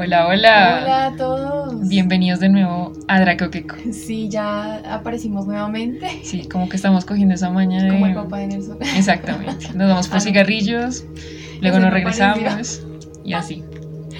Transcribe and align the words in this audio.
Hola, 0.00 0.28
hola. 0.28 0.80
Hola 0.82 1.06
a 1.06 1.16
todos. 1.16 1.88
Bienvenidos 1.88 2.38
de 2.38 2.48
nuevo 2.48 2.92
a 3.08 3.20
Dracoqueco. 3.20 3.74
Sí, 3.92 4.28
ya 4.28 4.76
aparecimos 4.94 5.46
nuevamente. 5.46 6.20
Sí, 6.22 6.46
como 6.46 6.68
que 6.68 6.76
estamos 6.76 7.04
cogiendo 7.04 7.34
esa 7.34 7.50
maña 7.50 7.82
de... 7.82 7.88
Como 7.90 8.06
el 8.06 8.14
papá 8.14 8.38
de 8.38 8.46
Nelson. 8.46 8.78
Exactamente. 8.96 9.66
Nos 9.74 9.88
vamos 9.88 10.06
por 10.06 10.16
Ah, 10.16 10.20
no. 10.20 10.24
cigarrillos, 10.24 11.04
luego 11.60 11.78
Eso 11.78 11.84
nos 11.84 11.92
regresamos 11.92 12.82
y 13.24 13.32
así. 13.32 13.64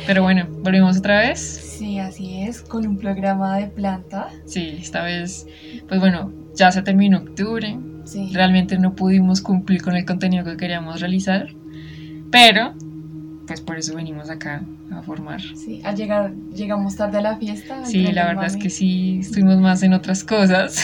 Pero 0.06 0.22
bueno, 0.24 0.46
volvimos 0.62 0.98
otra 0.98 1.20
vez. 1.20 1.38
Sí, 1.38 2.00
así 2.00 2.42
es, 2.42 2.60
con 2.62 2.84
un 2.84 2.98
programa 2.98 3.56
de 3.58 3.68
planta. 3.68 4.30
Sí, 4.46 4.78
esta 4.80 5.02
vez, 5.04 5.46
pues 5.88 6.00
bueno, 6.00 6.32
ya 6.56 6.72
se 6.72 6.82
terminó 6.82 7.18
octubre. 7.18 7.78
Sí. 8.04 8.30
Realmente 8.32 8.78
no 8.78 8.94
pudimos 8.96 9.40
cumplir 9.40 9.82
con 9.82 9.94
el 9.94 10.04
contenido 10.04 10.44
que 10.44 10.56
queríamos 10.56 11.00
realizar. 11.00 11.48
Pero, 12.32 12.74
pues 13.48 13.60
por 13.62 13.78
eso 13.78 13.96
venimos 13.96 14.30
acá 14.30 14.62
a 14.92 15.02
formar. 15.02 15.40
Sí, 15.56 15.80
al 15.82 15.96
llegar, 15.96 16.32
llegamos 16.54 16.94
tarde 16.96 17.18
a 17.18 17.22
la 17.22 17.36
fiesta. 17.38 17.84
Sí, 17.86 18.12
la 18.12 18.26
verdad 18.26 18.44
es 18.44 18.56
que 18.56 18.70
sí, 18.70 19.18
estuvimos 19.20 19.56
más 19.58 19.82
en 19.82 19.94
otras 19.94 20.22
cosas. 20.22 20.78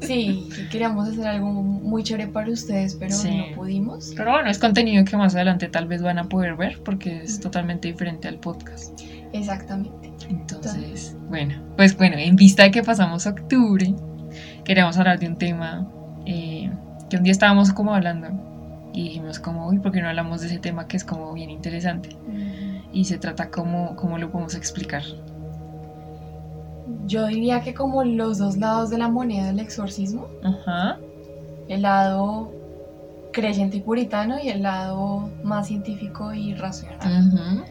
Sí, 0.00 0.48
queríamos 0.70 1.08
hacer 1.08 1.26
algo 1.26 1.50
muy 1.50 2.02
chévere 2.02 2.28
para 2.28 2.50
ustedes, 2.50 2.94
pero 2.94 3.10
Sí. 3.12 3.36
no 3.36 3.56
pudimos. 3.56 4.12
Pero 4.16 4.32
bueno, 4.32 4.50
es 4.50 4.58
contenido 4.58 5.04
que 5.04 5.16
más 5.16 5.34
adelante 5.34 5.68
tal 5.68 5.86
vez 5.86 6.02
van 6.02 6.18
a 6.18 6.28
poder 6.28 6.56
ver 6.56 6.80
porque 6.84 7.22
es 7.22 7.40
totalmente 7.40 7.88
diferente 7.88 8.28
al 8.28 8.38
podcast. 8.38 9.00
Exactamente. 9.32 10.12
Entonces, 10.28 11.16
bueno, 11.28 11.54
pues 11.76 11.96
bueno, 11.96 12.16
en 12.18 12.36
vista 12.36 12.62
de 12.64 12.70
que 12.70 12.82
pasamos 12.82 13.26
octubre, 13.26 13.94
queríamos 14.64 14.96
hablar 14.98 15.18
de 15.18 15.26
un 15.26 15.36
tema 15.36 15.88
eh, 16.26 16.70
que 17.10 17.16
un 17.16 17.22
día 17.22 17.32
estábamos 17.32 17.72
como 17.72 17.94
hablando 17.94 18.28
y 18.94 19.02
dijimos 19.02 19.40
como, 19.40 19.66
uy, 19.66 19.80
¿por 19.80 19.90
qué 19.90 20.00
no 20.00 20.08
hablamos 20.08 20.40
de 20.40 20.46
ese 20.46 20.58
tema 20.58 20.86
que 20.86 20.96
es 20.96 21.04
como 21.04 21.32
bien 21.32 21.50
interesante? 21.50 22.10
Y 22.92 23.06
se 23.06 23.18
trata 23.18 23.50
como, 23.50 23.96
¿cómo 23.96 24.18
lo 24.18 24.30
podemos 24.30 24.54
explicar? 24.54 25.02
Yo 27.06 27.26
diría 27.26 27.60
que 27.62 27.74
como 27.74 28.04
los 28.04 28.38
dos 28.38 28.56
lados 28.56 28.90
de 28.90 28.98
la 28.98 29.08
moneda 29.08 29.46
del 29.46 29.58
exorcismo, 29.58 30.28
Ajá, 30.42 31.00
el 31.66 31.82
lado 31.82 32.52
creyente 33.32 33.78
y 33.78 33.80
puritano 33.80 34.38
y 34.40 34.48
el 34.48 34.62
lado 34.62 35.28
más 35.42 35.66
científico 35.66 36.32
y 36.32 36.54
racional. 36.54 37.64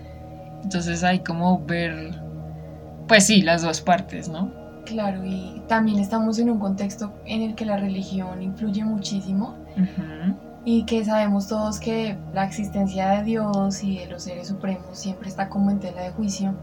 Entonces 0.61 1.05
hay 1.05 1.19
como 1.19 1.63
ver, 1.65 2.15
pues 3.07 3.25
sí, 3.25 3.41
las 3.43 3.61
dos 3.61 3.79
partes, 3.79 4.27
¿no? 4.27 4.51
Claro, 4.83 5.23
y 5.23 5.61
también 5.67 5.99
estamos 5.99 6.37
en 6.37 6.49
un 6.49 6.59
contexto 6.59 7.13
en 7.25 7.41
el 7.43 7.55
que 7.55 7.63
la 7.63 7.77
religión 7.77 8.43
influye 8.43 8.83
muchísimo 8.83 9.55
Ujú. 9.77 10.35
Y 10.65 10.85
que 10.85 11.03
sabemos 11.03 11.47
todos 11.47 11.79
que 11.79 12.17
la 12.33 12.45
existencia 12.45 13.09
de 13.09 13.23
Dios 13.23 13.83
y 13.83 13.97
de 13.99 14.07
los 14.07 14.23
seres 14.23 14.47
supremos 14.47 14.97
siempre 14.97 15.27
está 15.29 15.49
como 15.49 15.71
en 15.71 15.79
tela 15.79 16.01
de 16.03 16.11
juicio 16.11 16.53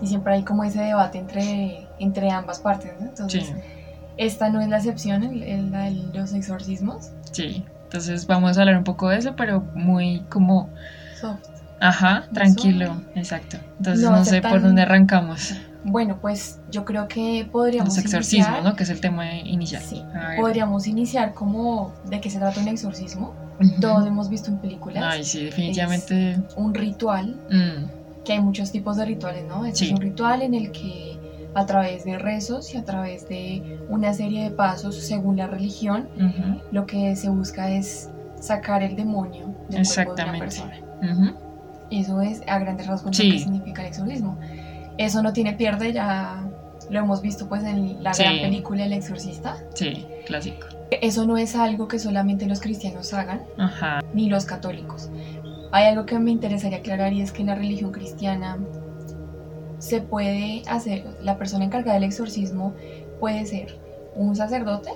y 0.00 0.06
siempre 0.06 0.34
hay 0.34 0.42
como 0.42 0.64
ese 0.64 0.80
debate 0.82 1.18
entre, 1.18 1.86
entre 1.98 2.30
ambas 2.30 2.60
partes, 2.60 2.92
¿no? 3.00 3.06
Entonces, 3.06 3.44
Sí, 3.46 3.54
esta 4.18 4.50
no 4.50 4.60
es 4.60 4.68
la 4.68 4.76
excepción, 4.76 5.22
el, 5.22 5.42
el- 5.42 5.70
la 5.72 5.84
de 5.84 5.92
los 6.12 6.32
exorcismos. 6.34 7.10
sí. 7.30 7.64
Entonces 7.84 8.26
vamos 8.26 8.56
a 8.56 8.62
hablar 8.62 8.78
un 8.78 8.84
poco 8.84 9.10
de 9.10 9.18
eso, 9.18 9.34
pero 9.36 9.60
muy 9.74 10.20
como, 10.30 10.70
Soft. 11.20 11.40
ajá, 11.78 12.24
tranquilo, 12.32 13.02
exacto. 13.14 13.58
Entonces 13.78 14.08
No 14.08 14.24
sé 14.24 14.40
por 14.40 14.62
dónde 14.62 14.80
arrancamos. 14.80 15.54
Bueno, 15.84 16.18
pues 16.20 16.60
yo 16.70 16.84
creo 16.84 17.08
que 17.08 17.46
podríamos 17.50 17.88
Los 17.96 18.04
exorcismos, 18.04 18.46
iniciar, 18.48 18.64
¿no? 18.64 18.76
Que 18.76 18.84
es 18.84 18.90
el 18.90 19.00
tema 19.00 19.34
inicial. 19.38 19.82
Sí, 19.82 20.02
podríamos 20.38 20.86
iniciar 20.86 21.34
como 21.34 21.92
de 22.08 22.20
qué 22.20 22.30
se 22.30 22.38
trata 22.38 22.60
un 22.60 22.68
exorcismo. 22.68 23.34
Todos 23.80 24.06
hemos 24.06 24.28
visto 24.28 24.50
en 24.50 24.58
películas 24.58 25.04
Ay, 25.06 25.24
sí, 25.24 25.44
definitivamente. 25.44 26.38
un 26.56 26.74
ritual 26.74 27.36
mm, 27.50 28.22
que 28.24 28.32
hay 28.32 28.40
muchos 28.40 28.70
tipos 28.72 28.96
de 28.96 29.04
rituales, 29.04 29.44
¿no? 29.46 29.64
Este 29.66 29.80
Sí. 29.80 29.84
es 29.86 29.92
un 29.92 30.00
ritual 30.00 30.42
en 30.42 30.54
el 30.54 30.70
que 30.72 31.18
a 31.54 31.66
través 31.66 32.04
de 32.04 32.18
rezos 32.18 32.72
y 32.74 32.78
a 32.78 32.84
través 32.84 33.28
de 33.28 33.78
una 33.88 34.14
serie 34.14 34.44
de 34.44 34.50
pasos 34.50 34.96
según 34.96 35.36
la 35.36 35.46
religión, 35.48 36.08
ujú, 36.16 36.60
lo 36.72 36.86
que 36.86 37.14
se 37.14 37.28
busca 37.28 37.70
es 37.70 38.08
sacar 38.40 38.82
el 38.82 38.96
demonio 38.96 39.46
del 39.46 39.46
cuerpo 39.48 39.66
de 39.68 39.74
una 39.74 39.80
Exactamente. 39.80 40.38
persona. 40.38 40.76
ujú. 41.02 41.36
Eso 41.90 42.20
es 42.22 42.40
a 42.46 42.58
grandes 42.58 42.86
rasgos 42.86 43.14
Sí. 43.16 43.24
lo 43.28 43.32
que 43.34 43.38
significa 43.42 43.82
el 43.82 43.88
exorcismo. 43.88 44.38
Eso 44.98 45.22
no 45.22 45.32
tiene 45.32 45.54
pierde, 45.54 45.92
ya 45.92 46.42
lo 46.90 46.98
hemos 46.98 47.22
visto 47.22 47.48
pues 47.48 47.64
en 47.64 48.02
la 48.02 48.12
Sí. 48.14 48.22
gran 48.22 48.40
película 48.40 48.84
El 48.84 48.92
Exorcista. 48.92 49.56
Sí, 49.74 50.06
clásico. 50.26 50.66
Eso 50.90 51.26
no 51.26 51.38
es 51.38 51.56
algo 51.56 51.88
que 51.88 51.98
solamente 51.98 52.46
los 52.46 52.60
cristianos 52.60 53.14
hagan, 53.14 53.42
Ajá. 53.56 54.00
ni 54.12 54.28
los 54.28 54.44
católicos. 54.44 55.10
Hay 55.70 55.86
algo 55.86 56.04
que 56.04 56.18
me 56.18 56.30
interesaría 56.30 56.78
aclarar 56.78 57.12
y 57.14 57.22
es 57.22 57.32
que 57.32 57.40
en 57.42 57.48
la 57.48 57.54
religión 57.54 57.92
cristiana 57.92 58.58
se 59.78 60.00
puede 60.02 60.62
hacer, 60.68 61.04
la 61.22 61.38
persona 61.38 61.64
encargada 61.64 61.94
del 61.94 62.04
exorcismo 62.04 62.74
puede 63.20 63.46
ser 63.46 63.78
un 64.14 64.36
sacerdote 64.36 64.90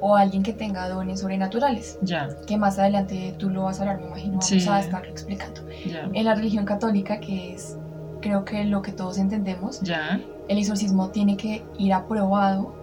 o 0.00 0.14
alguien 0.16 0.42
que 0.42 0.52
tenga 0.52 0.88
dones 0.88 1.20
sobrenaturales, 1.20 1.98
Ya, 2.02 2.28
que 2.46 2.56
más 2.58 2.78
adelante 2.78 3.34
tú 3.38 3.48
lo 3.50 3.64
vas 3.64 3.78
a 3.80 3.82
hablar, 3.82 3.98
me 4.00 4.06
imagino, 4.06 4.32
vamos 4.32 4.46
Sí. 4.46 4.64
a 4.68 4.78
estarlo 4.80 5.10
explicando. 5.10 5.62
ya, 5.86 6.08
En 6.12 6.24
la 6.24 6.34
religión 6.34 6.64
católica, 6.66 7.18
que 7.18 7.54
es 7.54 7.76
creo 8.20 8.44
que 8.44 8.64
lo 8.64 8.82
que 8.82 8.92
todos 8.92 9.18
entendemos, 9.18 9.80
ya. 9.80 10.20
el 10.48 10.58
exorcismo 10.58 11.08
tiene 11.10 11.36
que 11.36 11.64
ir 11.78 11.92
aprobado 11.92 12.64
por 12.64 12.74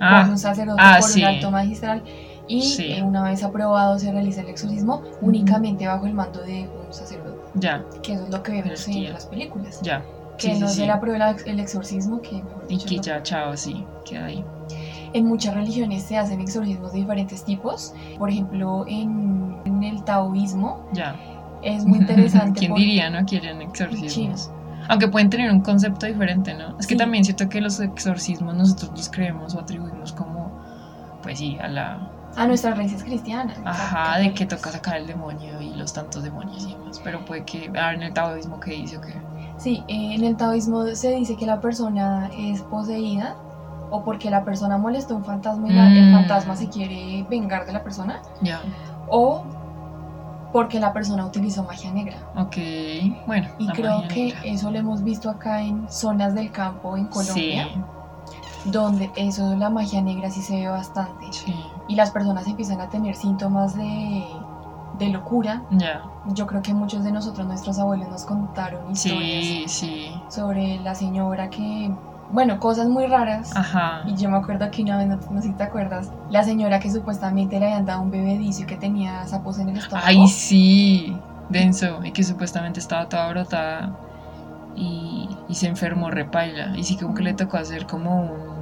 Ah, 0.00 0.26
un 0.30 0.38
sacerdote, 0.38 0.80
ah, 0.82 0.96
por 1.00 1.08
sí. 1.08 1.20
un 1.22 1.26
alto 1.28 1.50
magistral. 1.50 2.02
Y 2.46 2.62
Sí. 2.62 2.92
eh, 2.92 3.02
una 3.02 3.22
vez 3.24 3.42
aprobado 3.44 3.98
se 3.98 4.10
realiza 4.10 4.40
el 4.40 4.48
exorcismo 4.48 5.02
únicamente 5.20 5.86
bajo 5.86 6.06
el 6.06 6.14
mando 6.14 6.40
de 6.42 6.66
un 6.86 6.92
sacerdote, 6.94 7.38
ya, 7.54 7.84
que 8.02 8.14
eso 8.14 8.24
es 8.24 8.30
lo 8.30 8.42
que 8.42 8.52
vemos 8.52 8.88
en 8.88 9.12
las 9.12 9.26
películas. 9.26 9.80
ya. 9.82 10.02
Que 10.38 10.54
Sí, 10.54 10.60
no 10.60 10.68
se 10.68 10.86
le 10.86 10.92
aprueba 10.92 11.30
el 11.46 11.58
exorcismo, 11.60 12.22
que 12.22 12.36
mejor 12.36 12.64
Y 12.68 12.74
dicho, 12.76 12.88
que 12.88 12.96
no. 12.96 13.02
ya, 13.02 13.22
chao, 13.24 13.56
sí, 13.56 13.84
queda 14.04 14.26
ahí. 14.26 14.44
en 15.12 15.26
muchas 15.26 15.52
religiones 15.54 16.04
se 16.04 16.16
hacen 16.16 16.40
exorcismos 16.40 16.92
de 16.92 16.98
diferentes 17.00 17.42
tipos. 17.44 17.92
Por 18.18 18.30
ejemplo, 18.30 18.84
en, 18.86 19.56
en 19.64 19.82
el 19.82 20.04
taoísmo 20.04 20.86
Ya. 20.92 21.16
es 21.62 21.84
muy 21.84 21.98
interesante. 21.98 22.60
¿Quién 22.60 22.74
diría, 22.74 23.10
no? 23.10 23.24
Quieren 23.26 23.60
exorcismos. 23.62 24.12
Chinos. 24.12 24.50
Aunque 24.88 25.08
pueden 25.08 25.30
tener 25.30 25.50
un 25.50 25.60
concepto 25.60 26.06
diferente, 26.06 26.54
¿no? 26.54 26.70
Es 26.78 26.86
que 26.86 26.94
Sí. 26.94 26.98
también 26.98 27.24
siento 27.24 27.48
que 27.48 27.60
los 27.60 27.78
exorcismos 27.80 28.54
nosotros 28.54 28.90
los 28.92 29.08
creemos 29.10 29.54
o 29.54 29.60
atribuimos 29.60 30.12
como, 30.12 30.50
pues 31.22 31.38
sí, 31.38 31.58
a 31.60 31.68
la... 31.68 32.10
A 32.36 32.46
nuestras 32.46 32.76
raíces 32.76 33.02
cristianas. 33.02 33.58
Ajá, 33.64 34.18
de 34.18 34.32
que 34.34 34.46
toca 34.46 34.70
sacar 34.70 34.96
el 34.98 35.06
demonio 35.06 35.60
y 35.60 35.74
los 35.74 35.92
tantos 35.92 36.22
demonios 36.22 36.66
y 36.66 36.72
demás. 36.74 37.00
Pero 37.02 37.24
puede 37.24 37.44
que, 37.44 37.68
a 37.68 37.86
ver, 37.88 37.94
en 37.96 38.02
el 38.04 38.12
taoísmo 38.12 38.60
que 38.60 38.72
dice 38.72 38.98
o 38.98 39.00
qué. 39.00 39.14
Sí, 39.56 39.82
eh, 39.88 40.14
en 40.14 40.24
el 40.24 40.36
taoísmo 40.36 40.86
se 40.94 41.12
dice 41.14 41.36
que 41.36 41.46
la 41.46 41.60
persona 41.60 42.30
es 42.38 42.62
poseída 42.62 43.34
o 43.90 44.04
porque 44.04 44.30
la 44.30 44.44
persona 44.44 44.76
molestó 44.78 45.14
a 45.14 45.16
un 45.16 45.24
fantasma 45.24 45.68
y 45.68 45.98
el 45.98 46.10
Mm. 46.10 46.12
fantasma 46.12 46.54
se 46.54 46.68
quiere 46.68 47.26
vengar 47.28 47.66
de 47.66 47.72
la 47.72 47.82
persona 47.82 48.20
Ya, 48.42 48.60
o 49.08 49.42
porque 50.52 50.80
la 50.80 50.92
persona 50.92 51.24
utilizó 51.26 51.62
magia 51.64 51.90
negra. 51.92 52.16
ok, 52.36 52.56
bueno. 53.26 53.48
Y 53.58 53.68
creo 53.68 54.02
que 54.08 54.26
negra. 54.26 54.40
eso 54.44 54.70
lo 54.70 54.78
hemos 54.78 55.02
visto 55.02 55.28
acá 55.30 55.62
en 55.62 55.90
zonas 55.90 56.34
del 56.34 56.50
campo 56.50 56.96
en 56.96 57.06
Colombia, 57.06 57.68
Sí, 57.74 57.80
donde 58.70 59.10
eso, 59.16 59.54
la 59.56 59.70
magia 59.70 60.00
negra 60.02 60.30
sí 60.30 60.42
se 60.42 60.56
ve 60.56 60.68
bastante. 60.68 61.26
sí, 61.32 61.54
Y 61.86 61.94
las 61.94 62.10
personas 62.10 62.46
empiezan 62.46 62.80
a 62.80 62.88
tener 62.88 63.14
síntomas 63.14 63.74
de, 63.76 64.24
de 64.98 65.08
locura. 65.08 65.62
ya. 65.70 66.02
Yo 66.34 66.46
creo 66.46 66.60
que 66.60 66.74
muchos 66.74 67.04
de 67.04 67.12
nosotros, 67.12 67.46
nuestros 67.46 67.78
abuelos, 67.78 68.08
nos 68.08 68.24
contaron 68.24 68.90
historias 68.92 69.44
Sí, 69.44 69.64
sí. 69.68 70.10
sobre 70.28 70.78
la 70.80 70.94
señora 70.94 71.48
que, 71.48 71.90
bueno, 72.30 72.58
cosas 72.60 72.88
muy 72.88 73.06
raras. 73.06 73.56
Ajá. 73.56 74.02
Y 74.06 74.14
yo 74.16 74.28
me 74.30 74.36
acuerdo 74.36 74.70
que 74.70 74.82
una 74.82 74.98
vez, 74.98 75.06
no, 75.08 75.16
no 75.30 75.40
sé 75.42 75.48
si 75.48 75.54
te 75.54 75.62
acuerdas, 75.64 76.10
la 76.30 76.42
señora 76.44 76.78
que 76.80 76.90
supuestamente 76.90 77.58
le 77.58 77.66
habían 77.66 77.86
dado 77.86 78.02
un 78.02 78.10
bebedizo 78.10 78.62
y 78.62 78.66
que 78.66 78.76
tenía 78.76 79.26
sapos 79.26 79.58
en 79.58 79.70
el 79.70 79.78
estómago. 79.78 80.06
Ay, 80.06 80.26
sí, 80.28 81.16
denso. 81.48 82.00
Y 82.04 82.12
que 82.12 82.22
supuestamente 82.22 82.80
estaba 82.80 83.08
toda 83.08 83.28
brotada 83.30 83.96
y, 84.76 85.28
y 85.48 85.54
se 85.54 85.68
enfermó 85.68 86.10
repaila. 86.10 86.76
Y 86.76 86.84
sí, 86.84 86.96
como 86.96 87.14
que 87.14 87.22
le 87.22 87.34
tocó 87.34 87.56
hacer 87.56 87.86
como 87.86 88.20
un. 88.22 88.58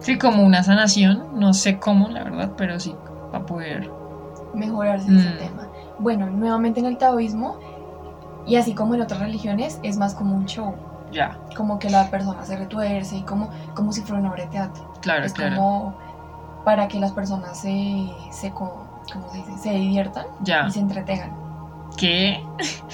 Sí, 0.00 0.18
como 0.18 0.42
una 0.42 0.62
sanación. 0.62 1.38
No 1.38 1.54
sé 1.54 1.78
cómo, 1.78 2.08
la 2.08 2.24
verdad, 2.24 2.52
pero 2.56 2.78
sí, 2.80 2.94
para 3.30 3.46
poder. 3.46 3.90
Mejorarse 4.52 5.06
ese 5.16 5.30
Mm. 5.30 5.38
tema. 5.38 5.68
Bueno, 5.98 6.26
nuevamente 6.28 6.80
en 6.80 6.86
el 6.86 6.98
taoísmo, 6.98 7.56
y 8.46 8.56
así 8.56 8.74
como 8.74 8.94
en 8.94 9.00
otras 9.02 9.20
religiones, 9.20 9.78
es 9.82 9.96
más 9.96 10.14
como 10.14 10.34
un 10.34 10.46
show. 10.46 10.74
Ya, 11.14 11.38
Como 11.56 11.78
que 11.78 11.88
la 11.88 12.10
persona 12.10 12.44
se 12.44 12.56
retuerce 12.56 13.16
y 13.16 13.22
como, 13.22 13.48
como 13.74 13.92
si 13.92 14.02
fuera 14.02 14.20
una 14.20 14.30
obra 14.32 14.44
de 14.44 14.50
teatro. 14.50 14.92
claro, 15.00 15.24
es 15.24 15.32
claro. 15.32 15.56
como 15.56 15.94
para 16.64 16.88
que 16.88 16.98
las 16.98 17.12
personas 17.12 17.58
se, 17.58 18.06
se, 18.30 18.50
co- 18.50 18.84
¿cómo 19.12 19.30
se, 19.30 19.38
dice? 19.38 19.56
se 19.58 19.70
diviertan 19.70 20.26
Ya. 20.42 20.66
y 20.66 20.70
se 20.72 20.80
entretengan. 20.80 21.32
¿Qué? 21.96 22.44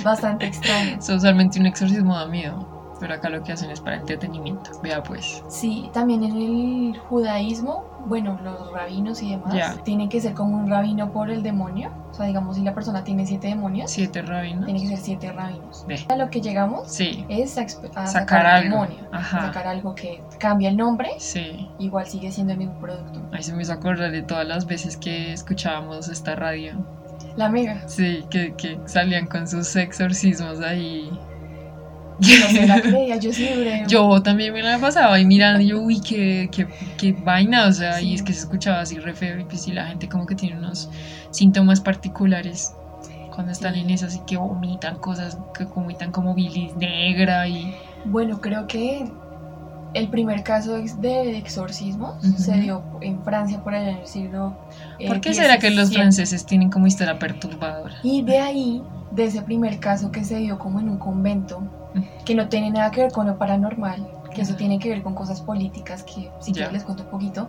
Bastante 0.05 0.46
extraño. 0.46 0.96
Eso 0.99 1.14
usualmente 1.14 1.58
un 1.58 1.67
exorcismo 1.67 2.14
da 2.17 2.26
miedo. 2.26 2.80
Pero 3.00 3.14
acá 3.14 3.29
lo 3.31 3.43
que 3.43 3.52
hacen 3.52 3.70
es 3.70 3.81
para 3.81 3.97
entretenimiento. 3.97 4.70
Vea 4.82 5.02
pues. 5.02 5.43
Sí, 5.49 5.91
también 5.93 6.23
en 6.23 6.37
el 6.37 6.99
judaísmo, 7.08 7.85
bueno, 8.06 8.38
los 8.43 8.73
rabinos 8.73 9.23
y 9.23 9.31
demás, 9.31 9.82
tienen 9.85 10.08
que 10.08 10.20
ser 10.20 10.35
como 10.35 10.56
un 10.58 10.69
rabino 10.70 11.11
por 11.12 11.31
el 11.31 11.43
demonio. 11.43 11.91
O 12.11 12.14
sea, 12.14 12.26
digamos, 12.26 12.56
si 12.56 12.62
la 12.62 12.75
persona 12.75 13.05
tiene 13.05 13.25
siete 13.26 13.49
demonios, 13.49 13.91
Siete 13.91 14.20
rabinos. 14.23 14.64
tiene 14.64 14.81
que 14.81 14.88
ser 14.88 14.99
siete 14.99 15.32
rabinos. 15.32 15.85
Ve. 15.87 16.05
A 16.08 16.17
lo 16.17 16.29
que 16.29 16.41
llegamos 16.41 16.88
Sí, 16.88 17.25
es 17.29 17.56
a, 17.56 17.62
a 17.62 17.69
sacar 17.69 18.06
sacar, 18.08 18.47
algo. 18.47 18.70
demonio. 18.82 19.08
Ajá. 19.12 19.41
Sacar 19.46 19.67
algo 19.69 19.94
que 19.94 20.23
cambia 20.38 20.69
el 20.70 20.76
nombre, 20.76 21.11
Sí. 21.19 21.69
igual 21.79 22.06
sigue 22.06 22.31
siendo 22.32 22.53
el 22.53 22.58
mismo 22.58 22.79
producto. 22.81 23.20
Ahí 23.32 23.43
se 23.43 23.55
me 23.55 23.62
hizo 23.62 23.73
acordar 23.73 24.11
de 24.11 24.23
todas 24.23 24.46
las 24.46 24.67
veces 24.67 24.96
que 24.96 25.32
escuchábamos 25.32 26.08
esta 26.08 26.35
radio. 26.35 26.75
La 27.37 27.49
mega. 27.49 27.87
Sí, 27.88 28.25
que, 28.29 28.55
que 28.55 28.81
salían 28.87 29.26
con 29.26 29.46
sus 29.46 29.76
exorcismos 29.76 30.61
ahí. 30.61 31.08
Yo 32.20 32.34
no 32.40 32.46
se 32.50 32.67
la 32.67 32.81
creía, 32.81 33.17
yo 33.17 33.32
sí 33.32 33.49
duré. 33.55 33.84
Yo 33.88 34.22
también 34.22 34.52
me 34.52 34.62
la 34.62 34.78
pasaba 34.78 35.14
ahí 35.14 35.25
mirando 35.25 35.61
y 35.61 35.69
yo, 35.69 35.81
uy, 35.81 36.00
qué, 36.00 36.49
qué, 36.52 36.67
qué 36.99 37.12
vaina, 37.12 37.67
o 37.67 37.72
sea, 37.72 38.00
y 38.00 38.14
es 38.14 38.22
que 38.22 38.32
se 38.32 38.40
escuchaba 38.40 38.81
así 38.81 38.99
re 38.99 39.14
feo 39.14 39.38
y 39.38 39.44
pues 39.44 39.62
sí, 39.62 39.72
la 39.72 39.87
gente 39.87 40.08
como 40.08 40.26
que 40.26 40.34
tiene 40.34 40.56
unos 40.58 40.90
síntomas 41.31 41.81
particulares 41.81 42.72
cuando 43.34 43.52
están 43.52 43.75
Sí. 43.75 43.81
en 43.81 43.90
esas 43.90 44.17
y 44.17 44.20
que 44.20 44.37
vomitan 44.37 44.96
cosas, 44.99 45.38
que 45.56 45.64
vomitan 45.64 46.12
como 46.12 46.34
bilis 46.34 46.75
negra 46.76 47.49
y... 47.49 47.75
Bueno, 48.05 48.40
creo 48.40 48.67
que 48.67 49.11
el 49.94 50.08
primer 50.08 50.43
caso 50.43 50.75
de 51.00 51.37
exorcismo 51.38 52.19
se 52.37 52.52
dio 52.58 52.82
en 53.00 53.22
Francia 53.25 53.62
por 53.62 53.75
allá 53.75 53.90
en 53.90 53.96
el 53.99 54.06
siglo. 54.06 54.56
eh, 54.99 55.08
¿Por 55.08 55.20
qué 55.20 55.32
será 55.34 55.58
que 55.58 55.70
los 55.70 55.88
17? 55.90 55.94
franceses 56.02 56.44
tienen 56.46 56.70
como 56.70 56.87
historia 56.87 57.19
perturbadora? 57.19 57.96
Y 58.02 58.22
de 58.22 58.38
ahí, 58.38 58.82
de 59.11 59.25
ese 59.25 59.43
primer 59.43 59.81
caso 59.81 60.12
que 60.12 60.25
se 60.25 60.37
dio 60.38 60.58
como 60.58 60.78
en 60.81 60.88
un 60.88 60.99
convento, 60.99 61.62
que 62.25 62.34
no 62.34 62.48
tiene 62.48 62.70
nada 62.70 62.90
que 62.90 63.02
ver 63.02 63.12
con 63.12 63.26
lo 63.26 63.37
paranormal, 63.38 64.06
que 64.34 64.42
eso 64.42 64.54
tiene 64.54 64.78
que 64.78 64.88
ver 64.90 65.02
con 65.02 65.14
cosas 65.14 65.40
políticas, 65.40 66.02
que 66.04 66.31
si 66.40 66.52
Ya. 66.52 66.54
quieres 66.54 66.72
les 66.72 66.84
cuento 66.84 67.02
un 67.04 67.10
poquito, 67.10 67.48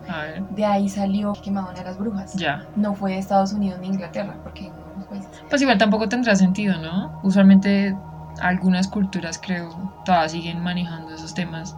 de 0.50 0.64
ahí 0.64 0.88
salió 0.88 1.32
que 1.34 1.42
quemaban 1.42 1.76
a 1.76 1.82
las 1.84 1.98
brujas. 1.98 2.34
ya. 2.34 2.66
No 2.76 2.94
fue 2.94 3.12
de 3.12 3.18
Estados 3.18 3.52
Unidos 3.52 3.78
ni 3.80 3.88
Inglaterra, 3.88 4.36
porque 4.42 4.70
unos 4.96 5.06
países. 5.08 5.30
Pues 5.48 5.62
igual 5.62 5.78
tampoco 5.78 6.08
tendrá 6.08 6.34
sentido, 6.36 6.78
¿no? 6.78 7.20
Usualmente 7.22 7.96
algunas 8.40 8.88
culturas 8.88 9.38
creo 9.38 9.68
todas 10.04 10.32
siguen 10.32 10.60
manejando 10.62 11.14
esos 11.14 11.34
temas. 11.34 11.76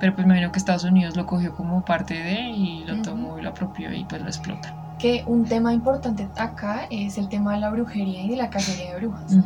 Pero 0.00 0.12
pues 0.14 0.26
me 0.26 0.34
imagino 0.34 0.50
que 0.52 0.58
Estados 0.58 0.84
Unidos 0.84 1.16
lo 1.16 1.24
cogió 1.24 1.54
como 1.54 1.84
parte 1.84 2.14
de 2.14 2.40
y 2.50 2.84
lo 2.84 3.00
tomó 3.00 3.38
y 3.38 3.42
lo 3.42 3.50
apropió 3.50 3.92
y 3.92 4.04
pues 4.04 4.20
lo 4.20 4.26
explota. 4.28 4.74
Que 4.98 5.22
un 5.26 5.44
tema 5.44 5.72
importante 5.72 6.28
acá 6.36 6.86
es 6.90 7.16
el 7.16 7.28
tema 7.28 7.54
de 7.54 7.60
la 7.60 7.70
brujería 7.70 8.22
y 8.22 8.28
de 8.28 8.36
la 8.36 8.50
cacería 8.50 8.92
de 8.94 9.00
brujas. 9.00 9.36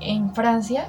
En 0.00 0.32
Francia, 0.34 0.86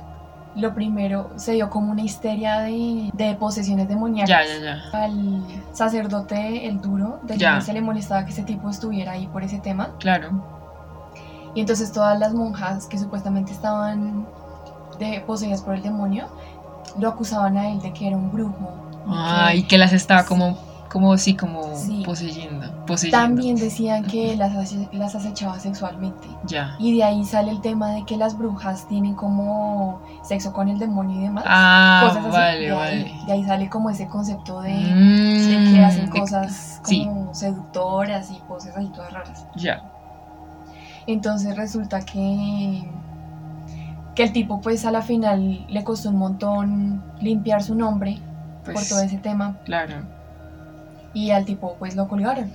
lo 0.56 0.74
primero 0.74 1.32
se 1.36 1.52
dio 1.54 1.70
como 1.70 1.92
una 1.92 2.02
histeria 2.02 2.60
de, 2.60 3.10
de 3.14 3.36
posesiones 3.36 3.88
demoníacas. 3.88 4.30
Ya, 4.30 4.44
ya, 4.46 4.60
ya. 4.92 4.98
Al 5.04 5.42
sacerdote, 5.74 6.68
el 6.68 6.80
duro, 6.82 7.20
de 7.24 7.38
Ya. 7.38 7.60
se 7.62 7.74
le 7.74 7.82
molestaba 7.82 8.26
que 8.26 8.32
ese 8.32 8.44
tipo 8.44 8.70
estuviera 8.70 9.14
ahí 9.14 9.28
por 9.28 9.44
ese 9.44 9.60
tema. 9.60 9.90
Claro. 10.00 10.30
Y 11.54 11.62
entonces 11.62 11.92
todas 11.92 12.18
las 12.20 12.34
monjas 12.34 12.86
que 12.88 12.98
supuestamente 12.98 13.52
estaban 13.52 14.26
de, 15.00 15.22
poseídas 15.26 15.62
por 15.62 15.76
el 15.76 15.82
demonio, 15.84 16.28
lo 17.00 17.10
acusaban 17.10 17.58
a 17.58 17.70
él 17.72 17.82
de 17.82 17.92
que 17.94 18.08
era 18.08 18.16
un 18.18 18.32
brujo. 18.32 18.74
y 19.08 19.10
Ah, 19.14 19.48
que 19.52 19.58
y 19.58 19.64
que 19.64 19.78
las 19.78 19.94
estaba 19.94 20.26
como, 20.26 20.58
como 20.96 21.18
sí, 21.18 21.36
como 21.36 21.76
Sí. 21.76 22.04
poseyendo. 22.06 22.72
poseyendo. 22.86 23.18
También 23.18 23.58
decían 23.58 24.06
que 24.06 24.38
las, 24.38 24.54
las 24.94 25.14
acechaba 25.14 25.60
sexualmente. 25.60 26.26
Ya. 26.46 26.74
Y 26.80 26.96
de 26.96 27.04
ahí 27.04 27.26
sale 27.26 27.52
el 27.52 27.60
tema 27.60 27.92
de 27.92 28.06
que 28.06 28.16
las 28.16 28.38
brujas 28.38 28.88
tienen 28.88 29.14
como 29.14 30.00
sexo 30.24 30.54
con 30.54 30.70
el 30.70 30.80
demonio 30.80 31.20
y 31.20 31.24
demás. 31.24 31.44
Ah, 31.46 32.04
cosas 32.08 32.24
así. 32.28 32.32
vale, 32.38 32.60
de, 32.62 32.72
vale. 32.72 32.92
Ahí, 33.04 33.26
de 33.26 33.32
ahí 33.34 33.44
sale 33.44 33.70
como 33.70 33.90
ese 33.90 34.08
concepto 34.08 34.62
de, 34.62 34.72
Mm, 34.74 35.74
que 35.74 35.84
hacen 35.84 36.08
cosas 36.10 36.80
sí. 36.86 37.04
como 37.06 37.34
seductoras 37.36 38.32
y 38.32 38.40
cosas 38.48 38.78
ahí 38.78 38.88
todas 38.96 39.12
raras. 39.12 39.46
Ya. 39.58 39.84
Entonces 41.08 41.58
resulta 41.58 42.00
que, 42.06 42.90
que 44.16 44.24
el 44.24 44.32
tipo 44.32 44.62
pues 44.62 44.86
a 44.86 44.92
la 44.92 45.02
final 45.02 45.66
le 45.68 45.84
costó 45.84 46.08
un 46.10 46.20
montón 46.20 47.04
limpiar 47.20 47.62
su 47.62 47.76
nombre 47.76 48.18
Pues, 48.64 48.78
por 48.78 48.88
todo 48.88 49.02
ese 49.02 49.18
tema 49.18 49.58
claro. 49.66 50.15
Y 51.16 51.32
al 51.32 51.46
tipo 51.46 51.76
pues 51.80 51.96
lo 51.96 52.08
colgaron. 52.08 52.52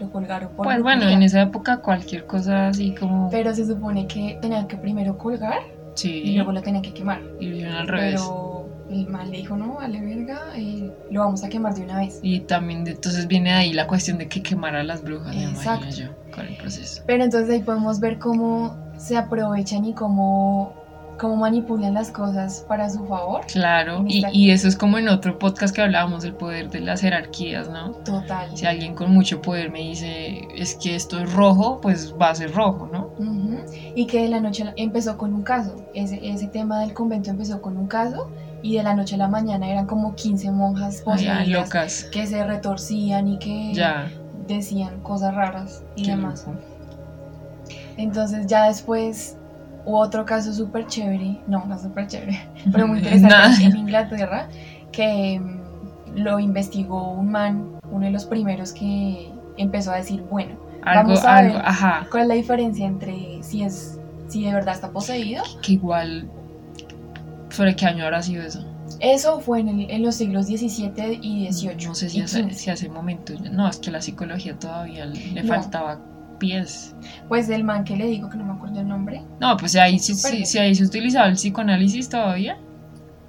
Lo 0.00 0.10
colgaron 0.10 0.50
por 0.50 0.64
Pues 0.64 0.82
bueno, 0.82 1.08
en 1.08 1.22
esa 1.22 1.42
época 1.42 1.76
cualquier 1.78 2.26
cosa 2.26 2.68
así 2.68 2.94
como... 2.94 3.30
Pero 3.30 3.54
se 3.54 3.66
supone 3.66 4.06
que 4.06 4.38
tenían 4.40 4.66
que 4.66 4.76
primero 4.76 5.16
colgar 5.18 5.60
sí. 5.94 6.10
y 6.24 6.34
luego 6.36 6.52
lo 6.52 6.62
tenían 6.62 6.82
que 6.82 6.92
quemar. 6.92 7.20
y 7.38 7.46
lo 7.46 7.56
hicieron 7.56 7.76
al 7.76 7.88
revés. 7.88 8.14
Pero 8.14 8.68
el 8.90 9.06
mal 9.08 9.30
le 9.30 9.38
dijo, 9.38 9.56
no, 9.56 9.74
vale 9.74 10.00
verga, 10.00 10.40
eh, 10.56 10.90
lo 11.10 11.20
vamos 11.20 11.44
a 11.44 11.48
quemar 11.48 11.74
de 11.74 11.82
una 11.82 11.98
vez. 11.98 12.20
Y 12.22 12.40
también 12.40 12.86
entonces 12.86 13.26
viene 13.26 13.52
ahí 13.52 13.72
la 13.72 13.86
cuestión 13.86 14.18
de 14.18 14.28
que 14.28 14.42
quemar 14.42 14.76
a 14.76 14.82
las 14.82 15.02
brujas, 15.02 15.34
me 15.34 15.44
Exacto. 15.44 15.84
imagino 15.84 16.08
yo, 16.08 16.32
con 16.34 16.46
el 16.46 16.56
proceso. 16.56 17.02
Pero 17.06 17.24
entonces 17.24 17.50
ahí 17.50 17.60
podemos 17.60 18.00
ver 18.00 18.18
cómo 18.18 18.76
se 18.96 19.16
aprovechan 19.16 19.84
y 19.84 19.94
cómo, 19.94 20.74
cómo 21.18 21.36
manipulan 21.36 21.94
las 21.94 22.10
cosas 22.10 22.64
para 22.68 22.88
su 22.88 23.04
favor. 23.06 23.42
Claro, 23.46 24.04
y, 24.06 24.50
eso 24.50 24.68
es 24.68 24.76
como 24.76 24.98
en 24.98 25.08
otro 25.08 25.38
podcast 25.38 25.74
que 25.74 25.82
hablábamos, 25.82 26.24
el 26.24 26.34
poder 26.34 26.70
de 26.70 26.80
las 26.80 27.00
jerarquías, 27.00 27.68
¿no? 27.68 27.90
Total. 28.04 28.48
Si 28.56 28.66
alguien 28.66 28.94
con 28.94 29.10
mucho 29.12 29.42
poder 29.42 29.70
me 29.70 29.80
dice, 29.80 30.46
es 30.54 30.74
que 30.76 30.94
esto 30.94 31.18
es 31.18 31.32
rojo, 31.32 31.80
pues 31.80 32.14
va 32.20 32.30
a 32.30 32.34
ser 32.34 32.52
rojo, 32.52 32.88
¿no? 32.92 33.10
Y 33.94 34.06
que 34.06 34.22
de 34.22 34.28
la 34.28 34.40
noche 34.40 34.64
empezó 34.76 35.18
con 35.18 35.34
un 35.34 35.42
caso. 35.42 35.84
Ese, 35.94 36.20
ese 36.26 36.46
tema 36.46 36.80
del 36.80 36.94
convento 36.94 37.30
empezó 37.30 37.60
con 37.60 37.76
un 37.76 37.88
caso 37.88 38.30
y 38.62 38.76
de 38.76 38.82
la 38.82 38.94
noche 38.94 39.16
a 39.16 39.18
la 39.18 39.28
mañana 39.28 39.68
eran 39.68 39.86
como 39.86 40.14
15 40.14 40.50
monjas 40.52 41.02
Ay, 41.06 41.46
locas. 41.48 42.04
que 42.04 42.26
se 42.26 42.44
retorcían 42.44 43.28
y 43.28 43.38
que 43.38 43.72
Ya, 43.74 44.10
decían 44.46 45.00
cosas 45.00 45.34
raras 45.34 45.82
y 45.96 46.02
qué 46.04 46.10
demás. 46.12 46.46
loco. 46.46 46.58
Entonces 47.96 48.46
ya 48.46 48.68
después 48.68 49.37
hubo 49.88 49.98
otro 50.00 50.24
caso 50.24 50.52
súper 50.52 50.86
chévere, 50.86 51.40
no, 51.46 51.64
no 51.66 51.78
súper 51.78 52.06
chévere, 52.06 52.38
pero 52.72 52.86
muy 52.86 52.98
interesante 52.98 53.64
en 53.64 53.76
Inglaterra, 53.76 54.48
que 54.92 55.40
mm, 55.40 56.16
lo 56.16 56.38
investigó 56.38 57.12
un 57.12 57.30
man, 57.30 57.70
uno 57.90 58.04
de 58.06 58.10
los 58.12 58.24
primeros 58.26 58.72
que 58.72 59.30
empezó 59.56 59.92
a 59.92 59.96
decir, 59.96 60.22
bueno, 60.30 60.56
Algo, 60.82 61.08
Vamos 61.10 61.24
a 61.24 61.36
algo, 61.36 61.54
ver. 61.54 61.62
ajá, 61.66 62.06
¿cuál 62.10 62.22
es 62.24 62.28
la 62.28 62.34
diferencia 62.34 62.86
entre 62.86 63.42
si 63.42 63.62
es 63.62 63.98
si 64.28 64.44
de 64.44 64.52
verdad 64.52 64.74
está 64.74 64.90
poseído? 64.90 65.42
que 65.62 65.72
igual, 65.72 66.28
¿sobre 67.50 67.74
qué 67.76 67.86
año 67.86 68.04
habrá 68.04 68.22
sido 68.22 68.42
eso? 68.42 68.64
Eso 69.00 69.40
fue 69.40 69.60
en, 69.60 69.68
el- 69.68 69.90
en 69.90 70.02
los 70.02 70.16
siglos 70.16 70.46
XVII 70.46 71.18
y 71.22 71.50
XVIII. 71.52 71.86
No 71.86 71.94
sé 71.94 72.08
si 72.08 72.20
hace, 72.20 72.50
si 72.54 72.70
hace 72.70 72.88
momento, 72.88 73.32
no, 73.52 73.68
es 73.68 73.78
que 73.78 73.90
la 73.90 74.00
psicología 74.00 74.58
todavía 74.58 75.06
le 75.06 75.42
No. 75.42 75.48
faltaba 75.54 76.00
pies. 76.38 76.94
Pues 77.28 77.48
del 77.48 77.64
man 77.64 77.84
que 77.84 77.96
le 77.96 78.06
digo, 78.06 78.28
que 78.30 78.36
no 78.38 78.44
me 78.44 78.52
acuerdo 78.52 78.80
el 78.80 78.88
nombre, 78.88 79.22
No, 79.40 79.56
pues 79.56 79.76
ahí, 79.76 79.98
sí- 79.98 80.14
sí- 80.14 80.44
si 80.46 80.58
ahí 80.58 80.74
se 80.74 80.84
utilizaba 80.84 81.26
el 81.28 81.34
psicoanálisis 81.34 82.08
todavía, 82.08 82.56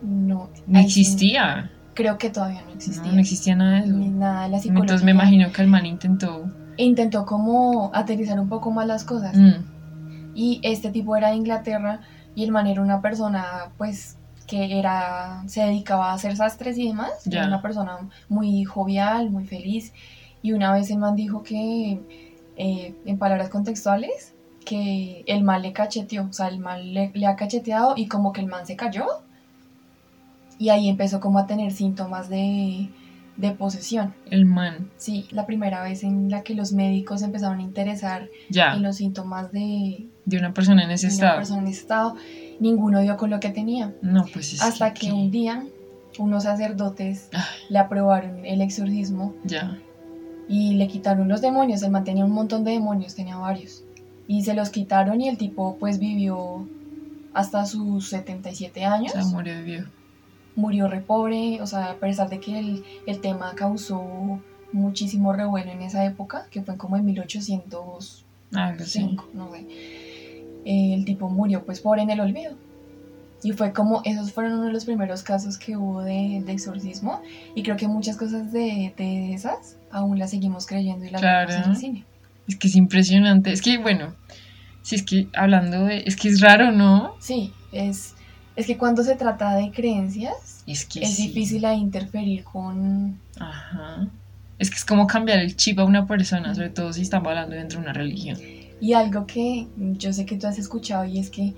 no. 0.01 0.50
no 0.68 0.80
sí, 0.80 0.86
existía, 0.86 1.72
creo 1.94 2.18
que 2.18 2.30
todavía 2.30 2.62
no 2.63 2.72
existía. 2.72 3.12
no 3.12 3.20
existía 3.20 3.56
nada 3.56 3.72
de 3.82 3.86
eso. 3.88 3.94
Ni 3.98 4.10
nada 4.10 4.44
de 4.44 4.50
la 4.50 4.60
psicología. 4.60 4.82
Entonces 4.84 5.06
me 5.06 5.12
imagino 5.12 5.51
que 5.51 5.62
el 5.62 5.68
man 5.68 5.86
intentó... 5.86 6.50
Intentó 6.78 7.25
como 7.25 7.92
aterrizar 7.94 8.39
un 8.39 8.48
poco 8.48 8.72
más 8.72 8.88
las 8.88 9.04
cosas. 9.04 9.36
mm, 9.36 10.32
Y 10.34 10.62
este 10.63 10.92
tipo 10.92 11.16
era 11.18 11.30
de 11.32 11.36
Inglaterra 11.36 12.00
y 12.36 12.44
el 12.46 12.51
man 12.51 12.68
era 12.68 12.82
una 12.82 13.01
persona 13.01 13.72
pues 13.78 14.16
que 14.48 14.80
era 14.80 15.44
se 15.48 15.62
dedicaba 15.62 16.12
a 16.12 16.13
hacer 16.13 16.36
sastres 16.38 16.78
y 16.78 16.88
demás. 16.88 17.12
Era 17.30 17.46
una 17.48 17.62
persona 17.62 17.98
muy 18.30 18.63
jovial, 18.63 19.30
muy 19.30 19.46
feliz. 19.46 19.92
Y 20.42 20.54
una 20.54 20.72
vez 20.72 20.89
el 20.89 21.00
man 21.00 21.16
dijo 21.18 21.44
que, 21.44 22.00
eh, 22.60 22.94
en 23.06 23.18
palabras 23.18 23.50
contextuales, 23.50 24.36
que 24.63 25.24
el 25.25 25.44
man 25.44 25.63
le 25.63 25.74
cacheteó, 25.74 26.28
o 26.30 26.34
sea, 26.34 26.48
el 26.50 26.60
man 26.60 26.94
le, 26.94 27.10
le 27.16 27.25
ha 27.25 27.36
cacheteado 27.36 27.94
y 27.98 28.08
como 28.08 28.32
que 28.34 28.42
el 28.42 28.48
man 28.48 28.68
se 28.68 28.75
cayó. 28.75 29.08
Y 30.58 30.70
ahí 30.70 30.89
empezó 30.89 31.20
como 31.20 31.39
a 31.39 31.48
tener 31.48 31.72
síntomas 31.72 32.28
de, 32.30 32.89
de 33.38 33.51
posesión. 33.51 34.13
el 34.30 34.46
man, 34.46 34.89
Sí, 34.98 35.25
la 35.32 35.46
primera 35.46 35.82
vez 35.82 36.04
en 36.04 36.30
la 36.30 36.44
que 36.44 36.54
los 36.54 36.74
médicos 36.74 37.22
empezaron 37.22 37.60
a 37.60 37.63
interesar 37.63 38.28
ya, 38.50 38.74
en 38.75 38.84
los 38.84 38.98
síntomas 38.98 39.51
de, 39.54 40.08
de 40.25 40.38
una 40.38 40.54
persona 40.54 40.84
en 40.84 40.92
ese 40.92 41.08
una 41.08 41.13
estado. 41.13 41.38
persona 41.38 41.62
en 41.62 41.68
ese 41.70 41.80
estado, 41.82 42.16
ninguno 42.60 43.00
dio 43.00 43.16
con 43.16 43.30
lo 43.30 43.39
que 43.39 43.50
tenía. 43.51 43.94
No, 44.01 44.25
pues 44.34 44.54
es 44.54 44.62
Hasta 44.62 44.94
que 44.94 45.08
que- 45.08 45.13
un 45.13 45.32
día 45.32 45.66
unos 46.18 46.44
sacerdotes 46.44 47.30
Ay, 47.32 47.42
le 47.70 47.80
aprobaron 47.80 48.46
el 48.46 48.60
exorcismo 48.62 49.34
ya, 49.46 49.80
y 50.50 50.74
le 50.74 50.88
quitaron 50.88 51.29
los 51.29 51.39
demonios. 51.41 51.82
Él 51.84 51.91
mantenía 51.91 52.25
un 52.25 52.32
montón 52.32 52.63
de 52.65 52.72
demonios, 52.72 53.15
tenía 53.15 53.38
varios. 53.38 53.84
Y 54.27 54.44
se 54.44 54.53
los 54.56 54.70
quitaron 54.72 55.22
y 55.22 55.29
el 55.29 55.38
tipo 55.38 55.77
pues 55.79 56.00
vivió 56.00 56.68
hasta 57.34 57.65
sus 57.65 58.10
77 58.10 58.86
o 58.86 58.89
años. 58.91 59.13
sea, 59.13 59.24
murió 59.25 59.56
de 59.56 59.62
viejo. 59.63 59.89
Murió 60.56 60.88
re 60.88 61.00
pobre, 61.00 61.62
o 61.62 61.68
sea, 61.68 61.91
a 61.91 61.96
pesar 61.96 62.29
de 62.29 62.39
que 62.39 62.60
el, 62.60 62.84
el 63.06 63.22
tema 63.22 63.53
causó 63.56 64.41
muchísimo 64.74 65.32
revuelo 65.34 65.72
en 65.72 65.82
esa 65.84 66.03
época, 66.06 66.48
que 66.51 66.62
fue 66.63 66.75
como 66.75 66.98
en 66.98 67.06
1800 67.06 68.25
Algo 68.53 68.84
así. 68.84 69.00
cinco, 69.00 69.27
no 69.34 69.51
sé. 69.51 69.65
El 70.65 71.06
tipo 71.06 71.29
murió 71.29 71.63
pues 71.63 71.79
por 71.79 72.00
en 72.00 72.10
el 72.10 72.20
olvido. 72.20 72.56
Y 73.43 73.51
fue 73.53 73.72
como, 73.72 74.01
esos 74.03 74.34
fueron 74.34 74.53
uno 74.53 74.65
de 74.65 74.74
los 74.74 74.86
primeros 74.86 75.24
casos 75.24 75.58
que 75.58 75.77
hubo 75.77 76.01
de, 76.03 76.41
de 76.46 76.51
exorcismo. 76.51 77.22
Y 77.55 77.63
creo 77.63 77.77
que 77.77 77.88
muchas 77.88 78.17
cosas 78.17 78.51
de, 78.51 78.93
de 78.98 79.34
esas 79.34 79.77
aún 79.91 80.19
las 80.19 80.31
seguimos 80.31 80.65
creyendo 80.67 81.05
y 81.05 81.10
las 81.10 81.22
Claro. 81.22 81.48
vemos 81.50 81.65
en 81.65 81.72
el 81.72 81.77
cine. 81.77 82.05
Es 82.48 82.55
que 82.58 82.67
es 82.67 82.75
impresionante. 82.75 83.51
Es 83.51 83.62
que, 83.62 83.77
bueno, 83.77 84.13
si 84.81 84.96
es 84.96 85.03
que 85.03 85.27
hablando 85.36 85.86
de. 85.86 86.03
Es 86.05 86.15
que 86.15 86.27
es 86.29 86.41
raro, 86.41 86.72
¿no? 86.72 87.13
Sí, 87.19 87.53
es, 87.72 88.15
es 88.55 88.65
que 88.65 88.77
cuando 88.77 89.03
se 89.03 89.15
trata 89.15 89.55
de 89.55 89.72
creencias, 89.72 90.63
Es 90.67 90.86
que 90.86 91.00
es 91.01 91.15
sí. 91.15 91.27
difícil 91.27 91.63
ahí 91.65 91.79
interferir 91.79 92.43
con... 92.43 93.19
Ajá. 93.39 94.08
Es 94.58 94.69
que 94.69 94.75
es 94.75 94.84
como 94.86 95.08
cambiar 95.08 95.39
el 95.39 95.55
chip 95.55 95.79
a 95.79 95.86
una 95.86 96.05
persona, 96.05 96.53
sobre 96.53 96.69
todo 96.72 96.91
si 96.91 97.03
estamos 97.03 97.29
hablando 97.29 97.55
dentro 97.55 97.79
de 97.79 97.86
una 97.86 97.93
religión. 97.93 98.38
Y 98.81 98.93
algo 98.93 99.25
que 99.25 99.67
yo 99.77 100.12
sé 100.12 100.25
que 100.25 100.38
tú 100.38 100.48
has 100.48 100.58
escuchado 100.60 101.05
y 101.05 101.19
es 101.19 101.29
que 101.29 101.53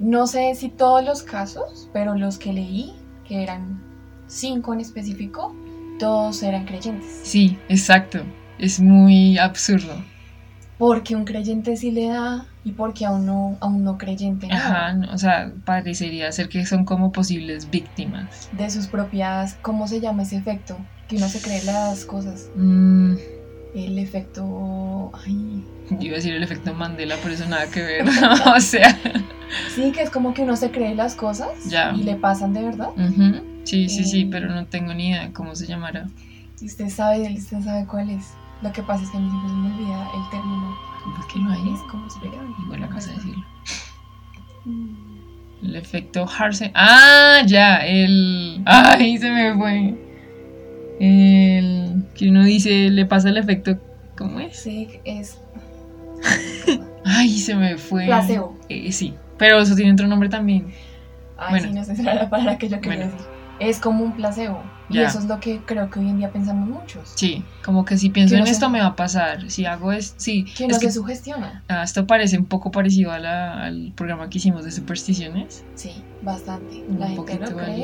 no 0.00 0.26
sé 0.26 0.54
si 0.54 0.70
todos 0.70 1.04
los 1.04 1.22
casos, 1.22 1.88
pero 1.92 2.14
los 2.14 2.38
que 2.38 2.52
leí, 2.52 2.94
que 3.28 3.42
eran 3.42 3.80
cinco 4.26 4.72
en 4.72 4.80
específico, 4.80 5.54
todos 5.98 6.42
eran 6.42 6.64
creyentes. 6.64 7.20
Sí, 7.22 7.58
exacto. 7.68 8.20
Es 8.58 8.80
muy 8.80 9.38
absurdo. 9.38 9.94
Porque 10.78 11.14
un 11.14 11.24
creyente 11.24 11.76
sí 11.76 11.90
le 11.90 12.08
da 12.08 12.46
y 12.64 12.72
porque 12.72 13.04
a 13.04 13.12
un 13.12 13.26
no, 13.26 13.58
a 13.60 13.66
un 13.66 13.84
no 13.84 13.98
creyente 13.98 14.46
no. 14.48 14.54
Ajá, 14.54 14.94
no, 14.94 15.12
o 15.12 15.18
sea, 15.18 15.52
parecería 15.66 16.32
ser 16.32 16.48
que 16.48 16.64
son 16.64 16.86
como 16.86 17.12
posibles 17.12 17.70
víctimas. 17.70 18.48
De 18.52 18.70
sus 18.70 18.86
propias, 18.86 19.58
¿cómo 19.60 19.86
se 19.86 20.00
llama 20.00 20.22
ese 20.22 20.36
efecto? 20.36 20.78
Que 21.08 21.16
uno 21.16 21.28
se 21.28 21.40
cree 21.42 21.62
las 21.64 22.06
cosas. 22.06 22.48
Mm, 22.54 23.16
El 23.74 23.98
efecto... 23.98 25.12
Ay, 25.24 25.64
iba 26.00 26.14
a 26.14 26.16
decir 26.16 26.34
el 26.34 26.42
efecto 26.42 26.74
Mandela, 26.74 27.16
pero 27.22 27.34
eso 27.34 27.46
nada 27.46 27.70
que 27.70 27.80
ver. 27.82 28.04
o 28.56 28.60
sea, 28.60 28.98
Sí, 29.74 29.92
que 29.92 30.02
es 30.02 30.10
como 30.10 30.32
que 30.34 30.42
uno 30.42 30.56
se 30.56 30.70
cree 30.70 30.94
las 30.94 31.14
cosas 31.14 31.50
Ya. 31.68 31.92
y 31.94 32.02
le 32.02 32.16
pasan 32.16 32.52
de 32.52 32.62
verdad. 32.62 32.90
ujú, 32.96 33.40
sí, 33.64 33.88
sí, 33.88 34.04
sí, 34.04 34.22
Eh. 34.22 34.28
pero 34.30 34.48
no 34.48 34.66
tengo 34.66 34.92
ni 34.94 35.10
idea 35.10 35.32
cómo 35.32 35.54
se 35.54 35.66
llamará. 35.66 36.06
Y 36.60 36.66
usted 36.66 36.88
sabe, 36.90 37.32
usted 37.36 37.60
sabe 37.62 37.86
cuál 37.86 38.10
es. 38.10 38.34
Lo 38.62 38.72
que 38.72 38.82
pasa 38.82 39.02
es 39.04 39.10
que 39.10 39.16
a 39.16 39.20
mí 39.20 39.28
siempre 39.30 39.48
se 39.50 39.56
me 39.56 39.74
olvida 39.74 40.08
el 40.14 40.30
término. 40.30 40.76
¿Por 41.16 41.26
qué 41.28 41.38
no 41.38 41.50
hay? 41.52 41.74
Es 41.74 41.80
como 41.90 42.10
se 42.10 42.20
ve. 42.20 42.30
Igual 42.64 42.84
acá 42.84 43.00
se 43.00 43.12
decirlo. 43.12 43.44
Mm, 44.66 44.94
El 45.62 45.76
efecto 45.76 46.26
Harsen. 46.28 46.70
Ah, 46.74 47.40
ya, 47.46 47.76
el. 47.78 48.62
Ay, 48.66 49.16
se 49.18 49.30
me 49.30 49.54
fue. 49.56 50.09
El. 51.00 52.04
Que 52.14 52.28
uno 52.28 52.44
dice, 52.44 52.90
le 52.90 53.06
pasa 53.06 53.30
el 53.30 53.36
efecto. 53.38 53.78
¿Cómo 54.16 54.38
es? 54.40 54.56
Sí, 54.56 54.88
es 55.04 55.38
Ay, 57.04 57.38
se 57.38 57.54
me 57.56 57.76
fue. 57.78 58.06
placebo. 58.06 58.56
Eh, 58.68 58.92
sí, 58.92 59.14
pero 59.38 59.58
eso 59.60 59.74
tiene 59.74 59.92
otro 59.92 60.06
nombre 60.06 60.28
también. 60.28 60.66
Ay, 61.38 61.50
Bueno. 61.52 61.68
sí, 61.68 61.74
no 61.74 61.84
sé 61.84 61.96
si 61.96 62.02
era 62.06 62.14
la 62.14 62.30
palabra 62.30 62.58
que 62.58 62.68
yo 62.68 62.80
quería 62.80 62.98
Bueno. 62.98 63.12
decir. 63.12 63.26
Es 63.60 63.78
como 63.78 64.04
un 64.04 64.12
placebo. 64.12 64.62
Y 64.88 64.98
eso 64.98 65.18
es 65.18 65.26
lo 65.26 65.38
que 65.38 65.58
creo 65.64 65.88
que 65.90 66.00
hoy 66.00 66.08
en 66.08 66.16
día 66.18 66.30
pensamos 66.32 66.66
muchos. 66.68 67.12
Sí, 67.14 67.44
como 67.64 67.84
que 67.84 67.96
si 67.98 68.08
pienso 68.08 68.32
Que 68.34 68.38
en 68.38 68.44
no 68.46 68.50
esto 68.50 68.68
me 68.70 68.80
va 68.80 68.86
a 68.86 68.96
pasar. 68.96 69.48
Si 69.50 69.64
hago 69.66 69.92
es. 69.92 70.14
Sí, 70.16 70.44
Que 70.56 70.64
es 70.64 70.72
no 70.72 70.78
que, 70.80 70.86
se 70.86 70.92
sugestiona. 70.92 71.62
ah, 71.68 71.82
esto 71.84 72.06
parece 72.06 72.38
un 72.38 72.46
poco 72.46 72.70
parecido 72.70 73.12
a 73.12 73.18
la- 73.18 73.62
al 73.64 73.92
programa 73.94 74.28
que 74.30 74.38
hicimos 74.38 74.64
de 74.64 74.70
supersticiones. 74.72 75.62
Sí, 75.74 76.02
bastante. 76.22 76.82
Un 76.88 76.98
La 77.00 77.06
gente 77.08 77.16
poquito 77.20 77.50
lo 77.50 77.56
cree 77.58 77.78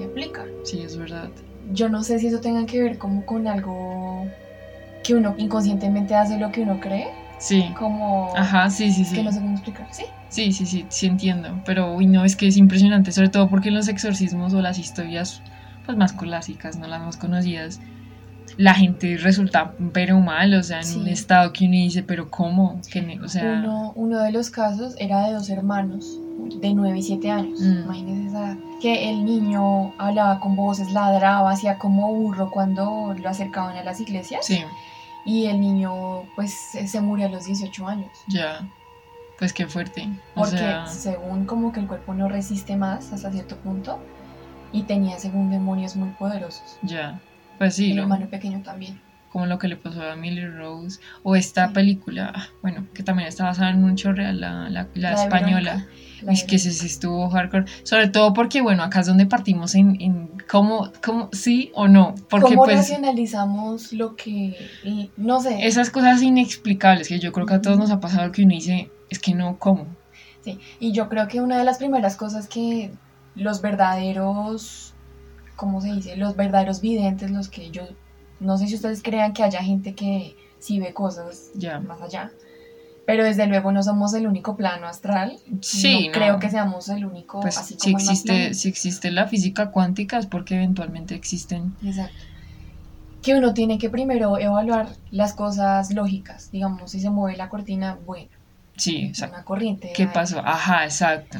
y 0.00 0.02
aplica. 0.04 0.44
Sí, 0.64 0.80
es 0.82 0.96
verdad. 0.98 1.30
Yo 1.72 1.88
no 1.88 2.02
sé 2.02 2.18
si 2.18 2.26
eso 2.28 2.40
tenga 2.40 2.66
que 2.66 2.82
ver 2.82 2.98
como 2.98 3.24
con 3.24 3.46
algo 3.48 4.26
que 5.02 5.14
uno 5.14 5.34
inconscientemente 5.38 6.14
hace 6.14 6.38
lo 6.38 6.50
que 6.52 6.62
uno 6.62 6.80
cree. 6.80 7.08
Sí. 7.38 7.72
Como... 7.78 8.32
Ajá, 8.36 8.68
sí, 8.70 8.92
sí, 8.92 9.04
sí. 9.04 9.14
Que 9.16 9.22
no 9.22 9.32
sé 9.32 9.40
cómo 9.40 9.52
explicar. 9.52 9.86
Sí. 9.90 10.04
Sí, 10.28 10.52
sí, 10.52 10.66
sí, 10.66 10.86
sí 10.88 11.06
entiendo. 11.06 11.60
Pero, 11.64 11.94
uy, 11.94 12.06
no, 12.06 12.24
es 12.24 12.36
que 12.36 12.46
es 12.46 12.56
impresionante, 12.56 13.12
sobre 13.12 13.30
todo 13.30 13.48
porque 13.48 13.70
los 13.70 13.88
exorcismos 13.88 14.54
o 14.54 14.60
las 14.60 14.78
historias 14.78 15.42
pues 15.86 15.96
más 15.96 16.12
clásicas, 16.12 16.76
no 16.76 16.86
las 16.86 17.00
más 17.00 17.16
conocidas, 17.16 17.80
la 18.56 18.74
gente 18.74 19.16
resulta 19.16 19.74
pero 19.92 20.20
mal, 20.20 20.54
o 20.54 20.62
sea, 20.62 20.80
en 20.80 20.86
un 20.98 21.04
Sí. 21.04 21.10
estado 21.10 21.52
que 21.52 21.64
uno 21.64 21.74
dice, 21.74 22.02
pero 22.02 22.30
¿cómo? 22.30 22.80
O 23.22 23.28
sea, 23.28 23.44
Uno, 23.62 23.92
uno 23.96 24.18
de 24.20 24.32
los 24.32 24.50
casos 24.50 24.94
era 24.98 25.26
de 25.26 25.32
dos 25.34 25.48
hermanos 25.50 26.18
de 26.60 26.72
9 26.74 26.98
y 26.98 27.02
7 27.02 27.30
años. 27.30 27.60
Mm. 27.60 27.82
Imagínense 27.84 28.28
esa. 28.28 28.56
Que 28.80 29.10
el 29.10 29.24
niño 29.24 29.92
hablaba 29.98 30.40
con 30.40 30.56
voces, 30.56 30.90
ladraba, 30.92 31.50
hacía 31.50 31.78
como 31.78 32.12
burro 32.14 32.50
cuando 32.50 33.14
lo 33.16 33.28
acercaban 33.28 33.76
a 33.76 33.84
las 33.84 34.00
iglesias. 34.00 34.46
sí, 34.46 34.62
Y 35.26 35.46
el 35.46 35.60
niño, 35.60 36.22
pues, 36.34 36.52
se 36.72 36.88
se 36.88 37.00
murió 37.02 37.26
a 37.26 37.28
los 37.28 37.44
18 37.44 37.86
años. 37.86 38.10
ya, 38.26 38.66
pues 39.38 39.52
qué 39.52 39.66
fuerte. 39.66 40.08
O 40.34 40.40
Porque 40.40 40.56
sea, 40.58 40.86
según 40.86 41.44
como 41.44 41.72
que 41.72 41.80
el 41.80 41.86
cuerpo 41.86 42.14
no 42.14 42.28
resiste 42.28 42.74
más 42.76 43.12
hasta 43.12 43.30
cierto 43.30 43.56
punto. 43.56 43.98
Y 44.72 44.84
tenía 44.84 45.18
según 45.18 45.50
demonios 45.50 45.94
muy 45.96 46.10
poderosos. 46.10 46.78
ya, 46.82 47.20
pues 47.60 47.74
sí, 47.76 47.90
el 47.90 47.96
lo- 47.98 48.02
hermano 48.04 48.28
pequeño 48.28 48.62
también. 48.62 49.00
como 49.30 49.46
lo 49.46 49.58
que 49.60 49.68
le 49.68 49.76
pasó 49.76 50.02
a 50.02 50.16
Millie 50.16 50.48
Rose, 50.48 50.98
o 51.22 51.36
esta 51.36 51.68
Sí. 51.68 51.74
película, 51.74 52.32
ah, 52.34 52.48
bueno, 52.62 52.88
que 52.92 53.04
también 53.04 53.28
está 53.28 53.44
basada 53.44 53.70
en 53.70 53.84
un 53.84 53.92
hecho 53.92 54.12
real, 54.12 54.40
la, 54.40 54.68
la, 54.68 54.88
la 54.94 55.10
La 55.10 55.10
de 55.10 55.22
española. 55.22 55.86
La 56.22 56.32
Es 56.32 56.42
que 56.44 56.56
ese 56.56 56.72
sí 56.72 56.86
estuvo 56.86 57.30
hardcore. 57.30 57.64
Sobre 57.84 58.08
todo 58.08 58.32
porque, 58.34 58.60
bueno, 58.60 58.82
acá 58.82 59.00
es 59.00 59.06
donde 59.06 59.26
partimos 59.26 59.74
en, 59.76 59.96
en 60.00 60.30
cómo, 60.50 60.90
cómo, 61.04 61.28
sí 61.32 61.70
o 61.74 61.86
no. 61.86 62.14
Porque, 62.28 62.48
¿Cómo 62.56 62.64
pues, 62.64 62.76
racionalizamos 62.78 63.92
lo 63.92 64.16
que, 64.16 64.68
no 65.16 65.40
sé, 65.40 65.64
esas 65.66 65.90
cosas 65.90 66.20
inexplicables 66.22 67.06
que 67.08 67.20
yo 67.20 67.30
creo 67.32 67.46
que 67.46 67.54
a 67.54 67.60
todos 67.62 67.78
nos 67.78 67.90
ha 67.92 68.00
pasado 68.00 68.32
que 68.32 68.42
uno 68.42 68.52
dice, 68.54 68.90
es 69.10 69.18
que 69.20 69.32
no, 69.34 69.58
¿cómo? 69.58 69.86
Sí, 70.42 70.58
y 70.80 70.90
yo 70.92 71.08
creo 71.08 71.28
que 71.28 71.40
una 71.40 71.56
de 71.58 71.64
las 71.64 71.78
primeras 71.78 72.16
cosas 72.16 72.48
que 72.48 72.90
los 73.36 73.62
verdaderos, 73.62 74.89
¿cómo 75.60 75.82
se 75.82 75.92
dice? 75.92 76.16
Los 76.16 76.36
verdaderos 76.36 76.80
videntes, 76.80 77.30
los 77.30 77.50
que 77.50 77.70
yo, 77.70 77.82
no 78.40 78.56
sé 78.56 78.66
si 78.66 78.76
ustedes 78.76 79.02
crean 79.02 79.34
que 79.34 79.42
haya 79.42 79.62
gente 79.62 79.94
que 79.94 80.34
sí 80.58 80.80
ve 80.80 80.94
cosas 80.94 81.50
más 81.86 82.00
allá, 82.00 82.32
pero 83.04 83.24
desde 83.24 83.46
luego 83.46 83.70
no 83.70 83.82
somos 83.82 84.14
el 84.14 84.26
único 84.26 84.56
plano 84.56 84.86
astral. 84.86 85.38
Sí, 85.60 86.06
no, 86.06 86.12
creo 86.12 86.38
que 86.38 86.48
seamos 86.48 86.88
el 86.88 87.04
único, 87.04 87.40
Pues 87.40 87.58
así 87.58 87.76
si 87.78 87.92
como 87.92 87.98
existe, 87.98 88.54
si 88.54 88.70
existe 88.70 89.10
la 89.10 89.26
física 89.26 89.70
cuántica 89.70 90.16
es 90.16 90.24
porque 90.24 90.54
eventualmente 90.54 91.14
existen. 91.14 91.74
Exacto. 91.84 92.16
Que 93.20 93.34
uno 93.34 93.52
tiene 93.52 93.76
que 93.76 93.90
primero 93.90 94.38
evaluar 94.38 94.88
las 95.10 95.34
cosas 95.34 95.92
lógicas, 95.92 96.50
digamos, 96.50 96.92
si 96.92 97.00
se 97.00 97.10
mueve 97.10 97.36
la 97.36 97.50
cortina, 97.50 97.98
bueno, 98.06 98.30
Sí, 98.78 98.96
exacto. 98.96 99.36
una 99.36 99.44
corriente. 99.44 99.92
¿Qué 99.94 100.06
pasó? 100.06 100.38
Ajá, 100.38 100.84
exacto. 100.84 101.38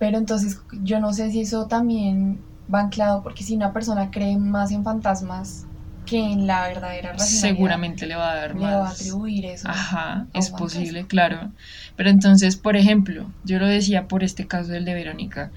Pero 0.00 0.18
entonces 0.18 0.58
yo 0.82 0.98
no 0.98 1.12
sé 1.12 1.30
si 1.30 1.42
eso 1.42 1.66
también 1.66 2.40
va 2.72 2.80
anclado, 2.80 3.22
porque 3.22 3.44
si 3.44 3.54
una 3.54 3.72
persona 3.72 4.10
cree 4.10 4.36
más 4.36 4.70
en 4.72 4.84
fantasmas 4.84 5.66
que 6.04 6.18
en 6.18 6.46
la 6.46 6.68
verdadera 6.68 7.12
racionalidad, 7.12 7.40
Seguramente 7.56 8.06
le 8.06 8.14
va 8.16 8.32
a 8.32 8.36
dar 8.36 8.54
le 8.54 8.60
más. 8.60 8.74
va 8.74 8.88
a 8.88 8.90
atribuir 8.90 9.44
eso. 9.46 9.68
Ajá, 9.68 10.26
es 10.34 10.50
posible, 10.50 11.06
claro. 11.06 11.50
Pero 11.96 12.10
entonces, 12.10 12.56
por 12.56 12.76
ejemplo, 12.76 13.26
yo 13.44 13.58
lo 13.58 13.66
decía 13.66 14.06
por 14.06 14.22
este 14.22 14.46
caso 14.46 14.70
del 14.70 14.84
de 14.84 14.94
Verónica, 14.94 15.50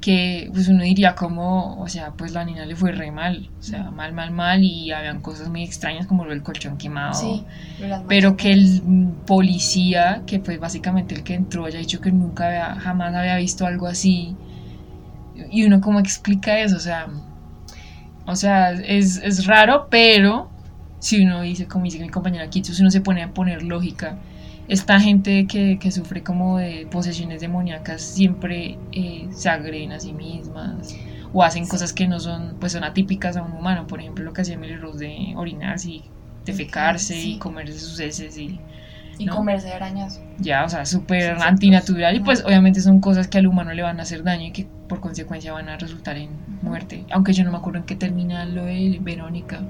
que 0.00 0.48
pues 0.52 0.68
uno 0.68 0.84
diría 0.84 1.14
como, 1.16 1.80
o 1.80 1.88
sea, 1.88 2.12
pues 2.12 2.32
la 2.32 2.44
niña 2.44 2.66
le 2.66 2.76
fue 2.76 2.92
re 2.92 3.10
mal, 3.10 3.50
o 3.58 3.62
sea, 3.62 3.90
mal, 3.90 4.12
mal, 4.12 4.30
mal, 4.30 4.62
y 4.62 4.92
habían 4.92 5.20
cosas 5.20 5.48
muy 5.48 5.64
extrañas 5.64 6.06
como 6.06 6.24
lo 6.24 6.30
del 6.30 6.42
colchón 6.42 6.76
quemado. 6.76 7.14
Sí, 7.14 7.42
Pero 8.06 8.36
que 8.36 8.52
el 8.52 8.82
policía, 9.26 10.22
que 10.26 10.38
fue 10.40 10.58
básicamente 10.58 11.14
el 11.14 11.22
que 11.24 11.34
entró, 11.34 11.64
haya 11.64 11.78
dicho 11.78 12.00
que 12.00 12.12
nunca 12.12 12.46
había, 12.46 12.74
jamás 12.76 13.14
había 13.14 13.36
visto 13.36 13.66
algo 13.66 13.86
así. 13.88 14.36
Y 15.50 15.64
uno 15.64 15.80
cómo 15.80 16.00
explica 16.00 16.58
eso, 16.60 16.76
o 16.76 16.80
sea, 16.80 17.08
o 18.26 18.36
sea, 18.36 18.72
es, 18.72 19.18
es 19.18 19.46
raro, 19.46 19.88
pero 19.90 20.50
si 20.98 21.22
uno 21.22 21.42
dice, 21.42 21.66
como 21.66 21.84
dice 21.84 21.98
mi 22.00 22.08
compañera 22.08 22.48
Kitsu, 22.50 22.74
si 22.74 22.82
uno 22.82 22.90
se 22.90 23.00
pone 23.00 23.22
a 23.22 23.32
poner 23.32 23.62
lógica, 23.62 24.16
esta 24.68 24.98
gente 24.98 25.46
que, 25.46 25.78
que 25.78 25.92
sufre 25.92 26.22
como 26.24 26.58
de 26.58 26.88
posesiones 26.90 27.40
demoníacas 27.40 28.02
siempre 28.02 28.78
eh, 28.92 29.28
se 29.30 29.48
agreden 29.48 29.92
a 29.92 30.00
sí 30.00 30.12
mismas 30.12 30.96
o 31.32 31.42
hacen 31.44 31.64
Sí. 31.66 31.70
cosas 31.70 31.92
que 31.92 32.08
no 32.08 32.18
son, 32.18 32.56
pues 32.58 32.72
son 32.72 32.82
atípicas 32.82 33.36
a 33.36 33.42
un 33.42 33.52
humano, 33.52 33.86
por 33.86 34.00
ejemplo 34.00 34.24
lo 34.24 34.32
que 34.32 34.40
hacía 34.42 34.54
Emily 34.54 34.74
Rose 34.76 35.04
de 35.04 35.34
orinarse 35.36 35.90
y 35.90 36.04
defecarse 36.44 37.14
Sí. 37.14 37.34
y 37.34 37.38
comerse 37.38 37.78
sus 37.78 38.00
heces 38.00 38.36
y 38.38 38.58
Y 39.18 39.24
¿no? 39.26 39.36
comerse 39.36 39.72
arañas. 39.72 40.20
ya, 40.38 40.64
o 40.64 40.68
sea, 40.68 40.84
súper 40.84 41.36
antinatural 41.40 42.16
y 42.16 42.20
pues 42.20 42.44
obviamente 42.44 42.80
son 42.80 43.00
cosas 43.00 43.28
que 43.28 43.38
al 43.38 43.46
humano 43.46 43.72
le 43.72 43.82
van 43.82 43.98
a 44.00 44.02
hacer 44.02 44.22
daño 44.24 44.46
y 44.46 44.52
que 44.52 44.66
por 44.88 45.00
consecuencia 45.00 45.52
van 45.52 45.68
a 45.68 45.76
resultar 45.76 46.16
en 46.16 46.30
muerte. 46.62 47.04
Aunque 47.10 47.32
yo 47.32 47.44
no 47.44 47.50
me 47.50 47.58
acuerdo 47.58 47.80
en 47.80 47.84
qué 47.86 47.96
termina 47.96 48.44
lo 48.44 48.64
de 48.64 48.98
Verónica. 49.00 49.62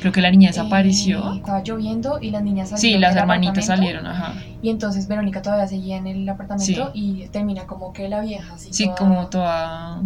Creo 0.00 0.12
que 0.12 0.20
la 0.20 0.30
niña 0.30 0.48
desapareció. 0.48 1.32
Eh, 1.32 1.36
estaba 1.38 1.62
lloviendo 1.62 2.18
y 2.20 2.30
las 2.30 2.42
niñas 2.42 2.70
salieron. 2.70 2.98
sí, 2.98 3.00
las 3.00 3.16
hermanitas 3.16 3.66
salieron, 3.66 4.06
ajá. 4.06 4.34
Y 4.62 4.70
entonces 4.70 5.08
Verónica 5.08 5.42
todavía 5.42 5.66
seguía 5.66 5.96
en 5.96 6.06
el 6.06 6.28
apartamento 6.28 6.90
y 6.94 7.26
termina 7.28 7.66
como 7.66 7.92
que 7.92 8.08
la 8.08 8.20
vieja 8.20 8.54
así. 8.54 8.72
Sí, 8.72 8.84
toda 8.84 8.96
como 8.96 9.26
toda 9.26 10.02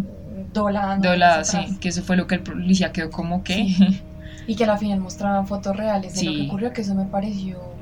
doblada, 0.53 0.95
hacia 0.95 1.43
sí. 1.43 1.57
atrás. 1.57 1.79
Que 1.79 1.89
eso 1.89 2.01
fue 2.01 2.15
lo 2.15 2.25
que 2.27 2.35
el 2.35 2.41
policía 2.41 2.91
quedó 2.91 3.11
como 3.11 3.43
que. 3.43 3.67
Y 4.47 4.55
que 4.55 4.65
a 4.65 4.67
la 4.67 4.77
final 4.77 4.99
mostraban 4.99 5.47
fotos 5.47 5.75
reales 5.75 6.13
de 6.13 6.23
lo 6.23 6.31
que 6.33 6.41
ocurrió, 6.43 6.71
que 6.71 6.81
eso 6.81 6.93
me 6.93 7.05
pareció 7.05 7.74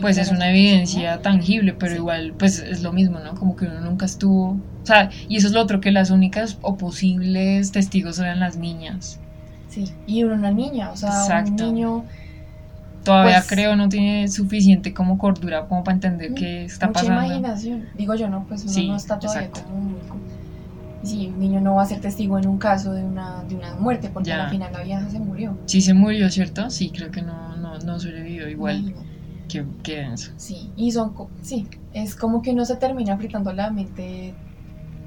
Pues 0.00 0.16
es 0.18 0.30
una 0.30 0.50
evidencia 0.50 1.20
tangible, 1.22 1.72
pero 1.74 1.94
igual, 1.94 2.32
pues 2.38 2.58
es 2.58 2.82
lo 2.82 2.92
mismo, 2.92 3.18
¿no? 3.18 3.34
Como 3.34 3.56
que 3.56 3.66
uno 3.66 3.80
nunca 3.80 4.06
estuvo. 4.06 4.50
O 4.82 4.86
sea, 4.86 5.10
y 5.28 5.36
eso 5.36 5.46
es 5.48 5.52
lo 5.52 5.60
otro, 5.60 5.80
que 5.80 5.90
las 5.90 6.10
únicas 6.10 6.58
o 6.62 6.76
posibles 6.76 7.72
testigos 7.72 8.18
eran 8.18 8.40
las 8.40 8.56
niñas. 8.56 9.18
Sí, 9.68 9.84
y 10.06 10.24
una 10.24 10.50
niña, 10.50 10.90
o 10.90 10.96
sea, 10.96 11.10
Exacto. 11.10 11.50
un 11.68 11.74
niño. 11.74 12.04
Todavía 13.04 13.36
Pues- 13.38 13.48
creo 13.48 13.76
no 13.76 13.88
tiene 13.88 14.28
suficiente 14.28 14.92
como 14.92 15.16
cordura 15.16 15.66
como 15.66 15.82
para 15.84 15.94
entender 15.94 16.34
qué 16.34 16.64
está 16.64 16.86
mucha 16.88 17.00
pasando. 17.00 17.22
imaginación. 17.24 17.86
Digo 17.96 18.14
yo, 18.14 18.28
no, 18.28 18.44
pues 18.46 18.62
uno 18.64 18.72
Sí, 18.72 18.88
no 18.88 18.96
está 18.96 19.18
todavía 19.18 19.46
exacto. 19.48 19.68
como 19.68 19.80
muy. 19.82 20.00
Sí, 21.02 21.28
un 21.28 21.40
niño 21.40 21.60
no 21.62 21.76
va 21.76 21.82
a 21.84 21.86
ser 21.86 22.00
testigo 22.00 22.38
en 22.38 22.46
un 22.46 22.58
caso 22.58 22.92
de 22.92 23.02
una, 23.02 23.42
de 23.48 23.54
una 23.54 23.74
muerte, 23.76 24.10
porque 24.12 24.28
Ya. 24.28 24.44
al 24.44 24.50
final 24.50 24.70
la 24.72 24.82
vieja 24.82 25.08
se 25.08 25.18
murió. 25.18 25.56
Sí 25.64 25.80
se 25.80 25.94
murió, 25.94 26.28
¿cierto? 26.30 26.68
Sí, 26.68 26.90
creo 26.94 27.10
que 27.10 27.22
no, 27.22 27.56
no, 27.56 27.78
no 27.78 27.98
sobrevivió 27.98 28.48
igual. 28.50 28.92
Qué, 29.50 29.64
qué 29.82 29.96
denso. 29.96 30.32
Sí, 30.36 30.70
y 30.76 30.90
son, 30.92 31.12
sí, 31.42 31.66
es 31.92 32.14
como 32.14 32.40
que 32.42 32.50
uno 32.50 32.64
se 32.64 32.76
termina 32.76 33.16
fritando 33.16 33.52
la 33.52 33.70
mente, 33.70 34.34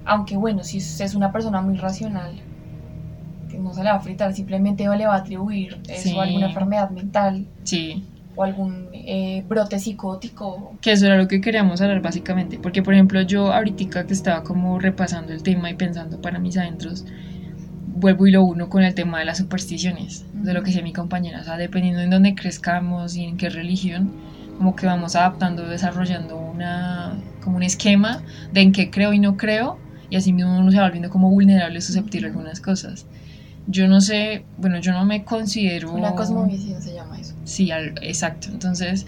aunque 0.06 0.36
bueno, 0.38 0.64
si 0.64 0.78
usted 0.80 1.06
es 1.06 1.16
una 1.16 1.32
persona 1.32 1.62
muy 1.62 1.76
racional, 1.78 2.40
no 3.60 3.72
se 3.74 3.84
le 3.84 3.90
va 3.92 3.98
a 3.98 4.00
fritar, 4.00 4.34
simplemente 4.34 4.84
le 4.84 5.06
va 5.06 5.14
a 5.16 5.18
atribuir 5.20 5.78
eso 5.88 6.10
Sí. 6.10 6.18
a 6.18 6.24
alguna 6.24 6.48
enfermedad 6.48 6.90
mental 6.90 7.46
Sí, 7.64 8.04
o 8.36 8.44
algún 8.44 8.88
eh, 8.94 9.44
brote 9.48 9.78
psicótico. 9.80 10.74
que 10.82 10.92
eso 10.94 11.06
era 11.06 11.18
lo 11.18 11.28
que 11.28 11.40
queríamos 11.40 11.80
hablar 11.82 12.02
básicamente, 12.02 12.58
porque 12.58 12.82
por 12.82 12.96
ejemplo 12.96 13.22
yo 13.22 13.54
ahorita 13.54 14.06
que 14.06 14.14
estaba 14.14 14.44
como 14.44 14.80
repasando 14.80 15.34
el 15.34 15.44
tema 15.44 15.70
y 15.70 15.76
pensando 15.76 16.20
para 16.20 16.40
mis 16.40 16.58
adentros, 16.58 17.06
vuelvo 17.96 18.26
y 18.26 18.32
lo 18.32 18.44
uno 18.44 18.70
con 18.70 18.82
el 18.84 18.96
tema 18.96 19.20
de 19.20 19.26
las 19.26 19.38
supersticiones, 19.38 20.26
de 20.34 20.52
lo 20.54 20.62
que 20.62 20.68
decía 20.72 20.82
mi 20.82 20.92
compañera, 20.94 21.42
o 21.42 21.44
sea, 21.44 21.56
dependiendo 21.58 22.02
en 22.02 22.10
dónde 22.10 22.34
crezcamos 22.34 23.16
y 23.16 23.24
en 23.26 23.38
qué 23.38 23.50
religión, 23.50 24.12
como 24.54 24.76
que 24.76 24.86
vamos 24.86 25.16
adaptando, 25.16 25.68
desarrollando 25.68 26.38
una, 26.38 27.24
como 27.42 27.58
un 27.58 27.64
esquema 27.64 28.24
de 28.52 28.62
en 28.62 28.72
qué 28.72 28.92
creo 28.92 29.14
y 29.14 29.20
no 29.20 29.38
creo, 29.38 29.82
y 30.10 30.16
así 30.16 30.34
mismo 30.34 30.58
uno 30.60 30.72
se 30.72 30.78
va 30.78 30.84
volviendo 30.86 31.10
como 31.10 31.30
vulnerable, 31.30 31.82
susceptible 31.82 32.28
a 32.28 32.30
algunas 32.32 32.62
cosas. 32.62 33.08
Yo 33.66 33.88
no 33.88 34.02
sé, 34.02 34.46
bueno, 34.58 34.80
yo 34.80 34.92
no 34.94 35.06
me 35.06 35.24
considero... 35.26 35.94
Una 35.94 36.16
cosmovisión 36.16 36.82
se 36.82 36.94
llama 36.94 37.20
eso. 37.20 37.36
Sí, 37.46 37.72
al- 37.72 37.96
exacto. 38.02 38.50
Entonces, 38.52 39.06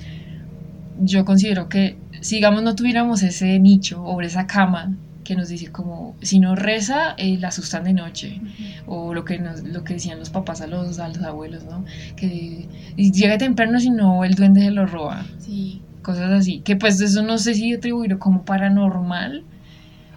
yo 0.95 1.25
considero 1.25 1.69
que 1.69 1.97
si, 2.21 2.35
digamos, 2.35 2.63
no 2.63 2.75
tuviéramos 2.75 3.21
ese 3.23 3.59
nicho 3.59 4.01
o 4.03 4.21
esa 4.21 4.47
cama 4.47 4.97
que 5.25 5.35
nos 5.35 5.49
dice 5.49 5.71
como, 5.71 6.15
si 6.21 6.39
no 6.39 6.55
reza, 6.55 7.15
eh, 7.17 7.37
la 7.37 7.49
asustan 7.49 7.83
de 7.83 7.91
noche, 7.93 8.39
o 8.85 9.13
lo 9.13 9.25
que, 9.25 9.39
nos, 9.39 9.63
lo 9.63 9.83
que 9.83 9.95
decían 9.95 10.19
los 10.19 10.29
papás 10.29 10.61
a 10.61 10.67
los, 10.67 10.99
a 10.99 11.09
los 11.09 11.21
abuelos, 11.21 11.65
¿no? 11.65 11.83
Que 12.15 12.69
llega 12.95 13.37
temprano, 13.37 13.79
si 13.81 13.89
no, 13.89 14.23
el 14.23 14.35
duende 14.35 14.61
se 14.61 14.71
lo 14.71 14.85
roba, 14.85 15.25
Sí, 15.39 15.81
cosas 16.01 16.31
así. 16.31 16.61
Que 16.61 16.77
pues 16.77 17.01
eso 17.01 17.23
no 17.23 17.37
sé 17.37 17.55
si 17.55 17.73
atribuirlo 17.73 18.19
como 18.19 18.45
paranormal 18.45 19.43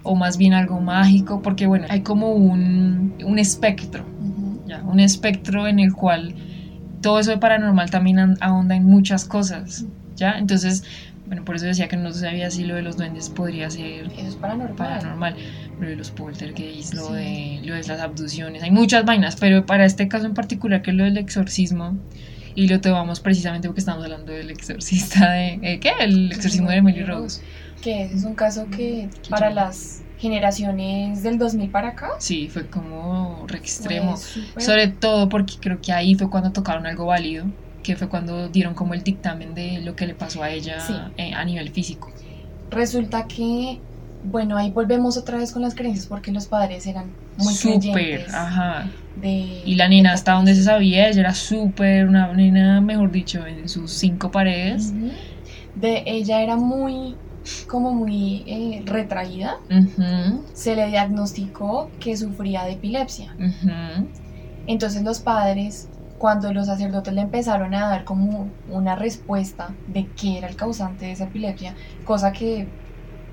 o 0.05 0.15
más 0.15 0.37
bien 0.37 0.53
algo 0.53 0.81
mágico, 0.81 1.43
porque 1.43 1.67
bueno, 1.67 1.87
hay 1.89 2.03
como 2.03 2.33
un, 2.33 3.15
un 3.25 3.39
espectro 3.39 4.05
ujú, 4.05 4.63
ya, 4.69 4.83
un 4.85 5.01
espectro 5.01 5.67
en 5.67 5.81
el 5.81 5.93
cual 5.93 6.35
todo 7.01 7.19
eso 7.19 7.31
de 7.31 7.39
paranormal 7.39 7.91
también 7.91 8.37
ahonda 8.41 8.77
en 8.77 8.85
muchas 8.85 9.25
cosas, 9.25 9.87
¿ya? 10.17 10.39
Entonces, 10.39 10.85
bueno, 11.29 11.45
por 11.45 11.57
eso 11.57 11.67
decía 11.67 11.89
que 11.89 11.97
no 11.97 12.13
sabía 12.13 12.51
si 12.51 12.65
lo 12.65 12.75
de 12.75 12.83
los 12.83 12.97
duendes 12.97 13.29
podría 13.31 13.71
ser 13.71 14.07
eso 14.17 14.29
es 14.29 14.37
paranormal. 14.37 14.77
paranormal, 14.77 15.37
lo 15.79 15.89
de 15.89 15.97
los 15.97 16.11
poltergeists, 16.11 16.95
lo, 16.95 17.13
de, 17.13 17.61
lo 17.65 17.75
de 17.75 17.85
las 17.85 18.01
abducciones, 18.01 18.63
hay 18.63 18.71
muchas 18.71 19.05
vainas, 19.05 19.37
pero 19.37 19.67
para 19.67 19.85
este 19.85 20.09
caso 20.09 20.27
en 20.27 20.35
particular, 20.35 20.83
que 20.83 20.91
es 20.91 20.97
lo 20.97 21.05
del 21.05 21.19
exorcismo, 21.19 21.97
y 22.55 22.69
lo 22.69 22.81
tomamos 22.81 23.21
precisamente 23.21 23.69
porque 23.69 23.81
estamos 23.81 24.03
hablando 24.05 24.33
del 24.33 24.51
exorcista 24.51 25.31
de... 25.33 25.61
eh, 25.63 25.81
¿Qué? 25.81 25.93
El 26.01 26.33
exorcismo 26.33 26.71
de 26.71 26.77
Emily 26.79 27.05
Rose. 27.05 27.43
Que 27.81 28.03
es 28.03 28.25
un 28.25 28.35
caso 28.35 28.69
que 28.71 29.09
para 29.29 29.51
las 29.51 30.03
generaciones 30.17 31.23
del 31.23 31.39
2000 31.39 31.71
para 31.71 31.91
acá 31.91 32.11
Sí, 32.19 32.49
fue 32.49 32.69
como 32.69 33.45
re 33.47 33.59
extremo. 33.59 34.17
Sobre 34.57 34.89
todo 34.89 35.29
porque 35.29 35.55
creo 35.61 35.81
que 35.81 35.93
ahí 35.93 36.17
fue 36.17 36.29
cuando 36.31 36.51
tocaron 36.53 36.87
algo 36.87 37.07
válido, 37.07 37.47
que 37.89 37.97
fue 37.97 38.09
cuando 38.11 38.49
dieron 38.51 38.75
como 38.75 38.93
el 38.93 39.03
dictamen 39.03 39.55
de 39.55 39.81
lo 39.81 39.97
que 39.97 40.07
le 40.07 40.15
pasó 40.15 40.43
a 40.43 40.51
ella 40.51 40.79
Sí. 40.79 40.93
eh, 41.17 41.33
a 41.33 41.43
nivel 41.43 41.71
físico. 41.71 42.13
Resulta 42.71 43.27
que, 43.27 43.79
bueno, 44.25 44.59
ahí 44.59 44.71
volvemos 44.71 45.17
otra 45.17 45.39
vez 45.39 45.53
con 45.53 45.63
las 45.63 45.75
creencias 45.75 46.07
porque 46.07 46.31
los 46.31 46.45
padres 46.47 46.87
eran 46.87 47.07
muy 47.39 47.55
Súper, 47.55 48.27
ajá. 48.35 48.91
de... 49.17 49.63
Y 49.65 49.75
la 49.77 49.89
nena 49.89 50.13
hasta 50.13 50.33
donde 50.35 50.55
se 50.55 50.65
sabía, 50.65 51.09
ella 51.09 51.21
era 51.21 51.35
súper, 51.35 52.07
una 52.07 52.31
nena, 52.35 52.83
mejor 52.83 53.11
dicho, 53.11 53.47
en 53.47 53.67
sus 53.71 53.91
cinco 53.91 54.31
paredes. 54.31 54.93
De 55.75 56.03
ella 56.05 56.43
era 56.43 56.57
muy, 56.57 57.15
como 57.69 57.95
muy 57.95 58.43
eh, 58.47 58.83
retraída. 58.85 59.57
Se 60.53 60.77
le 60.77 60.89
diagnosticó 60.89 61.91
que 62.01 62.19
sufría 62.19 62.65
de 62.65 62.73
epilepsia. 62.73 63.35
Entonces 64.67 65.03
los 65.03 65.21
padres, 65.21 65.89
cuando 66.19 66.53
los 66.53 66.67
sacerdotes 66.67 67.15
le 67.15 67.21
empezaron 67.23 67.75
a 67.75 67.89
dar 67.89 68.05
como 68.05 68.49
una 68.71 68.97
respuesta 68.97 69.71
de 69.87 70.07
qué 70.21 70.39
era 70.39 70.49
el 70.49 70.57
causante 70.57 71.07
de 71.07 71.13
esa 71.13 71.25
epilepsia, 71.25 71.75
cosa 72.05 72.33
que 72.33 72.67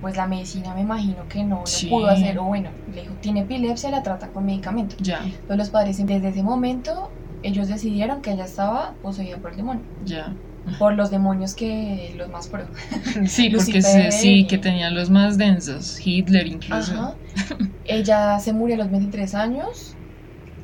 pues 0.02 0.18
la 0.18 0.28
medicina 0.28 0.74
me 0.76 0.82
imagino 0.82 1.28
que 1.30 1.44
no 1.44 1.62
lo 1.62 1.66
Sí. 1.68 1.88
pudo 1.88 2.08
hacer, 2.08 2.38
o 2.38 2.44
bueno, 2.44 2.70
le 2.94 3.02
dijo, 3.04 3.14
tiene 3.22 3.40
epilepsia, 3.42 3.90
la 3.90 4.04
trata 4.04 4.28
con 4.28 4.46
medicamento. 4.46 4.96
Ya, 5.00 5.20
Entonces 5.24 5.58
los 5.58 5.70
padres 5.70 5.98
desde 6.06 6.28
ese 6.30 6.44
momento, 6.44 7.10
ellos 7.44 7.68
decidieron 7.70 8.22
que 8.22 8.32
ella 8.32 8.46
estaba 8.46 8.94
poseída 9.02 9.38
por 9.38 9.52
el 9.52 9.58
demonio, 9.58 9.84
ya. 10.04 10.34
por 10.80 10.94
los 10.94 11.10
demonios 11.12 11.56
que 11.56 12.14
los 12.18 12.30
más 12.30 12.48
pro. 12.50 12.66
Sí, 13.26 13.50
porque 13.50 13.82
sí, 14.12 14.46
que 14.48 14.58
tenían 14.58 14.94
los 14.96 15.10
más 15.10 15.38
densos, 15.38 16.00
Hitler 16.06 16.46
incluso. 16.48 16.94
Ajá. 16.94 17.16
Ella 17.86 18.38
se 18.40 18.52
murió 18.54 18.76
a 18.76 18.80
los 18.80 18.92
23 18.92 19.34
años, 19.36 19.96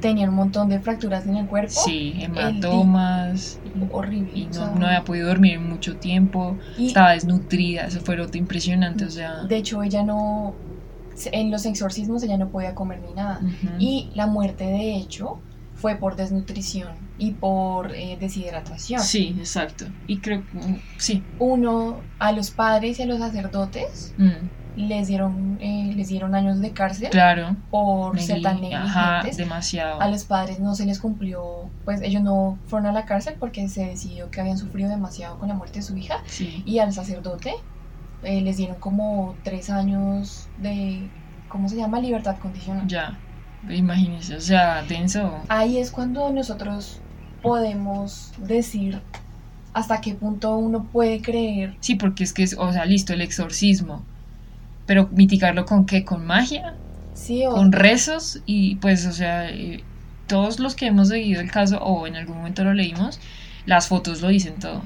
tenía 0.02 0.28
un 0.28 0.36
montón 0.36 0.68
de 0.70 0.80
fracturas 0.80 1.26
en 1.26 1.38
el 1.38 1.48
cuerpo. 1.48 1.72
Sí, 1.86 2.14
hematomas. 2.20 3.60
Horrible. 3.92 4.32
Y 4.34 4.44
o 4.44 4.48
no, 4.48 4.54
sea, 4.54 4.72
no 4.78 4.86
había 4.88 5.04
podido 5.04 5.28
dormir 5.28 5.54
en 5.54 5.70
mucho 5.70 5.96
tiempo. 5.96 6.58
y 6.78 6.88
Estaba 6.88 7.12
desnutrida, 7.12 7.86
eso 7.86 8.02
fue 8.02 8.18
lo 8.18 8.28
impresionante, 8.34 9.06
o 9.06 9.10
sea. 9.10 9.44
de 9.44 9.58
hecho 9.58 9.84
ella 9.84 10.04
no, 10.04 10.56
en 11.32 11.52
los 11.52 11.66
exorcismos 11.66 12.24
ella 12.24 12.38
no 12.38 12.50
podía 12.50 12.76
comer 12.76 13.02
ni 13.08 13.14
nada. 13.14 13.40
Y 13.80 14.10
la 14.16 14.28
muerte 14.28 14.66
de 14.66 14.96
hecho 14.96 15.40
fue 15.76 15.96
por 15.96 16.16
desnutrición 16.16 16.90
y 17.18 17.32
por 17.32 17.96
eh, 17.96 18.18
deshidratación. 18.20 19.02
Sí, 19.02 19.36
exacto. 19.40 19.86
Y 20.08 20.18
creo 20.20 20.44
que 20.52 20.58
mm, 20.58 20.80
sí. 20.98 21.24
Uno, 21.40 22.02
a 22.20 22.32
los 22.32 22.52
padres 22.52 23.00
y 23.00 23.04
a 23.04 23.06
los 23.06 23.20
sacerdotes 23.20 24.14
mm, 24.18 24.30
les 24.76 25.08
dieron, 25.08 25.58
eh, 25.62 25.94
les 25.96 26.08
dieron 26.08 26.34
años 26.36 26.60
de 26.60 26.72
cárcel 26.72 27.10
claro. 27.10 27.56
por 27.70 28.20
ser 28.20 28.42
tan 28.42 28.58
Ajá, 28.58 29.24
negligentes. 29.24 29.38
demasiado. 29.38 30.02
A 30.02 30.08
los 30.08 30.24
padres 30.24 30.60
no 30.60 30.76
se 30.76 30.86
les 30.86 31.00
cumplió, 31.00 31.70
pues 31.84 32.02
ellos 32.02 32.22
no 32.22 32.58
fueron 32.68 32.88
a 32.88 32.92
la 32.92 33.06
cárcel 33.06 33.36
porque 33.40 33.68
se 33.68 33.86
decidió 33.86 34.30
que 34.32 34.42
habían 34.42 34.58
sufrido 34.58 34.90
demasiado 34.90 35.38
con 35.40 35.50
la 35.50 35.56
muerte 35.56 35.80
de 35.80 35.84
su 35.84 35.98
hija. 35.98 36.18
Sí. 36.26 36.64
Y 36.66 36.80
al 36.80 36.94
sacerdote 36.94 37.54
eh, 38.24 38.42
les 38.42 38.58
dieron 38.58 38.78
como 38.78 39.36
tres 39.44 39.70
años 39.70 40.48
de, 40.58 41.10
¿cómo 41.50 41.68
se 41.68 41.76
llama? 41.76 42.00
Libertad 42.00 42.38
condicional. 42.38 42.88
Ya. 42.88 43.18
Imagínense, 43.70 44.36
o 44.36 44.42
sea, 44.42 44.82
denso. 44.84 45.40
Ahí 45.48 45.78
es 45.78 45.92
cuando 45.92 46.32
nosotros 46.32 47.00
podemos 47.44 48.32
decir 48.38 49.02
hasta 49.74 50.02
qué 50.02 50.16
punto 50.16 50.58
uno 50.58 50.84
puede 50.86 51.22
creer. 51.22 51.76
Sí, 51.80 51.96
porque 51.96 52.24
es 52.24 52.34
que 52.34 52.44
es, 52.44 52.56
o 52.58 52.72
sea, 52.72 52.86
listo, 52.86 53.14
el 53.14 53.22
exorcismo. 53.22 54.04
Pero 54.86 55.10
mitigarlo 55.12 55.65
con 55.65 55.86
qué? 55.86 56.04
Con 56.06 56.26
magia, 56.26 56.80
Sí, 57.13 57.46
o 57.46 57.52
con 57.52 57.72
rezos 57.72 58.41
y 58.46 58.78
pues, 58.78 59.06
o 59.06 59.12
sea, 59.13 59.50
eh, 59.50 59.88
todos 60.28 60.60
los 60.60 60.76
que 60.76 60.88
hemos 60.88 61.10
seguido 61.10 61.41
el 61.41 61.52
caso 61.52 61.78
o 61.84 62.08
en 62.08 62.15
algún 62.15 62.38
momento 62.38 62.63
lo 62.63 62.74
leímos, 62.74 63.20
las 63.65 63.88
fotos 63.88 64.22
lo 64.22 64.30
dicen 64.30 64.60
todo. 64.60 64.84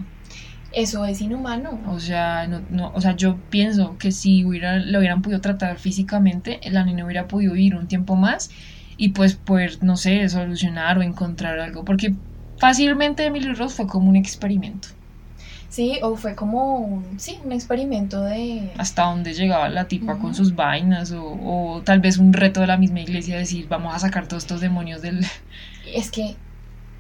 eso 0.71 1.05
es 1.05 1.21
inhumano. 1.21 1.81
O 1.87 1.99
sea, 1.99 2.47
no, 2.47 2.65
no, 2.69 2.91
o 2.93 3.01
sea, 3.01 3.15
yo 3.15 3.47
pienso 3.49 3.97
que 3.97 4.11
si 4.11 4.45
hubiera, 4.45 4.77
lo 4.77 4.99
hubieran 4.99 5.21
podido 5.21 5.41
tratar 5.41 5.79
físicamente, 5.79 6.59
la 6.71 6.83
niña 6.85 7.05
hubiera 7.05 7.27
podido 7.27 7.53
vivir 7.53 7.75
un 7.75 7.87
tiempo 7.87 8.15
más 8.15 8.49
y 8.97 9.09
pues 9.09 9.35
poder, 9.37 9.83
no 9.83 9.97
sé, 9.97 10.27
solucionar 10.29 10.97
o 10.97 11.03
encontrar 11.03 11.59
algo. 11.59 11.85
Porque 11.85 12.17
fácilmente 12.57 13.25
Emily 13.25 13.53
Rose 13.53 13.75
fue 13.75 13.87
como 13.87 14.09
un 14.09 14.15
experimento. 14.17 14.89
Sí, 15.69 15.99
o 16.01 16.15
fue 16.15 16.35
como 16.35 16.77
un, 16.77 17.19
sí, 17.19 17.37
un 17.43 17.51
experimento 17.51 18.21
de... 18.23 18.71
Hasta 18.77 19.03
donde 19.03 19.33
llegaba 19.33 19.67
la 19.69 19.85
tipa 19.87 20.13
con 20.13 20.27
Ujú. 20.27 20.33
sus 20.35 20.55
vainas 20.55 21.11
o, 21.11 21.23
o 21.25 21.81
tal 21.83 21.99
vez 21.99 22.17
un 22.17 22.31
reto 22.33 22.61
de 22.61 22.67
la 22.67 22.77
misma 22.77 23.01
iglesia 23.01 23.37
decir, 23.37 23.67
vamos 23.67 23.93
a 23.93 23.99
sacar 23.99 24.27
todos 24.27 24.43
estos 24.43 24.61
demonios 24.61 25.01
del... 25.01 25.25
Es 25.93 26.11
que, 26.11 26.35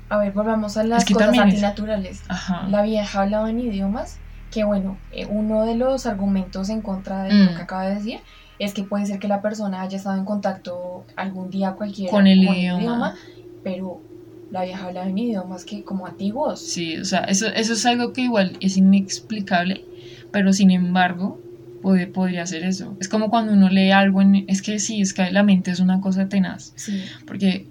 a 0.09 0.17
ver, 0.17 0.33
volvamos 0.33 0.75
a 0.77 0.83
las 0.83 0.99
Es 1.03 1.05
que 1.07 1.13
cosas 1.13 1.33
es- 1.35 1.39
antinaturales. 1.39 2.21
Ajá. 2.27 2.67
La 2.67 2.81
vieja 2.81 3.21
hablaba 3.21 3.49
en 3.49 3.59
idiomas, 3.61 4.17
que 4.51 4.63
bueno, 4.65 4.97
eh, 5.11 5.25
uno 5.25 5.65
de 5.65 5.75
los 5.75 6.05
argumentos 6.05 6.69
en 6.69 6.81
contra 6.81 7.23
de 7.23 7.33
Mm. 7.33 7.45
lo 7.45 7.55
que 7.55 7.61
acaba 7.61 7.85
de 7.87 7.95
decir 7.95 8.19
es 8.59 8.73
que 8.73 8.83
puede 8.83 9.05
ser 9.05 9.19
que 9.19 9.27
la 9.27 9.41
persona 9.41 9.81
haya 9.81 9.97
estado 9.97 10.17
en 10.17 10.25
contacto 10.25 11.05
algún 11.15 11.49
día 11.49 11.71
cualquiera 11.73 12.11
Con 12.11 12.25
el 12.27 12.43
idioma. 12.43 13.15
pero 13.63 13.99
la 14.51 14.63
vieja 14.63 14.85
hablaba 14.85 15.07
en 15.09 15.17
idiomas 15.17 15.65
que 15.65 15.83
como 15.83 16.05
antiguos. 16.05 16.59
Sí, 16.61 16.97
o 16.97 17.05
sea, 17.05 17.21
eso, 17.21 17.47
eso 17.47 17.73
es 17.73 17.85
algo 17.85 18.13
que 18.13 18.21
igual 18.21 18.57
es 18.59 18.77
inexplicable, 18.77 19.83
pero 20.31 20.53
sin 20.53 20.71
embargo 20.71 21.39
puede, 21.81 22.07
podría 22.07 22.45
ser 22.45 22.63
eso. 22.63 22.95
Es 22.99 23.09
como 23.09 23.29
cuando 23.29 23.53
uno 23.53 23.69
lee 23.69 23.91
algo, 23.91 24.21
en, 24.21 24.45
es 24.47 24.61
que 24.61 24.79
sí, 24.79 25.01
es 25.01 25.13
que 25.13 25.31
la 25.31 25.43
mente 25.43 25.71
es 25.71 25.79
una 25.79 26.01
cosa 26.01 26.27
tenaz, 26.29 26.73
Sí. 26.75 26.99
porque, 27.27 27.67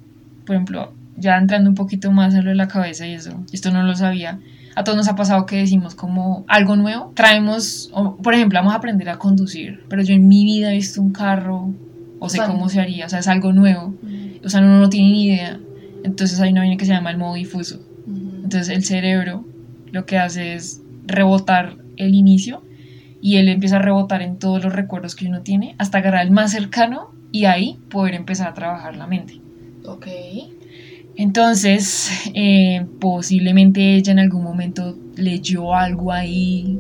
por 0.47 0.55
ejemplo, 0.57 0.93
ya 1.17 1.37
entrando 1.37 1.71
un 1.71 1.77
poquito 1.77 2.11
más 2.13 2.35
a 2.35 2.43
lo 2.43 2.51
de 2.51 2.57
la 2.57 2.69
cabeza 2.69 3.07
y 3.07 3.13
eso, 3.15 3.45
esto 3.53 3.71
no 3.71 3.83
lo 3.83 3.95
sabía, 3.97 4.41
a 4.77 4.83
todos 4.83 4.97
nos 4.97 5.09
ha 5.09 5.15
pasado 5.15 5.47
que 5.47 5.57
decimos 5.57 5.95
como 5.95 6.45
algo 6.49 6.75
nuevo, 6.77 7.13
traemos, 7.15 7.91
o, 7.93 8.17
por 8.17 8.35
ejemplo, 8.35 8.59
vamos 8.59 8.73
a 8.75 8.77
aprender 8.79 9.09
a 9.09 9.19
conducir, 9.19 9.85
pero 9.89 10.03
yo 10.03 10.15
en 10.15 10.27
mi 10.29 10.45
vida 10.45 10.73
he 10.73 10.75
visto 10.77 11.01
un 11.01 11.13
carro 11.13 11.73
o 12.19 12.29
sé 12.29 12.39
O 12.41 12.45
sea, 12.45 12.47
cómo 12.53 12.69
se 12.69 12.81
haría, 12.81 13.07
o 13.07 13.09
sea, 13.09 13.21
es 13.21 13.29
algo 13.29 13.53
nuevo, 13.53 13.95
o 14.45 14.49
sea, 14.49 14.61
uno 14.61 14.81
no 14.81 14.89
tiene 14.89 15.09
ni 15.11 15.27
idea. 15.27 15.61
Entonces 16.05 16.39
hay 16.41 16.53
una 16.53 16.61
vaina 16.61 16.77
que 16.77 16.85
se 16.85 16.93
llama 16.93 17.11
el 17.11 17.19
modo 17.19 17.35
difuso. 17.35 17.81
Entonces 18.07 18.69
el 18.69 18.85
cerebro 18.85 19.45
lo 19.91 20.05
que 20.05 20.19
hace 20.19 20.55
es 20.55 20.83
rebotar 21.07 21.79
el 21.97 22.15
inicio 22.15 22.63
y 23.23 23.39
él 23.39 23.49
empieza 23.49 23.77
a 23.77 23.79
rebotar 23.79 24.21
en 24.21 24.39
todos 24.39 24.63
los 24.63 24.73
recuerdos 24.73 25.17
que 25.17 25.27
uno 25.27 25.41
tiene 25.41 25.75
hasta 25.79 25.99
agarrar 25.99 26.27
el 26.27 26.31
más 26.31 26.53
cercano 26.53 27.15
y 27.33 27.47
ahí 27.47 27.79
poder 27.89 28.15
empezar 28.15 28.49
a 28.49 28.55
trabajar 28.55 28.97
la 28.97 29.07
mente. 29.07 29.41
Ok. 29.87 30.07
Entonces, 31.17 32.11
eh, 32.35 32.87
posiblemente 33.01 33.95
ella 33.95 34.13
en 34.13 34.19
algún 34.19 34.45
momento 34.45 34.99
leyó 35.17 35.75
algo 35.75 36.13
ahí 36.13 36.79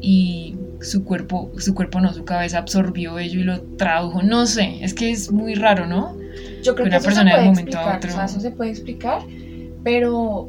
y 0.00 0.54
su 0.82 1.04
cuerpo, 1.04 1.52
su 1.58 1.74
cuerpo 1.74 2.00
no, 2.00 2.12
su 2.12 2.24
cabeza 2.24 2.58
absorbió 2.58 3.18
ello 3.18 3.40
y 3.40 3.44
lo 3.44 3.62
tradujo. 3.76 4.22
No 4.22 4.46
sé, 4.46 4.78
es 4.84 4.94
que 4.94 5.10
es 5.10 5.30
muy 5.32 5.54
raro, 5.54 5.86
¿no? 5.86 6.16
Yo 6.62 6.74
creo 6.74 6.86
Una 6.86 7.00
que 7.00 7.06
eso 7.06 7.06
persona 7.06 7.30
se 7.32 7.36
de 7.36 7.36
puede 7.36 7.48
un 7.48 7.54
momento 7.54 7.78
a 7.78 7.94
explicar, 7.94 7.96
otro. 7.96 8.10
o 8.10 8.14
sea, 8.14 8.24
eso 8.24 8.40
se 8.40 8.50
puede 8.50 8.70
explicar, 8.70 9.22
pero 9.84 10.48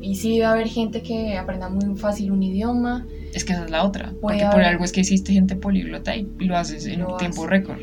y 0.00 0.16
sí 0.16 0.40
va 0.40 0.48
a 0.48 0.52
haber 0.52 0.68
gente 0.68 1.02
que 1.02 1.36
aprenda 1.38 1.68
muy 1.68 1.96
fácil 1.98 2.30
un 2.30 2.42
idioma, 2.42 3.06
Es 3.32 3.44
que 3.44 3.52
esa 3.52 3.64
es 3.64 3.70
la 3.70 3.84
otra. 3.84 4.12
Porque 4.20 4.46
por 4.50 4.62
algo 4.62 4.84
es 4.84 4.92
que 4.92 5.00
existe 5.00 5.32
gente 5.32 5.56
políglota 5.56 6.14
y 6.16 6.28
lo 6.38 6.56
haces 6.56 6.86
en 6.86 7.00
Lo 7.00 7.12
un 7.12 7.18
tiempo 7.18 7.46
récord. 7.46 7.78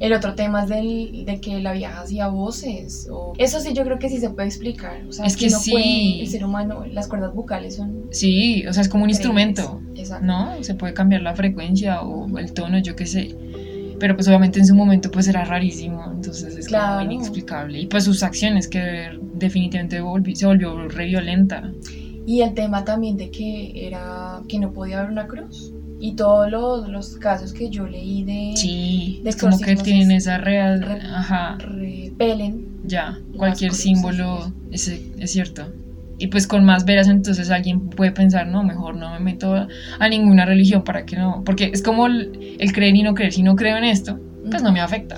El 0.00 0.12
otro 0.12 0.34
tema 0.34 0.62
es 0.62 0.68
del, 0.68 1.24
de 1.26 1.40
que 1.40 1.58
la 1.60 1.72
vieja 1.72 2.00
hacía 2.00 2.28
voces. 2.28 3.08
O... 3.10 3.32
Eso 3.38 3.58
sí, 3.60 3.72
yo 3.74 3.82
creo 3.84 3.98
que 3.98 4.08
sí 4.08 4.18
se 4.18 4.30
puede 4.30 4.46
explicar. 4.46 5.02
O 5.08 5.12
sea, 5.12 5.26
Es 5.26 5.36
que 5.36 5.48
no 5.50 5.58
sí. 5.58 5.70
puede- 5.72 6.20
el 6.20 6.28
ser 6.28 6.44
humano, 6.44 6.84
las 6.92 7.08
cuerdas 7.08 7.34
vocales 7.34 7.74
son. 7.76 8.04
Sí, 8.10 8.64
o 8.66 8.72
sea, 8.72 8.82
es 8.82 8.88
como 8.88 9.04
un 9.04 9.10
increíbles. 9.10 9.58
instrumento. 9.58 9.80
Exacto. 10.00 10.24
¿no? 10.26 10.62
Se 10.62 10.74
puede 10.74 10.94
cambiar 10.94 11.22
la 11.22 11.34
frecuencia 11.34 12.02
o 12.02 12.38
el 12.38 12.52
tono, 12.52 12.78
yo 12.78 12.94
qué 12.94 13.06
sé. 13.06 13.34
Pero 13.98 14.14
pues 14.14 14.28
obviamente 14.28 14.60
en 14.60 14.66
su 14.66 14.76
momento 14.76 15.10
pues 15.10 15.26
era 15.26 15.44
rarísimo, 15.44 16.04
entonces 16.12 16.56
es 16.56 16.68
Claro. 16.68 17.00
como 17.00 17.10
inexplicable. 17.12 17.80
Y 17.80 17.86
pues 17.86 18.04
sus 18.04 18.22
acciones 18.22 18.68
que 18.68 19.18
definitivamente 19.34 19.96
se 20.36 20.46
volvió 20.46 20.86
re 20.88 21.06
violenta. 21.06 21.72
Y 22.24 22.42
el 22.42 22.54
tema 22.54 22.84
también 22.84 23.16
de 23.16 23.30
que 23.30 23.72
era 23.88 24.42
que 24.46 24.60
no 24.60 24.72
podía 24.72 24.98
haber 25.00 25.10
una 25.10 25.26
cruz. 25.26 25.72
Y 26.00 26.14
todos 26.14 26.50
los, 26.50 26.88
los 26.88 27.16
casos 27.16 27.52
que 27.52 27.70
yo 27.70 27.86
leí 27.86 28.22
de 28.24 28.52
Sí, 28.56 29.20
de 29.24 29.30
es 29.30 29.36
como 29.36 29.58
que 29.58 29.74
tienen 29.76 30.10
es- 30.12 30.24
esa 30.24 30.38
real... 30.38 30.80
re- 30.82 31.00
Ajá, 31.02 31.58
repelen. 31.58 32.66
ya, 32.84 33.18
cualquier 33.36 33.72
símbolo, 33.72 34.52
es, 34.70 34.88
es 34.88 35.30
cierto. 35.30 35.66
Y 36.20 36.28
pues 36.28 36.46
con 36.46 36.64
más 36.64 36.84
veras 36.84 37.08
entonces 37.08 37.50
alguien 37.50 37.90
puede 37.90 38.10
pensar, 38.12 38.46
no, 38.46 38.64
mejor 38.64 38.96
no 38.96 39.12
me 39.12 39.20
meto 39.20 39.54
a, 39.54 39.68
a 40.00 40.08
ninguna 40.08 40.44
religión 40.44 40.82
para 40.82 41.04
que 41.04 41.16
no... 41.16 41.42
Porque 41.44 41.70
es 41.72 41.82
como 41.82 42.06
el, 42.06 42.56
el 42.58 42.72
creer 42.72 42.96
y 42.96 43.02
no 43.02 43.14
creer. 43.14 43.32
Si 43.32 43.42
no 43.42 43.54
creo 43.54 43.76
en 43.76 43.84
esto, 43.84 44.18
pues 44.50 44.62
no 44.62 44.72
me 44.72 44.80
afecta. 44.80 45.16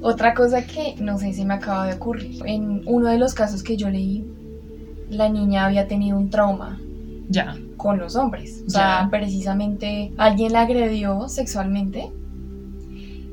Otra 0.00 0.32
cosa 0.32 0.64
que 0.64 0.94
no 1.00 1.18
sé 1.18 1.32
si 1.34 1.44
me 1.44 1.54
acaba 1.54 1.86
de 1.86 1.94
ocurrir. 1.94 2.40
En 2.46 2.82
uno 2.86 3.08
de 3.08 3.18
los 3.18 3.34
casos 3.34 3.62
que 3.62 3.76
yo 3.76 3.90
leí, 3.90 4.24
la 5.10 5.28
niña 5.28 5.66
había 5.66 5.86
tenido 5.86 6.16
un 6.18 6.30
trauma 6.30 6.80
Ya, 7.28 7.56
con 7.78 7.98
los 7.98 8.14
hombres. 8.16 8.62
O 8.66 8.70
sea, 8.70 9.04
Ya. 9.04 9.08
precisamente 9.10 10.12
alguien 10.18 10.52
la 10.52 10.60
agredió 10.62 11.28
sexualmente 11.30 12.10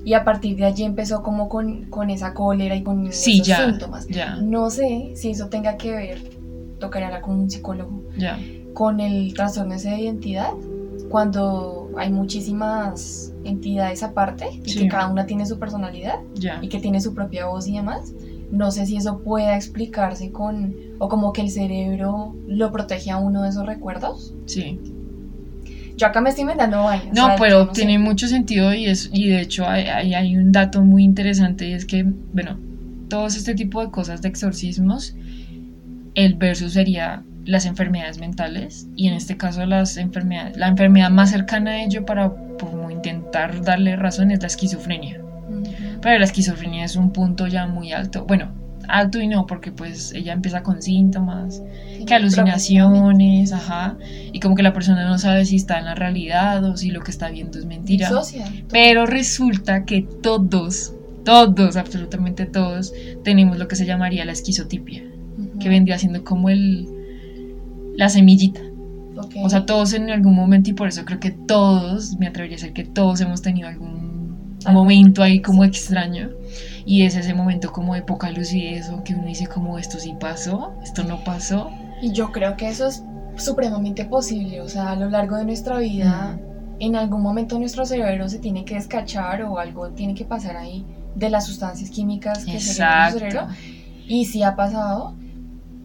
y 0.06 0.14
a 0.14 0.24
partir 0.24 0.56
de 0.56 0.66
allí 0.66 0.84
empezó 0.84 1.22
como 1.24 1.50
con, 1.50 1.86
con 1.86 2.10
esa 2.10 2.34
cólera 2.34 2.76
y 2.76 2.84
con 2.84 3.12
sí, 3.12 3.36
esos 3.42 3.48
ya, 3.48 3.66
síntomas. 3.66 4.08
ya, 4.08 4.36
No 4.38 4.70
sé 4.70 5.12
si 5.16 5.32
eso 5.32 5.48
tenga 5.50 5.76
que 5.78 5.92
ver, 5.92 6.22
hablar 6.82 7.22
con 7.22 7.40
un 7.40 7.50
psicólogo, 7.50 8.04
ya. 8.16 8.38
con 8.76 9.00
el 9.00 9.34
trastorno 9.34 9.74
ese 9.74 9.90
de 9.90 10.02
identidad, 10.02 10.52
cuando 11.10 11.90
hay 11.98 12.12
muchísimas 12.12 13.34
entidades 13.44 14.04
aparte 14.04 14.46
y 14.64 14.70
Sí. 14.70 14.80
que 14.82 14.88
cada 14.88 15.08
una 15.08 15.26
tiene 15.26 15.46
su 15.48 15.58
personalidad 15.58 16.20
Ya. 16.36 16.60
y 16.62 16.70
que 16.70 16.80
tiene 16.80 17.02
su 17.02 17.14
propia 17.16 17.48
voz 17.48 17.68
y 17.68 17.74
demás. 17.74 18.14
No 18.52 18.72
sé 18.72 18.86
si 18.86 18.98
eso 18.98 19.20
pueda 19.20 19.56
explicarse 19.56 20.32
con, 20.32 20.76
o 21.00 21.10
como 21.10 21.34
que 21.34 21.42
el 21.42 21.50
cerebro 21.50 22.36
lo 22.48 22.72
protege 22.72 23.12
a 23.12 23.18
uno 23.18 23.44
de 23.44 23.50
esos 23.50 23.66
recuerdos. 23.66 24.34
Sí. 24.46 24.80
Yo 25.98 26.08
acá 26.08 26.22
me 26.22 26.30
estoy 26.30 26.44
inventando 26.44 26.84
vainas. 26.84 27.16
No, 27.16 27.36
pero 27.40 27.66
no 27.66 27.74
sé. 27.74 27.82
tiene 27.82 28.00
mucho 28.00 28.28
sentido 28.28 28.74
y, 28.74 28.86
es, 28.86 29.10
y 29.14 29.30
de 29.30 29.42
hecho 29.42 29.68
hay, 29.68 29.86
hay, 29.86 30.14
hay 30.14 30.36
un 30.36 30.52
dato 30.52 30.82
muy 30.82 31.04
interesante 31.04 31.70
y 31.70 31.74
es 31.74 31.86
que, 31.86 32.04
bueno, 32.04 32.58
todos 33.08 33.36
este 33.36 33.56
tipo 33.56 33.82
de 33.82 33.92
cosas 33.92 34.22
de 34.22 34.30
exorcismos, 34.30 35.16
el 36.16 36.36
versus 36.36 36.74
sería 36.74 37.24
las 37.46 37.66
enfermedades 37.66 38.18
mentales 38.18 38.88
y 38.96 39.08
en 39.08 39.14
este 39.14 39.38
caso 39.38 39.66
las 39.66 39.98
enfermedades, 39.98 40.58
la 40.58 40.68
enfermedad 40.68 41.12
más 41.12 41.32
cercana 41.32 41.72
a 41.72 41.84
ello 41.84 42.06
para 42.06 42.34
como 42.60 42.90
intentar 42.90 43.64
darle 43.64 43.96
razón 43.96 44.32
es 44.32 44.42
la 44.42 44.48
esquizofrenia. 44.48 45.22
Pero 46.06 46.20
la 46.20 46.26
esquizofrenia 46.26 46.86
es 46.86 46.98
un 46.98 47.10
punto 47.10 47.48
ya 47.48 47.66
muy 47.66 47.92
alto. 47.92 48.26
Bueno, 48.28 48.50
alto 48.88 49.20
y 49.20 49.28
no, 49.28 49.48
porque 49.48 49.72
pues 49.72 50.12
ella 50.14 50.34
empieza 50.34 50.62
con 50.62 50.84
síntomas, 50.84 51.64
Sí, 51.98 52.06
que 52.06 52.14
alucinaciones, 52.14 53.52
ajá, 53.52 53.98
y 54.32 54.40
como 54.40 54.54
que 54.54 54.62
la 54.62 54.72
persona 54.72 55.04
no 55.04 55.18
sabe 55.18 55.46
si 55.46 55.56
está 55.56 55.80
en 55.80 55.86
la 55.86 55.96
realidad 55.96 56.64
o 56.64 56.78
si 56.78 56.92
lo 56.92 57.02
que 57.02 57.10
está 57.10 57.32
viendo 57.32 57.58
es 57.58 57.66
mentira. 57.66 58.12
Pero 58.70 59.08
resulta 59.08 59.84
que 59.86 60.04
todos, 60.22 60.94
todos, 61.24 61.76
absolutamente 61.76 62.46
todos, 62.46 62.94
tenemos 63.24 63.58
lo 63.58 63.68
que 63.68 63.76
se 63.76 63.88
llamaría 63.88 64.26
la 64.26 64.34
esquizotipia, 64.34 65.02
Ujú. 65.40 65.58
que 65.58 65.70
vendría 65.70 65.98
siendo 65.98 66.24
como 66.24 66.52
el 66.52 66.88
la 67.96 68.10
semillita. 68.10 68.62
Ok. 69.18 69.38
O 69.44 69.50
sea, 69.50 69.66
todos 69.66 69.94
en 69.94 70.12
algún 70.12 70.36
momento, 70.36 70.70
y 70.70 70.74
por 70.74 70.88
eso 70.88 71.04
creo 71.04 71.20
que 71.20 71.32
todos, 71.32 72.16
me 72.20 72.28
atrevería 72.28 72.58
a 72.58 72.60
decir 72.60 72.74
que 72.74 72.84
todos 72.84 73.22
hemos 73.22 73.42
tenido 73.42 73.68
algún 73.70 73.95
Momento 74.72 75.24
ahí 75.24 75.42
como 75.42 75.64
extraño. 75.64 76.32
Y 76.86 77.04
es 77.04 77.16
ese 77.16 77.34
momento 77.34 77.72
como 77.72 77.96
de 77.96 78.04
poca 78.04 78.30
lucidez 78.32 78.90
o 78.90 79.04
que 79.04 79.16
uno 79.16 79.26
dice 79.26 79.48
como 79.48 79.78
esto 79.80 80.00
sí 80.00 80.14
pasó, 80.20 80.74
esto 80.84 81.04
no 81.04 81.24
pasó. 81.24 81.72
Y 82.02 82.12
yo 82.12 82.32
creo 82.32 82.56
que 82.58 82.70
eso 82.70 82.88
es 82.88 83.04
supremamente 83.38 84.06
posible. 84.06 84.62
O 84.62 84.70
sea, 84.70 84.92
a 84.92 84.96
lo 84.96 85.10
largo 85.10 85.38
de 85.38 85.46
nuestra 85.46 85.80
vida, 85.80 86.40
en 86.80 86.96
algún 86.96 87.22
momento 87.22 87.58
nuestro 87.58 87.86
cerebro 87.86 88.30
se 88.30 88.40
tiene 88.40 88.66
que 88.66 88.76
descachar 88.76 89.44
o 89.44 89.58
algo 89.58 89.90
tiene 89.90 90.14
que 90.14 90.26
pasar 90.26 90.58
ahí 90.58 90.86
de 91.16 91.30
las 91.30 91.46
sustancias 91.46 91.90
químicas 91.90 92.46
que 92.46 92.60
se 92.60 92.82
en 92.82 92.88
nuestro 92.88 93.20
cerebro. 93.20 93.48
Y 94.08 94.26
sí 94.26 94.44
ha 94.44 94.56
pasado 94.56 95.16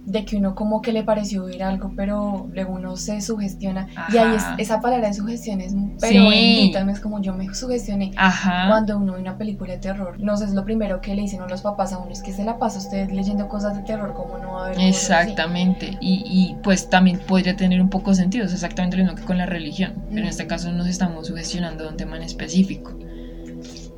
de 0.06 0.24
que 0.24 0.36
uno 0.36 0.54
como 0.54 0.82
que 0.82 0.92
le 0.92 1.04
pareció 1.04 1.44
ver 1.44 1.62
algo, 1.62 1.92
pero 1.96 2.48
luego 2.52 2.74
uno 2.74 2.96
se 2.96 3.20
sugestiona. 3.20 3.88
Y 4.12 4.16
ahí 4.16 4.34
es, 4.34 4.42
Ajá. 4.42 4.54
esa 4.58 4.80
palabra 4.80 5.08
de 5.08 5.14
sugestión 5.14 5.60
es 5.60 5.74
pero 6.00 6.30
Sí. 6.30 6.72
es 6.90 7.00
como 7.00 7.20
yo 7.20 7.34
me 7.34 7.52
sugestioné. 7.54 8.10
Ajá. 8.16 8.66
Cuando 8.68 8.96
uno 8.98 9.14
ve 9.14 9.20
una 9.20 9.36
película 9.38 9.72
de 9.72 9.78
terror, 9.78 10.18
no 10.18 10.36
sé, 10.36 10.46
es 10.46 10.52
lo 10.54 10.64
primero 10.64 11.00
que 11.00 11.14
le 11.14 11.22
dicen 11.22 11.42
a 11.42 11.46
los 11.48 11.62
papás 11.62 11.92
a 11.92 11.98
uno, 11.98 12.10
es 12.10 12.22
que 12.22 12.32
se 12.32 12.44
la 12.44 12.58
pasa 12.58 12.78
usted 12.78 13.10
leyendo 13.10 13.48
cosas 13.48 13.76
de 13.76 13.82
terror, 13.82 14.14
como 14.14 14.38
no 14.38 14.52
va 14.54 14.62
a 14.62 14.64
haber 14.66 14.76
cosas 14.76 14.88
así?". 14.88 15.30
Exactamente, 15.30 15.98
y, 16.00 16.22
y, 16.26 16.56
pues 16.62 16.88
también 16.90 17.18
podría 17.26 17.56
tener 17.56 17.80
un 17.80 17.90
poco 17.90 18.14
sentido, 18.14 18.44
es 18.46 18.52
exactamente 18.52 18.96
lo 18.96 19.04
mismo 19.04 19.16
que 19.18 19.24
con 19.24 19.38
la 19.38 19.46
religión, 19.46 19.94
pero 20.08 20.22
en 20.22 20.28
este 20.28 20.46
caso 20.46 20.72
nos 20.72 20.86
estamos 20.86 21.26
sugestionando 21.28 21.84
de 21.84 21.90
un 21.90 21.96
tema 21.96 22.16
en 22.16 22.22
específico. 22.22 22.96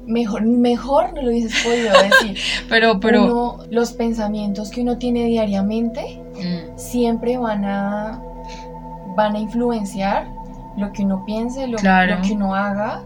Mejor, 0.07 0.43
mejor 0.43 1.13
no 1.15 1.23
lo 1.23 1.29
hubieses 1.29 1.63
podido 1.63 1.93
decir. 2.03 2.37
Pero, 2.69 2.99
pero, 3.01 3.25
Uno, 3.25 3.59
los 3.71 3.93
pensamientos 3.93 4.71
que 4.71 4.81
uno 4.83 4.99
tiene 4.99 5.25
diariamente 5.27 6.21
mm, 6.35 6.77
siempre 6.79 7.37
van 7.39 7.65
a, 7.65 8.21
van 9.17 9.37
a 9.37 9.39
influenciar 9.39 10.27
lo 10.77 10.91
que 10.93 11.03
uno 11.05 11.25
piense, 11.25 11.67
lo, 11.69 11.79
Claro. 11.79 12.17
lo 12.17 12.23
que 12.23 12.33
uno 12.33 12.55
haga 12.55 13.03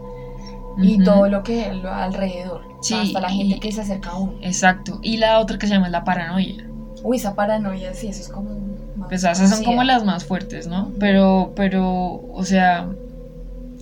y 0.79 1.03
todo 1.03 1.27
lo 1.27 1.43
que 1.43 1.73
lo 1.73 1.91
alrededor. 1.93 2.61
Sí, 2.81 2.93
hasta 2.95 3.19
la 3.21 3.29
gente 3.29 3.55
y- 3.57 3.59
que 3.59 3.71
se 3.71 3.81
acerca 3.81 4.11
a 4.11 4.17
uno. 4.19 4.33
exacto, 4.41 4.99
y 5.01 5.17
la 5.17 5.39
otra 5.39 5.57
que 5.57 5.67
se 5.67 5.73
llama 5.73 5.89
la 5.89 6.03
paranoia, 6.03 6.63
Uy, 7.03 7.17
esa 7.17 7.35
paranoia, 7.35 7.93
sí, 7.93 8.07
eso 8.07 8.21
es 8.21 8.29
como. 8.29 8.49
más 8.95 9.07
pues 9.09 9.23
esas 9.23 9.49
son 9.49 9.63
como 9.63 9.83
las 9.83 10.03
más 10.03 10.25
fuertes, 10.25 10.65
¿no? 10.67 10.91
Pero, 10.99 11.51
pero, 11.55 12.21
o 12.33 12.43
sea, 12.43 12.87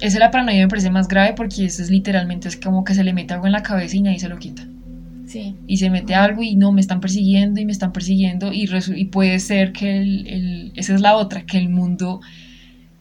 esa 0.02 0.20
la 0.20 0.32
paranoia 0.32 0.64
me 0.64 0.70
parece 0.70 0.90
más 0.90 1.08
grave 1.08 1.34
porque 1.34 1.66
eso 1.66 1.82
es 1.82 1.90
literalmente, 1.90 2.48
es 2.48 2.58
como 2.58 2.84
que 2.84 2.94
se 2.94 3.04
le 3.04 3.14
mete 3.14 3.34
algo 3.34 3.46
en 3.46 3.52
la 3.54 3.64
cabeza 3.64 3.96
y 3.96 4.02
nadie 4.02 4.20
se 4.20 4.30
lo 4.30 4.38
quita. 4.38 4.64
Sí, 5.28 5.56
y 5.68 5.78
se 5.78 5.90
mete 5.90 6.14
algo 6.14 6.44
y 6.44 6.56
no, 6.56 6.72
me 6.72 6.82
están 6.82 7.02
persiguiendo 7.02 7.60
y 7.60 7.66
me 7.66 7.72
están 7.72 7.92
persiguiendo 7.92 8.52
y, 8.54 8.68
puede 9.06 9.40
ser 9.40 9.74
que 9.74 9.98
el, 9.98 10.28
el- 10.28 10.72
esa 10.76 10.94
es 10.94 11.02
la 11.02 11.16
otra, 11.16 11.46
que 11.46 11.58
el 11.58 11.70
mundo 11.70 12.22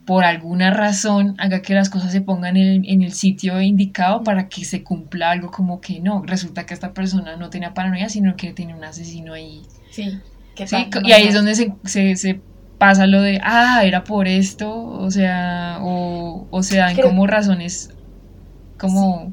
por 0.05 0.23
alguna 0.23 0.71
razón 0.71 1.35
haga 1.39 1.61
que 1.61 1.73
las 1.73 1.89
cosas 1.89 2.11
se 2.11 2.21
pongan 2.21 2.57
en 2.57 2.67
el, 2.67 2.89
en 2.89 3.01
el 3.01 3.11
sitio 3.13 3.59
indicado 3.61 4.23
para 4.23 4.49
que 4.49 4.63
se 4.63 4.83
cumpla 4.83 5.31
algo 5.31 5.49
como 5.51 5.81
que 5.81 5.99
no, 5.99 6.23
resulta 6.23 6.65
que 6.65 6.73
esta 6.75 6.93
persona 6.93 7.37
no 7.37 7.49
tenía 7.49 7.73
paranoia, 7.73 8.09
sino 8.09 8.35
que 8.35 8.53
tiene 8.53 8.75
un 8.75 8.83
asesino 8.83 9.33
ahí 9.33 9.61
sí. 9.89 10.19
¿Qué 10.55 10.67
Sí, 10.67 10.77
y 11.03 11.11
ahí 11.11 11.27
es 11.27 11.33
donde 11.33 11.53
se, 11.55 11.73
se, 11.83 12.15
se 12.15 12.39
pasa 12.77 13.07
lo 13.07 13.21
de, 13.21 13.39
ah, 13.43 13.81
era 13.83 14.03
por 14.03 14.27
esto, 14.27 14.73
o 14.75 15.09
sea, 15.11 15.79
o, 15.81 16.47
o 16.49 16.63
se 16.63 16.77
dan 16.77 16.95
Creo- 16.95 17.07
como 17.09 17.27
razones, 17.27 17.89
como, 18.79 19.31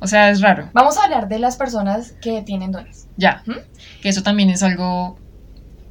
o 0.00 0.06
sea, 0.06 0.30
es 0.30 0.40
raro, 0.40 0.70
Vamos 0.72 0.98
a 0.98 1.04
hablar 1.04 1.28
de 1.28 1.38
las 1.38 1.56
personas 1.56 2.12
que 2.20 2.42
tienen 2.42 2.72
dones. 2.72 3.08
ya, 3.16 3.42
¿Mm? 3.46 4.00
que 4.02 4.08
eso 4.08 4.22
también 4.22 4.50
es 4.50 4.62
algo 4.62 5.18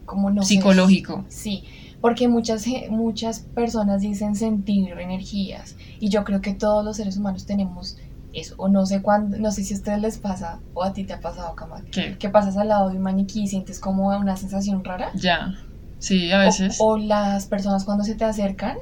Como 0.06 0.30
no 0.32 0.43
psicológico, 0.43 1.25
Sí, 1.30 1.63
porque 2.01 2.28
muchas, 2.28 2.65
muchas 2.89 3.39
personas 3.39 4.01
dicen 4.01 4.36
sentir 4.36 4.89
energías 4.99 5.75
y 5.99 6.10
yo 6.10 6.23
creo 6.23 6.41
que 6.41 6.54
todos 6.54 6.84
los 6.86 6.97
seres 6.97 7.17
humanos 7.17 7.45
tenemos 7.45 7.97
eso, 8.34 8.54
o 8.58 8.67
no 8.67 8.86
sé 8.86 9.01
cuándo, 9.01 9.38
no 9.38 9.51
sé 9.51 9.63
si 9.63 9.73
a 9.73 9.78
ustedes 9.78 10.01
les 10.01 10.17
pasa 10.17 10.60
o 10.73 10.84
a 10.84 10.91
ti 10.93 11.06
te 11.06 11.13
ha 11.13 11.21
pasado, 11.21 11.56
Kamal, 11.56 11.86
que, 11.91 12.17
que 12.17 12.30
pasas 12.30 12.58
al 12.58 12.67
lado 12.67 12.89
de 12.89 12.97
un 12.97 13.01
maniquí 13.04 13.43
y 13.43 13.47
sientes 13.47 13.80
como 13.80 14.10
una 14.10 14.36
sensación 14.36 14.84
rara. 14.84 15.10
ya, 15.15 15.54
sí, 16.00 16.32
a 16.32 16.40
O- 16.42 16.60
veces, 16.60 16.78
O, 16.78 16.98
las 16.98 17.48
personas 17.48 17.86
cuando 17.86 18.04
se 18.04 18.16
te 18.16 18.26
acercan, 18.26 18.78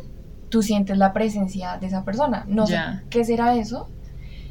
tú 0.49 0.61
sientes 0.63 0.97
la 0.97 1.13
presencia 1.13 1.77
de 1.79 1.87
esa 1.87 2.03
persona. 2.05 2.45
No 2.47 2.67
Ya. 2.67 2.67
sé 2.67 2.85
qué 3.09 3.23
será 3.25 3.55
eso, 3.55 3.91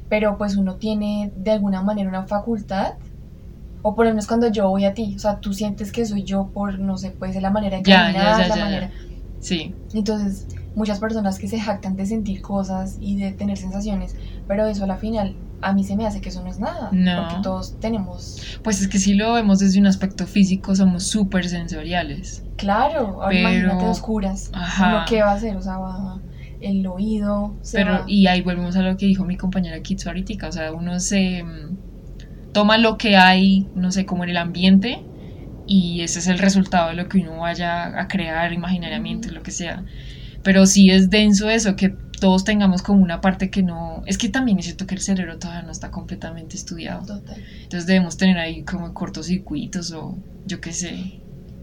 pero 0.08 0.38
pues 0.38 0.56
uno 0.56 0.76
tiene 0.78 1.32
de 1.36 1.52
alguna 1.52 1.82
manera 1.82 2.08
una 2.10 2.26
facultad. 2.26 2.94
O 3.82 3.94
por 3.96 4.06
lo 4.06 4.12
menos 4.12 4.26
cuando 4.28 4.48
yo 4.50 4.68
voy 4.70 4.84
a 4.86 4.94
ti, 4.94 5.14
o 5.16 5.20
sea, 5.20 5.40
tú 5.40 5.52
sientes 5.54 5.92
que 5.92 6.06
soy 6.06 6.24
yo 6.24 6.50
por, 6.52 6.78
no 6.80 6.98
sé, 6.98 7.12
puede 7.12 7.32
ser 7.34 7.42
la 7.42 7.50
manera 7.50 7.78
de 7.78 7.84
ya, 7.86 8.12
caminar, 8.12 8.46
ya, 8.46 8.48
la 8.48 8.56
manera. 8.56 8.92
sí, 9.40 9.74
Entonces, 9.92 10.48
muchas 10.74 10.98
personas 11.00 11.38
que 11.38 11.48
se 11.48 11.60
jactan 11.60 11.96
de 11.96 12.06
sentir 12.06 12.40
cosas 12.42 12.96
y 13.00 13.16
de 13.20 13.32
tener 13.32 13.58
sensaciones, 13.58 14.16
pero 14.46 14.66
eso 14.66 14.84
a 14.84 14.86
la 14.86 14.98
final 14.98 15.38
a 15.62 15.72
mí 15.72 15.84
se 15.84 15.96
me 15.96 16.04
hace 16.06 16.20
que 16.20 16.28
eso 16.28 16.42
no 16.42 16.50
es 16.50 16.58
nada. 16.58 16.90
No. 16.92 17.22
Porque 17.28 17.42
todos 17.42 17.78
tenemos, 17.80 18.58
pues 18.62 18.80
es 18.82 18.88
que 18.88 18.98
si 18.98 19.14
lo 19.14 19.32
vemos 19.34 19.58
desde 19.60 19.78
un 19.80 19.86
aspecto 19.86 20.26
físico, 20.26 20.74
somos 20.74 21.04
súper 21.06 21.48
sensoriales, 21.48 22.42
claro, 22.56 23.22
ahora 23.22 23.28
Pero- 23.30 23.40
imagínate 23.48 23.84
oscuras. 23.86 24.50
Ajá. 24.52 24.88
Uno 24.88 25.04
qué 25.08 25.22
va 25.22 25.30
a 25.30 25.34
hacer, 25.34 25.56
o 25.56 25.62
sea, 25.62 25.78
va 25.78 26.20
el 26.60 26.86
oído, 26.86 27.56
se 27.62 27.78
Pero, 27.78 27.92
va- 27.92 28.04
y 28.06 28.26
ahí 28.28 28.40
volvemos 28.42 28.76
a 28.76 28.82
lo 28.82 28.96
que 28.96 29.06
dijo 29.06 29.24
mi 29.24 29.36
compañera 29.36 29.80
Kitsu 29.80 30.08
ahorita, 30.08 30.46
o 30.48 30.52
sea, 30.52 30.72
uno 30.72 31.00
se 31.00 31.42
mm, 31.42 32.52
toma 32.52 32.78
lo 32.78 32.98
que 32.98 33.16
hay, 33.16 33.66
no 33.74 33.90
sé, 33.90 34.04
como 34.06 34.24
en 34.24 34.30
el 34.30 34.36
ambiente, 34.36 35.02
y 35.66 36.02
ese 36.02 36.18
es 36.18 36.26
el 36.26 36.38
resultado 36.38 36.88
de 36.90 36.94
lo 36.94 37.08
que 37.08 37.18
uno 37.18 37.38
vaya 37.38 37.98
a 38.00 38.08
crear 38.08 38.52
imaginariamente, 38.52 39.30
lo 39.30 39.42
que 39.42 39.50
sea. 39.52 39.84
Pero 40.42 40.66
sí 40.66 40.90
es 40.90 41.08
denso 41.08 41.48
eso, 41.50 41.76
que 41.76 41.94
todos 42.22 42.44
tengamos 42.44 42.82
como 42.82 43.02
una 43.02 43.20
parte 43.20 43.50
que 43.50 43.64
no... 43.64 44.04
Es 44.06 44.16
que 44.16 44.28
también 44.28 44.56
es 44.60 44.66
cierto 44.66 44.86
que 44.86 44.94
el 44.94 45.00
cerebro 45.00 45.40
todavía 45.40 45.62
no 45.62 45.72
está 45.72 45.90
completamente 45.90 46.54
estudiado. 46.54 47.04
Total. 47.04 47.44
Entonces 47.64 47.84
debemos 47.84 48.16
tener 48.16 48.38
ahí 48.38 48.62
como 48.62 48.94
cortocircuitos 48.94 49.90
o 49.90 50.16
yo 50.46 50.60
qué 50.60 50.72
sé. 50.72 51.21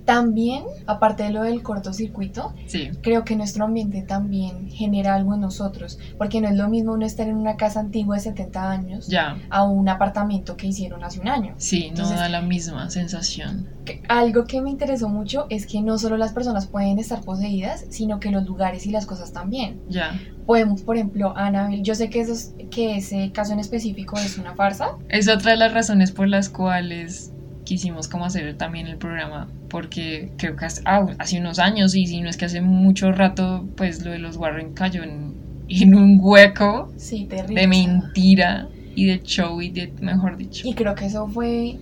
También, 0.10 0.64
aparte 0.88 1.24
de 1.24 1.30
lo 1.32 1.44
del 1.44 1.62
cortocircuito, 1.62 2.54
Sí, 2.68 2.90
creo 3.02 3.24
que 3.24 3.36
nuestro 3.36 3.66
ambiente 3.66 4.02
también 4.02 4.70
genera 4.70 5.14
algo 5.16 5.36
en 5.36 5.42
nosotros, 5.42 6.00
porque 6.18 6.42
no 6.42 6.48
es 6.50 6.56
lo 6.56 6.68
mismo 6.68 6.94
uno 6.94 7.06
estar 7.06 7.28
en 7.28 7.36
una 7.36 7.58
casa 7.58 7.80
antigua 7.80 8.16
de 8.16 8.22
70 8.24 8.72
años 8.72 9.08
ya. 9.08 9.38
a 9.50 9.64
un 9.64 9.88
apartamento 9.90 10.58
que 10.58 10.68
hicieron 10.68 11.04
hace 11.04 11.20
un 11.20 11.28
año. 11.28 11.54
Sí, 11.58 11.82
no 11.82 11.88
Entonces- 11.90 12.18
da 12.18 12.30
la 12.30 12.42
misma 12.42 12.90
sensación. 12.90 13.68
Que- 13.86 14.02
Algo 14.10 14.46
que 14.46 14.62
me 14.62 14.70
interesó 14.70 15.10
mucho 15.10 15.46
es 15.50 15.66
que 15.66 15.82
no 15.82 15.98
solo 15.98 16.18
las 16.18 16.34
personas 16.34 16.68
pueden 16.68 17.00
estar 17.00 17.22
poseídas, 17.22 17.86
sino 17.90 18.20
que 18.20 18.32
los 18.32 18.46
lugares 18.46 18.86
y 18.86 18.92
las 18.92 19.06
cosas 19.06 19.32
también. 19.32 19.80
Ya. 19.90 20.20
Podemos, 20.46 20.82
por 20.82 20.96
ejemplo, 20.96 21.34
Annabelle, 21.38 21.84
yo 21.84 21.94
sé 21.96 22.10
que, 22.10 22.22
eso 22.22 22.34
es- 22.34 22.54
que 22.72 22.98
ese 22.98 23.32
caso 23.32 23.54
en 23.54 23.60
específico 23.60 24.18
es 24.18 24.38
una 24.38 24.56
farsa, 24.56 24.98
Es 25.10 25.28
otra 25.28 25.52
de 25.52 25.58
las 25.58 25.74
razones 25.74 26.12
por 26.12 26.28
las 26.28 26.50
cuales 26.50 27.32
quisimos 27.70 28.08
como 28.08 28.26
hacer 28.26 28.58
también 28.58 28.88
el 28.88 28.98
programa, 28.98 29.48
porque 29.70 30.32
creo 30.38 30.56
que 30.56 30.66
hace, 30.66 30.82
ah, 30.86 31.06
hace 31.20 31.40
unos 31.40 31.60
años, 31.60 31.94
y 31.94 32.08
si 32.08 32.20
no 32.20 32.28
es 32.28 32.36
que 32.36 32.46
hace 32.46 32.62
mucho 32.62 33.12
rato, 33.12 33.68
pues 33.78 34.04
lo 34.04 34.10
de 34.10 34.18
los 34.18 34.38
Warren 34.38 34.74
cayó 34.74 35.04
en, 35.04 35.36
en 35.70 35.94
un 35.94 36.18
hueco 36.20 36.92
sí, 36.98 37.28
de 37.28 37.68
mentira 37.68 38.68
y 38.96 39.06
de 39.06 39.22
show 39.22 39.62
y 39.62 39.70
de, 39.70 39.94
mejor 40.02 40.36
dicho. 40.36 40.68
Y 40.68 40.74
creo 40.74 40.96
que 40.96 41.06
eso 41.06 41.28
fue, 41.28 41.78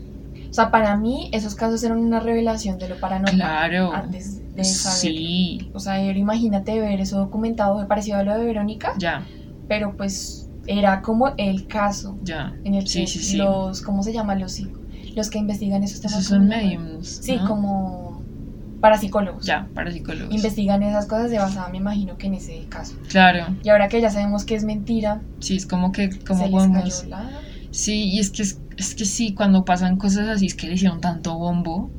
o 0.50 0.54
sea, 0.54 0.71
para 0.71 0.97
mí 0.97 1.30
esos 1.32 1.56
casos 1.56 1.82
eran 1.86 2.00
una 2.00 2.19
revelación 2.19 2.78
de 2.80 2.89
lo 2.89 3.00
paranormal 3.00 3.36
Claro, 3.36 3.93
antes 3.93 4.41
de 4.56 4.63
saber. 4.65 5.00
sí, 5.00 5.69
O 5.73 5.80
sea, 5.80 6.04
imagínate 6.04 6.82
ver 6.82 7.00
eso 7.00 7.17
documentado, 7.17 7.88
parecido 7.88 8.17
a 8.17 8.23
lo 8.23 8.38
de 8.38 8.43
Verónica, 8.43 8.93
ya, 8.97 9.23
pero 9.69 9.95
pues 9.95 10.50
era 10.67 11.02
como 11.02 11.30
el 11.38 11.65
caso 11.67 12.17
ya. 12.23 12.54
en 12.65 12.73
el 12.76 12.88
Sí, 12.88 13.02
que 13.02 13.08
sí. 13.08 13.38
los, 13.38 13.82
¿cómo 13.82 14.04
se 14.04 14.12
llama? 14.12 14.36
Los, 14.36 14.62
los 15.18 15.30
que 15.30 15.38
investigan 15.40 15.84
esos 15.84 16.00
temas. 16.00 16.20
Esos 16.20 16.30
¿cómo 16.30 16.40
son 16.40 16.48
mediums. 16.48 17.08
Sí, 17.22 17.38
como 17.48 18.22
parapsicólogos. 18.80 19.46
Ya, 19.46 19.68
para 19.74 19.92
psicólogos. 19.92 20.34
Investigan 20.34 20.84
esas 20.84 21.06
cosas 21.08 21.32
de 21.32 21.40
basada, 21.40 21.68
me 21.70 21.78
imagino 21.78 22.18
que 22.18 22.28
en 22.28 22.36
ese 22.36 22.64
caso. 22.70 22.96
Claro, 23.10 23.56
Y 23.64 23.70
ahora 23.70 23.90
que 23.90 24.00
ya 24.00 24.10
sabemos 24.10 24.46
que 24.46 24.56
es 24.56 24.64
mentira, 24.64 25.22
sí, 25.40 25.56
es 25.58 25.66
como 25.66 25.92
que, 25.92 26.10
como 26.20 26.40
se 26.40 26.46
les 26.46 26.52
podemos... 26.52 27.00
cayó 27.02 27.10
la... 27.10 27.30
Sí, 27.72 28.06
y 28.06 28.20
es 28.20 28.30
que, 28.30 28.44
es, 28.44 28.60
es 28.78 28.96
que 28.96 29.06
sí, 29.06 29.34
cuando 29.34 29.66
pasan 29.66 29.98
cosas 29.98 30.28
así, 30.30 30.46
es 30.46 30.56
que 30.56 30.68
le 30.68 30.74
hicieron 30.76 31.02
tanto 31.02 31.38
bombo, 31.38 31.90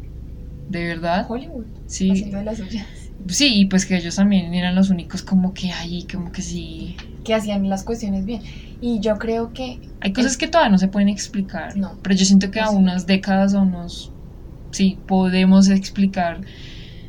de 0.71 0.85
verdad. 0.87 1.27
Hollywood, 1.29 1.67
Sí, 1.87 2.23
de 2.31 2.45
las 2.45 2.59
suyas. 2.59 2.87
sí, 3.29 3.61
y 3.61 3.65
pues 3.67 3.85
que 3.85 3.97
ellos 3.97 4.17
también 4.17 4.55
eran 4.55 4.75
los 4.75 4.91
únicos 4.91 5.23
como 5.23 5.53
que 5.53 5.73
ahí, 5.73 6.07
como 6.11 6.31
que 6.33 6.43
sí. 6.43 6.97
Que 7.29 7.35
hacían 7.35 7.69
las 7.69 7.85
cuestiones 7.85 8.25
bien. 8.25 8.43
Y 8.81 9.01
yo 9.01 9.19
creo 9.19 9.53
que 9.53 9.79
Hay 10.01 10.14
cosas 10.14 10.38
que 10.38 10.49
todavía 10.49 10.71
no 10.73 10.79
se 10.79 10.88
pueden 10.88 11.11
explicar, 11.11 11.77
No. 11.77 11.99
pero 12.03 12.14
yo 12.17 12.25
siento 12.25 12.51
que 12.51 12.59
a 12.61 12.64
No 12.67 12.79
unas 12.79 13.07
décadas 13.07 13.55
o 13.55 13.61
unos, 13.62 14.11
sí, 14.73 14.99
podemos 15.07 15.69
explicar, 15.69 16.41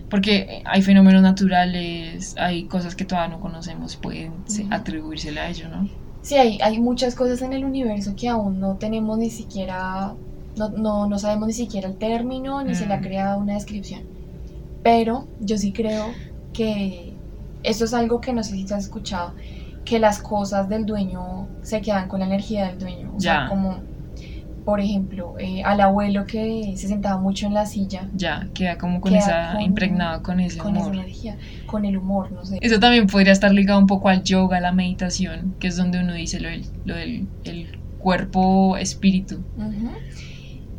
porque 0.10 0.62
hay 0.66 0.82
fenómenos 0.82 1.22
naturales, 1.22 2.36
hay 2.38 2.68
cosas 2.68 2.96
que 2.96 3.06
todavía 3.06 3.36
no 3.38 3.42
conocemos, 3.42 3.96
pueden 3.96 4.34
Ujú. 4.50 4.68
atribuírsele 4.72 5.40
a 5.40 5.50
ello, 5.50 5.70
¿no? 5.70 5.90
Sí, 6.22 6.36
hay, 6.36 6.60
hay 6.62 6.80
muchas 6.80 7.16
cosas 7.16 7.42
en 7.42 7.54
el 7.54 7.64
universo 7.66 8.14
que 8.18 8.28
aún 8.28 8.60
no 8.60 8.78
tenemos 8.78 9.18
ni 9.18 9.30
siquiera, 9.32 10.18
no, 10.56 10.70
no, 10.70 11.08
no 11.08 11.18
sabemos 11.20 11.48
ni 11.48 11.54
siquiera 11.54 11.88
el 11.88 11.98
término, 11.98 12.64
ni 12.64 12.76
se 12.76 12.88
le 12.88 12.94
ha 12.94 12.98
Mm. 12.98 13.02
creado 13.02 13.40
una 13.40 13.54
descripción. 13.54 14.02
Pero 14.82 15.32
yo 15.38 15.58
sí 15.58 15.74
creo 15.74 16.22
que 16.54 17.22
esto 17.64 17.86
es 17.86 17.94
algo 17.94 18.22
que 18.22 18.34
no 18.34 18.44
sé 18.44 18.54
si 18.56 18.66
te 18.66 18.74
has 18.74 18.86
escuchado, 18.86 19.36
que 19.90 20.00
las 20.00 20.20
cosas 20.22 20.70
del 20.70 20.86
dueño 20.86 21.48
se 21.64 21.82
quedan 21.82 22.08
con 22.08 22.20
la 22.20 22.28
energía 22.28 22.68
del 22.68 22.78
dueño. 22.80 23.12
O 23.16 23.20
sea, 23.20 23.44
Ya. 23.44 23.50
como, 23.50 23.78
por 24.66 24.80
ejemplo, 24.80 25.34
eh, 25.40 25.64
al 25.64 25.82
abuelo 25.82 26.26
que 26.28 26.74
se 26.78 26.88
sentaba 26.88 27.20
mucho 27.20 27.48
en 27.48 27.56
la 27.56 27.66
silla, 27.66 28.08
Ya, 28.16 28.48
queda 28.54 28.78
como 28.78 29.02
con 29.02 29.12
Queda 29.14 29.20
esa, 29.22 29.52
con- 29.54 29.62
impregnado 29.62 30.22
con 30.22 30.40
ese 30.40 30.60
con 30.60 30.78
esa 30.78 30.90
energía, 30.90 31.38
con 31.66 31.86
el 31.86 31.98
humor, 31.98 32.32
no 32.32 32.46
sé. 32.46 32.60
Eso 32.62 32.80
también 32.80 33.08
podría 33.08 33.32
estar 33.32 33.52
ligado 33.52 33.80
un 33.80 33.88
poco 33.88 34.10
al 34.10 34.22
yoga, 34.24 34.58
a 34.58 34.62
la 34.62 34.72
meditación, 34.72 35.56
que 35.60 35.68
es 35.70 35.76
donde 35.76 36.00
uno 36.00 36.14
dice 36.14 36.40
lo 36.40 36.50
del, 36.50 36.66
lo 36.86 36.96
del 36.96 37.28
el 37.46 37.80
cuerpo 38.00 38.78
espíritu. 38.78 39.40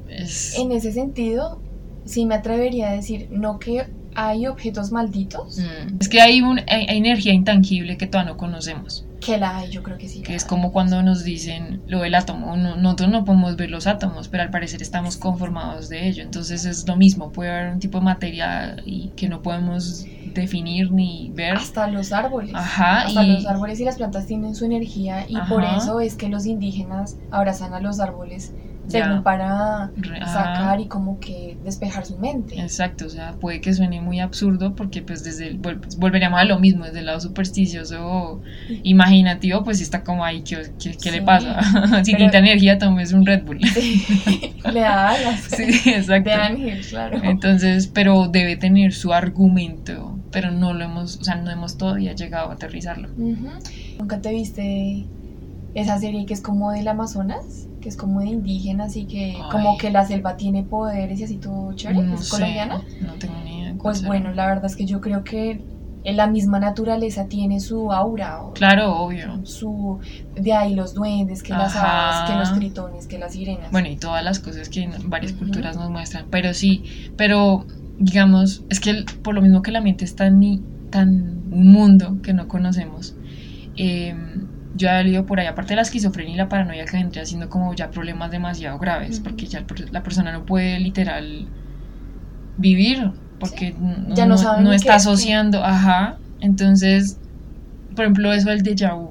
Es, 0.09 0.59
En 0.59 0.73
ese 0.73 0.93
sentido, 0.93 1.61
sí 2.05 2.27
me 2.27 2.35
atrevería 2.37 2.91
a 2.91 2.93
decir, 2.93 3.29
no 3.31 3.59
que 3.59 3.87
hay 4.29 4.47
objetos 4.47 4.93
malditos, 4.93 5.59
Mm. 5.59 5.97
Es 6.01 6.09
que 6.09 6.21
hay, 6.21 6.43
un, 6.43 6.59
hay, 6.69 6.87
hay 6.89 6.99
energía 6.99 7.33
intangible 7.33 7.97
que 7.97 8.07
todavía 8.07 8.33
no 8.33 8.37
conocemos, 8.39 9.05
que 9.21 9.37
la 9.39 9.59
hay, 9.59 9.71
yo 9.71 9.83
creo 9.83 9.99
que 9.99 10.09
sí. 10.09 10.23
que 10.23 10.35
es 10.35 10.45
como 10.45 10.73
cuando 10.73 11.03
nos 11.03 11.25
dicen 11.25 11.83
lo 11.87 12.01
del 12.01 12.15
átomo. 12.15 12.57
No- 12.57 12.77
nosotros 12.77 13.11
no 13.11 13.25
podemos 13.25 13.57
ver 13.57 13.71
los 13.71 13.87
átomos, 13.87 14.29
pero 14.29 14.43
al 14.43 14.51
parecer 14.51 14.81
estamos 14.83 15.17
conformados 15.17 15.89
de 15.89 16.09
ello. 16.09 16.23
Entonces 16.23 16.65
es 16.65 16.87
lo 16.89 16.97
mismo, 16.97 17.31
puede 17.33 17.51
haber 17.51 17.73
un 17.75 17.81
tipo 17.81 17.99
de 17.99 18.05
materia 18.05 18.77
y 18.87 19.09
que 19.17 19.29
no 19.29 19.43
podemos 19.43 20.05
definir 20.35 20.91
ni 20.93 21.31
ver. 21.35 21.57
Hasta 21.57 21.87
los 21.89 22.13
árboles. 22.13 22.55
Ajá, 22.55 23.03
Hasta 23.03 23.23
y- 23.25 23.33
los 23.35 23.47
árboles 23.47 23.81
y 23.81 23.85
las 23.85 23.97
plantas 23.97 24.27
tienen 24.27 24.55
su 24.55 24.65
energía 24.65 25.27
y 25.29 25.37
por 25.49 25.65
eso 25.65 26.01
es 26.01 26.15
que 26.15 26.29
los 26.29 26.47
indígenas 26.47 27.17
abrazan 27.31 27.75
a 27.75 27.81
los 27.81 28.01
árboles. 28.01 28.53
Según 28.91 29.23
para 29.23 29.91
sacar 30.27 30.81
y 30.81 30.87
como 30.87 31.19
que 31.21 31.57
despejar 31.65 32.05
su 32.07 32.19
mente. 32.19 32.61
Exacto, 32.61 33.07
o 33.07 33.09
sea, 33.09 33.33
puede 33.41 33.61
que 33.61 33.73
suene 33.73 34.01
muy 34.01 34.21
absurdo 34.21 34.75
porque 34.75 35.03
pues 35.03 35.25
desde 35.25 35.47
el, 35.49 35.61
vol- 35.61 35.81
volveríamos 35.99 36.41
a 36.41 36.45
lo 36.45 36.59
mismo, 36.59 36.85
desde 36.85 37.01
el 37.01 37.07
lado 37.07 37.21
supersticioso 37.21 38.05
o 38.07 38.41
imaginativo, 38.83 39.63
pues 39.65 39.81
está 39.81 40.03
como 40.05 40.25
ahí, 40.25 40.43
¿qué, 40.43 40.73
qué- 40.83 40.97
qué 41.01 41.11
le 41.11 41.23
pasa? 41.23 41.61
si 42.05 42.13
necesita 42.13 42.39
energía, 42.39 42.79
tomes 42.79 43.13
un 43.13 43.25
Red 43.27 43.45
Bull. 43.45 43.61
Le 44.73 44.81
da 44.81 45.11
alas. 45.11 45.41
sí, 45.57 45.91
exacto. 45.91 46.29
De 46.31 46.35
ángel, 46.37 46.81
claro. 46.87 47.19
Entonces, 47.23 47.87
pero 47.87 48.29
debe 48.29 48.57
tener 48.57 48.93
su 48.93 49.13
argumento, 49.13 50.19
pero 50.31 50.51
no 50.51 50.73
lo 50.75 50.85
hemos, 50.85 51.17
o 51.19 51.25
sea, 51.25 51.37
no 51.37 51.51
hemos 51.51 51.79
todavía 51.79 52.13
llegado 52.15 52.51
a 52.51 52.55
aterrizarlo. 52.55 53.09
¿Nunca 53.17 54.21
te 54.21 54.31
viste 54.33 55.07
esa 55.75 55.99
serie 55.99 56.27
que 56.27 56.35
es 56.35 56.41
como 56.43 56.73
del 56.73 56.89
Amazonas? 56.89 57.67
Que 57.81 57.89
es 57.89 57.97
como 57.97 58.21
de 58.21 58.27
indígenas 58.27 58.97
y 58.97 59.07
que 59.07 59.37
Ay. 59.37 59.51
como 59.51 59.79
que 59.79 59.91
la 59.91 60.05
selva 60.05 60.37
tiene 60.37 60.63
poderes 60.65 61.19
y 61.21 61.25
así 61.25 61.37
todo 61.39 61.73
chévere. 61.73 62.03
No 62.03 62.15
¿Es 62.15 62.25
sé, 62.27 62.31
colombiana? 62.31 62.83
no 63.01 63.15
tengo 63.15 63.35
ni 63.45 63.61
idea. 63.63 63.75
Pues 63.83 64.05
bueno, 64.05 64.33
la 64.35 64.47
verdad 64.47 64.67
es 64.67 64.77
que 64.77 64.85
yo 64.85 65.01
creo 65.01 65.25
que 65.25 65.63
en 66.05 66.17
la 66.17 66.27
misma 66.27 66.59
naturaleza 66.59 67.27
tiene 67.27 67.61
su 67.61 67.93
aura. 67.93 68.43
o 68.43 68.53
Claro, 68.53 68.97
obvio. 68.97 69.45
Su, 69.45 69.99
de 70.35 70.53
ahí 70.53 70.75
los 70.75 70.95
duendes, 70.95 71.43
que 71.43 71.53
las 71.53 71.77
hadas, 71.77 72.31
que 72.31 72.37
los 72.37 72.55
tritones, 72.55 73.07
que 73.07 73.19
las 73.19 73.33
sirenas. 73.33 73.71
Bueno, 73.71 73.89
y 73.89 73.97
todas 73.97 74.23
las 74.25 74.39
cosas 74.39 74.69
que 74.69 74.83
en 74.83 74.93
varias 75.11 75.33
culturas 75.33 75.77
nos 75.77 75.91
muestran. 75.91 76.27
Pero 76.31 76.55
sí, 76.55 76.85
pero 77.17 77.67
digamos, 77.99 78.63
es 78.71 78.81
que 78.81 79.05
por 79.23 79.35
lo 79.35 79.43
mismo 79.43 79.63
que 79.63 79.73
la 79.73 79.81
mente 79.83 80.05
es 80.05 80.17
tan, 80.17 80.41
tan 80.91 81.43
un 81.51 81.73
mundo 81.73 82.17
que 82.23 82.33
no 82.33 82.49
conocemos, 82.49 83.15
eh, 83.77 84.15
yo 84.81 84.89
he 84.89 85.05
leído 85.05 85.27
por 85.27 85.39
ahí, 85.39 85.47
aparte 85.47 85.71
de 85.71 85.77
la 85.77 85.83
esquizofrenia 85.83 86.35
y 86.35 86.37
la 86.37 86.49
paranoia 86.49 86.85
que 86.87 86.97
vendría 86.97 87.25
siendo 87.27 87.49
como 87.49 87.75
ya 87.75 87.91
problemas 87.91 88.31
demasiado 88.31 88.79
graves, 88.79 89.21
porque 89.21 89.47
ya 89.47 89.65
la 89.93 90.03
persona 90.03 90.33
no 90.33 90.47
puede 90.47 90.79
literal 90.81 91.47
vivir, 92.57 93.13
porque 93.39 93.75
no, 93.79 94.15
Ya 94.15 94.27
está 94.75 94.95
asociando, 94.97 95.63
ajá. 95.65 96.19
Entonces, 96.41 97.19
por 97.95 98.05
ejemplo, 98.05 98.33
eso 98.33 98.49
del 98.49 98.63
déjà 98.63 98.95
vu, 98.97 99.11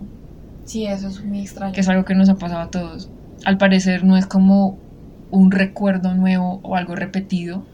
Sí, 0.66 0.86
eso 0.86 1.08
es 1.08 1.24
muy 1.24 1.42
extraño. 1.42 1.74
que 1.74 1.82
es 1.82 1.90
algo 1.90 2.06
que 2.06 2.14
nos 2.16 2.30
ha 2.30 2.36
pasado 2.36 2.62
a 2.62 2.70
todos. 2.72 3.10
Al 3.46 3.58
parecer 3.58 4.04
no 4.04 4.18
es 4.18 4.26
como 4.26 4.78
un 5.32 5.52
recuerdo 5.52 6.14
nuevo 6.16 6.60
o 6.64 6.76
algo 6.76 6.96
repetido, 6.96 7.66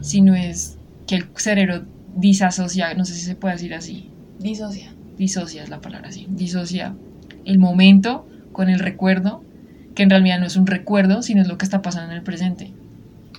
sino 0.00 0.34
es 0.34 0.78
que 1.06 1.16
el 1.16 1.28
cerebro 1.36 1.84
disasocia, 2.14 2.92
no 2.94 3.04
sé 3.04 3.14
si 3.14 3.20
se 3.20 3.36
puede 3.36 3.54
decir 3.54 3.74
así, 3.74 4.10
Disocia. 4.38 4.92
disocia 5.16 5.62
es 5.62 5.70
la 5.70 5.80
palabra 5.80 6.08
así, 6.08 6.26
disocia 6.30 6.94
el 7.46 7.58
momento 7.58 8.26
con 8.52 8.68
el 8.68 8.78
recuerdo, 8.78 9.42
que 9.94 10.02
en 10.02 10.10
realidad 10.10 10.38
no 10.40 10.46
es 10.46 10.56
un 10.56 10.66
recuerdo, 10.66 11.22
sino 11.22 11.40
es 11.42 11.48
lo 11.48 11.56
que 11.56 11.64
está 11.64 11.80
pasando 11.80 12.10
en 12.12 12.18
el 12.18 12.22
presente. 12.22 12.72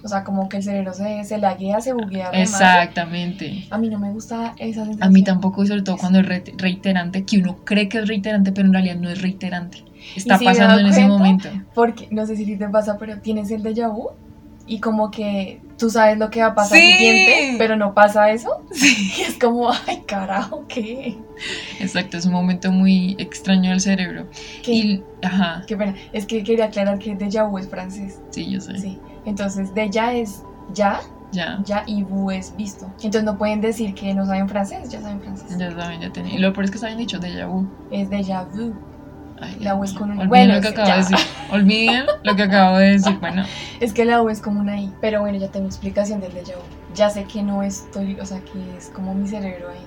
O 0.03 0.07
sea, 0.07 0.23
como 0.23 0.47
que 0.47 0.57
el 0.57 0.63
cerebro 0.63 0.93
se, 0.93 1.23
se 1.23 1.37
laguea, 1.37 1.81
se 1.81 1.91
buguea. 1.93 2.29
Exactamente. 2.31 3.65
A 3.71 3.77
mí 3.77 3.89
no 3.89 3.99
me 3.99 4.11
gusta 4.11 4.53
esa 4.57 4.85
sensación. 4.85 5.03
A 5.03 5.09
mí 5.09 5.23
tampoco, 5.23 5.63
y 5.63 5.67
sobre 5.67 5.81
todo 5.81 5.97
cuando 5.97 6.19
es 6.19 6.25
re- 6.25 6.43
reiterante, 6.57 7.23
que 7.25 7.39
uno 7.39 7.57
cree 7.63 7.89
que 7.89 7.97
es 7.99 8.07
reiterante, 8.07 8.51
pero 8.51 8.67
en 8.67 8.73
realidad 8.73 8.95
no 8.97 9.09
es 9.09 9.21
reiterante. 9.21 9.83
Está 10.15 10.39
pasando 10.39 10.79
en 10.79 10.85
ese 10.87 11.05
momento. 11.07 11.49
Porque, 11.73 12.07
no 12.11 12.25
sé 12.25 12.35
si 12.37 12.55
te 12.55 12.69
pasa, 12.69 12.97
pero 12.97 13.19
tienes 13.19 13.51
el 13.51 13.63
déjà 13.63 13.91
vu 13.91 14.09
y 14.67 14.79
como 14.79 15.09
que 15.11 15.61
tú 15.77 15.89
sabes 15.89 16.17
lo 16.17 16.29
que 16.29 16.41
va 16.41 16.47
a 16.47 16.55
pasar 16.55 16.77
Sí. 16.77 16.91
siguiente, 16.93 17.55
pero 17.57 17.75
no 17.75 17.93
pasa 17.93 18.29
eso. 18.31 18.63
Sí. 18.71 19.11
Y 19.17 19.21
es 19.21 19.37
como, 19.39 19.71
ay, 19.87 20.03
carajo, 20.05 20.65
¿qué? 20.67 21.17
Exacto, 21.79 22.17
es 22.17 22.25
un 22.25 22.33
momento 22.33 22.71
muy 22.71 23.15
extraño 23.19 23.69
del 23.71 23.79
cerebro. 23.81 24.27
¿Qué? 24.63 24.71
Y, 24.73 25.03
ajá, 25.23 25.63
Qué 25.67 25.75
pena. 25.77 25.95
Es 26.13 26.25
que 26.25 26.43
quería 26.43 26.65
aclarar 26.65 26.99
que 26.99 27.15
déjà 27.17 27.47
vu 27.49 27.57
es 27.57 27.67
francés. 27.69 28.19
sí, 28.31 28.49
yo 28.51 28.59
sé. 28.61 28.77
Sí. 28.77 28.99
Entonces, 29.25 29.73
déjà 29.73 30.13
es 30.13 30.43
ya, 30.73 30.99
Ya, 31.33 31.59
ya 31.65 31.83
y 31.85 32.03
vu 32.03 32.31
es 32.31 32.55
visto. 32.55 32.85
Entonces 33.03 33.23
no 33.25 33.37
pueden 33.37 33.59
decir 33.59 33.93
que 33.93 34.13
no 34.13 34.25
saben 34.25 34.47
francés, 34.47 34.89
ya 34.89 35.01
saben 35.01 35.19
francés. 35.21 35.57
ya 35.57 35.71
saben, 35.71 35.99
ya 36.01 36.09
tenía. 36.11 36.33
Y 36.35 36.37
lo 36.39 36.53
peor 36.53 36.63
es 36.65 36.71
que 36.71 36.77
saben 36.77 36.97
dicho 36.97 37.19
déjà 37.19 37.45
vu. 37.47 37.67
Es 37.91 38.09
déjà 38.09 38.45
vu. 38.45 38.73
Ay, 39.39 39.57
La 39.59 39.75
U 39.75 39.83
es 39.83 39.93
con 39.93 40.09
un- 40.11 40.17
Olviden 40.19 40.29
bueno, 40.29 40.55
lo 40.55 40.61
que 40.61 40.67
acabo 40.69 40.87
de 40.87 40.93
ya. 40.93 40.97
decir. 40.97 41.17
Olviden 41.51 42.03
lo 42.23 42.35
que 42.35 42.43
acabo 42.43 42.77
de 42.77 42.89
decir. 42.91 43.17
Bueno, 43.19 43.43
Es 43.79 43.93
que 43.93 44.05
la 44.05 44.21
U 44.21 44.29
es 44.29 44.41
como 44.41 44.59
una 44.59 44.79
I. 44.79 44.91
Pero 45.01 45.21
bueno, 45.21 45.37
ya 45.37 45.47
tengo 45.49 45.67
explicación 45.67 46.19
del 46.21 46.31
déjà 46.33 46.55
vu. 46.55 46.63
Ya 46.95 47.09
sé 47.09 47.25
que 47.25 47.43
no 47.43 47.61
estoy, 47.63 48.19
o 48.19 48.25
sea, 48.25 48.39
que 48.39 48.77
es 48.77 48.89
como 48.89 49.13
mi 49.13 49.27
cerebro 49.27 49.69
ahí. 49.69 49.85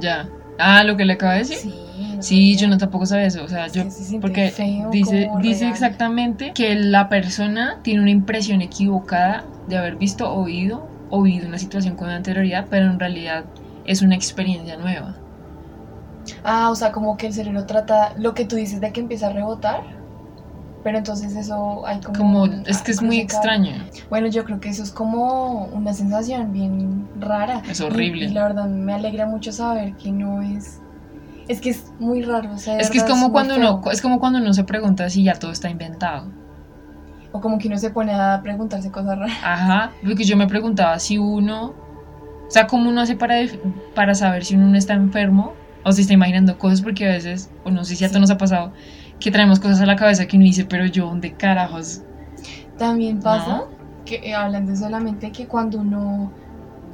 ya. 0.00 0.28
Ah, 0.60 0.82
lo 0.82 0.96
que 0.96 1.04
le 1.04 1.12
acabo 1.12 1.32
de 1.32 1.38
decir. 1.38 1.56
Sí, 1.56 1.72
Sí, 2.20 2.56
yo 2.56 2.66
no 2.66 2.78
tampoco 2.78 3.06
sabía 3.06 3.26
eso. 3.26 3.44
O 3.44 3.48
sea, 3.48 3.68
yo 3.68 3.88
se 3.90 4.18
porque 4.18 4.48
feo, 4.50 4.90
dice, 4.90 5.30
dice 5.40 5.60
real. 5.60 5.72
exactamente 5.72 6.52
que 6.52 6.74
la 6.74 7.08
persona 7.08 7.78
tiene 7.82 8.00
una 8.00 8.10
impresión 8.10 8.60
equivocada 8.60 9.44
de 9.68 9.76
haber 9.78 9.94
visto, 9.96 10.32
oído 10.32 10.88
o 11.10 11.22
vivido 11.22 11.46
una 11.46 11.58
situación 11.58 11.94
con 11.94 12.10
anterioridad, 12.10 12.66
pero 12.68 12.86
en 12.86 12.98
realidad 12.98 13.44
es 13.84 14.02
una 14.02 14.16
experiencia 14.16 14.76
nueva. 14.76 15.14
Ah, 16.44 16.70
o 16.70 16.74
sea, 16.74 16.92
como 16.92 17.16
que 17.16 17.26
el 17.26 17.32
cerebro 17.32 17.66
trata 17.66 18.12
lo 18.16 18.34
que 18.34 18.44
tú 18.44 18.56
dices 18.56 18.80
de 18.80 18.92
que 18.92 19.00
empieza 19.00 19.28
a 19.28 19.32
rebotar. 19.32 19.98
Pero 20.84 20.98
entonces 20.98 21.34
eso 21.34 21.86
hay 21.86 22.00
como. 22.00 22.18
Como, 22.18 22.42
un- 22.44 22.62
es 22.66 22.82
que 22.82 22.92
es 22.92 23.02
muy 23.02 23.18
extraño. 23.18 23.72
Bueno, 24.08 24.28
yo 24.28 24.44
creo 24.44 24.60
que 24.60 24.68
eso 24.68 24.82
es 24.82 24.90
como 24.90 25.64
una 25.66 25.92
sensación 25.92 26.52
bien 26.52 27.08
rara. 27.18 27.62
Es 27.68 27.80
horrible. 27.80 28.26
Y, 28.26 28.28
la 28.28 28.44
verdad 28.44 28.66
me 28.66 28.94
alegra 28.94 29.26
mucho 29.26 29.52
saber 29.52 29.94
que 29.94 30.12
no 30.12 30.40
es. 30.40 30.80
Es 31.48 31.60
que 31.60 31.70
es 31.70 31.92
muy 31.98 32.22
raro. 32.22 32.52
O 32.52 32.58
sea, 32.58 32.78
Es 32.78 32.90
que 32.90 32.98
es 32.98 33.04
como 33.04 33.32
cuando 33.32 33.56
uno, 33.56 33.82
es 33.90 34.00
como 34.00 34.20
cuando 34.20 34.38
uno 34.38 34.52
se 34.52 34.64
pregunta 34.64 35.08
si 35.10 35.24
ya 35.24 35.34
todo 35.34 35.50
está 35.50 35.68
inventado. 35.68 36.26
O 37.32 37.40
como 37.40 37.58
que 37.58 37.68
uno 37.68 37.76
se 37.78 37.90
pone 37.90 38.14
a 38.14 38.40
preguntarse 38.42 38.90
cosas 38.90 39.18
raras. 39.18 39.36
Ajá, 39.42 39.92
porque 40.02 40.24
yo 40.24 40.36
me 40.36 40.46
preguntaba 40.46 40.98
si 40.98 41.18
uno, 41.18 41.66
o 41.66 42.50
sea, 42.50 42.66
cómo 42.66 42.88
uno 42.88 43.00
hace 43.02 43.16
para, 43.16 43.34
para 43.94 44.14
saber 44.14 44.44
si 44.44 44.54
uno 44.54 44.66
no 44.68 44.76
está 44.78 44.94
enfermo 44.94 45.52
o 45.82 45.92
si 45.92 46.02
está 46.02 46.14
imaginando 46.14 46.58
cosas, 46.58 46.82
porque 46.82 47.06
a 47.06 47.12
veces, 47.12 47.54
o 47.62 47.70
no 47.70 47.84
sé 47.84 47.96
si 47.96 48.04
a 48.04 48.08
todos 48.08 48.20
nos 48.22 48.30
ha 48.30 48.38
pasado, 48.38 48.74
que 49.18 49.30
traemos 49.30 49.60
cosas 49.60 49.80
a 49.80 49.86
la 49.86 49.96
cabeza 49.96 50.26
que 50.26 50.36
uno 50.36 50.44
dice, 50.46 50.64
pero 50.66 50.86
yo, 50.86 51.06
¿dónde 51.06 51.36
carajos? 51.36 52.04
También 52.76 53.20
pasa 53.22 53.52
¿No? 53.52 53.70
que 54.04 54.16
eh, 54.24 54.34
hablando 54.34 54.74
solamente 54.76 55.32
que 55.32 55.46
cuando 55.48 55.80
uno 55.80 56.34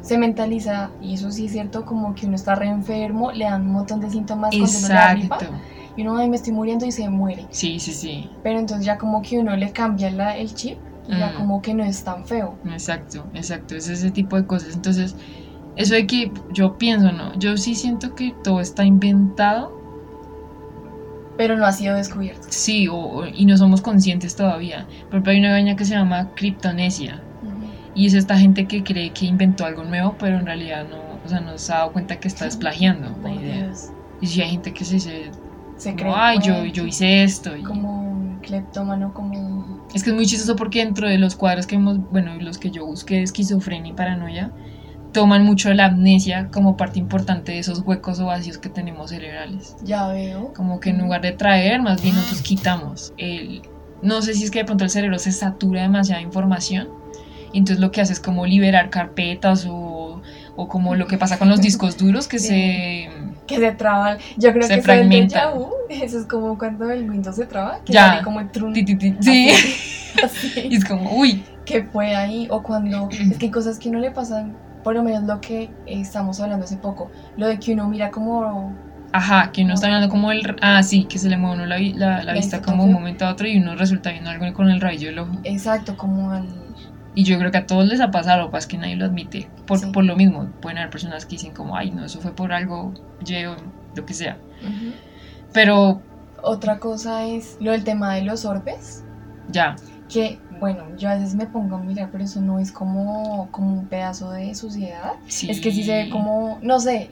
se 0.01 0.18
mentaliza, 0.18 0.97
y 1.01 1.14
eso 1.14 1.31
sí 1.33 1.47
es 1.47 1.53
cierto, 1.53 1.85
como 1.85 2.14
que 2.14 2.27
uno 2.27 2.37
está 2.37 2.55
re 2.55 2.68
enfermo, 2.68 3.33
le 3.33 3.44
dan 3.47 3.62
un 3.62 3.73
montón 3.73 4.01
de 4.01 4.11
síntomas 4.11 4.59
cuando 4.59 4.79
uno 4.79 4.88
gripa, 5.09 5.38
Exacto. 5.38 5.61
y 5.97 6.03
uno, 6.03 6.16
ay, 6.18 6.29
me 6.31 6.37
estoy 6.37 6.53
muriendo 6.55 6.87
y 6.87 6.92
se 6.92 7.09
muere. 7.11 7.49
Sí, 7.49 7.81
sí, 7.81 7.92
sí, 7.94 8.38
Pero 8.42 8.59
entonces 8.61 8.87
ya 8.87 8.99
como 8.99 9.23
que 9.23 9.38
uno 9.40 9.57
le 9.57 9.73
cambia 9.73 10.11
la- 10.11 10.37
el 10.38 10.55
chip 10.55 10.87
y 11.05 11.18
ya 11.18 11.33
Mm. 11.33 11.35
como 11.35 11.62
que 11.62 11.75
no 11.75 11.85
es 11.85 12.05
tan 12.05 12.27
feo. 12.27 12.61
exacto, 12.64 13.31
exacto, 13.35 13.75
es 13.77 13.88
ese 13.88 14.11
tipo 14.11 14.37
de 14.37 14.47
cosas. 14.47 14.75
Entonces, 14.75 15.16
eso 15.77 15.95
de 15.95 16.07
que 16.07 16.33
yo 16.53 16.79
pienso, 16.79 17.13
¿no? 17.13 17.35
Yo 17.39 17.57
sí 17.57 17.75
siento 17.75 18.15
que 18.15 18.35
todo 18.43 18.61
está 18.61 18.85
inventado, 18.85 19.73
Pero 21.37 21.57
no 21.57 21.67
ha 21.67 21.73
sido 21.73 21.97
descubierto. 21.97 22.47
sí, 22.49 22.87
o, 22.89 22.95
o- 22.97 23.27
y 23.27 23.45
no 23.47 23.57
somos 23.57 23.81
conscientes 23.81 24.37
todavía. 24.37 24.87
Por 25.07 25.15
ejemplo, 25.15 25.33
hay 25.33 25.39
una 25.41 25.51
vaina 25.53 25.77
que 25.77 25.85
se 25.85 25.95
llama 25.95 26.31
criptonesia. 26.35 27.21
Y 27.97 28.07
es 28.07 28.15
esta 28.15 28.37
gente 28.39 28.67
que 28.67 28.83
cree 28.83 29.13
que 29.13 29.27
inventó 29.27 29.65
algo 29.65 29.85
nuevo, 29.85 30.17
pero 30.19 30.39
en 30.39 30.47
realidad 30.47 30.85
no, 30.89 30.97
o 31.25 31.29
sea, 31.29 31.41
no 31.41 31.57
se 31.59 31.73
ha 31.73 31.77
dado 31.79 31.93
cuenta 31.93 32.19
que 32.19 32.27
está 32.29 32.45
desplagiando 32.45 33.09
la 33.11 33.15
Por 33.17 33.31
idea. 33.31 33.67
Dios. 33.67 33.91
Y 34.21 34.27
si 34.27 34.43
hay 34.43 34.51
gente 34.51 34.73
que 34.73 34.85
se 34.85 34.95
dice, 34.95 35.31
Se 35.77 35.95
cree 35.95 36.13
ay, 36.15 36.39
yo, 36.43 36.65
yo 36.65 36.87
hice 36.87 37.23
esto. 37.23 37.57
y- 37.57 37.63
como 37.63 38.03
un 38.03 38.41
cleptómano, 38.41 39.13
como. 39.15 39.87
Es 39.95 40.03
que 40.03 40.11
es 40.11 40.17
muy 40.17 40.27
chistoso 40.27 40.57
porque 40.57 40.81
dentro 40.85 41.09
de 41.09 41.19
los 41.19 41.37
cuadros 41.37 41.67
que 41.67 41.77
hemos, 41.77 41.99
bueno, 42.11 42.35
los 42.41 42.59
que 42.59 42.71
yo 42.71 42.85
busqué 42.85 43.17
de 43.17 43.23
esquizofrenia 43.23 43.93
y 43.93 43.95
paranoia, 43.95 44.51
toman 45.14 45.42
mucho 45.44 45.72
la 45.72 45.87
amnesia 45.87 46.48
como 46.53 46.77
parte 46.77 46.98
importante 46.98 47.53
de 47.53 47.61
esos 47.61 47.81
huecos 47.81 48.20
o 48.20 48.27
vacíos 48.27 48.59
que 48.59 48.68
tenemos 48.68 49.09
cerebrales. 49.11 49.77
Ya 49.83 50.09
veo. 50.09 50.53
Como 50.53 50.81
que 50.81 50.90
en 50.90 50.98
lugar 50.98 51.22
de 51.22 51.33
traer, 51.33 51.81
más 51.81 52.03
bien 52.03 52.14
nosotros 52.16 52.42
quitamos. 52.42 53.14
El, 53.16 53.62
no 54.03 54.20
sé 54.20 54.35
si 54.35 54.44
es 54.44 54.50
que 54.50 54.59
de 54.59 54.64
pronto 54.66 54.85
el 54.85 54.90
cerebro 54.90 55.18
se 55.18 55.33
satura 55.33 55.81
de 55.81 55.87
demasiada 55.87 56.20
información 56.20 56.88
y 57.55 57.59
entonces 57.59 57.81
lo 57.81 57.90
que 57.92 58.00
hace 58.03 58.12
es 58.12 58.20
como 58.20 58.44
liberar 58.44 58.90
carpetas 58.90 59.64
o, 59.66 60.20
o 60.57 60.68
como 60.68 60.96
lo 60.96 61.07
que 61.07 61.16
pasa 61.16 61.38
con 61.38 61.48
los 61.48 61.61
discos 61.62 61.96
duros 61.96 62.29
que 62.29 62.38
Sí. 62.40 62.48
se... 62.48 63.09
Que 63.46 63.59
se 63.59 63.72
traba. 63.72 64.16
Yo 64.37 64.53
creo 64.53 64.62
Se 64.66 64.74
que 64.74 64.81
eso 64.81 64.90
es 64.92 64.98
el 64.98 65.07
fragmenta. 65.09 65.53
déjà 65.53 65.55
vu. 65.55 65.68
Eso 65.88 66.18
es 66.18 66.27
como 66.27 66.59
cuando 66.59 66.90
el 66.90 67.09
Windows 67.09 67.37
se 67.37 67.46
traba, 67.46 67.81
que 67.85 67.92
Ya. 67.92 68.09
sale 68.09 68.22
como 68.22 68.40
el 68.40 68.50
trun. 68.50 68.74
Sí, 68.74 69.50
Así. 70.24 70.53
y 70.70 70.77
es 70.77 70.85
como, 70.85 71.12
uy, 71.16 71.44
que 71.64 71.85
fue 71.85 72.14
ahí 72.16 72.46
o 72.50 72.62
cuando 72.62 73.09
es 73.31 73.38
que 73.38 73.46
hay 73.46 73.50
cosas 73.53 73.79
que 73.79 73.90
no 73.90 73.98
le 74.00 74.11
pasan 74.11 74.57
por 74.85 74.94
lo 74.94 75.03
menos 75.03 75.25
lo 75.25 75.40
que 75.40 75.64
eh, 75.64 75.70
estamos 75.87 76.40
hablando 76.40 76.64
hace 76.66 76.77
poco 76.77 77.11
lo 77.37 77.49
de 77.49 77.59
que 77.59 77.73
uno 77.75 77.88
mira 77.88 78.11
como 78.12 78.73
Ajá, 79.12 79.53
que 79.53 79.62
uno 79.62 79.75
está 79.75 79.87
viendo 79.88 80.09
como 80.09 80.33
el... 80.33 80.57
Ah, 80.61 80.83
sí, 80.83 81.05
que 81.05 81.18
se 81.20 81.29
le 81.29 81.37
mueve 81.37 81.57
uno 81.57 81.66
la, 81.66 81.79
la, 81.79 82.25
la 82.25 82.33
La 82.33 82.33
vista 82.35 82.61
como 82.62 82.83
de 82.83 82.88
un 82.88 82.92
momento 82.92 83.25
a 83.27 83.31
otro 83.31 83.47
y 83.47 83.57
uno 83.59 83.77
resulta 83.77 84.11
viendo 84.11 84.31
algo 84.31 84.53
con 84.55 84.70
el 84.70 84.81
rabillo 84.81 85.09
del 85.09 85.20
ojo. 85.20 85.33
exacto 85.44 85.97
como 85.97 86.33
al 86.33 86.49
Y 87.14 87.25
yo 87.25 87.38
creo 87.38 87.51
que 87.53 87.59
a 87.59 87.66
todos 87.66 87.87
les 87.87 88.01
ha 88.01 88.11
pasado, 88.11 88.51
pasa 88.51 88.59
es 88.61 88.66
que 88.66 88.79
nadie 88.79 88.97
lo 88.97 89.05
admite. 89.07 89.49
Por, 89.66 89.79
Sí. 89.79 89.90
por 89.92 90.05
lo 90.05 90.16
mismo, 90.16 90.51
pueden 90.61 90.79
haber 90.79 90.90
personas 90.90 91.27
que 91.27 91.37
dicen 91.37 91.53
como, 91.55 91.77
ay, 91.77 91.92
no, 91.92 92.05
eso 92.05 92.20
fue 92.20 92.35
por 92.35 92.53
algo, 92.53 92.92
yo, 93.21 93.56
lo 93.94 94.04
que 94.04 94.15
sea. 94.15 94.38
Pero 95.52 96.02
otra 96.42 96.79
cosa 96.79 97.25
es 97.27 97.56
lo 97.61 97.73
del 97.73 97.85
tema 97.85 98.15
de 98.15 98.23
los 98.23 98.44
orbes 98.44 99.04
ya, 99.48 99.77
que 100.09 100.40
bueno 100.65 100.85
yo 100.96 101.10
a 101.10 101.15
veces 101.17 101.35
me 101.35 101.44
pongo 101.44 101.77
a 101.77 101.79
mirar 101.79 102.08
pero 102.10 102.25
eso 102.25 102.40
no 102.40 102.58
es 102.58 102.73
como 102.73 103.48
como 103.50 103.81
un 103.81 103.87
pedazo 103.87 104.31
de 104.31 104.54
suciedad 104.54 105.12
sí. 105.27 105.50
es 105.50 105.60
que 105.60 105.71
sí 105.71 105.85
se 105.85 106.04
ve 106.04 106.10
como 106.10 106.58
no 106.62 106.81
sé 106.81 107.10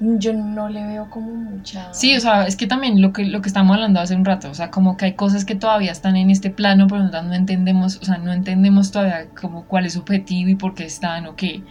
yo 0.00 0.32
no 0.32 0.68
le 0.68 0.84
veo 0.86 1.10
como 1.10 1.32
mucha 1.32 1.92
Sí, 1.92 2.16
o 2.16 2.20
sea, 2.20 2.46
es 2.46 2.56
que 2.56 2.66
también 2.66 3.02
lo 3.02 3.12
que, 3.12 3.24
lo 3.24 3.42
que 3.42 3.48
estamos 3.48 3.74
hablando 3.74 3.98
hace 3.98 4.14
un 4.14 4.24
rato, 4.24 4.48
o 4.48 4.54
sea, 4.54 4.70
como 4.70 4.96
que 4.96 5.06
hay 5.06 5.14
cosas 5.14 5.44
que 5.44 5.56
todavía 5.56 5.90
están 5.90 6.14
en 6.14 6.30
este 6.30 6.50
plano, 6.50 6.86
pero 6.86 7.02
no 7.02 7.34
entendemos, 7.34 7.96
o 7.96 8.04
sea, 8.04 8.18
no 8.18 8.32
entendemos 8.32 8.92
todavía 8.92 9.26
como 9.40 9.64
cuál 9.64 9.86
es 9.86 9.94
su 9.94 10.00
objetivo 10.00 10.50
y 10.50 10.54
por 10.54 10.74
qué 10.74 10.84
están 10.84 11.26
o 11.26 11.34
qué. 11.34 11.62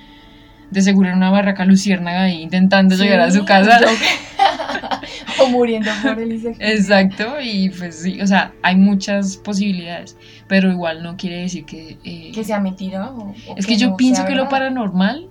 De 0.72 0.82
seguro 0.82 1.10
en 1.10 1.16
una 1.16 1.30
barraca 1.32 1.64
luciérnaga 1.66 2.24
ahí 2.24 2.42
intentando 2.42 2.96
Sí, 2.96 3.04
llegar 3.04 3.22
a 3.22 3.32
su 3.32 3.46
casa. 3.46 3.80
o 5.42 5.48
muriendo 5.50 5.90
por 6.04 6.20
el 6.20 6.34
insecto 6.34 6.64
Exacto, 6.64 7.26
y 7.42 7.70
pues 7.70 8.02
sí, 8.02 8.20
o 8.22 8.28
sea, 8.28 8.54
hay 8.64 8.76
muchas 8.76 9.38
posibilidades, 9.38 10.18
pero 10.48 10.72
igual 10.72 11.04
no 11.04 11.16
quiere 11.16 11.38
decir 11.42 11.66
que... 11.66 11.98
eh, 12.04 12.32
que 12.34 12.44
sea 12.44 12.60
mentira 12.60 13.12
o, 13.12 13.30
o 13.48 13.56
es 13.56 13.66
que 13.66 13.78
yo 13.78 13.92
no 13.92 13.98
pienso 13.98 14.26
que 14.26 14.36
lo 14.36 14.50
paranormal 14.50 15.28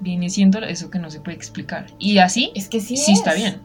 viene 0.00 0.30
siendo 0.30 0.58
eso 0.60 0.90
que 0.90 0.98
no 0.98 1.10
se 1.10 1.20
puede 1.20 1.36
explicar. 1.36 1.86
Y 1.98 2.18
así 2.18 2.50
Es 2.54 2.68
que 2.68 2.80
sí. 2.80 2.96
sí 2.96 3.12
está 3.12 3.32
es. 3.32 3.36
bien, 3.36 3.56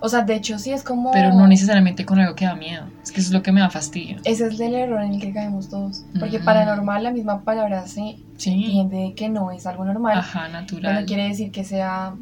O 0.00 0.08
sea, 0.08 0.22
de 0.22 0.34
hecho, 0.34 0.58
sí 0.58 0.72
es 0.72 0.82
como. 0.82 1.10
pero 1.12 1.32
no 1.32 1.46
necesariamente 1.46 2.04
con 2.04 2.18
algo 2.18 2.34
que 2.34 2.44
da 2.44 2.54
miedo. 2.54 2.84
Es 3.02 3.12
que 3.12 3.20
eso 3.20 3.28
es 3.28 3.32
lo 3.32 3.42
que 3.42 3.52
me 3.52 3.60
da 3.60 3.70
fastidio. 3.70 4.18
Ese 4.24 4.46
es 4.46 4.60
el 4.60 4.74
error 4.74 5.02
en 5.02 5.14
el 5.14 5.20
que 5.20 5.32
caemos 5.32 5.68
todos. 5.68 6.04
Porque 6.18 6.38
paranormal, 6.40 7.02
la 7.02 7.10
misma 7.12 7.42
palabra 7.42 7.86
se 7.86 8.16
Sí. 8.36 8.50
entiende 8.52 9.14
que 9.16 9.28
no 9.28 9.50
es 9.50 9.66
algo 9.66 9.84
normal. 9.84 10.18
Ajá, 10.18 10.42
Pero 10.46 10.52
natural. 10.60 11.00
no 11.00 11.06
quiere 11.06 11.28
decir 11.28 11.50
que 11.50 11.64
sea. 11.64 12.14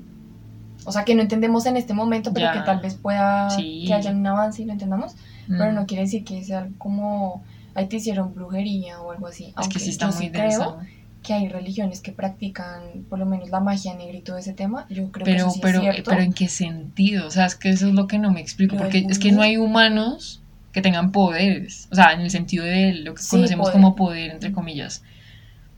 O 0.86 0.92
sea, 0.92 1.04
que 1.04 1.14
no 1.14 1.22
entendemos 1.22 1.64
en 1.66 1.76
este 1.76 1.94
momento, 1.94 2.32
pero 2.32 2.46
Ya. 2.46 2.52
que 2.52 2.60
tal 2.60 2.80
vez 2.80 2.94
pueda. 2.94 3.48
Sí. 3.50 3.84
Que 3.86 3.94
haya 3.94 4.10
un 4.10 4.26
avance 4.26 4.62
y 4.62 4.66
lo 4.66 4.72
entendamos. 4.72 5.14
Pero 5.48 5.72
no 5.72 5.86
quiere 5.86 6.04
decir 6.04 6.24
que 6.24 6.42
sea 6.44 6.60
algo 6.60 6.74
como. 6.78 7.42
Ahí 7.74 7.86
te 7.88 7.96
hicieron 7.96 8.32
brujería 8.34 9.00
o 9.00 9.10
algo 9.10 9.26
así. 9.26 9.46
Es 9.46 9.52
Aunque 9.56 9.74
que 9.74 9.80
sí 9.80 9.90
está 9.90 10.06
yo 10.10 10.14
muy 10.14 10.24
sí 10.26 10.30
denso. 10.30 10.76
creo 10.78 11.03
que 11.24 11.32
hay 11.34 11.48
religiones 11.48 12.00
que 12.00 12.12
practican 12.12 13.04
por 13.10 13.18
lo 13.18 13.26
menos 13.26 13.50
la 13.50 13.58
magia 13.58 13.94
negra 13.94 14.16
y 14.16 14.20
todo 14.22 14.38
ese 14.38 14.52
tema. 14.52 14.86
Yo 14.90 15.10
creo 15.10 15.24
que 15.24 15.32
Pero, 15.32 15.46
eso 15.46 15.50
sí 15.50 15.60
pero, 15.60 15.78
es 15.80 15.82
cierto. 15.94 16.10
pero 16.10 16.22
¿en 16.22 16.32
qué 16.32 16.48
sentido? 16.48 17.26
O 17.26 17.30
sea, 17.32 17.46
es 17.46 17.56
que 17.56 17.70
eso 17.70 17.88
es 17.88 17.94
lo 17.94 18.06
que 18.06 18.18
no 18.18 18.30
me 18.30 18.40
explico. 18.40 18.76
Lo 18.76 18.82
Porque 18.82 19.04
es 19.08 19.18
que 19.18 19.32
no 19.32 19.42
hay 19.42 19.56
humanos 19.56 20.40
que 20.72 20.82
tengan 20.82 21.10
poderes. 21.10 21.88
O 21.90 21.96
sea, 21.96 22.12
en 22.12 22.20
el 22.20 22.30
sentido 22.30 22.64
de 22.64 22.92
lo 22.94 23.14
que 23.14 23.22
Sí, 23.22 23.30
conocemos 23.30 23.64
poder. 23.70 23.72
como 23.72 23.96
poder, 23.96 24.30
entre 24.30 24.52
comillas. 24.52 25.02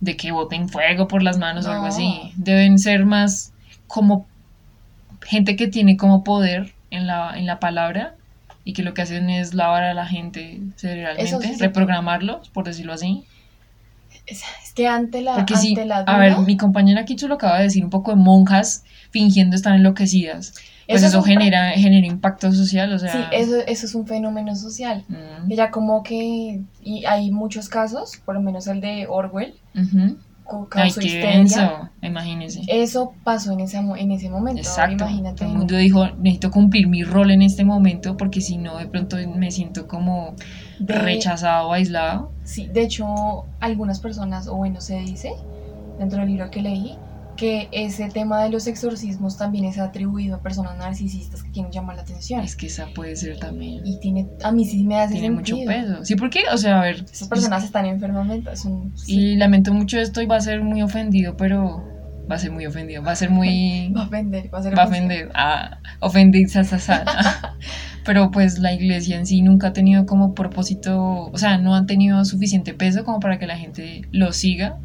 De 0.00 0.16
que 0.16 0.32
boten 0.32 0.68
fuego 0.68 1.08
por 1.08 1.22
las 1.22 1.38
manos 1.38 1.64
o 1.66 1.70
algo 1.70 1.84
No. 1.84 1.88
así. 1.88 2.32
Deben 2.36 2.78
ser 2.78 3.06
más 3.06 3.52
como 3.86 4.26
gente 5.22 5.56
que 5.56 5.68
tiene 5.68 5.96
como 5.96 6.22
poder 6.24 6.74
en 6.90 7.06
la, 7.06 7.36
en 7.38 7.46
la 7.46 7.58
palabra 7.60 8.14
y 8.64 8.72
que 8.72 8.82
lo 8.82 8.94
que 8.94 9.02
hacen 9.02 9.30
es 9.30 9.54
lavar 9.54 9.84
a 9.84 9.94
la 9.94 10.06
gente 10.06 10.60
cerebralmente, 10.76 11.54
sí 11.54 11.56
reprogramarlos, 11.60 12.48
por 12.50 12.64
decirlo 12.64 12.92
así. 12.92 13.24
Es, 14.26 14.42
es 14.64 14.72
que 14.74 14.86
ante 14.88 15.20
la, 15.22 15.34
Porque 15.34 15.54
ante 15.54 15.66
sí, 15.66 15.74
la 15.86 15.98
a 15.98 16.18
ver, 16.18 16.38
mi 16.40 16.56
compañera 16.56 17.04
Kichu 17.04 17.28
lo 17.28 17.34
acaba 17.34 17.58
de 17.58 17.64
decir, 17.64 17.84
un 17.84 17.90
poco 17.90 18.10
de 18.12 18.16
monjas 18.16 18.84
fingiendo 19.10 19.56
estar 19.56 19.74
enloquecidas. 19.74 20.54
Pues 20.88 21.02
Eso 21.02 21.08
eso, 21.08 21.18
es 21.20 21.26
genera, 21.26 21.70
genera 21.72 22.06
impacto 22.06 22.52
social, 22.52 22.92
o 22.92 22.98
sea... 22.98 23.10
Sí, 23.12 23.18
eso, 23.36 23.56
eso 23.66 23.86
es 23.86 23.94
un 23.94 24.06
fenómeno 24.06 24.54
social. 24.54 25.04
mm, 25.08 25.50
Ella 25.50 25.70
como 25.70 26.02
que, 26.02 26.60
y 26.80 27.04
hay 27.06 27.30
muchos 27.30 27.68
casos, 27.68 28.12
por 28.24 28.34
lo 28.36 28.40
menos 28.40 28.66
el 28.68 28.80
de 28.80 29.06
Orwell, 29.08 29.54
ujú. 29.74 30.16
co- 30.44 30.68
Ay, 30.72 30.92
qué 30.92 31.18
denso, 31.18 31.90
imagínese. 32.02 32.60
Eso 32.68 33.14
pasó 33.24 33.52
en 33.52 33.60
ese, 33.60 33.78
en 33.78 34.12
ese 34.12 34.30
momento. 34.30 34.60
Exacto. 34.60 34.92
imagínate. 35.04 35.36
Todo 35.40 35.48
el 35.50 35.58
mundo 35.58 35.76
dijo, 35.76 36.06
necesito 36.18 36.50
cumplir 36.50 36.86
mi 36.86 37.02
rol 37.02 37.30
en 37.32 37.42
este 37.42 37.64
momento 37.64 38.16
porque 38.16 38.40
si 38.40 38.56
no, 38.56 38.78
de 38.78 38.86
pronto 38.86 39.16
me 39.36 39.50
siento 39.50 39.88
como 39.88 40.36
de- 40.78 40.94
rechazado 40.94 41.68
o 41.68 41.72
aislado. 41.72 42.32
Sí, 42.44 42.66
de 42.66 42.82
hecho, 42.82 43.44
algunas 43.60 44.00
personas, 44.00 44.46
o 44.48 44.56
bueno, 44.56 44.80
se 44.80 44.98
dice, 44.98 45.32
dentro 45.98 46.20
del 46.20 46.28
libro 46.28 46.50
que 46.50 46.62
leí, 46.62 46.96
que 47.36 47.68
ese 47.70 48.08
tema 48.08 48.42
de 48.44 48.48
los 48.48 48.66
exorcismos 48.66 49.36
también 49.36 49.66
es 49.66 49.78
atribuido 49.78 50.36
a 50.36 50.40
personas 50.40 50.78
narcisistas 50.78 51.42
que 51.42 51.50
quieren 51.50 51.70
llamar 51.70 51.96
la 51.96 52.02
atención. 52.02 52.40
Es 52.40 52.56
que 52.56 52.66
esa 52.68 52.86
puede 52.94 53.14
ser 53.14 53.38
también. 53.38 53.86
Y 53.86 54.00
tiene, 54.00 54.26
a 54.42 54.52
mí 54.52 54.64
sí 54.64 54.84
me 54.84 54.98
hace 54.98 55.12
Tiene 55.14 55.30
mucho 55.32 55.54
sentido. 55.54 55.70
peso. 55.70 56.04
Sí, 56.06 56.16
porque, 56.16 56.44
o 56.50 56.56
sea, 56.56 56.80
a 56.80 56.84
ver. 56.84 57.04
Esas 57.12 57.28
personas 57.28 57.62
están 57.62 57.84
enfermas. 57.84 58.26
Son, 58.58 58.90
sí, 58.96 59.32
Y 59.32 59.36
lamento 59.36 59.74
mucho 59.74 59.98
esto 59.98 60.22
y 60.22 60.26
va 60.26 60.36
a 60.36 60.40
ser 60.40 60.62
muy 60.62 60.80
ofendido, 60.80 61.36
pero 61.36 61.84
va 62.30 62.36
a 62.36 62.38
ser 62.38 62.52
muy 62.52 62.64
ofendido. 62.64 63.02
Va 63.02 63.12
a 63.12 63.16
ser 63.16 63.28
muy. 63.28 63.92
va 63.96 64.04
a 64.04 64.06
ofender, 64.06 64.54
va 64.54 64.58
a 64.58 64.62
ser 64.62 64.78
va 64.78 64.82
a 64.84 64.86
ofender, 64.86 65.30
ah, 65.34 65.78
ofender, 66.00 66.48
sa, 66.48 66.64
sa, 66.64 66.78
sa. 66.78 67.04
Pero 68.06 68.30
pues 68.30 68.58
la 68.60 68.72
iglesia 68.72 69.16
en 69.16 69.26
sí 69.26 69.42
nunca 69.42 69.68
ha 69.68 69.72
tenido 69.72 70.06
como 70.06 70.32
propósito, 70.34 71.28
o 71.32 71.36
sea, 71.38 71.58
no 71.58 71.74
han 71.74 71.86
tenido 71.86 72.24
suficiente 72.24 72.72
peso 72.72 73.04
como 73.04 73.18
para 73.20 73.38
que 73.38 73.46
la 73.48 73.58
gente 73.58 74.02
lo 74.12 74.32
siga. 74.32 74.76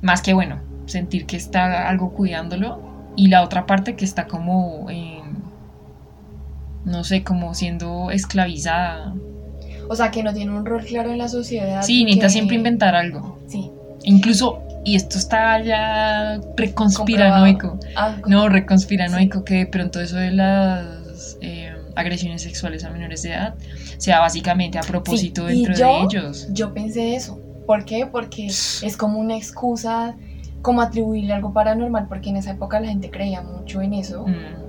Más 0.00 0.22
que 0.22 0.32
bueno, 0.32 0.58
sentir 0.86 1.26
que 1.26 1.36
está 1.36 1.88
algo 1.88 2.12
cuidándolo. 2.14 2.80
Y 3.16 3.28
la 3.28 3.42
otra 3.42 3.66
parte 3.66 3.94
que 3.94 4.06
está 4.06 4.26
como, 4.26 4.86
eh, 4.90 5.20
no 6.84 7.04
sé, 7.04 7.22
como 7.22 7.54
siendo 7.54 8.10
esclavizada. 8.10 9.12
O 9.88 9.94
sea, 9.94 10.10
que 10.10 10.22
no 10.22 10.32
tiene 10.32 10.52
un 10.52 10.64
rol 10.64 10.82
claro 10.84 11.10
en 11.12 11.18
la 11.18 11.28
sociedad. 11.28 11.82
Sí, 11.82 12.04
necesita 12.04 12.26
que- 12.26 12.32
siempre 12.32 12.56
inventar 12.56 12.94
algo. 12.94 13.38
Sí. 13.48 13.70
Incluso, 14.04 14.60
y 14.84 14.96
esto 14.96 15.18
está 15.18 15.60
ya 15.62 16.40
reconspiranoico. 16.56 17.78
Ah, 17.94 18.16
No, 18.26 18.48
reconspiranoico, 18.48 19.44
que 19.44 19.54
de 19.56 19.66
pronto 19.66 20.00
eso 20.00 20.16
de 20.16 20.30
las 20.32 21.01
agresiones 21.96 22.42
sexuales 22.42 22.84
a 22.84 22.90
menores 22.90 23.22
de 23.22 23.30
edad 23.30 23.54
sea 23.98 24.20
básicamente 24.20 24.78
a 24.78 24.82
propósito 24.82 25.48
Sí, 25.48 25.54
dentro 25.62 25.74
yo- 25.74 25.86
de 25.86 26.00
ellos. 26.02 26.48
Yo 26.52 26.72
pensé 26.74 27.14
eso. 27.14 27.38
¿Por 27.66 27.84
qué? 27.84 28.06
Porque 28.06 28.46
es 28.46 28.96
como 28.96 29.18
una 29.18 29.36
excusa, 29.36 30.16
como 30.62 30.80
atribuirle 30.82 31.32
algo 31.32 31.52
paranormal, 31.52 32.08
porque 32.08 32.30
en 32.30 32.36
esa 32.36 32.50
época 32.52 32.80
la 32.80 32.88
gente 32.88 33.10
creía 33.10 33.40
mucho 33.42 33.80
en 33.82 33.94
eso. 33.94 34.26
Mm, 34.26 34.62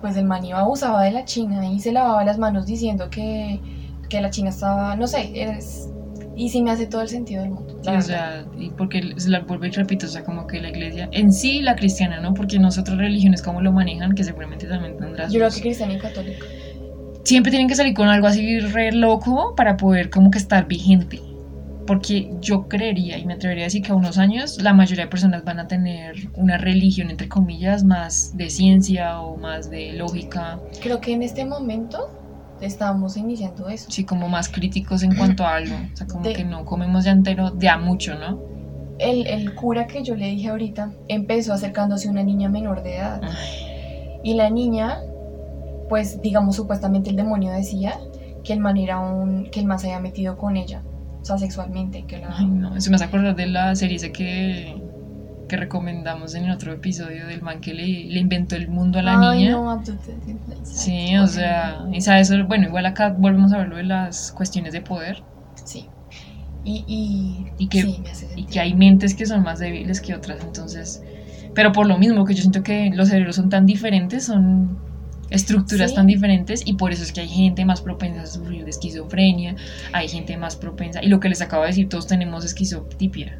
Pues 0.00 0.16
el 0.18 0.26
man 0.26 0.44
iba, 0.44 0.60
abusaba 0.60 1.02
de 1.02 1.12
la 1.12 1.24
china 1.24 1.66
y 1.66 1.80
se 1.80 1.90
lavaba 1.90 2.24
las 2.24 2.36
manos 2.36 2.66
diciendo 2.66 3.08
que, 3.08 3.58
que 4.10 4.20
la 4.20 4.28
china 4.30 4.50
estaba, 4.50 4.96
no 4.96 5.06
sé, 5.06 5.30
es... 5.34 5.88
Y 6.36 6.48
sí 6.48 6.62
me 6.62 6.70
hace 6.72 6.86
todo 6.86 7.02
el 7.02 7.08
sentido 7.08 7.42
del 7.42 7.52
mundo. 7.52 7.78
sí, 7.82 7.90
o 7.90 8.00
sea, 8.02 8.44
y 8.58 8.70
porque 8.70 9.14
se 9.16 9.30
la 9.30 9.40
vuelvo 9.40 9.66
y 9.66 9.70
repito, 9.70 10.06
o 10.06 10.08
sea, 10.08 10.24
como 10.24 10.46
que 10.46 10.60
la 10.60 10.68
iglesia, 10.70 11.08
en 11.12 11.32
sí 11.32 11.62
la 11.62 11.76
cristiana, 11.76 12.20
¿no? 12.20 12.34
Porque 12.34 12.58
nosotras 12.58 12.98
religiones 12.98 13.40
como 13.42 13.60
lo 13.60 13.72
manejan, 13.72 14.14
que 14.14 14.24
seguramente 14.24 14.66
también 14.66 14.96
tendrás. 14.98 15.32
Yo 15.32 15.38
creo 15.38 15.50
que 15.50 15.60
cristiano 15.60 15.92
y 15.94 15.98
católico. 15.98 16.44
siempre 17.24 17.50
tienen 17.50 17.68
que 17.68 17.74
salir 17.76 17.94
con 17.94 18.08
algo 18.08 18.26
así 18.26 18.58
re 18.60 18.92
loco 18.92 19.54
para 19.56 19.76
poder 19.76 20.10
como 20.10 20.30
que 20.30 20.38
estar 20.38 20.66
vigente. 20.66 21.20
Porque 21.86 22.30
yo 22.40 22.66
creería 22.66 23.18
y 23.18 23.26
me 23.26 23.34
atrevería 23.34 23.64
a 23.64 23.66
decir 23.66 23.82
que 23.82 23.92
a 23.92 23.94
unos 23.94 24.16
años 24.16 24.60
la 24.62 24.72
mayoría 24.72 25.04
de 25.04 25.10
personas 25.10 25.44
van 25.44 25.60
a 25.60 25.68
tener 25.68 26.14
una 26.34 26.56
religión, 26.56 27.10
entre 27.10 27.28
comillas, 27.28 27.84
más 27.84 28.34
de 28.36 28.48
ciencia 28.48 29.20
o 29.20 29.36
más 29.36 29.70
de 29.70 29.92
lógica, 29.92 30.58
Creo 30.82 31.00
que 31.02 31.12
en 31.12 31.22
este 31.22 31.44
momento 31.44 32.08
estamos 32.66 33.16
iniciando 33.16 33.68
eso. 33.68 33.90
sí, 33.90 34.04
como 34.04 34.28
más 34.28 34.48
críticos 34.48 35.02
en 35.02 35.14
cuanto 35.16 35.44
a 35.46 35.56
algo. 35.56 35.76
O 35.92 35.96
sea, 35.96 36.06
como 36.06 36.22
De- 36.24 36.32
que 36.34 36.44
no 36.44 36.64
comemos 36.64 37.04
ya 37.04 37.12
entero 37.12 37.50
de 37.50 37.68
a 37.68 37.78
mucho, 37.78 38.14
¿no? 38.18 38.40
El, 38.98 39.26
el 39.26 39.54
cura 39.54 39.86
que 39.88 40.02
yo 40.04 40.14
le 40.14 40.26
dije 40.26 40.48
ahorita 40.50 40.92
empezó 41.08 41.52
acercándose 41.52 42.06
a 42.08 42.10
una 42.12 42.22
niña 42.22 42.48
menor 42.48 42.82
de 42.82 42.96
edad. 42.98 43.20
Y 44.22 44.34
la 44.34 44.50
niña, 44.50 44.98
pues 45.88 46.22
digamos 46.22 46.56
supuestamente 46.56 47.10
el 47.10 47.16
demonio 47.16 47.52
decía 47.52 47.98
que 48.44 48.52
el 48.52 48.60
man 48.60 48.76
era 48.76 48.98
un, 49.00 49.50
que 49.50 49.60
el 49.60 49.66
man 49.66 49.78
se 49.78 49.86
había 49.88 50.00
metido 50.00 50.36
con 50.36 50.56
ella, 50.56 50.82
o 51.20 51.24
sea, 51.24 51.38
sexualmente, 51.38 52.04
que 52.04 52.18
la... 52.18 52.28
Ay, 52.36 52.46
no, 52.46 52.76
eso 52.76 52.90
me 52.90 52.96
hace 52.96 53.04
acordar 53.06 53.34
de 53.34 53.46
la 53.46 53.74
serie 53.74 53.96
esa 53.96 54.10
que, 54.10 54.80
que 55.48 55.56
recomendamos 55.56 56.34
en 56.34 56.44
el 56.46 56.50
otro 56.52 56.72
episodio 56.72 57.26
del 57.26 57.42
man 57.42 57.60
que 57.60 57.74
le, 57.74 57.84
le 57.84 58.20
inventó 58.20 58.56
el 58.56 58.68
mundo 58.68 58.98
a 58.98 59.02
la 59.02 59.30
Ay, 59.30 59.38
niña. 59.40 59.52
no. 59.52 59.82
Sí, 60.62 61.16
o 61.18 61.26
sea, 61.26 61.84
y 61.92 62.00
sabes, 62.00 62.30
bueno, 62.46 62.66
igual 62.68 62.86
acá 62.86 63.10
volvemos 63.16 63.52
a 63.52 63.58
lo 63.64 63.76
de 63.76 63.84
las 63.84 64.32
cuestiones 64.32 64.72
de 64.72 64.80
poder 64.80 65.22
Sí. 65.64 65.86
Y, 66.64 66.84
y, 66.86 67.46
Y 67.58 67.68
que- 67.68 67.82
sí, 67.82 68.02
y 68.36 68.44
que 68.44 68.60
hay 68.60 68.74
mentes 68.74 69.14
que 69.14 69.26
son 69.26 69.42
más 69.42 69.58
débiles 69.58 70.00
que 70.00 70.14
otras, 70.14 70.42
entonces, 70.42 71.02
pero 71.54 71.72
por 71.72 71.86
lo 71.86 71.98
mismo 71.98 72.24
que 72.24 72.34
yo 72.34 72.40
siento 72.42 72.62
que 72.62 72.90
los 72.92 73.08
cerebros 73.10 73.36
son 73.36 73.48
tan 73.50 73.66
diferentes, 73.66 74.24
son 74.24 74.78
estructuras 75.30 75.90
Sí. 75.90 75.96
tan 75.96 76.06
diferentes 76.06 76.62
y 76.66 76.74
por 76.74 76.92
eso 76.92 77.02
es 77.02 77.12
que 77.12 77.20
hay 77.22 77.28
gente 77.28 77.64
más 77.64 77.80
propensa 77.82 78.22
a 78.22 78.26
sufrir 78.26 78.64
de 78.64 78.70
esquizofrenia, 78.70 79.56
hay 79.92 80.08
gente 80.08 80.36
más 80.36 80.56
propensa, 80.56 81.02
y 81.02 81.08
lo 81.08 81.20
que 81.20 81.28
les 81.28 81.40
acabo 81.42 81.62
de 81.62 81.68
decir, 81.68 81.88
todos 81.88 82.06
tenemos 82.06 82.44
esquizotipia. 82.44 83.38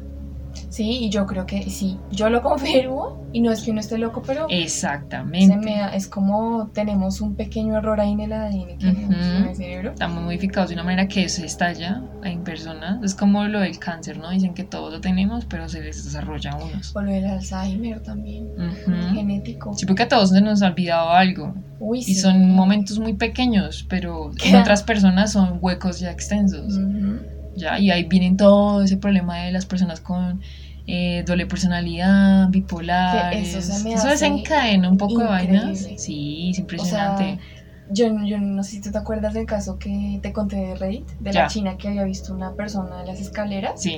Sí, 0.69 1.05
y 1.05 1.09
yo 1.09 1.25
creo 1.25 1.45
que 1.45 1.69
sí, 1.69 1.97
yo 2.11 2.29
lo 2.29 2.41
confirmo, 2.41 3.23
y 3.31 3.41
no 3.41 3.51
es 3.51 3.61
que 3.61 3.71
uno 3.71 3.79
esté 3.79 3.97
loco, 3.97 4.21
pero 4.25 4.47
se 4.49 4.61
Exactamente. 4.63 5.55
me 5.57 5.77
da- 5.77 5.89
es 5.95 6.07
como 6.07 6.67
tenemos 6.73 7.21
un 7.21 7.35
pequeño 7.35 7.77
error 7.77 7.99
ahí 7.99 8.11
en 8.11 8.19
el 8.21 8.33
ADN 8.33 8.77
que 8.77 8.87
Ujú. 8.87 8.95
tenemos 8.95 9.25
en 9.25 9.45
el 9.47 9.55
cerebro. 9.55 9.91
Estamos 9.91 10.23
modificados 10.23 10.69
de 10.69 10.75
una 10.75 10.83
manera 10.83 11.07
que 11.07 11.27
se 11.29 11.45
estalla 11.45 12.01
en 12.23 12.43
personas. 12.43 13.03
Es 13.03 13.13
como 13.15 13.43
lo 13.45 13.59
del 13.59 13.77
cáncer, 13.79 14.17
¿no? 14.17 14.29
Dicen 14.29 14.53
que 14.53 14.63
todos 14.63 14.91
lo 14.93 15.01
tenemos, 15.01 15.45
pero 15.45 15.67
se 15.69 15.81
les 15.81 16.03
desarrolla 16.03 16.51
a 16.51 16.55
unos. 16.63 16.95
O 16.95 17.01
lo 17.01 17.11
del 17.11 17.25
Alzheimer 17.25 18.01
también, 18.01 18.47
genético. 19.13 19.73
Sí, 19.73 19.85
porque 19.85 20.03
a 20.03 20.07
todos 20.07 20.29
se 20.29 20.41
nos 20.41 20.61
ha 20.61 20.67
olvidado 20.67 21.09
algo. 21.11 21.53
Uy, 21.79 21.99
Y 21.99 22.03
sí. 22.03 22.15
son 22.15 22.51
momentos 22.51 22.99
muy 22.99 23.13
pequeños, 23.13 23.85
pero 23.89 24.31
en 24.43 24.55
otras 24.55 24.81
personas 24.83 25.33
son 25.33 25.59
huecos 25.61 25.99
ya 25.99 26.11
extensos. 26.11 26.73
Ujú. 26.77 27.19
¿Ya? 27.55 27.79
Y 27.79 27.91
ahí 27.91 28.03
vienen 28.03 28.37
todo 28.37 28.83
ese 28.83 28.97
problema 28.97 29.37
de 29.39 29.51
las 29.51 29.65
personas 29.65 29.99
con 30.01 30.41
eh, 30.87 31.23
doble 31.25 31.45
personalidad, 31.47 32.49
bipolar. 32.49 33.33
Eso 33.33 33.61
se 33.61 34.07
desencadena 34.07 34.89
un 34.89 34.97
poco 34.97 35.19
de 35.19 35.25
vainas. 35.25 35.79
Sí, 35.97 36.49
es 36.51 36.57
O 36.57 36.61
impresionante. 36.61 37.23
sea, 37.23 37.39
yo, 37.91 38.07
yo 38.25 38.39
no 38.39 38.63
sé 38.63 38.71
si 38.71 38.81
tú 38.81 38.91
te 38.91 38.97
acuerdas 38.97 39.33
del 39.33 39.45
caso 39.45 39.77
que 39.79 40.19
te 40.21 40.33
conté 40.33 40.55
de 40.57 40.75
Reddit, 40.75 41.07
de 41.19 41.31
Ya. 41.31 41.43
la 41.43 41.47
china 41.47 41.77
que 41.77 41.87
había 41.87 42.03
visto 42.03 42.33
una 42.33 42.53
persona 42.53 43.01
en 43.01 43.07
las 43.07 43.19
escaleras 43.21 43.81
sí, 43.81 43.97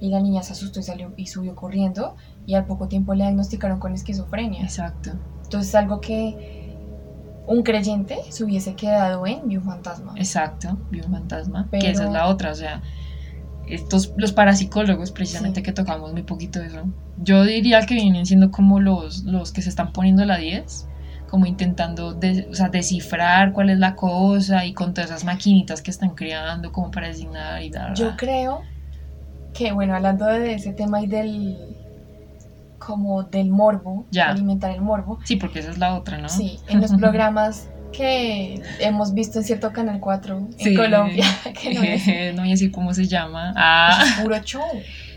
y 0.00 0.08
la 0.08 0.20
niña 0.20 0.42
se 0.42 0.52
asustó 0.52 0.80
y 0.80 0.82
salió 0.82 1.12
y 1.16 1.26
subió 1.26 1.54
corriendo 1.54 2.16
y 2.46 2.54
al 2.54 2.64
poco 2.66 2.88
tiempo 2.88 3.14
le 3.14 3.24
diagnosticaron 3.24 3.78
con 3.78 3.92
esquizofrenia. 3.94 4.62
exacto. 4.62 5.12
Entonces 5.44 5.74
algo 5.74 6.00
que 6.00 6.74
un 7.46 7.62
creyente 7.62 8.18
se 8.30 8.42
hubiese 8.44 8.74
quedado 8.74 9.26
en 9.26 9.46
vio 9.48 9.60
un 9.60 9.66
fantasma. 9.66 10.12
Exacto, 10.16 10.76
vi 10.90 11.00
un 11.00 11.12
fantasma. 11.12 11.68
Pero- 11.70 11.80
Que 11.82 11.90
esa 11.92 12.04
es 12.04 12.10
la 12.10 12.26
otra, 12.26 12.50
o 12.50 12.54
sea, 12.54 12.82
estos, 13.66 14.12
los 14.16 14.32
parapsicólogos, 14.32 15.10
precisamente 15.10 15.60
Sí. 15.60 15.64
que 15.64 15.72
tocamos 15.72 16.12
muy 16.12 16.22
poquito 16.22 16.60
de 16.60 16.66
eso, 16.66 16.84
yo 17.22 17.42
diría 17.44 17.80
que 17.86 17.94
vienen 17.94 18.26
siendo 18.26 18.50
como 18.50 18.80
los, 18.80 19.24
los 19.24 19.52
que 19.52 19.62
se 19.62 19.68
están 19.68 19.92
poniendo 19.92 20.24
la 20.24 20.36
10, 20.38 20.86
como 21.28 21.46
intentando 21.46 22.14
de- 22.14 22.46
o 22.50 22.54
sea, 22.54 22.68
descifrar 22.68 23.52
cuál 23.52 23.70
es 23.70 23.78
la 23.78 23.96
cosa 23.96 24.64
y 24.64 24.72
con 24.72 24.94
todas 24.94 25.10
esas 25.10 25.24
maquinitas 25.24 25.82
que 25.82 25.90
están 25.90 26.10
creando 26.10 26.70
como 26.72 26.90
para 26.90 27.08
designar 27.08 27.62
y 27.62 27.70
dar. 27.70 27.94
Yo 27.94 28.16
creo 28.16 28.62
que, 29.52 29.72
bueno, 29.72 29.94
hablando 29.96 30.26
de 30.26 30.54
ese 30.54 30.72
tema 30.72 31.00
y 31.02 31.06
del 31.08 31.56
como 32.78 33.24
del 33.24 33.50
morbo, 33.50 34.06
Ya. 34.12 34.30
alimentar 34.30 34.70
el 34.70 34.80
morbo, 34.82 35.18
Sí, 35.24 35.36
porque 35.36 35.58
esa 35.58 35.70
es 35.70 35.78
la 35.78 35.94
otra, 35.96 36.18
¿no? 36.18 36.28
sí, 36.28 36.60
en 36.68 36.80
los 36.80 36.92
programas 36.98 37.68
que 37.92 38.62
hemos 38.80 39.14
visto 39.14 39.38
en 39.38 39.44
cierto 39.44 39.72
Canal 39.72 40.00
4 40.00 40.48
en. 40.58 40.76
Colombia, 40.76 41.24
que 41.60 41.74
no 41.74 41.82
es 41.82 42.06
no 42.34 42.42
voy 42.42 42.48
a 42.48 42.52
decir 42.52 42.70
cómo 42.70 42.92
se 42.94 43.06
llama. 43.06 43.52
Ah, 43.56 44.04
puro 44.22 44.38
show. 44.42 44.62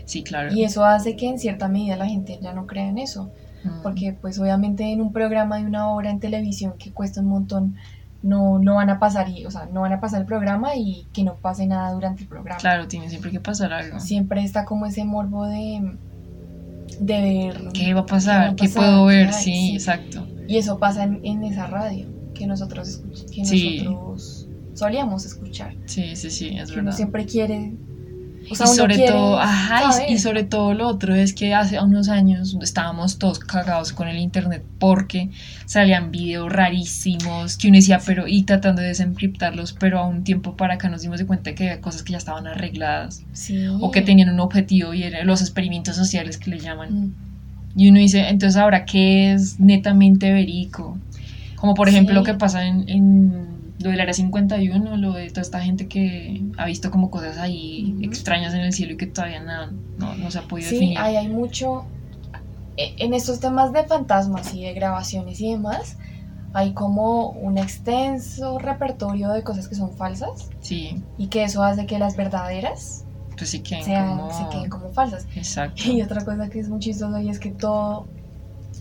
sí, 0.04 0.22
claro. 0.22 0.52
Y 0.52 0.64
eso 0.64 0.84
hace 0.84 1.16
que 1.16 1.28
en 1.28 1.38
cierta 1.38 1.68
medida 1.68 1.96
la 1.96 2.06
gente 2.06 2.38
ya 2.40 2.52
no 2.52 2.66
crea 2.66 2.88
en 2.88 2.98
eso. 2.98 3.30
Mm. 3.64 3.82
Porque 3.82 4.12
pues 4.18 4.38
obviamente 4.38 4.84
en 4.84 5.00
un 5.00 5.12
programa 5.12 5.58
de 5.58 5.64
una 5.64 5.88
hora 5.90 6.10
en 6.10 6.18
televisión 6.20 6.74
que 6.78 6.92
cuesta 6.92 7.20
un 7.20 7.26
montón, 7.28 7.76
no, 8.22 8.58
no 8.58 8.76
van 8.76 8.90
a 8.90 8.98
pasar 8.98 9.28
y, 9.28 9.44
o 9.46 9.50
sea, 9.50 9.66
no 9.66 9.82
van 9.82 9.92
a 9.92 10.00
pasar 10.00 10.20
el 10.20 10.26
programa 10.26 10.76
y 10.76 11.06
que 11.12 11.24
no 11.24 11.36
pase 11.36 11.66
nada 11.66 11.92
durante 11.92 12.22
el 12.22 12.28
programa. 12.28 12.58
Claro, 12.60 12.88
tiene 12.88 13.08
siempre 13.08 13.30
que 13.30 13.40
pasar 13.40 13.72
algo. 13.72 14.00
Siempre 14.00 14.42
está 14.42 14.64
como 14.64 14.86
ese 14.86 15.04
morbo 15.04 15.46
de, 15.46 15.96
de 17.00 17.20
ver 17.22 17.68
¿Qué 17.72 17.92
va 17.94 18.00
a 18.00 18.06
pasar? 18.06 18.54
¿Qué 18.56 18.66
¿Qué, 18.66 18.68
va 18.68 18.72
a 18.72 18.74
pasar? 18.74 18.92
puedo 18.92 19.04
ver? 19.06 19.32
Sí, 19.32 19.52
Sí. 19.52 19.74
exacto. 19.74 20.26
Y 20.48 20.56
eso 20.58 20.78
pasa 20.78 21.04
en, 21.04 21.20
en 21.22 21.44
esa 21.44 21.66
radio 21.66 22.08
que 22.40 22.46
nosotros, 22.46 23.02
que 23.34 23.44
Sí. 23.44 23.82
nosotros 23.84 24.46
solíamos 24.74 25.26
escuchar. 25.26 25.74
Sí, 25.84 26.16
sí, 26.16 26.30
sí, 26.30 26.48
es 26.56 26.68
Que 26.68 26.74
uno 26.74 26.84
verdad. 26.84 26.96
siempre 26.96 27.26
quiere... 27.26 27.74
O 28.50 28.54
sea, 28.54 28.64
y 28.64 28.68
uno 28.70 28.76
sobre 28.78 28.98
todo, 29.06 29.38
ajá, 29.38 30.06
y- 30.08 30.14
y, 30.14 30.18
sobre 30.18 30.44
todo 30.44 30.72
lo 30.72 30.88
otro 30.88 31.14
es 31.14 31.34
que 31.34 31.52
hace 31.54 31.78
unos 31.78 32.08
años 32.08 32.56
estábamos 32.62 33.18
todos 33.18 33.38
cagados 33.38 33.92
con 33.92 34.08
el 34.08 34.16
internet 34.16 34.64
porque 34.78 35.28
salían 35.66 36.10
videos 36.10 36.50
rarísimos 36.50 37.58
que 37.58 37.68
uno 37.68 37.76
decía, 37.76 38.00
pero 38.04 38.26
y 38.26 38.44
tratando 38.44 38.80
de 38.80 38.88
desencriptarlos, 38.88 39.74
pero 39.78 39.98
a 39.98 40.06
un 40.06 40.24
tiempo 40.24 40.56
para 40.56 40.74
acá 40.74 40.88
nos 40.88 41.02
dimos 41.02 41.18
de 41.18 41.26
cuenta 41.26 41.54
que 41.54 41.64
había 41.68 41.82
cosas 41.82 42.02
que 42.02 42.12
ya 42.12 42.18
estaban 42.18 42.46
arregladas 42.46 43.22
Sí. 43.34 43.66
o 43.68 43.90
que 43.90 44.00
tenían 44.00 44.30
un 44.30 44.40
objetivo 44.40 44.94
y 44.94 45.02
eran 45.02 45.26
los 45.26 45.42
experimentos 45.42 45.94
sociales 45.96 46.38
que 46.38 46.48
le 46.50 46.58
llaman. 46.60 46.88
Mm. 46.94 47.14
Y 47.76 47.90
uno 47.90 47.98
dice, 48.00 48.30
entonces 48.30 48.56
ahora, 48.56 48.84
¿qué 48.86 49.34
es 49.34 49.60
netamente 49.60 50.32
verico? 50.32 50.96
Como 51.60 51.74
por 51.74 51.88
ejemplo 51.88 52.14
Sí. 52.14 52.18
lo 52.18 52.24
que 52.24 52.34
pasa 52.34 52.66
en, 52.66 52.88
en 52.88 53.50
lo 53.78 53.90
del 53.90 54.00
Área 54.00 54.12
51, 54.14 54.96
lo 54.96 55.12
de 55.12 55.28
toda 55.30 55.42
esta 55.42 55.60
gente 55.60 55.88
que 55.88 56.42
ha 56.58 56.66
visto 56.66 56.90
como 56.90 57.10
cosas 57.10 57.38
ahí 57.38 57.92
Ujú. 57.96 58.04
extrañas 58.04 58.52
en 58.54 58.60
el 58.60 58.72
cielo 58.72 58.92
y 58.94 58.96
que 58.96 59.06
todavía 59.06 59.40
nada, 59.42 59.70
no, 59.98 60.14
no 60.16 60.30
se 60.30 60.38
ha 60.38 60.42
podido 60.42 60.68
Sí, 60.68 60.74
definir. 60.76 60.98
hay, 60.98 61.16
hay 61.16 61.28
mucho. 61.28 61.84
e- 62.76 62.94
En 62.98 63.14
estos 63.14 63.40
temas 63.40 63.72
de 63.72 63.84
fantasmas 63.84 64.54
y 64.54 64.62
de 64.64 64.72
grabaciones 64.74 65.40
y 65.40 65.50
demás, 65.52 65.96
hay 66.52 66.72
como 66.72 67.28
un 67.30 67.58
extenso 67.58 68.58
repertorio 68.58 69.30
de 69.30 69.42
cosas 69.44 69.68
que 69.68 69.74
son 69.76 69.92
falsas 69.96 70.48
Sí, 70.60 71.00
y 71.16 71.28
que 71.28 71.44
eso 71.44 71.62
hace 71.62 71.86
que 71.86 71.98
las 71.98 72.16
verdaderas 72.16 73.04
pues 73.36 73.50
sí 73.50 73.60
que 73.60 73.82
sean, 73.82 74.16
como... 74.18 74.30
se 74.32 74.46
queden 74.50 74.68
como 74.68 74.90
falsas. 74.90 75.26
Exacto. 75.34 75.82
Y 75.90 76.02
otra 76.02 76.22
cosa 76.24 76.50
que 76.50 76.58
es 76.60 76.68
muy 76.68 76.80
chistoso 76.80 77.18
y 77.20 77.30
es 77.30 77.38
que 77.38 77.50
todo, 77.50 78.06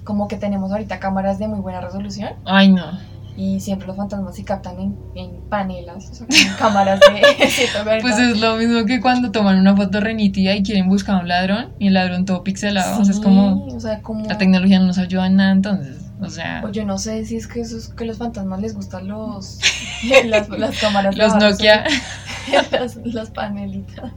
como 0.09 0.27
que 0.27 0.37
tenemos 0.37 0.71
ahorita 0.71 0.99
cámaras 0.99 1.37
de 1.37 1.47
muy 1.47 1.59
buena 1.59 1.81
resolución 1.81 2.31
Ay, 2.43 2.71
no. 2.71 2.97
y 3.37 3.59
siempre 3.59 3.85
los 3.85 3.95
fantasmas 3.95 4.35
se 4.35 4.43
captan 4.43 4.79
en, 4.79 4.97
en 5.13 5.39
panelas, 5.49 6.09
o 6.09 6.15
sea, 6.15 6.25
con 6.25 6.57
cámaras 6.57 6.99
de 6.99 7.47
140. 7.47 8.01
Pues 8.01 8.17
es 8.17 8.39
lo 8.41 8.55
mismo 8.55 8.85
que 8.85 8.99
cuando 9.01 9.29
toman 9.31 9.59
una 9.59 9.75
foto 9.75 9.99
renítida 9.99 10.55
y 10.55 10.63
quieren 10.63 10.89
buscar 10.89 11.17
a 11.17 11.19
un 11.19 11.27
ladrón 11.27 11.73
y 11.77 11.89
el 11.89 11.93
ladrón 11.93 12.25
todo 12.25 12.43
pixelado. 12.43 12.99
o 12.99 13.05
sea, 13.05 13.13
es 13.13 13.19
como... 13.19 13.67
o 13.67 13.79
sea, 13.79 14.01
como... 14.01 14.25
La 14.25 14.39
tecnología 14.39 14.79
no 14.79 14.87
nos 14.87 14.97
ayuda 14.97 15.27
en 15.27 15.35
nada 15.35 15.51
entonces. 15.51 15.97
O 16.19 16.29
sea, 16.31 16.57
Pues 16.63 16.73
yo 16.73 16.83
no 16.85 16.97
sé 16.97 17.23
si 17.25 17.35
es 17.35 17.45
que 17.45 17.61
esos 17.61 17.89
que 17.89 18.03
los 18.03 18.17
fantasmas 18.17 18.59
les 18.61 18.73
gustan 18.73 19.07
los 19.07 19.59
las, 20.25 20.49
las 20.49 20.79
cámaras 20.79 21.15
los 21.15 21.35
Nokia, 21.35 21.83
las, 22.71 22.95
las 23.05 23.29
panelitas. 23.29 24.11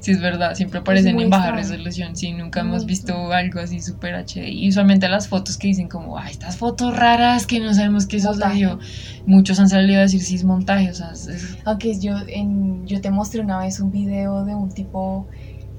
Sí 0.00 0.10
es 0.12 0.20
verdad, 0.20 0.54
siempre 0.54 0.80
aparecen 0.80 1.14
muy 1.14 1.24
en 1.24 1.30
baja 1.30 1.50
extraño. 1.50 1.62
resolución. 1.76 2.16
Sí, 2.16 2.32
nunca 2.32 2.60
hemos 2.60 2.86
visto 2.86 3.32
algo 3.32 3.60
así 3.60 3.80
súper 3.80 4.14
HD. 4.14 4.48
Y 4.48 4.68
usualmente 4.68 5.08
las 5.08 5.28
fotos 5.28 5.56
que 5.56 5.68
dicen 5.68 5.88
como, 5.88 6.18
ay, 6.18 6.32
estas 6.32 6.56
fotos 6.56 6.96
raras 6.96 7.46
que 7.46 7.60
no 7.60 7.72
sabemos 7.74 8.06
qué 8.06 8.20
sucedió. 8.20 8.78
Muchos 9.26 9.60
han 9.60 9.68
salido 9.68 9.98
a 9.98 10.02
decir 10.02 10.20
sí 10.22 10.34
es 10.34 10.44
montaje, 10.44 10.90
o 10.90 10.94
sea, 10.94 11.12
es- 11.12 11.28
es- 11.28 11.58
Aunque 11.64 11.98
yo 12.00 12.14
en 12.26 12.86
yo 12.86 13.00
te 13.00 13.10
mostré 13.10 13.40
una 13.40 13.58
vez 13.58 13.78
un 13.80 13.92
video 13.92 14.44
de 14.44 14.54
un 14.54 14.70
tipo 14.70 15.28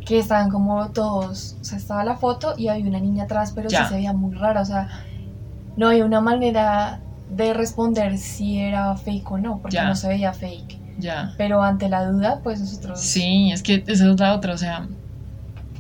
que 0.06 0.18
estaban 0.20 0.50
como 0.50 0.90
todos, 0.92 1.58
o 1.62 1.64
sea, 1.64 1.78
estaba 1.78 2.04
la 2.04 2.16
foto 2.16 2.54
y 2.58 2.68
había 2.70 2.86
una 2.88 3.00
niña 3.00 3.26
atrás, 3.26 3.52
pero 3.54 3.70
Ya. 3.70 3.84
sí 3.84 3.90
se 3.90 3.96
veía 3.96 4.14
muy 4.14 4.34
rara, 4.36 4.62
o 4.62 4.66
sea, 4.66 4.88
no 5.78 5.88
había 5.90 6.06
una 6.06 6.22
manera 6.22 7.02
de 7.30 7.54
responder 7.54 8.18
si 8.18 8.60
era 8.60 8.96
fake 8.96 9.32
o 9.32 9.38
no, 9.38 9.60
porque 9.62 9.76
Ya. 9.76 9.86
no 9.88 9.96
se 9.96 10.08
veía 10.08 10.34
fake. 10.34 10.81
Ya. 11.02 11.34
Pero 11.38 11.62
ante 11.64 11.90
la 11.90 12.06
duda, 12.06 12.40
pues 12.44 12.60
nosotros 12.62 13.00
Sí, 13.02 13.52
es 13.52 13.62
que 13.64 13.84
esa 13.88 14.10
es 14.12 14.20
la 14.20 14.34
otra, 14.36 14.54
o 14.54 14.58
sea, 14.58 14.88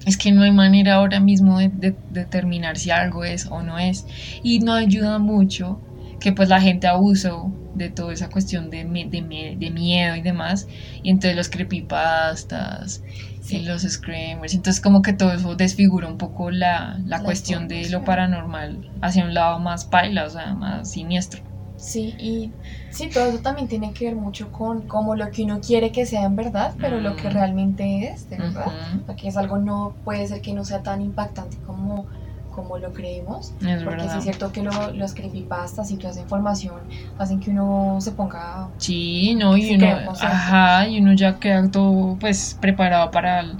es 0.05 0.17
que 0.17 0.31
no 0.31 0.41
hay 0.43 0.51
manera 0.51 0.95
ahora 0.95 1.19
mismo 1.19 1.59
de, 1.59 1.69
de 1.69 1.95
determinar 2.09 2.77
si 2.77 2.91
algo 2.91 3.23
es 3.23 3.45
o 3.47 3.61
no 3.61 3.77
es. 3.79 4.05
Y 4.43 4.59
no 4.59 4.73
ayuda 4.73 5.19
mucho 5.19 5.79
que 6.19 6.31
pues 6.33 6.49
la 6.49 6.59
gente 6.59 6.87
abusó 6.87 7.51
de 7.75 7.89
toda 7.89 8.11
esa 8.13 8.29
cuestión 8.29 8.69
de, 8.69 8.83
me- 8.83 9.05
de, 9.05 9.21
me- 9.21 9.55
de 9.55 9.69
miedo 9.71 10.15
y 10.15 10.21
demás. 10.21 10.67
Y 11.03 11.09
entonces 11.11 11.35
los 11.35 11.49
creepypastas 11.49 13.01
Sí. 13.41 13.57
y 13.57 13.65
los 13.65 13.81
screamers. 13.81 14.53
Entonces 14.53 14.81
como 14.81 15.01
que 15.01 15.13
todo 15.13 15.33
eso 15.33 15.55
desfigura 15.55 16.07
un 16.07 16.17
poco 16.17 16.51
la, 16.51 16.99
la 17.05 17.17
La 17.17 17.23
cuestión 17.23 17.67
de 17.67 17.89
lo 17.89 18.03
paranormal 18.03 18.89
hacia 19.01 19.23
un 19.25 19.33
lado 19.33 19.57
más 19.59 19.85
paila, 19.85 20.25
o 20.25 20.29
sea, 20.29 20.53
más 20.53 20.91
siniestro. 20.91 21.41
Sí, 21.81 22.13
y 22.19 22.51
sí, 22.91 23.09
todo 23.09 23.25
eso 23.25 23.39
también 23.39 23.67
tiene 23.67 23.91
que 23.91 24.05
ver 24.05 24.15
mucho 24.15 24.51
con 24.51 24.83
como 24.87 25.15
lo 25.15 25.31
que 25.31 25.43
uno 25.43 25.59
quiere 25.61 25.91
que 25.91 26.05
sea 26.05 26.23
en 26.25 26.35
verdad, 26.35 26.75
pero 26.79 26.99
lo 27.01 27.15
que 27.15 27.27
Mm. 27.27 27.33
realmente 27.33 28.07
es, 28.07 28.29
de 28.29 28.37
verdad. 28.37 28.67
Ujú, 28.67 29.01
Porque 29.07 29.27
es 29.27 29.35
algo 29.35 29.57
no 29.57 29.93
puede 30.03 30.27
ser 30.27 30.41
que 30.41 30.53
no 30.53 30.63
sea 30.63 30.83
tan 30.83 31.01
impactante 31.01 31.57
como, 31.65 32.05
como 32.53 32.77
lo 32.77 32.93
creemos. 32.93 33.53
Es 33.65 33.83
Porque 33.83 34.01
sí 34.01 34.05
verdad. 34.05 34.17
es 34.17 34.23
cierto 34.23 34.51
que 34.51 34.61
lo- 34.61 34.91
los 34.93 35.15
creepypastas 35.15 35.89
y 35.89 35.95
toda 35.97 36.11
esa 36.11 36.21
información 36.21 36.75
hacen 37.17 37.39
que 37.39 37.49
uno 37.49 37.97
se 37.99 38.11
ponga... 38.11 38.67
Sí, 38.77 39.33
no, 39.35 39.57
y 39.57 39.63
Sí, 39.63 39.73
uno, 39.75 39.87
ajá, 40.21 40.87
y 40.87 40.99
uno 41.01 41.13
ya 41.13 41.39
queda 41.39 41.67
todo 41.71 42.15
pues 42.19 42.55
preparado 42.61 43.09
para 43.09 43.39
el- 43.39 43.57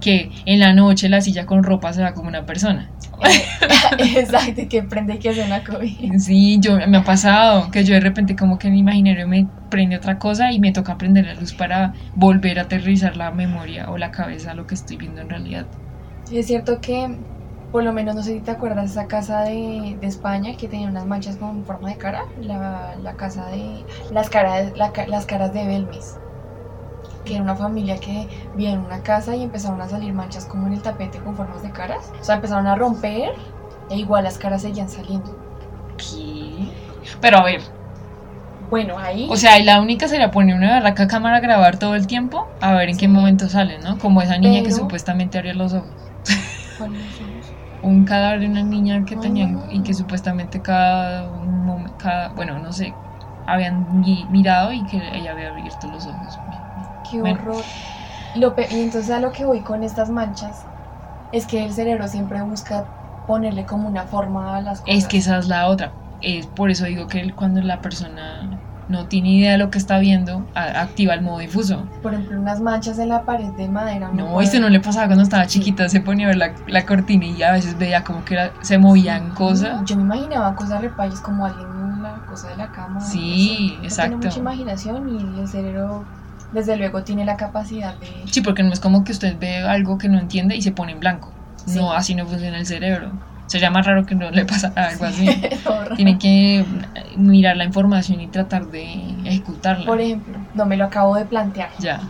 que 0.00 0.30
en 0.46 0.58
la 0.60 0.74
noche 0.74 1.08
la 1.08 1.20
silla 1.20 1.46
con 1.46 1.62
ropa 1.62 1.92
se 1.92 2.02
va 2.02 2.14
como 2.14 2.28
una 2.28 2.46
persona. 2.46 2.90
Exacto, 3.98 4.62
que 4.68 4.82
prende 4.82 5.14
y 5.14 5.18
que 5.18 5.34
suena 5.34 5.62
COVID. 5.64 6.18
Sí, 6.18 6.58
yo 6.60 6.76
me 6.88 6.98
ha 6.98 7.04
pasado 7.04 7.70
que 7.70 7.84
yo 7.84 7.94
de 7.94 8.00
repente 8.00 8.36
como 8.36 8.58
que 8.58 8.68
en 8.68 8.74
mi 8.74 8.80
imaginario 8.80 9.28
me 9.28 9.46
prende 9.68 9.96
otra 9.96 10.18
cosa 10.18 10.52
y 10.52 10.60
me 10.60 10.72
toca 10.72 10.96
prender 10.98 11.26
la 11.26 11.34
luz 11.34 11.52
para 11.54 11.94
volver 12.14 12.58
a 12.58 12.62
aterrizar 12.62 13.16
la 13.16 13.30
memoria 13.30 13.90
o 13.90 13.98
la 13.98 14.10
cabeza 14.10 14.52
a 14.52 14.54
lo 14.54 14.66
que 14.66 14.74
estoy 14.74 14.96
viendo 14.96 15.20
en 15.20 15.28
realidad. 15.28 15.66
Es 16.30 16.46
cierto 16.46 16.80
que, 16.80 17.18
por 17.72 17.84
lo 17.84 17.92
menos, 17.92 18.14
no 18.14 18.22
sé 18.22 18.34
si 18.34 18.40
te 18.40 18.50
acuerdas 18.52 18.84
de 18.94 19.00
esa 19.00 19.08
casa 19.08 19.42
de, 19.42 19.96
de 20.00 20.06
España 20.06 20.56
que 20.56 20.68
tenía 20.68 20.88
unas 20.88 21.06
manchas 21.06 21.36
con 21.36 21.64
forma 21.64 21.90
de 21.90 21.98
cara, 21.98 22.24
la, 22.40 22.96
la 22.96 23.16
casa 23.16 23.46
de... 23.48 23.84
Las 24.10 24.30
caras, 24.30 24.72
la 24.76 24.92
las 25.08 25.26
caras 25.26 25.52
de 25.52 25.66
Belmes. 25.66 26.18
Que 27.24 27.34
era 27.34 27.42
una 27.42 27.56
familia 27.56 27.98
que 28.00 28.28
vivía 28.52 28.72
en 28.72 28.80
una 28.80 29.02
casa 29.02 29.36
y 29.36 29.42
empezaron 29.42 29.80
a 29.82 29.88
salir 29.88 30.14
manchas 30.14 30.46
como 30.46 30.66
en 30.66 30.74
el 30.74 30.82
tapete 30.82 31.22
con 31.22 31.36
formas 31.36 31.62
de 31.62 31.72
caras. 31.72 32.14
O 32.20 32.24
sea, 32.24 32.36
empezaron 32.36 32.66
a 32.66 32.76
romper 32.76 33.30
e 33.88 33.98
igual 33.98 34.24
las 34.24 34.38
caras 34.38 34.62
seguían 34.62 34.88
saliendo. 34.90 35.38
¿Qué? 35.96 36.72
Pero 37.20 37.38
a 37.38 37.44
ver, 37.44 37.62
Bueno, 38.58 38.98
ahí... 38.98 39.28
o 39.28 39.36
sea, 39.36 39.58
la 39.60 39.80
única 39.80 40.08
sería 40.08 40.30
poner 40.30 40.54
una 40.56 40.72
barraca 40.72 41.08
cámara 41.08 41.36
a 41.38 41.40
grabar 41.40 41.78
todo 41.78 41.94
el 41.94 42.06
tiempo 42.06 42.54
a 42.60 42.74
ver 42.74 42.90
en 42.90 42.98
qué 42.98 43.08
momento 43.08 43.48
sale, 43.48 43.78
¿no? 43.78 43.98
Como 43.98 44.20
esa 44.20 44.36
niña 44.38 44.62
que 44.62 44.72
supuestamente 44.72 45.38
abría 45.38 45.54
los 45.54 45.72
ojos. 45.72 46.12
¿cuáles 46.74 47.14
son 47.16 47.32
los? 47.34 47.54
un 47.82 48.04
cadáver 48.04 48.40
de 48.40 48.46
una 48.46 48.62
niña 48.62 49.04
que 49.04 49.16
tenían 49.16 49.62
y 49.70 49.82
que 49.82 49.94
supuestamente 49.94 50.62
cada, 50.62 51.30
cada 51.96 52.28
bueno 52.34 52.58
no 52.58 52.72
sé 52.72 53.00
habían 53.46 53.86
mi- 54.00 54.26
mirado 54.30 54.72
y 54.72 54.86
que 54.86 55.16
ella 55.16 55.32
había 55.32 55.48
abierto 55.48 55.88
los 55.88 56.06
ojos 56.06 56.40
Qué 57.10 57.22
horror. 57.22 57.62
Lo 58.36 58.54
pe- 58.54 58.68
y 58.70 58.80
entonces 58.80 59.10
a 59.10 59.20
lo 59.20 59.32
que 59.32 59.44
voy 59.44 59.60
con 59.60 59.82
estas 59.82 60.08
manchas 60.10 60.62
es 61.32 61.46
que 61.46 61.64
el 61.64 61.72
cerebro 61.72 62.06
siempre 62.08 62.40
busca 62.42 62.84
ponerle 63.26 63.64
como 63.64 63.88
una 63.88 64.04
forma 64.04 64.56
a 64.56 64.60
las 64.60 64.80
cosas. 64.80 64.96
es 64.96 65.06
que 65.06 65.18
esa 65.18 65.38
es 65.38 65.48
la 65.48 65.66
otra 65.68 65.92
es 66.22 66.46
por 66.46 66.70
eso 66.70 66.84
digo 66.84 67.06
que 67.06 67.32
cuando 67.32 67.60
la 67.62 67.80
persona 67.80 68.60
no 68.88 69.06
tiene 69.06 69.30
idea 69.30 69.52
de 69.52 69.58
lo 69.58 69.70
que 69.70 69.78
está 69.78 69.98
viendo 69.98 70.44
activa 70.54 71.14
el 71.14 71.22
modo 71.22 71.38
difuso 71.38 71.86
Por 72.02 72.12
ejemplo, 72.12 72.40
unas 72.40 72.60
manchas 72.60 72.98
en 72.98 73.08
la 73.08 73.22
pared 73.22 73.48
de 73.56 73.68
madera. 73.68 74.10
no 74.12 74.40
esto 74.40 74.58
no 74.60 74.68
le 74.68 74.80
pasaba 74.80 75.06
cuando 75.06 75.22
estaba 75.22 75.46
chiquita 75.46 75.88
se 75.88 76.00
ponía 76.00 76.26
a 76.26 76.28
ver 76.30 76.38
la, 76.38 76.52
la 76.66 76.84
cortina 76.86 77.24
y 77.26 77.42
a 77.42 77.52
veces 77.52 77.78
veía 77.78 78.02
como 78.04 78.24
que 78.24 78.34
era- 78.34 78.50
se 78.62 78.78
movían 78.78 79.30
cosas 79.30 79.82
Yo 79.84 79.96
me 79.96 80.02
imaginaba 80.02 80.54
cosas 80.56 80.80
repayas 80.82 81.20
como 81.20 81.46
alguien 81.46 81.66
en 81.68 82.02
la 82.02 82.14
cosa 82.28 82.48
de 82.48 82.56
la 82.56 82.70
cama. 82.72 83.00
Sí, 83.00 83.78
exacto. 83.82 84.10
Tiene 84.18 84.26
mucha 84.28 84.38
imaginación 84.40 85.08
y 85.08 85.40
el 85.40 85.48
cerebro 85.48 86.04
desde 86.52 86.76
luego 86.76 87.02
tiene 87.02 87.24
la 87.24 87.36
capacidad 87.36 87.94
de... 87.96 88.08
Sí, 88.30 88.40
porque 88.40 88.62
no 88.62 88.72
es 88.72 88.80
como 88.80 89.04
que 89.04 89.12
usted 89.12 89.36
ve 89.38 89.58
algo 89.58 89.98
que 89.98 90.08
no 90.08 90.18
entiende 90.18 90.56
y 90.56 90.62
se 90.62 90.72
pone 90.72 90.92
en 90.92 91.00
blanco. 91.00 91.30
Sí. 91.66 91.78
No, 91.78 91.92
así 91.92 92.14
no 92.14 92.26
funciona 92.26 92.58
el 92.58 92.66
cerebro. 92.66 93.12
Sería 93.46 93.70
más 93.70 93.84
raro 93.84 94.06
que 94.06 94.14
no 94.14 94.30
le 94.30 94.44
pasara 94.44 94.88
algo 94.90 95.06
así. 95.06 95.28
Tiene 95.96 96.18
que 96.18 96.64
mirar 97.16 97.56
la 97.56 97.64
información 97.64 98.20
y 98.20 98.28
tratar 98.28 98.66
de 98.66 98.84
ejecutarla. 99.24 99.86
Por 99.86 100.00
ejemplo, 100.00 100.38
no 100.54 100.66
me 100.66 100.76
lo 100.76 100.84
acabo 100.84 101.16
de 101.16 101.24
plantear. 101.24 101.70
Ya, 101.80 102.00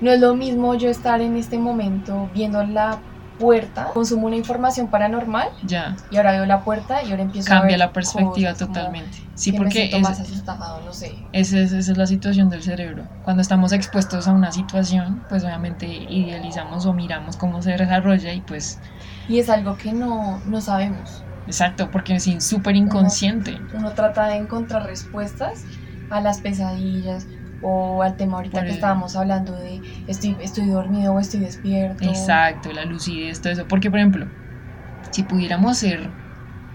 No 0.00 0.12
es 0.12 0.20
lo 0.20 0.36
mismo 0.36 0.74
yo 0.76 0.88
estar 0.88 1.20
en 1.20 1.36
este 1.36 1.58
momento 1.58 2.30
viendo 2.32 2.62
la 2.64 2.98
puerta, 3.38 3.84
consumo 3.94 4.26
una 4.26 4.36
información 4.36 4.88
paranormal 4.88 5.48
ya. 5.62 5.94
y 6.10 6.16
ahora 6.16 6.32
veo 6.32 6.46
la 6.46 6.60
puerta 6.64 7.02
y 7.02 7.10
ahora 7.10 7.22
empiezo 7.22 7.52
a 7.52 7.56
Cambia 7.58 7.70
ver 7.72 7.78
la 7.78 7.92
perspectiva 7.92 8.52
cosas 8.52 8.66
totalmente. 8.68 9.18
Sí, 9.34 9.52
porque 9.52 9.90
es- 9.94 10.00
más 10.02 10.18
asustado, 10.20 10.80
no 10.84 10.92
sé. 10.92 11.14
esa 11.32 11.58
es, 11.58 11.72
esa 11.72 11.92
es 11.92 11.98
la 11.98 12.06
situación 12.06 12.50
del 12.50 12.62
cerebro. 12.62 13.04
Cuando 13.24 13.40
estamos 13.42 13.72
expuestos 13.72 14.26
a 14.26 14.32
una 14.32 14.50
situación, 14.52 15.22
pues 15.28 15.44
obviamente 15.44 15.86
idealizamos 15.86 16.84
o 16.86 16.92
miramos 16.92 17.36
cómo 17.36 17.62
se 17.62 17.72
desarrolla 17.76 18.32
y 18.32 18.40
pues, 18.40 18.78
Y 19.28 19.38
es 19.38 19.48
algo 19.50 19.76
que 19.76 19.92
no, 19.92 20.40
no 20.46 20.60
sabemos. 20.60 21.22
exacto, 21.46 21.90
porque 21.90 22.16
es 22.16 22.28
súper 22.44 22.76
inconsciente. 22.76 23.58
Uno 23.74 23.92
trata 23.92 24.26
de 24.26 24.36
encontrar 24.36 24.84
respuestas 24.86 25.64
a 26.10 26.20
las 26.20 26.40
pesadillas 26.40 27.26
o 27.62 28.02
al 28.02 28.16
tema 28.16 28.36
ahorita 28.36 28.60
que 28.62 28.68
el- 28.68 28.74
estábamos 28.74 29.16
hablando 29.16 29.54
de 29.56 29.80
estoy, 30.06 30.36
estoy 30.40 30.66
dormido 30.68 31.12
o 31.14 31.20
estoy 31.20 31.40
despierto. 31.40 32.04
Exacto, 32.04 32.72
la 32.72 32.84
lucidez, 32.84 33.40
todo 33.40 33.52
eso. 33.52 33.66
Porque, 33.68 33.90
por 33.90 33.98
ejemplo, 33.98 34.26
si 35.10 35.22
pudiéramos 35.24 35.78
ser, 35.78 36.08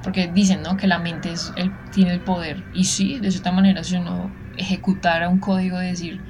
porque 0.03 0.27
dicen, 0.27 0.61
¿no? 0.63 0.75
Que 0.77 0.87
la 0.87 0.99
mente 0.99 1.31
es 1.31 1.53
el, 1.55 1.71
tiene 1.91 2.11
el 2.13 2.19
poder. 2.19 2.63
Y 2.73 2.83
sí, 2.85 3.19
de 3.19 3.31
cierta 3.31 3.51
manera, 3.51 3.83
si 3.83 3.95
uno 3.95 4.29
ejecutara 4.57 5.29
un 5.29 5.39
código 5.39 5.77
de 5.77 5.87
decir, 5.87 6.21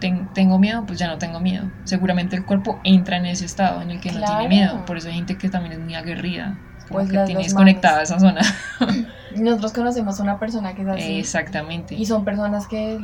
"Ten- 0.00 0.28
tengo 0.34 0.58
miedo, 0.58 0.84
pues 0.86 0.98
ya 0.98 1.06
no 1.08 1.18
tengo 1.18 1.40
miedo. 1.40 1.64
Seguramente 1.84 2.36
el 2.36 2.44
cuerpo 2.44 2.80
entra 2.84 3.16
en 3.16 3.26
ese 3.26 3.44
estado 3.44 3.82
en 3.82 3.90
el 3.90 4.00
que 4.00 4.12
no 4.12 4.24
tiene 4.24 4.48
miedo. 4.48 4.84
Por 4.84 4.96
eso 4.96 5.08
hay 5.08 5.14
gente 5.14 5.36
que 5.36 5.48
también 5.48 5.72
es 5.74 5.78
muy 5.80 5.94
aguerrida. 5.94 6.58
Como 6.88 7.00
Pues 7.00 7.10
que 7.10 7.18
tiene 7.24 7.42
desconectada 7.44 8.02
esa 8.02 8.18
zona. 8.18 8.40
Nosotros 9.36 9.72
conocemos 9.72 10.18
a 10.20 10.22
una 10.24 10.38
persona 10.38 10.74
que 10.74 10.82
es 10.82 10.88
así. 10.88 11.18
Exactamente. 11.20 11.94
Y 11.94 12.04
son 12.06 12.24
personas 12.24 12.66
que 12.66 12.98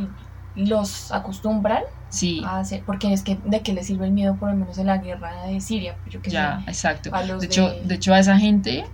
los 0.59 1.12
acostumbran 1.12 1.82
Sí, 2.11 2.42
a 2.44 2.61
hacer, 2.61 2.82
porque 2.84 3.12
es 3.12 3.22
que 3.22 3.38
de 3.44 3.61
qué 3.61 3.72
les 3.74 3.86
sirve 3.86 4.06
el 4.06 4.12
miedo, 4.12 4.34
por 4.36 4.50
lo 4.50 4.56
menos 4.56 4.78
en 4.78 4.86
la 4.86 4.96
guerra 4.98 5.44
de 5.46 5.61
Siria, 5.61 5.96
yo 6.11 6.20
que 6.22 6.30
ya, 6.30 6.62
sé. 6.64 6.70
exacto. 6.70 7.11
a 7.14 7.22
los 7.22 7.40
De 7.40 7.46
hecho, 7.46 7.68
de- 7.70 7.82
de 7.84 7.94
hecho, 7.94 8.14
a 8.14 8.18
esa 8.18 8.38
gente 8.38 8.84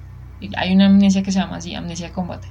hay 0.57 0.75
una 0.75 0.87
amnesia 0.87 1.23
que 1.23 1.31
se 1.33 1.39
llama 1.39 1.57
así, 1.57 1.75
amnesia 1.75 2.09
de 2.09 2.13
combate. 2.13 2.49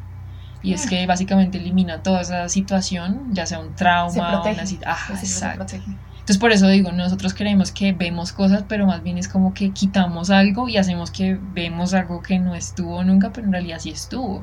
Y 0.62 0.74
es 0.74 0.88
que 0.88 1.06
básicamente 1.06 1.58
elimina 1.58 2.02
toda 2.02 2.22
esa 2.22 2.48
situación, 2.48 3.28
ya 3.32 3.46
sea 3.46 3.60
un 3.60 3.76
trauma, 3.76 4.42
una 4.42 4.66
situación. 4.66 4.82
Ah, 4.86 4.98
Pues 5.10 5.24
exacto. 5.24 5.66
Entonces 5.76 6.38
por 6.38 6.54
eso 6.54 6.70
digo, 6.70 6.94
nosotros 6.94 7.34
creemos 7.34 7.74
que 7.74 7.92
vemos 7.92 8.32
cosas, 8.32 8.64
pero 8.66 8.86
más 8.88 9.04
bien 9.04 9.18
es 9.18 9.28
como 9.28 9.54
que 9.54 9.72
quitamos 9.72 10.30
algo 10.30 10.70
y 10.70 10.78
hacemos 10.78 11.12
que 11.12 11.38
vemos 11.54 11.94
algo 11.94 12.22
que 12.22 12.40
no 12.40 12.56
estuvo 12.56 13.04
nunca, 13.04 13.34
pero 13.34 13.48
en 13.48 13.52
realidad 13.52 13.80
sí 13.80 13.90
estuvo. 13.90 14.42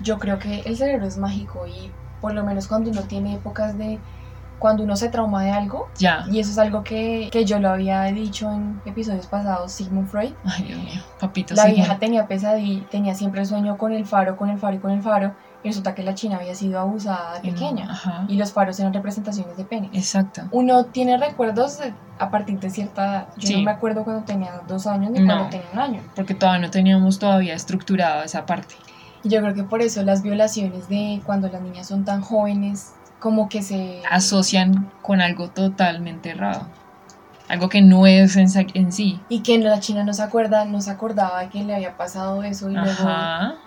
Yo 0.00 0.20
creo 0.20 0.38
que 0.38 0.60
el 0.60 0.76
cerebro 0.76 1.04
es 1.08 1.18
mágico 1.18 1.66
y 1.66 1.90
por 2.26 2.34
lo 2.34 2.42
menos 2.42 2.66
cuando 2.66 2.90
uno 2.90 3.02
tiene 3.02 3.34
épocas 3.34 3.78
de 3.78 4.00
cuando 4.58 4.82
uno 4.82 4.96
se 4.96 5.08
trauma 5.10 5.44
de 5.44 5.52
algo, 5.52 5.86
Ya. 5.96 6.24
y 6.28 6.40
eso 6.40 6.50
es 6.50 6.58
algo 6.58 6.82
que, 6.82 7.28
que 7.30 7.44
yo 7.44 7.60
lo 7.60 7.70
había 7.70 8.02
dicho 8.06 8.50
en 8.50 8.80
episodios 8.84 9.28
pasados, 9.28 9.70
Sigmund 9.70 10.08
Freud, 10.08 10.32
Ay, 10.44 10.64
Dios 10.64 10.78
mío, 10.82 11.02
papito. 11.20 11.54
la 11.54 11.66
vieja 11.66 11.98
tenía 12.00 12.26
pesadilla, 12.26 12.84
tenía 12.90 13.14
siempre 13.14 13.42
el 13.42 13.46
sueño 13.46 13.76
con 13.78 13.92
el 13.92 14.04
faro, 14.06 14.36
con 14.36 14.50
el 14.50 14.58
faro 14.58 14.74
y 14.74 14.78
con 14.80 14.90
el 14.90 15.02
faro, 15.02 15.34
y 15.62 15.68
resulta 15.68 15.94
que 15.94 16.02
la 16.02 16.14
china 16.16 16.38
había 16.38 16.56
sido 16.56 16.80
abusada 16.80 17.38
de 17.38 17.46
no, 17.46 17.54
pequeña, 17.54 17.92
Ajá. 17.92 18.24
y 18.26 18.34
los 18.38 18.52
faros 18.52 18.80
eran 18.80 18.92
representaciones 18.92 19.56
de 19.56 19.64
pene. 19.64 19.88
Exacto. 19.92 20.42
Uno 20.50 20.86
tiene 20.86 21.16
recuerdos 21.16 21.78
a 22.18 22.30
partir 22.30 22.58
de 22.58 22.70
cierta 22.70 23.04
edad. 23.04 23.28
Yo 23.36 23.46
Sí. 23.46 23.56
no 23.58 23.62
me 23.62 23.70
acuerdo 23.70 24.02
cuando 24.02 24.24
tenía 24.24 24.62
dos 24.66 24.88
años 24.88 25.12
ni 25.12 25.20
No. 25.20 25.26
cuando 25.26 25.50
tenía 25.50 25.66
un 25.72 25.78
año. 25.78 26.00
Porque 26.16 26.34
todavía 26.34 26.62
no 26.66 26.70
teníamos 26.72 27.20
todavía 27.20 27.54
estructurada 27.54 28.24
esa 28.24 28.46
parte. 28.46 28.74
Y 29.26 29.28
yo 29.28 29.40
creo 29.40 29.54
que 29.54 29.64
por 29.64 29.82
eso 29.82 30.02
las 30.04 30.22
violaciones 30.22 30.88
de 30.88 31.20
cuando 31.26 31.48
las 31.48 31.60
niñas 31.60 31.88
son 31.88 32.04
tan 32.04 32.20
jóvenes, 32.20 32.92
como 33.18 33.48
que 33.48 33.60
se... 33.60 34.00
Asocian 34.08 34.88
con 35.02 35.20
algo 35.20 35.48
totalmente 35.48 36.30
errado. 36.30 36.68
Algo 37.48 37.68
que 37.68 37.82
no 37.82 38.06
es 38.06 38.36
en, 38.36 38.46
en 38.74 38.92
sí. 38.92 39.20
Y 39.28 39.40
que 39.40 39.58
la 39.58 39.80
china 39.80 40.04
no 40.04 40.12
se 40.12 40.22
acuerda, 40.22 40.64
no 40.64 40.80
se 40.80 40.92
acordaba 40.92 41.48
que 41.48 41.64
le 41.64 41.74
había 41.74 41.96
pasado 41.96 42.44
eso 42.44 42.70
y 42.70 42.74
luego 42.74 43.08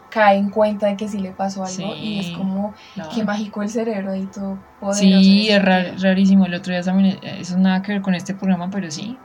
cae 0.09 0.37
en 0.37 0.49
cuenta 0.49 0.87
de 0.87 0.95
que 0.95 1.09
sí 1.09 1.17
le 1.19 1.31
pasó 1.31 1.63
algo 1.65 1.75
Sí. 1.75 1.83
y 1.83 2.19
es 2.19 2.37
como 2.37 2.73
No. 2.95 3.09
qué 3.13 3.23
mágico 3.25 3.61
el 3.61 3.69
cerebro 3.69 4.11
ahí 4.13 4.27
todo 4.33 4.57
poderoso. 4.79 5.01
Sí, 5.01 5.49
es 5.49 5.61
rarísimo. 6.01 6.45
El 6.45 6.53
otro 6.53 6.71
día 6.71 6.81
también, 6.83 7.17
eh, 7.21 7.37
eso 7.41 7.57
nada 7.57 7.81
que 7.81 7.91
ver 7.93 8.01
con 8.01 8.15
este 8.15 8.33
programa, 8.33 8.69
pero 8.71 8.89
sí, 8.91 9.17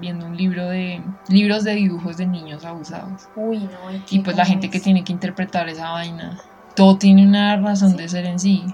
viendo 0.00 0.26
un 0.26 0.36
libro 0.36 0.68
de 0.68 1.02
libros 1.28 1.64
de 1.64 1.74
dibujos 1.74 2.16
de 2.16 2.26
niños 2.26 2.64
abusados. 2.64 3.28
Uy, 3.36 3.58
no. 3.58 3.90
Y, 3.92 3.96
Y 3.96 4.18
que 4.18 4.20
pues 4.24 4.36
la 4.36 4.44
gente 4.44 4.70
que 4.70 4.80
tiene 4.80 5.04
que 5.04 5.12
interpretar 5.12 5.68
esa 5.68 5.90
vaina, 5.90 6.38
todo 6.74 6.96
tiene 6.98 7.26
una 7.26 7.56
razón 7.56 7.90
Sí. 7.92 7.96
de 7.96 8.08
ser 8.08 8.26
en 8.26 8.38
sí. 8.38 8.64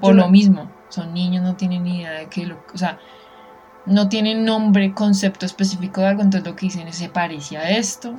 Por 0.00 0.14
Yo 0.14 0.22
lo 0.22 0.28
mismo, 0.28 0.70
son 0.88 1.14
niños, 1.14 1.42
no 1.42 1.54
tienen 1.56 1.84
ni 1.84 1.98
idea 2.00 2.12
de 2.12 2.26
qué 2.26 2.46
lo, 2.46 2.56
o 2.74 2.78
sea, 2.78 2.98
no 3.86 4.08
tienen 4.08 4.44
nombre, 4.44 4.92
concepto 4.94 5.46
específico 5.46 6.00
de 6.00 6.08
algo, 6.08 6.22
entonces 6.22 6.48
lo 6.48 6.56
que 6.56 6.66
dicen 6.66 6.88
es 6.88 6.96
se 6.96 7.08
parece 7.08 7.56
a 7.56 7.70
esto, 7.70 8.14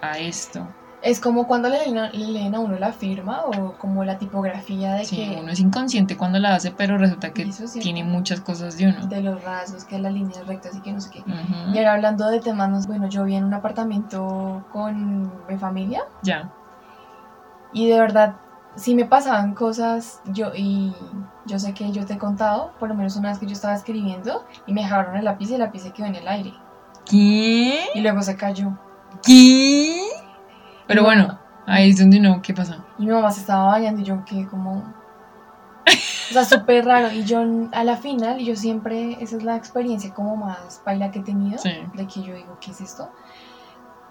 a 0.00 0.18
esto. 0.18 0.68
Es 1.02 1.18
como 1.18 1.48
cuando 1.48 1.68
le 1.68 1.78
leen, 1.84 1.98
a, 1.98 2.10
le 2.10 2.26
leen 2.28 2.54
a 2.54 2.60
uno 2.60 2.78
la 2.78 2.92
firma 2.92 3.42
o 3.44 3.72
como 3.72 4.04
la 4.04 4.18
tipografía 4.18 4.94
de 4.94 5.04
Sí, 5.04 5.16
que... 5.16 5.40
uno 5.40 5.50
es 5.50 5.58
inconsciente 5.58 6.16
cuando 6.16 6.38
la 6.38 6.54
hace, 6.54 6.70
pero 6.70 6.96
resulta 6.96 7.32
que 7.32 7.50
sí. 7.50 7.80
tiene 7.80 8.04
muchas 8.04 8.40
cosas 8.40 8.78
de 8.78 8.86
uno. 8.88 9.06
de 9.06 9.20
los 9.20 9.42
rasgos, 9.42 9.84
que 9.84 9.98
las 9.98 10.12
líneas 10.12 10.46
rectas 10.46 10.76
y 10.76 10.80
que 10.80 10.92
no 10.92 11.00
sé 11.00 11.10
qué. 11.10 11.24
Y 11.72 11.78
ahora 11.78 11.94
hablando 11.94 12.28
de 12.28 12.40
temas, 12.40 12.86
bueno, 12.86 13.08
yo 13.08 13.24
vi 13.24 13.34
en 13.34 13.44
un 13.44 13.54
apartamento 13.54 14.64
con 14.72 15.22
mi 15.48 15.56
familia 15.58 16.02
Ya, 16.22 16.50
y 17.72 17.88
de 17.88 17.98
verdad, 17.98 18.36
sí 18.76 18.94
me 18.94 19.04
pasaban 19.04 19.54
cosas, 19.54 20.20
yo 20.26 20.52
y 20.54 20.94
yo 21.46 21.58
sé 21.58 21.72
que 21.74 21.90
yo 21.90 22.04
te 22.06 22.14
he 22.14 22.18
contado, 22.18 22.72
por 22.78 22.88
lo 22.88 22.94
menos 22.94 23.16
una 23.16 23.30
vez 23.30 23.38
que 23.38 23.46
yo 23.46 23.52
estaba 23.52 23.74
escribiendo 23.74 24.44
y 24.66 24.72
me 24.72 24.82
dejaron 24.82 25.16
el 25.16 25.24
lápiz 25.24 25.50
y 25.50 25.54
el 25.54 25.60
lápiz 25.60 25.80
se 25.80 25.90
quedó 25.92 26.06
en 26.06 26.14
el 26.16 26.28
aire 26.28 26.52
¿Qué? 27.06 27.86
y 27.94 28.00
luego 28.00 28.22
se 28.22 28.36
cayó. 28.36 28.78
¿Qué? 29.22 30.00
Pero 30.92 31.02
No. 31.02 31.06
bueno, 31.08 31.38
ahí 31.66 31.90
es 31.90 31.98
donde 31.98 32.20
no, 32.20 32.40
¿qué 32.42 32.54
pasa? 32.54 32.84
Y 32.98 33.06
mi 33.06 33.12
mamá 33.12 33.30
se 33.30 33.40
estaba 33.40 33.66
bañando 33.66 34.00
y 34.00 34.04
yo 34.04 34.24
quedé 34.24 34.46
como... 34.46 34.82
O 36.30 36.32
sea, 36.34 36.44
súper 36.44 36.84
raro. 36.86 37.10
Y 37.12 37.24
yo 37.24 37.42
a 37.72 37.84
la 37.84 37.96
final, 37.96 38.38
yo 38.38 38.56
siempre, 38.56 39.18
esa 39.20 39.36
es 39.36 39.42
la 39.42 39.56
experiencia 39.56 40.14
como 40.14 40.34
más 40.36 40.80
baila 40.86 41.10
que 41.10 41.18
he 41.18 41.22
tenido, 41.22 41.58
Sí. 41.58 41.70
de 41.94 42.06
que 42.06 42.22
yo 42.22 42.34
digo, 42.34 42.56
¿qué 42.60 42.70
es 42.70 42.80
esto? 42.80 43.10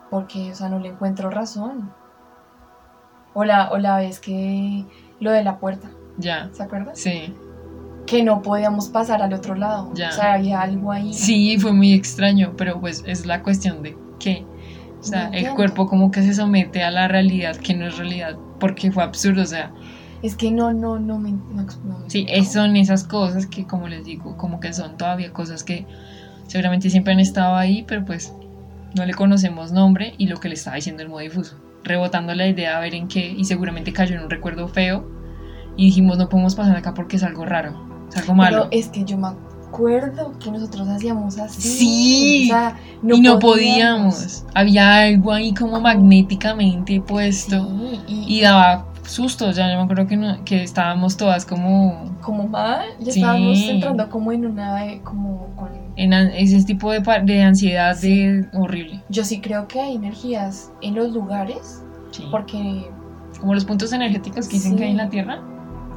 Porque, 0.10 0.52
o 0.52 0.56
sea, 0.56 0.70
no 0.70 0.78
le 0.80 0.90
encuentro 0.90 1.30
razón. 1.32 1.92
O 3.34 3.44
la, 3.46 3.72
o 3.72 3.78
la 3.78 3.98
vez 3.98 4.20
que 4.20 4.86
lo 5.20 5.32
de 5.32 5.44
la 5.44 5.58
puerta, 5.58 5.90
Ya, 6.18 6.50
¿se 6.52 6.64
acuerdan? 6.64 6.96
sí. 6.96 7.36
Que 8.06 8.24
no 8.24 8.42
podíamos 8.42 8.90
pasar 8.90 9.22
al 9.22 9.32
otro 9.34 9.56
lado. 9.56 9.92
Ya. 9.94 10.10
O 10.10 10.12
sea, 10.12 10.34
había 10.34 10.60
algo 10.62 10.92
ahí. 10.92 11.14
Sí, 11.14 11.58
fue 11.60 11.72
muy 11.72 11.94
extraño, 11.94 12.54
pero 12.58 12.80
pues 12.82 13.04
es 13.08 13.26
la 13.26 13.42
cuestión 13.42 13.82
de 13.84 13.98
que, 14.20 14.46
o 15.02 15.04
sea, 15.04 15.30
No 15.30 15.36
el 15.36 15.49
cuerpo 15.56 15.88
como 15.88 16.12
que 16.12 16.22
se 16.24 16.34
somete 16.34 16.84
a 16.84 16.91
la 16.91 17.08
realidad 17.08 17.56
que 17.58 17.74
no 17.74 17.88
es 17.88 17.97
realidad, 17.97 18.38
porque 18.60 18.91
fue 18.91 19.04
absurdo, 19.04 19.41
o 19.41 19.45
sea, 19.45 19.72
Es 20.24 20.36
que 20.36 20.52
no, 20.52 20.72
no, 20.72 20.99
no 20.99 21.18
me... 21.18 21.32
No, 21.32 21.66
no 21.84 21.99
me 21.99 22.10
sí, 22.10 22.26
es- 22.30 22.52
son 22.54 22.76
esas 22.78 23.04
cosas 23.04 23.47
que, 23.47 23.66
como 23.66 23.88
les 23.88 24.06
digo, 24.06 24.38
como 24.38 24.60
que 24.60 24.72
son 24.72 24.95
todavía 24.97 25.34
cosas 25.34 25.64
que 25.64 25.86
seguramente 26.47 26.89
siempre 26.91 27.14
han 27.14 27.20
estado 27.20 27.56
ahí, 27.56 27.84
pero 27.88 28.06
pues 28.06 28.32
no 28.95 29.06
le 29.06 29.14
conocemos 29.14 29.72
nombre 29.72 30.14
y 30.20 30.28
lo 30.28 30.39
que 30.39 30.47
le 30.49 30.54
estaba 30.56 30.76
diciendo 30.76 31.02
el 31.02 31.10
modo 31.10 31.20
difuso, 31.22 31.58
rebotando 31.84 32.36
la 32.36 32.45
idea 32.47 32.78
a 32.78 32.80
ver 32.82 32.93
en 32.93 33.08
qué, 33.08 33.32
y 33.36 33.45
seguramente 33.45 33.93
cayó 33.93 34.16
en 34.16 34.24
un 34.24 34.30
recuerdo 34.30 34.68
feo, 34.68 35.10
y 35.78 35.86
dijimos, 35.86 36.18
no 36.20 36.30
podemos 36.30 36.54
pasar 36.54 36.76
acá 36.78 36.93
porque 36.93 37.16
es 37.16 37.24
algo 37.24 37.45
raro, 37.45 38.06
es 38.10 38.18
algo 38.18 38.36
malo. 38.36 38.68
Pero 38.70 38.80
es 38.80 38.89
que 38.89 39.06
yo 39.06 39.18
me 39.18 39.30
acuerdo 39.72 40.34
que 40.39 40.51
nosotros 40.51 40.88
hacíamos 40.89 41.38
así. 41.39 41.61
Sí. 41.61 42.43
O 42.45 42.53
sea, 42.53 42.78
y 43.15 43.22
no 43.22 43.39
podíamos. 43.39 44.43
Había 44.53 44.97
algo 45.03 45.32
ahí 45.32 45.53
como 45.53 45.80
magnéticamente 45.80 47.01
puesto 47.01 47.65
Sí, 47.67 47.99
y, 48.07 48.38
y 48.38 48.41
daba 48.41 48.86
sustos. 49.05 49.55
Ya 49.55 49.69
yo 49.72 49.78
me 49.78 49.84
acuerdo 49.84 50.07
que, 50.07 50.17
no- 50.17 50.43
que 50.45 50.61
estábamos 50.63 51.17
todas 51.17 51.45
como 51.45 52.11
como 52.22 52.47
mal, 52.47 52.86
ya 52.99 53.11
Sí. 53.13 53.19
estábamos 53.19 53.57
entrando 53.59 54.09
como 54.09 54.32
en 54.32 54.45
una, 54.45 54.78
como 55.03 55.47
con... 55.55 55.69
en 55.95 56.13
ese 56.13 56.63
tipo 56.63 56.91
de, 56.91 57.01
de 57.24 57.41
ansiedad 57.41 57.95
Sí. 57.97 58.15
de 58.28 58.45
horrible. 58.53 59.01
Yo 59.09 59.24
sí 59.24 59.41
creo 59.41 59.67
que 59.67 59.80
hay 59.80 59.95
energías 59.95 60.72
en 60.82 60.95
los 60.95 61.11
lugares, 61.13 61.82
porque 62.30 62.86
Como 63.39 63.55
los 63.55 63.65
puntos 63.65 63.91
energéticos 63.91 64.47
que 64.47 64.57
dicen 64.57 64.76
que 64.76 64.84
hay 64.84 64.91
en 64.91 64.97
la. 64.97 65.09
Tierra. 65.09 65.39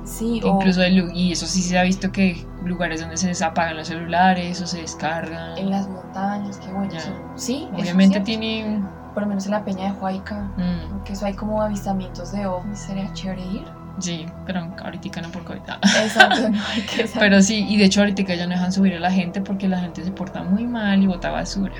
Sí, 0.05 0.40
o 0.44 0.57
incluso 0.57 0.80
y 0.86 1.32
eso 1.32 1.46
sí 1.46 1.62
se 1.62 1.78
ha 1.78 1.82
visto 1.82 2.11
que 2.12 2.44
lugares 2.64 3.00
donde 3.00 3.16
se 3.16 3.28
desapagan 3.28 3.76
los 3.76 3.88
celulares 3.88 4.61
o 4.61 4.66
se 4.66 4.80
descargan. 4.80 5.57
en 5.59 5.70
las 5.70 5.88
montañas, 5.88 6.59
que 6.59 6.72
bueno, 6.72 6.92
eso- 6.94 7.11
sí, 7.36 7.68
eso 7.72 7.82
Obviamente 7.82 8.14
cierto. 8.14 8.24
tiene... 8.26 8.82
por 9.12 9.22
lo 9.22 9.28
menos 9.28 9.44
en 9.46 9.52
la 9.52 9.64
peña 9.64 9.92
de 9.92 10.00
Huayca, 10.00 10.50
mm, 10.57 11.05
que 11.05 11.12
eso 11.12 11.26
hay 11.26 11.34
como 11.34 11.62
avistamientos 11.62 12.32
de 12.32 12.46
ovnis, 12.46 12.78
sería 12.80 13.12
chévere 13.12 13.42
ir. 13.42 13.64
Sí, 14.00 14.26
pero 14.44 14.72
ahorita 14.82 15.20
no 15.20 15.28
por 15.28 15.44
COVID. 15.44 15.61
Ah. 15.68 15.78
Exacto, 16.02 16.48
no 16.48 16.59
hay 16.74 16.82
que 16.82 17.07
saber. 17.07 17.30
Pero 17.30 17.42
sí, 17.42 17.64
y 17.68 17.76
de 17.76 17.84
hecho 17.84 18.00
ahorita 18.00 18.34
ya 18.34 18.44
no 18.46 18.52
dejan 18.55 18.72
subir 18.72 18.94
a 18.94 18.98
la 19.00 19.11
gente 19.12 19.40
porque 19.40 19.68
la 19.68 19.78
gente 19.78 20.02
se 20.05 20.11
porta 20.11 20.42
muy 20.42 20.66
mal 20.66 21.00
y 21.00 21.07
bota 21.07 21.30
basura. 21.30 21.74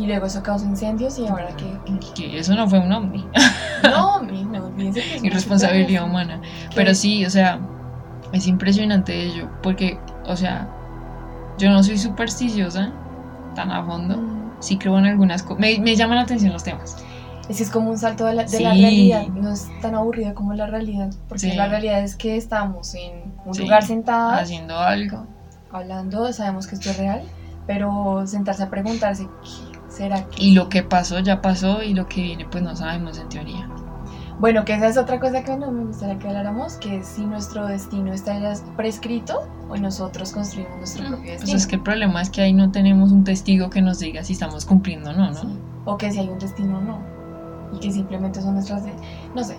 Y 0.00 0.06
luego 0.06 0.24
eso 0.26 0.42
causa 0.42 0.64
incendios 0.64 1.18
y 1.18 1.26
ahora 1.26 1.48
que... 1.56 1.78
Que 2.14 2.38
eso 2.38 2.54
no 2.54 2.66
fue 2.68 2.78
un 2.80 2.90
ovni. 2.90 3.26
No, 3.84 4.22
mi- 4.22 4.44
no 4.44 4.74
que 4.76 4.88
es 4.88 5.22
Irresponsabilidad 5.24 6.04
humana. 6.04 6.40
Pero 6.74 6.94
sí, 6.94 7.26
o 7.26 7.30
sea, 7.30 7.58
es 8.32 8.46
impresionante 8.46 9.14
ello. 9.24 9.48
Porque, 9.62 9.98
o 10.26 10.36
sea, 10.36 10.68
yo 11.58 11.68
no 11.70 11.82
soy 11.82 11.98
supersticiosa 11.98 12.92
tan 13.54 13.70
a 13.70 13.84
fondo. 13.84 14.16
Mm, 14.16 14.40
Sí 14.60 14.76
creo 14.78 14.98
en 14.98 15.06
algunas 15.06 15.42
cosas. 15.42 15.58
Me, 15.60 15.78
me 15.80 15.96
llaman 15.96 16.16
la 16.16 16.22
atención 16.22 16.52
los 16.52 16.62
temas. 16.64 16.96
Es 17.48 17.56
que 17.58 17.62
es 17.64 17.70
como 17.70 17.90
un 17.90 17.98
salto 17.98 18.24
de 18.26 18.34
la, 18.34 18.44
de 18.44 18.60
la 18.60 18.72
realidad, 18.74 19.26
no 19.28 19.52
es 19.52 19.68
tan 19.82 19.94
aburrido 19.96 20.34
como 20.34 20.52
la 20.54 20.66
realidad, 20.66 21.10
porque 21.28 21.50
Sí. 21.50 21.56
la 21.56 21.66
realidad 21.66 22.00
es 22.00 22.14
que 22.14 22.36
estamos 22.36 22.94
en 22.94 23.34
un 23.44 23.54
Sí. 23.54 23.62
lugar 23.62 23.82
sentadas, 23.82 24.42
Haciendo 24.42 24.78
algo. 24.78 25.26
hablando, 25.72 26.32
sabemos 26.32 26.66
que 26.68 26.76
esto 26.76 26.90
es 26.90 26.98
real, 26.98 27.22
pero 27.66 28.24
sentarse 28.26 28.62
a 28.62 28.70
preguntarse, 28.70 29.26
¿qué 29.69 29.69
será 29.90 30.24
que 30.28 30.42
Y 30.42 30.54
lo 30.54 30.68
que 30.70 30.82
pasó 30.82 31.18
ya 31.18 31.42
pasó 31.42 31.82
y 31.82 31.92
lo 31.92 32.06
que 32.08 32.22
viene 32.22 32.46
pues 32.50 32.62
no 32.64 32.74
sabemos 32.74 33.18
en 33.18 33.28
teoría. 33.28 33.68
Bueno, 34.38 34.64
que 34.64 34.72
esa 34.74 34.88
es 34.88 34.96
otra 34.96 35.20
cosa 35.20 35.44
que 35.44 35.54
no 35.58 35.70
me 35.70 35.84
gustaría 35.84 36.18
que 36.18 36.26
habláramos, 36.28 36.76
que 36.76 37.02
si 37.04 37.26
nuestro 37.26 37.66
destino 37.66 38.10
está 38.14 38.38
ya 38.38 38.54
prescrito 38.74 39.46
o 39.68 39.76
nosotros 39.76 40.32
construimos 40.32 40.78
nuestro 40.78 41.02
propio 41.08 41.18
Pues 41.26 41.40
destino. 41.40 41.56
es 41.58 41.66
que 41.66 41.76
el 41.76 41.82
problema 41.82 42.22
es 42.22 42.30
que 42.30 42.40
ahí 42.40 42.54
no 42.54 42.70
tenemos 42.72 43.12
un 43.12 43.22
testigo 43.22 43.68
que 43.68 43.82
nos 43.82 43.98
diga 43.98 44.24
si 44.24 44.32
estamos 44.32 44.64
cumpliendo 44.64 45.10
o 45.10 45.12
no, 45.12 45.26
¿no? 45.30 45.34
Sí. 45.42 45.58
O 45.84 45.98
que 45.98 46.10
si 46.10 46.20
hay 46.20 46.28
un 46.30 46.38
destino 46.38 46.78
o 46.78 46.80
no. 46.80 46.98
Y 47.74 47.80
que 47.80 47.92
simplemente 47.92 48.40
son 48.40 48.54
nuestras... 48.54 48.82
de- 48.84 48.94
No 49.34 49.44
sé. 49.44 49.58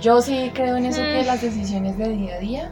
Yo 0.00 0.22
sí 0.22 0.50
creo 0.54 0.76
en 0.78 0.86
eso, 0.86 1.02
que 1.02 1.22
Mm. 1.22 1.26
las 1.26 1.42
decisiones 1.42 1.98
de 1.98 2.08
día 2.08 2.34
a 2.36 2.38
día 2.38 2.70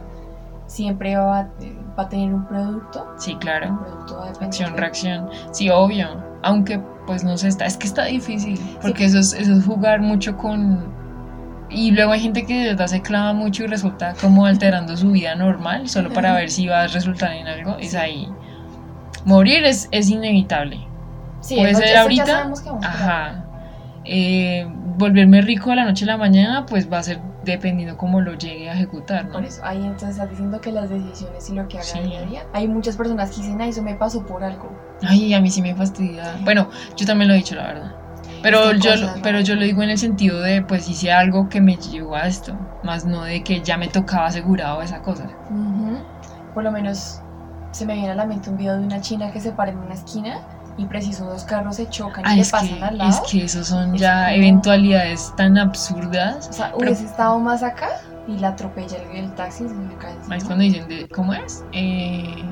siempre 0.65 1.15
va 1.15 1.39
a, 1.41 1.49
va 1.97 2.03
a 2.03 2.09
tener 2.09 2.33
un 2.33 2.47
producto. 2.47 3.05
Sí, 3.19 3.33
Un 3.33 3.39
claro. 3.39 3.79
producto 3.83 4.17
va 4.17 4.25
a 4.25 4.45
Acción, 4.45 4.73
de- 4.73 4.79
reacción. 4.79 5.29
Sí, 5.51 5.69
obvio. 5.69 6.07
Aunque 6.45 6.79
pues 7.07 7.23
no 7.23 7.37
sé, 7.37 7.47
está, 7.47 7.65
es 7.65 7.77
que 7.77 7.87
está 7.87 8.05
difícil. 8.05 8.59
Porque 8.81 9.05
eso, 9.05 9.19
es, 9.19 9.33
eso 9.33 9.53
es 9.53 9.65
jugar 9.65 10.01
mucho 10.01 10.37
con... 10.37 10.93
Y 11.69 11.91
luego 11.91 12.11
hay 12.11 12.19
gente 12.19 12.45
que 12.45 12.59
de 12.59 12.67
verdad 12.67 12.87
se 12.87 13.01
clava 13.01 13.33
mucho 13.33 13.63
y 13.63 13.67
resulta 13.67 14.13
como 14.21 14.45
alterando 14.45 14.95
su 14.95 15.11
vida 15.11 15.33
normal 15.35 15.89
solo 15.89 16.13
para 16.13 16.33
ver 16.33 16.51
si 16.51 16.67
va 16.67 16.83
a 16.83 16.87
resultar 16.87 17.33
en 17.33 17.47
algo. 17.47 17.77
Es 17.79 17.95
ahí. 17.95 18.29
Morir 19.25 19.65
es, 19.65 19.89
es 19.91 20.09
inevitable. 20.09 20.79
Sí, 21.41 21.55
puede 21.55 21.73
ser 21.73 21.97
ahorita. 21.97 22.25
sabemos 22.25 22.61
que. 22.61 22.69
Ajá. 22.69 23.45
Eh, 24.05 24.67
volverme 24.97 25.41
rico 25.41 25.71
de 25.71 25.77
la 25.77 25.85
noche 25.85 26.05
a 26.05 26.09
la 26.09 26.17
mañana, 26.17 26.65
pues 26.67 26.91
va 26.91 26.99
a 26.99 27.03
ser 27.03 27.19
dependiendo 27.45 27.97
cómo 27.97 28.21
lo 28.21 28.33
llegue 28.33 28.69
a 28.69 28.73
ejecutar, 28.73 29.25
¿no? 29.25 29.33
Por 29.33 29.45
eso, 29.45 29.61
ahí 29.63 29.77
entonces 29.83 30.09
estás 30.09 30.29
diciendo 30.29 30.59
que 30.59 30.71
las 30.71 30.89
decisiones 30.89 31.49
y 31.49 31.53
lo 31.53 31.67
que 31.67 31.77
haga 31.77 31.85
Sí. 31.85 31.99
día 31.99 32.19
a 32.19 32.23
día. 32.23 32.43
Hay 32.53 32.67
muchas 32.67 32.97
personas 32.97 33.29
que 33.31 33.37
dicen, 33.41 33.61
ay, 33.61 33.69
eso 33.69 33.81
me 33.81 33.95
pasó 33.95 34.25
por 34.25 34.43
algo. 34.43 34.69
Ay, 35.01 35.33
a 35.33 35.39
mí 35.41 35.49
sí 35.49 35.61
me 35.61 35.75
fastidia. 35.75 36.35
Bueno, 36.43 36.69
yo 36.97 37.05
también 37.05 37.27
lo 37.29 37.33
he 37.33 37.37
dicho, 37.37 37.55
la 37.55 37.67
verdad. 37.67 37.91
Pero 38.41 38.73
yo, 38.73 38.91
pero 39.23 39.39
yo 39.39 39.55
lo 39.55 39.63
digo 39.63 39.81
en 39.81 39.89
el 39.89 39.97
sentido 39.97 40.39
de, 40.41 40.61
pues 40.61 40.87
hice 40.87 41.11
algo 41.11 41.49
que 41.49 41.61
me 41.61 41.77
llevó 41.77 42.15
a 42.15 42.27
esto, 42.27 42.55
más 42.83 43.05
no 43.05 43.23
de 43.23 43.43
que 43.43 43.61
ya 43.61 43.77
me 43.77 43.87
tocaba 43.87 44.27
asegurado 44.27 44.81
esa 44.81 45.01
cosa. 45.01 45.27
Por 46.53 46.63
lo 46.63 46.71
menos 46.71 47.21
se 47.71 47.85
me 47.85 47.95
viene 47.95 48.11
a 48.11 48.15
la 48.15 48.25
mente 48.25 48.49
un 48.49 48.57
video 48.57 48.77
de 48.77 48.83
una 48.85 49.01
china 49.01 49.31
que 49.31 49.39
se 49.39 49.51
para 49.51 49.71
en 49.71 49.77
una 49.79 49.95
esquina 49.95 50.39
y 50.77 50.85
preciso 50.85 51.25
dos 51.25 51.43
carros 51.45 51.77
se 51.77 51.87
chocan 51.89 52.23
y 52.33 52.35
le 52.37 52.45
pasan 52.45 52.67
que, 52.77 52.83
al 52.83 52.97
lado. 52.97 53.09
es 53.09 53.19
que 53.21 53.43
esos 53.45 53.67
son 53.67 53.95
Es 53.95 54.01
ya 54.01 54.25
como- 54.25 54.35
eventualidades 54.35 55.33
tan 55.37 55.57
absurdas. 55.57 56.49
O 56.49 56.53
sea, 56.53 56.71
pero- 56.73 56.87
hubiese 56.91 57.05
estado 57.05 57.39
más 57.39 57.63
acá 57.63 57.87
y 58.27 58.37
la 58.39 58.49
atropella 58.49 58.97
el, 59.11 59.25
el 59.25 59.31
taxi 59.35 59.63
y 59.65 59.67
se 59.69 59.73
me 59.73 59.95
cae. 59.95 60.15
Ahí 60.29 60.37
es 60.37 60.43
cuando 60.43 60.63
dicen, 60.63 60.87
de, 60.87 61.07
¿cómo 61.09 61.33
es? 61.33 61.63
Eh, 61.71 62.43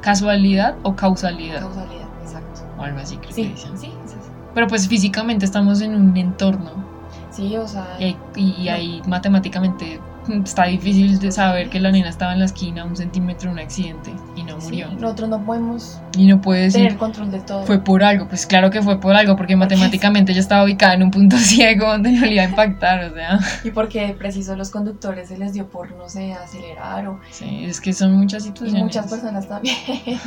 ¿Casualidad 0.00 0.76
o 0.82 0.94
causalidad? 0.96 1.60
Causalidad, 1.60 2.08
exacto. 2.22 2.62
O 2.78 2.82
algo 2.82 2.98
así 3.00 3.16
creo 3.18 3.34
que 3.34 3.44
dicen. 3.48 3.76
sí, 3.78 3.92
es 4.04 4.12
así. 4.12 4.30
Pero 4.54 4.66
pues 4.66 4.88
físicamente 4.88 5.44
estamos 5.44 5.80
en 5.80 5.94
un 5.94 6.16
entorno 6.16 6.88
Sí, 7.30 7.56
o 7.56 7.66
sea, 7.68 7.86
y 7.98 8.04
ahí, 8.04 8.16
y 8.34 8.68
ahí 8.68 9.02
matemáticamente 9.06 10.00
mm, 10.26 10.42
está 10.42 10.64
difícil 10.64 11.18
de 11.20 11.30
saber 11.30 11.70
que 11.70 11.78
la 11.78 11.92
nena 11.92 12.08
estaba 12.08 12.32
en 12.32 12.40
la 12.40 12.44
esquina 12.46 12.84
un 12.84 12.96
centímetro 12.96 13.48
de 13.50 13.52
un 13.54 13.58
accidente 13.60 14.12
y 14.58 14.60
sí, 14.60 14.82
nosotros 14.98 15.28
no 15.28 15.44
podemos 15.44 16.00
Y 16.16 16.26
no 16.26 16.40
puede 16.40 16.70
tener 16.70 16.96
control 16.96 17.30
de 17.30 17.40
todo. 17.40 17.64
fue 17.64 17.82
por 17.82 18.02
algo. 18.02 18.26
Pues 18.28 18.46
claro 18.46 18.70
que 18.70 18.82
fue 18.82 18.98
por 19.00 19.14
algo, 19.14 19.36
porque 19.36 19.56
matemáticamente 19.56 20.32
ella 20.32 20.40
estaba 20.40 20.64
ubicada 20.64 20.94
en 20.94 21.02
un 21.04 21.10
punto 21.10 21.36
ciego 21.38 21.86
donde 21.88 22.12
no 22.12 22.26
le 22.26 22.34
iba 22.34 22.42
a 22.44 22.48
impactar, 22.48 23.04
o 23.10 23.14
sea. 23.14 23.38
Y 23.64 23.70
porque 23.70 24.14
preciso 24.18 24.56
los 24.56 24.70
conductores 24.70 25.28
se 25.28 25.38
les 25.38 25.52
dio 25.52 25.68
por, 25.68 25.90
no 25.96 26.08
sé, 26.08 26.32
acelerar 26.32 27.06
o... 27.08 27.20
Sí, 27.30 27.64
es 27.64 27.80
que 27.80 27.92
son 27.92 28.12
muchas 28.16 28.44
Y 28.44 28.48
situaciones. 28.48 28.82
muchas 28.84 29.06
personas 29.10 29.48
también. 29.48 29.76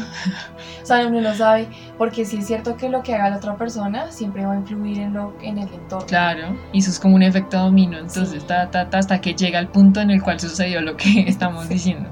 o 0.81 0.85
sea, 0.85 1.05
uno 1.07 1.21
no 1.21 1.33
sabe, 1.35 1.67
porque 1.97 2.25
sí 2.25 2.37
es 2.37 2.47
cierto 2.47 2.75
que 2.77 2.89
lo 2.89 3.01
que 3.03 3.13
haga 3.15 3.29
la 3.29 3.37
otra 3.37 3.55
persona 3.55 4.11
siempre 4.11 4.45
va 4.45 4.53
a 4.53 4.57
influir 4.57 4.99
en, 4.99 5.13
lo, 5.13 5.33
en 5.41 5.57
el 5.57 5.67
entorno. 5.73 6.05
Claro, 6.07 6.55
y 6.71 6.79
eso 6.79 6.89
es 6.91 6.99
como 6.99 7.15
un 7.15 7.23
efecto 7.23 7.57
dominó, 7.59 7.97
entonces 7.97 8.41
Sí. 8.41 8.47
ta, 8.47 8.69
ta, 8.71 8.89
ta, 8.89 8.97
hasta 8.99 9.19
que 9.19 9.33
llega 9.33 9.59
el 9.59 9.67
punto 9.67 10.01
en 10.01 10.09
el 10.11 10.21
cual 10.21 10.39
sucedió 10.39 10.81
lo 10.81 10.95
que 10.97 11.21
estamos 11.27 11.65
Sí. 11.67 11.73
diciendo. 11.75 12.09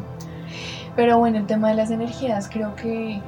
Pero 1.02 1.18
bueno, 1.18 1.40
el 1.40 1.48
tema 1.48 1.70
de 1.70 1.74
las 1.76 1.90
energías 1.90 2.48
creo 2.48 2.76
que 2.76 3.20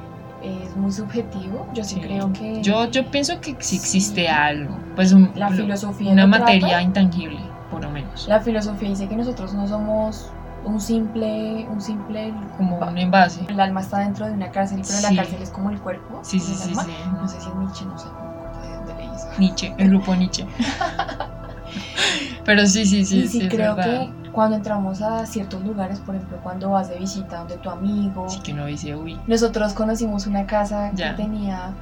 es 0.44 0.76
muy 0.76 0.92
subjetivo. 0.92 1.66
Yo 1.74 1.82
sí, 1.82 1.96
Sí. 1.96 2.00
creo 2.02 2.32
que 2.32 2.62
Yo, 2.62 2.88
yo 2.88 3.04
pienso 3.10 3.40
que 3.40 3.56
sí 3.58 3.74
existe 3.74 4.20
Sí. 4.20 4.26
algo, 4.28 4.76
pues 4.94 5.12
un- 5.12 5.32
la 5.34 5.50
lo- 5.50 5.56
filosofía 5.56 6.12
una 6.12 6.24
materia 6.28 6.68
trata. 6.68 6.82
intangible, 6.82 7.40
por 7.72 7.82
lo 7.82 7.90
menos. 7.90 8.28
La 8.28 8.38
filosofía 8.40 8.90
dice 8.90 9.08
que 9.08 9.16
nosotros 9.16 9.54
no 9.54 9.66
somos 9.66 10.30
un 10.64 10.80
simple, 10.80 11.66
un 11.68 11.80
simple, 11.80 12.32
Como 12.56 12.78
un 12.78 12.96
envase. 12.96 13.44
el 13.48 13.58
alma 13.58 13.80
está 13.80 13.98
dentro 13.98 14.26
de 14.26 14.32
una 14.34 14.52
cárcel, 14.52 14.80
pero 14.86 14.98
Sí. 15.00 15.02
la 15.12 15.22
cárcel 15.22 15.42
es 15.42 15.50
como 15.50 15.70
el 15.70 15.80
cuerpo. 15.80 16.20
Sí, 16.22 16.38
sí, 16.38 16.54
sí, 16.54 16.74
sí. 16.76 16.80
No 17.20 17.26
sé 17.26 17.40
si 17.40 17.48
es 17.48 17.54
Nietzsche, 17.56 17.84
no 17.86 17.98
sé, 17.98 18.06
no 18.06 18.62
de 18.62 18.76
dónde 18.76 18.94
leí 18.94 19.08
eso. 19.16 19.26
Nietzsche, 19.40 19.74
el 19.78 19.88
grupo 19.88 20.14
Nietzsche. 20.14 20.46
Pero 22.44 22.66
sí, 22.66 22.86
sí, 22.86 23.04
sí, 23.04 23.18
y 23.24 23.26
sí, 23.28 23.40
es 23.42 23.48
creo 23.52 23.74
que 23.74 24.10
cuando 24.34 24.56
entramos 24.56 25.00
a 25.00 25.24
ciertos 25.26 25.64
lugares, 25.64 26.00
por 26.00 26.14
ejemplo, 26.16 26.38
cuando 26.42 26.70
vas 26.70 26.88
de 26.88 26.98
visita 26.98 27.38
donde 27.38 27.56
tu 27.58 27.70
amigo, 27.70 28.28
Sí 28.28 28.40
que 28.40 28.52
uno 28.52 28.66
dice, 28.66 28.94
uy, 28.96 29.18
nosotros 29.26 29.72
conocimos 29.74 30.26
una 30.26 30.44
casa 30.46 30.90
Ya. 30.94 31.10
que 31.16 31.22
tenía 31.22 31.72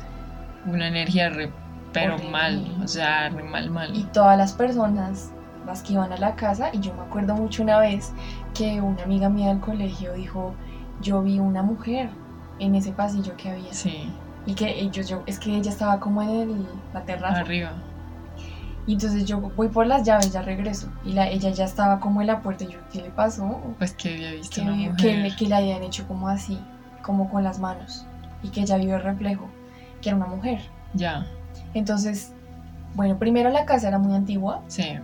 una 0.66 0.86
energía 0.88 1.30
re, 1.30 1.50
pero 1.92 2.14
Horrible. 2.14 2.30
mal, 2.30 2.76
o 2.84 2.86
sea, 2.88 3.28
re 3.30 3.42
mal, 3.42 3.70
mal. 3.70 3.96
y 3.96 4.04
todas 4.04 4.36
las 4.38 4.52
personas 4.52 5.30
las 5.66 5.82
que 5.82 5.92
iban 5.94 6.12
a 6.12 6.16
la 6.18 6.34
casa 6.34 6.70
y 6.72 6.80
yo 6.80 6.92
me 6.94 7.02
acuerdo 7.02 7.34
mucho 7.36 7.62
una 7.62 7.78
vez 7.78 8.12
que 8.52 8.80
una 8.80 9.02
amiga 9.04 9.28
mía 9.28 9.48
del 9.48 9.60
colegio 9.60 10.12
dijo 10.12 10.54
yo 11.00 11.22
vi 11.22 11.38
una 11.38 11.62
mujer 11.62 12.10
en 12.58 12.74
ese 12.74 12.92
pasillo 12.92 13.36
que 13.36 13.50
había 13.50 13.72
Sí, 13.72 14.10
y 14.44 14.54
que 14.54 14.80
ellos 14.80 15.08
yo 15.08 15.22
es 15.26 15.38
que 15.38 15.54
ella 15.56 15.70
estaba 15.70 16.00
como 16.00 16.20
en 16.22 16.28
el- 16.30 16.66
la 16.92 17.02
terraza 17.02 17.40
arriba. 17.40 17.72
Y 18.86 18.94
entonces 18.94 19.24
yo 19.26 19.38
voy 19.40 19.68
por 19.68 19.86
las 19.86 20.04
llaves 20.04 20.32
ya 20.32 20.42
regreso 20.42 20.88
y 21.04 21.12
la, 21.12 21.28
ella 21.28 21.50
ya 21.50 21.64
estaba 21.64 22.00
como 22.00 22.20
en 22.20 22.26
la 22.26 22.40
puerta 22.42 22.64
y 22.64 22.68
yo 22.68 22.78
qué 22.92 23.00
le 23.02 23.10
pasó 23.10 23.60
Pues 23.78 23.92
que 23.92 24.14
había 24.14 24.32
visto 24.32 24.56
que, 24.56 24.62
una 24.62 24.72
vi- 24.72 24.88
mujer. 24.88 25.22
que, 25.30 25.36
que 25.36 25.46
le 25.48 25.54
habían 25.54 25.82
hecho 25.84 26.06
como 26.08 26.28
así 26.28 26.58
como 27.02 27.30
con 27.30 27.44
las 27.44 27.58
manos 27.60 28.04
y 28.42 28.48
que 28.48 28.60
ella 28.62 28.76
vio 28.78 28.96
el 28.96 29.02
reflejo 29.02 29.48
que 30.00 30.08
era 30.08 30.16
una 30.16 30.26
mujer 30.26 30.60
Ya, 30.94 31.26
entonces 31.74 32.32
bueno 32.94 33.18
primero 33.18 33.50
la 33.50 33.64
casa 33.66 33.88
era 33.88 33.98
muy 33.98 34.14
antigua 34.16 34.62
sí, 34.68 34.98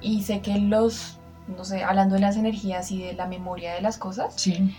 Y 0.00 0.22
sé 0.22 0.40
que 0.40 0.58
los, 0.58 1.18
no 1.48 1.64
sé, 1.64 1.82
hablando 1.82 2.14
de 2.14 2.20
las 2.20 2.36
energías 2.36 2.90
y 2.92 3.02
de 3.02 3.14
la 3.14 3.26
memoria 3.26 3.74
de 3.74 3.80
las 3.80 3.98
cosas, 3.98 4.34
sí. 4.36 4.74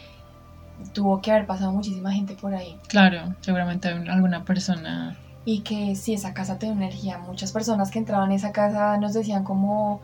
tuvo 0.93 1.21
que 1.21 1.31
haber 1.31 1.45
pasado 1.47 1.71
muchísima 1.71 2.11
gente 2.13 2.35
por 2.35 2.53
ahí. 2.53 2.77
Claro, 2.87 3.33
seguramente 3.41 3.93
un- 3.93 4.09
alguna 4.09 4.43
persona. 4.45 5.15
Y 5.49 5.61
que 5.61 5.95
si 5.95 6.13
esa 6.13 6.33
casa 6.33 6.59
tenía 6.59 6.75
energía, 6.75 7.19
muchas 7.19 7.53
personas 7.53 7.89
que 7.89 7.99
entraban 7.99 8.31
a 8.31 8.35
esa 8.35 8.51
casa 8.51 8.97
nos 8.97 9.13
decían 9.13 9.45
como, 9.45 10.01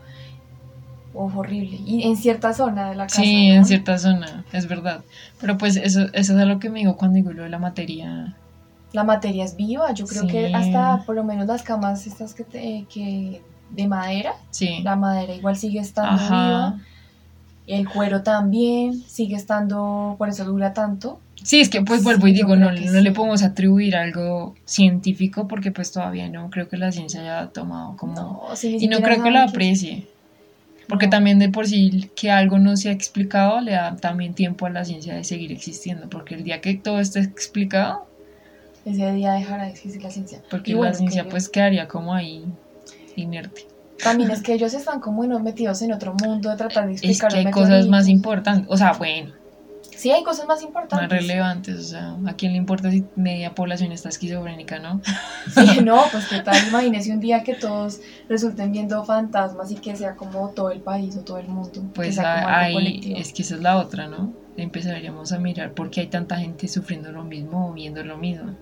oh, 1.12 1.30
horrible. 1.36 1.78
Y 1.84 2.04
en 2.04 2.16
cierta 2.16 2.54
zona 2.54 2.88
de 2.88 2.94
la 2.96 3.04
casa. 3.08 3.20
Sí, 3.20 3.48
¿no? 3.50 3.56
en 3.56 3.64
cierta 3.66 3.98
zona, 3.98 4.44
es 4.52 4.66
verdad. 4.66 5.02
Pero 5.40 5.58
pues 5.58 5.76
eso, 5.76 6.06
eso 6.14 6.32
es 6.34 6.38
algo 6.38 6.58
que 6.60 6.70
me 6.70 6.78
digo 6.78 6.96
cuando 6.96 7.16
digo 7.16 7.32
lo 7.32 7.42
de 7.42 7.50
la 7.50 7.58
materia. 7.58 8.34
La 8.94 9.04
materia 9.04 9.44
es 9.44 9.54
viva, 9.54 9.92
yo 9.92 10.06
creo 10.06 10.22
Sí. 10.22 10.28
que 10.28 10.54
hasta 10.54 11.02
por 11.04 11.14
lo 11.14 11.24
menos 11.24 11.46
las 11.46 11.62
camas 11.62 12.06
estas 12.06 12.32
que, 12.32 12.44
te- 12.44 12.86
que 12.88 13.42
de 13.70 13.86
madera, 13.86 14.32
Sí. 14.50 14.80
la 14.82 14.96
madera 14.96 15.34
igual 15.34 15.56
sigue 15.56 15.80
estando 15.80 16.12
Ajá. 16.22 16.46
viva. 16.46 16.78
El 17.66 17.88
cuero 17.88 18.22
también 18.22 18.94
sigue 19.06 19.36
estando, 19.36 20.14
por 20.16 20.28
eso 20.30 20.44
dura 20.46 20.72
tanto. 20.72 21.18
Sí, 21.44 21.60
es 21.60 21.68
que 21.68 21.82
pues 21.82 22.02
vuelvo 22.02 22.26
y 22.26 22.32
Sí, 22.32 22.38
yo 22.40 22.46
digo, 22.46 22.56
no, 22.56 22.72
no 22.72 22.72
le 22.72 23.10
sí. 23.10 23.10
podemos 23.10 23.42
atribuir 23.42 23.96
algo 23.96 24.54
científico 24.64 25.46
porque 25.46 25.70
pues 25.70 25.92
todavía 25.92 26.28
no 26.28 26.48
creo 26.50 26.68
que 26.68 26.76
la 26.78 26.90
ciencia 26.90 27.20
haya 27.20 27.48
tomado 27.52 27.96
como... 27.98 28.14
No, 28.48 28.56
si 28.56 28.76
y 28.82 28.88
no 28.88 29.00
creo 29.00 29.22
que 29.22 29.30
lo 29.30 29.40
aprecie. 29.40 30.06
Porque 30.88 31.06
No. 31.06 31.10
también 31.10 31.38
de 31.38 31.50
por 31.50 31.66
sí 31.66 32.10
que 32.16 32.30
algo 32.30 32.58
no 32.58 32.76
se 32.78 32.88
ha 32.88 32.92
explicado 32.92 33.60
le 33.60 33.72
da 33.72 33.94
también 33.96 34.32
tiempo 34.34 34.66
a 34.66 34.70
la 34.70 34.84
ciencia 34.84 35.14
de 35.14 35.22
seguir 35.24 35.52
existiendo. 35.52 36.08
Porque 36.08 36.34
el 36.34 36.44
día 36.44 36.60
que 36.62 36.74
todo 36.74 36.98
esté 36.98 37.20
explicado, 37.20 38.06
ese 38.86 39.12
día 39.12 39.32
dejará 39.34 39.64
de 39.64 39.70
existir 39.70 40.02
la 40.02 40.10
ciencia. 40.10 40.40
porque 40.50 40.70
Y 40.72 40.74
bueno, 40.74 40.92
la 40.92 40.98
ciencia 40.98 41.24
que- 41.24 41.30
pues 41.30 41.48
quedaría 41.50 41.88
como 41.88 42.14
ahí 42.14 42.44
inerte. 43.16 43.66
También 44.02 44.30
es 44.30 44.42
que 44.42 44.54
ellos 44.54 44.74
están 44.74 45.00
como 45.00 45.18
bueno, 45.18 45.38
metidos 45.40 45.80
en 45.82 45.92
otro 45.92 46.14
mundo 46.14 46.50
de 46.50 46.56
tratar 46.56 46.86
de 46.86 46.94
Es 46.94 47.02
explicar 47.02 47.32
que 47.32 47.38
hay 47.38 47.50
cosas 47.50 47.86
más 47.86 48.08
importantes, 48.08 48.66
o 48.68 48.76
sea, 48.76 48.92
bueno, 48.94 49.32
Sí, 50.04 50.10
hay 50.10 50.22
cosas 50.22 50.46
más 50.46 50.56
más 50.56 50.62
importantes. 50.62 51.08
relevantes, 51.08 51.78
o 51.78 51.82
sea, 51.82 52.18
¿a 52.26 52.34
quién 52.34 52.52
le 52.52 52.58
importa 52.58 52.90
si 52.90 53.06
media 53.16 53.54
población 53.54 53.90
está 53.90 54.10
esquizofrénica, 54.10 54.78
no? 54.78 55.00
Sí, 55.54 55.80
no, 55.82 55.98
pues 56.12 56.26
qué 56.28 56.40
tal, 56.40 56.56
imagínese 56.68 57.10
un 57.10 57.20
día 57.20 57.42
que 57.42 57.54
todos 57.54 58.02
resulten 58.28 58.70
viendo 58.70 59.02
fantasmas 59.06 59.70
y 59.70 59.76
que 59.76 59.96
sea 59.96 60.14
como 60.14 60.50
todo 60.50 60.70
el 60.72 60.82
país 60.82 61.16
o 61.16 61.20
todo 61.20 61.38
el 61.38 61.48
mundo. 61.48 61.82
Pues 61.94 62.18
algo 62.18 62.48
ahí, 62.50 63.14
es 63.16 63.32
que 63.32 63.40
esa 63.40 63.54
es 63.54 63.62
la 63.62 63.78
otra, 63.78 64.06
¿no? 64.06 64.34
Empezaríamos 64.58 65.32
a 65.32 65.38
mirar 65.38 65.72
por 65.72 65.90
qué 65.90 66.02
hay 66.02 66.08
tanta 66.08 66.36
gente 66.36 66.68
sufriendo 66.68 67.10
lo 67.10 67.24
mismo 67.24 67.70
o 67.70 67.72
viendo 67.72 68.04
lo 68.04 68.18
mismo. 68.18 68.54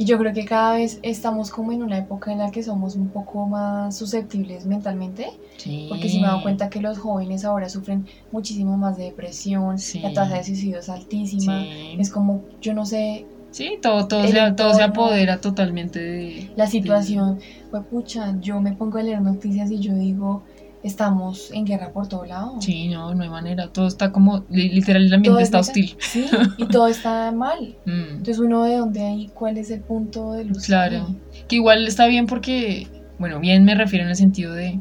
Y 0.00 0.06
yo 0.06 0.16
creo 0.16 0.32
que 0.32 0.46
cada 0.46 0.76
vez 0.76 0.98
estamos 1.02 1.50
como 1.50 1.72
en 1.72 1.82
una 1.82 1.98
época 1.98 2.32
en 2.32 2.38
la 2.38 2.50
que 2.50 2.62
somos 2.62 2.96
un 2.96 3.08
poco 3.10 3.46
más 3.46 3.94
susceptibles 3.98 4.64
mentalmente, 4.64 5.28
Sí. 5.58 5.88
porque 5.90 6.08
si 6.08 6.16
me 6.16 6.22
he 6.22 6.26
dado 6.26 6.40
cuenta 6.42 6.70
que 6.70 6.80
los 6.80 6.96
jóvenes 6.98 7.44
ahora 7.44 7.68
sufren 7.68 8.06
muchísimo 8.32 8.78
más 8.78 8.96
de 8.96 9.04
depresión, 9.04 9.78
Sí. 9.78 10.00
la 10.00 10.14
tasa 10.14 10.36
de 10.38 10.44
suicidio 10.44 10.78
es 10.78 10.88
altísima, 10.88 11.60
Sí. 11.64 11.96
es 11.98 12.08
como, 12.10 12.44
yo 12.62 12.72
no 12.72 12.86
sé, 12.86 13.26
Sí, 13.50 13.78
todo, 13.82 14.06
todo, 14.08 14.26
se, 14.26 14.52
todo 14.52 14.72
se 14.72 14.82
apodera 14.82 15.38
totalmente 15.42 15.98
de... 16.00 16.50
la 16.56 16.66
situación, 16.66 17.38
pues 17.70 17.82
pucha, 17.84 18.36
yo 18.40 18.58
me 18.62 18.72
pongo 18.72 18.96
a 18.96 19.02
leer 19.02 19.20
noticias 19.20 19.70
y 19.70 19.80
yo 19.80 19.92
digo, 19.92 20.44
estamos 20.82 21.50
en 21.52 21.64
guerra 21.66 21.92
por 21.92 22.08
todo 22.08 22.24
lado. 22.24 22.54
sí, 22.60 22.88
no, 22.88 23.14
no 23.14 23.22
hay 23.22 23.28
manera. 23.28 23.68
Todo 23.68 23.86
está 23.86 24.12
como... 24.12 24.44
li- 24.48 24.70
Literal, 24.70 25.04
el 25.04 25.12
ambiente 25.14 25.42
es 25.42 25.48
está 25.48 25.58
hostil. 25.60 25.94
Sí, 25.98 26.26
y 26.58 26.64
todo 26.68 26.86
está 26.86 27.30
mal. 27.32 27.76
Mm, 27.84 28.10
Entonces 28.12 28.38
uno 28.38 28.64
de 28.64 28.76
dónde 28.76 29.02
ahí, 29.02 29.30
cuál 29.34 29.58
es 29.58 29.70
el 29.70 29.80
punto 29.80 30.32
de 30.32 30.44
luz. 30.44 30.64
Claro. 30.66 31.06
ahí? 31.08 31.16
Que 31.48 31.56
igual 31.56 31.86
está 31.86 32.06
bien 32.06 32.26
porque... 32.26 32.86
Bueno, 33.18 33.38
bien 33.40 33.64
me 33.64 33.74
refiero 33.74 34.04
en 34.04 34.10
el 34.10 34.16
sentido 34.16 34.54
de... 34.54 34.80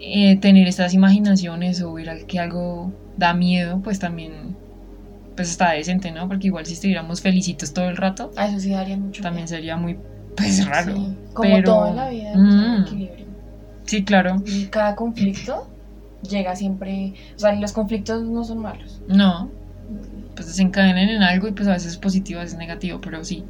eh, 0.00 0.36
tener 0.40 0.66
estas 0.66 0.92
imaginaciones 0.94 1.80
o 1.82 1.92
ver 1.92 2.26
que 2.26 2.40
algo 2.40 2.92
da 3.16 3.32
miedo, 3.34 3.80
pues 3.82 3.98
también... 3.98 4.56
Pues 5.36 5.50
está 5.50 5.72
decente, 5.72 6.10
¿no? 6.12 6.26
Porque 6.28 6.46
igual 6.46 6.64
si 6.66 6.72
estuviéramos 6.72 7.20
felicitos 7.20 7.72
todo 7.74 7.88
el 7.90 7.96
rato, 7.98 8.30
A 8.36 8.46
eso 8.48 8.58
sí 8.58 8.70
daría 8.70 8.96
mucho 8.96 9.22
también 9.22 9.44
miedo. 9.44 9.56
sería 9.56 9.76
muy... 9.76 9.98
Pues 10.36 10.66
raro. 10.66 10.94
Sí, 10.96 11.14
como 11.34 11.50
pero- 11.56 11.64
todo 11.64 11.86
en 11.88 11.96
la 11.96 12.08
vida, 12.10 12.30
hay 12.30 12.36
Mm. 12.40 12.82
equilibrio. 12.86 13.25
Sí, 13.86 14.04
claro. 14.04 14.36
Y 14.44 14.66
cada 14.66 14.94
conflicto 14.94 15.68
llega 16.28 16.54
siempre, 16.56 17.14
o 17.36 17.38
sea, 17.38 17.54
los 17.54 17.72
conflictos 17.72 18.22
no 18.24 18.44
son 18.44 18.58
malos. 18.58 19.00
No, 19.08 19.50
pues 20.34 20.48
desencadenan 20.48 21.08
en 21.08 21.22
algo 21.22 21.48
y 21.48 21.52
pues 21.52 21.68
a 21.68 21.72
veces 21.72 21.92
es 21.92 21.98
positivo, 21.98 22.40
a 22.40 22.42
veces 22.42 22.54
es 22.54 22.58
negativo, 22.58 23.00
pero 23.00 23.24
sí. 23.24 23.44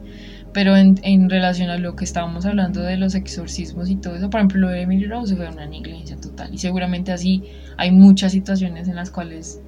Pero 0.53 0.77
en, 0.77 0.95
en 1.03 1.29
relación 1.29 1.69
a 1.69 1.77
lo 1.77 1.97
que 1.97 2.05
estábamos 2.05 2.47
hablando 2.47 2.81
de 2.81 2.97
los 2.97 3.15
exorcismos 3.15 3.91
y 3.91 3.97
todo 3.97 4.15
eso, 4.15 4.31
por 4.31 4.41
ejemplo, 4.41 4.61
lo 4.61 4.69
de 4.69 4.83
Emily 4.83 5.07
Rose 5.07 5.37
fue 5.37 5.49
una 5.49 5.67
negligencia 5.67 6.17
total. 6.17 6.55
Y 6.55 6.59
seguramente 6.59 7.13
así 7.13 7.43
hay 7.77 7.91
muchas 7.91 8.33
situaciones 8.33 8.89
en 8.89 8.97
las 8.97 9.11
cuales 9.11 9.61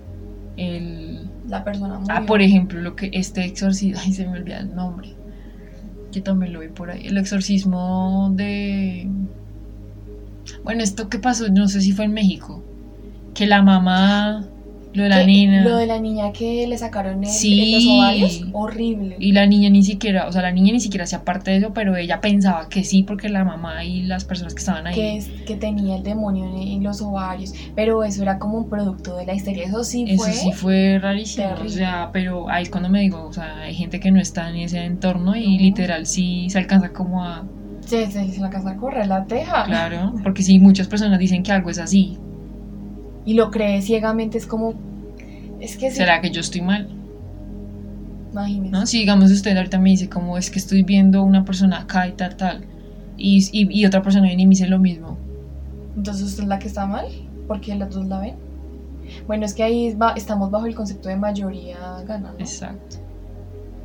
el... 0.56 1.28
La 1.48 1.64
persona 1.64 1.98
murió. 1.98 2.14
Ah, 2.14 2.24
por 2.26 2.40
ejemplo, 2.40 2.80
lo 2.80 2.94
que 2.94 3.10
este 3.12 3.44
exorcismo... 3.44 4.00
Ay, 4.04 4.12
se 4.12 4.26
me 4.26 4.38
olvida 4.38 4.60
el 4.60 4.74
nombre. 4.74 5.14
Que 6.12 6.20
también 6.20 6.52
lo 6.52 6.60
vi 6.60 6.68
por 6.68 6.90
ahí. 6.90 7.06
El 7.06 7.18
exorcismo 7.18 8.30
de... 8.34 9.10
Bueno, 10.64 10.82
esto 10.82 11.09
que 11.09 11.18
pasó, 11.18 11.49
no 11.49 11.68
sé 11.68 11.80
si 11.80 11.92
fue 11.92 12.05
en 12.07 12.12
México. 12.12 12.62
Que 13.34 13.46
la 13.46 13.62
mamá... 13.62 14.46
Lo 14.94 15.03
de 15.03 15.11
la 15.11 15.18
Que- 15.18 15.26
nena... 15.26 15.64
Lo 15.64 15.76
de 15.76 15.86
la 15.86 16.01
niña 16.01 16.32
que 16.32 16.66
le 16.66 16.76
sacaron 16.78 17.22
el, 17.22 17.28
Sí. 17.30 17.72
los 17.74 17.86
ovarios, 17.86 18.44
horrible. 18.55 19.16
Y 19.20 19.32
la 19.32 19.46
niña 19.46 19.68
ni 19.68 19.82
siquiera, 19.82 20.26
o 20.26 20.32
sea, 20.32 20.40
la 20.40 20.51
niña 20.51 20.72
ni 20.72 20.80
siquiera 20.80 21.05
hacía 21.05 21.24
parte 21.24 21.51
de 21.51 21.59
eso, 21.59 21.72
pero 21.74 21.94
ella 21.96 22.22
pensaba 22.22 22.70
que 22.70 22.82
sí, 22.84 23.03
porque 23.03 23.28
la 23.28 23.44
mamá 23.44 23.84
y 23.84 24.03
las 24.05 24.24
personas 24.24 24.55
que 24.55 24.61
estaban 24.61 24.86
ahí. 24.86 24.94
que, 24.94 25.16
es, 25.18 25.26
que 25.46 25.57
tenía 25.57 25.94
el 25.96 26.03
demonio 26.03 26.46
en, 26.46 26.57
en 26.57 26.82
los 26.82 27.03
ovarios, 27.03 27.53
pero 27.76 28.03
eso 28.03 28.22
era 28.22 28.38
como 28.38 28.57
un 28.57 28.70
producto 28.70 29.14
de 29.18 29.26
la 29.26 29.34
histeria, 29.34 29.66
eso 29.66 29.84
sí 29.84 30.05
Eso 30.09 30.22
fue. 30.24 30.32
sí 30.32 30.53
fue 30.53 30.99
rarísimo, 31.01 31.49
terrible. 31.49 31.66
o 31.68 31.76
sea, 31.76 32.11
pero 32.11 32.49
ahí 32.49 32.62
es 32.62 32.70
cuando 32.70 32.88
me 32.88 33.01
digo, 33.03 33.22
o 33.26 33.32
sea, 33.32 33.59
hay 33.59 33.74
gente 33.74 34.01
que 34.01 34.11
no 34.11 34.18
está 34.18 34.49
en 34.49 34.57
ese 34.57 34.82
entorno 34.84 35.36
y 35.36 35.59
literal 35.59 36.07
sí 36.07 36.49
se 36.49 36.59
alcanza 36.59 36.94
como 36.94 37.22
a, 37.24 37.44
Se 37.89 38.39
la 38.39 38.51
casa 38.51 38.70
a 38.70 38.76
correr 38.76 39.07
la 39.07 39.24
teja. 39.24 39.64
claro, 39.64 40.12
porque 40.22 40.43
sí, 40.43 40.59
muchas 40.59 40.86
personas 40.89 41.18
dicen 41.18 41.43
que 41.43 41.53
algo 41.53 41.70
es 41.70 41.78
así, 41.78 42.18
Y 43.24 43.34
lo 43.34 43.51
cree 43.51 43.80
ciegamente, 43.82 44.36
es 44.39 44.47
como. 44.47 44.74
Es 45.61 45.76
que 45.76 45.91
sí, 45.91 45.97
¿será 45.97 46.20
que 46.20 46.30
yo 46.30 46.41
estoy 46.41 46.61
mal? 46.61 46.89
imagínese. 48.32 48.70
¿No? 48.70 48.86
Si 48.86 48.99
digamos 48.99 49.30
usted 49.30 49.57
ahorita 49.57 49.78
me 49.78 49.91
dice 49.91 50.09
como 50.09 50.36
es 50.39 50.51
que 50.51 50.59
estoy 50.59 50.82
viendo 50.82 51.22
una 51.22 51.45
persona 51.45 51.80
acá 51.80 52.07
y 52.07 52.12
tal, 52.12 52.36
tal, 52.36 52.64
y, 53.16 53.39
y, 53.53 53.80
y 53.80 53.86
otra 53.86 54.03
persona 54.03 54.26
viene 54.26 54.43
y 54.43 54.47
me 54.47 54.51
dice 54.51 54.66
lo 54.68 54.78
mismo, 54.78 55.16
Entonces 55.97 56.24
usted 56.24 56.43
es 56.45 56.49
la 56.49 56.59
que 56.59 56.68
está 56.68 56.86
mal, 56.86 57.07
porque 57.47 57.74
las 57.74 57.91
dos 57.91 58.07
la 58.07 58.20
ven. 58.20 58.34
Bueno, 59.26 59.47
es 59.47 59.55
que 59.55 59.62
ahí 59.62 59.95
va- 59.95 60.12
estamos 60.12 60.51
bajo 60.51 60.66
el 60.66 60.74
concepto 60.74 61.09
de 61.09 61.16
mayoría 61.16 61.78
gana, 62.07 62.32
¿no? 62.32 62.39
exacto. 62.39 62.99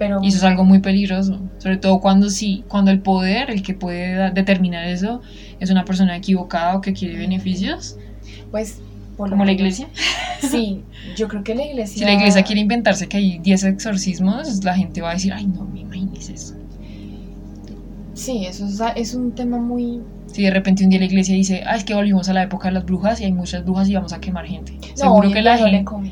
Pero 0.03 0.19
Y 0.21 0.27
eso 0.27 0.37
es 0.37 0.43
algo 0.43 0.65
muy 0.65 0.79
peligroso, 0.79 1.39
sobre 1.59 1.77
todo 1.77 2.01
cuando 2.01 2.29
sí, 2.29 2.65
cuando 2.67 2.91
el 2.91 2.99
poder, 2.99 3.49
el 3.49 3.63
que 3.63 3.73
puede 3.73 4.31
determinar 4.31 4.83
eso, 4.83 5.21
es 5.61 5.69
una 5.69 5.85
persona 5.85 6.17
equivocada 6.17 6.75
o 6.75 6.81
que 6.81 6.91
quiere 6.91 7.17
beneficios, 7.17 7.95
pues 8.51 8.81
por 9.15 9.29
lo 9.29 9.35
como 9.35 9.45
la 9.45 9.53
iglesia. 9.53 9.87
Sí, 10.41 10.83
yo 11.15 11.29
creo 11.29 11.41
que 11.41 11.55
la 11.55 11.63
iglesia. 11.63 11.99
Si 11.99 12.03
la 12.03 12.11
iglesia 12.15 12.43
quiere 12.43 12.59
inventarse 12.59 13.07
que 13.07 13.15
hay 13.15 13.39
10 13.39 13.63
exorcismos, 13.63 14.61
la 14.65 14.75
gente 14.75 14.99
va 14.99 15.11
a 15.11 15.13
decir, 15.13 15.31
ay, 15.31 15.47
no 15.47 15.63
me 15.63 15.79
imagines 15.79 16.27
eso. 16.27 16.55
Sí, 18.13 18.45
eso 18.45 18.65
es, 18.65 18.81
es 18.97 19.13
un 19.15 19.31
tema 19.31 19.57
muy. 19.57 20.01
Si 20.33 20.41
de 20.43 20.49
repente 20.51 20.83
un 20.83 20.89
día 20.89 20.99
la 20.99 21.05
iglesia 21.05 21.35
dice, 21.35 21.63
ah, 21.65 21.75
es 21.75 21.83
que 21.83 21.93
volvimos 21.93 22.27
a 22.27 22.33
la 22.33 22.43
época 22.43 22.67
de 22.67 22.73
las 22.73 22.85
brujas 22.85 23.21
y 23.21 23.25
hay 23.25 23.31
muchas 23.31 23.63
brujas 23.63 23.87
y 23.87 23.93
vamos 23.95 24.13
a 24.13 24.19
quemar 24.19 24.45
gente. 24.45 24.73
No, 24.73 24.95
Seguro 24.97 25.31
que 25.31 25.41
la 25.41 25.57
gente... 25.57 25.83
come. 25.85 26.11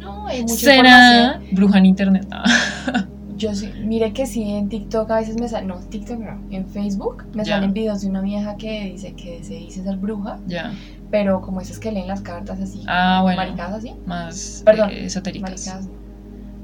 No 0.00 0.26
hay 0.28 0.42
mucha 0.42 0.54
¿Será 0.54 1.40
bruja 1.52 1.78
en 1.78 1.86
internet? 1.86 2.26
Yo 3.36 3.54
sí, 3.54 3.70
mire 3.84 4.12
que 4.14 4.24
sí, 4.24 4.44
en 4.50 4.70
TikTok 4.70 5.10
a 5.10 5.16
veces 5.16 5.38
me 5.38 5.46
salen, 5.46 5.68
no, 5.68 5.76
TikTok 5.76 6.18
no, 6.18 6.40
en 6.50 6.66
Facebook 6.68 7.24
me 7.34 7.44
salen 7.44 7.74
videos 7.74 8.00
de 8.00 8.08
una 8.08 8.22
vieja 8.22 8.56
que 8.56 8.92
dice 8.92 9.12
que 9.12 9.44
se 9.44 9.52
dice 9.54 9.82
ser 9.82 9.96
bruja, 9.98 10.38
ya. 10.46 10.72
pero 11.10 11.42
como 11.42 11.60
esas 11.60 11.78
que 11.78 11.92
leen 11.92 12.08
las 12.08 12.22
cartas 12.22 12.58
así, 12.60 12.82
Ah, 12.86 13.20
bueno. 13.22 13.36
maricadas 13.36 13.74
así, 13.74 13.92
Más 14.06 14.62
Perdón, 14.64 14.88
eh, 14.88 15.04
esotéricas. 15.04 15.50
maricadas, 15.50 15.88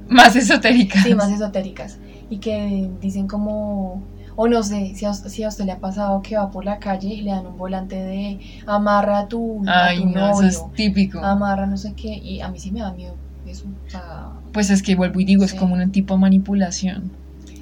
Más 0.09 0.35
esotéricas. 0.35 1.03
sí, 1.03 1.15
más 1.15 1.31
esotéricas, 1.31 1.99
y 2.31 2.39
que 2.39 2.89
dicen 3.03 3.29
como, 3.29 4.03
o 4.37 4.49
no 4.49 4.63
sé, 4.63 4.93
si 4.95 5.05
a, 5.05 5.13
si 5.15 5.43
a 5.43 5.49
usted 5.49 5.65
le 5.65 5.73
ha 5.73 5.79
pasado 5.79 6.23
que 6.23 6.37
va 6.37 6.51
por 6.51 6.65
la 6.65 6.79
calle 6.79 7.09
y 7.09 7.23
le 7.23 7.31
dan 7.31 7.47
un 7.47 7.57
volante 7.59 7.97
de 7.97 8.39
amarra 8.67 9.21
a 9.21 9.29
tu, 9.29 9.63
a 9.67 9.87
Ay, 9.87 9.99
tu 10.01 10.07
no, 10.07 10.31
eso 10.31 10.35
novio, 10.43 10.49
es 10.49 10.63
típico. 10.75 11.19
amarra 11.21 11.67
no 11.67 11.77
sé 11.77 11.93
qué, 11.95 12.09
y 12.17 12.41
a 12.41 12.49
mí 12.49 12.59
sí 12.59 12.71
me 12.71 12.81
da 12.81 12.93
miedo 12.93 13.15
eso, 13.47 13.65
o 13.87 13.91
sea, 13.91 14.29
Pues 14.53 14.71
es 14.71 14.83
que 14.83 14.95
vuelvo 14.95 15.21
y 15.21 15.25
digo, 15.25 15.45
es 15.45 15.51
Sí. 15.53 15.57
como 15.57 15.75
un 15.75 15.91
tipo 15.93 16.15
de 16.15 16.21
manipulación. 16.21 17.11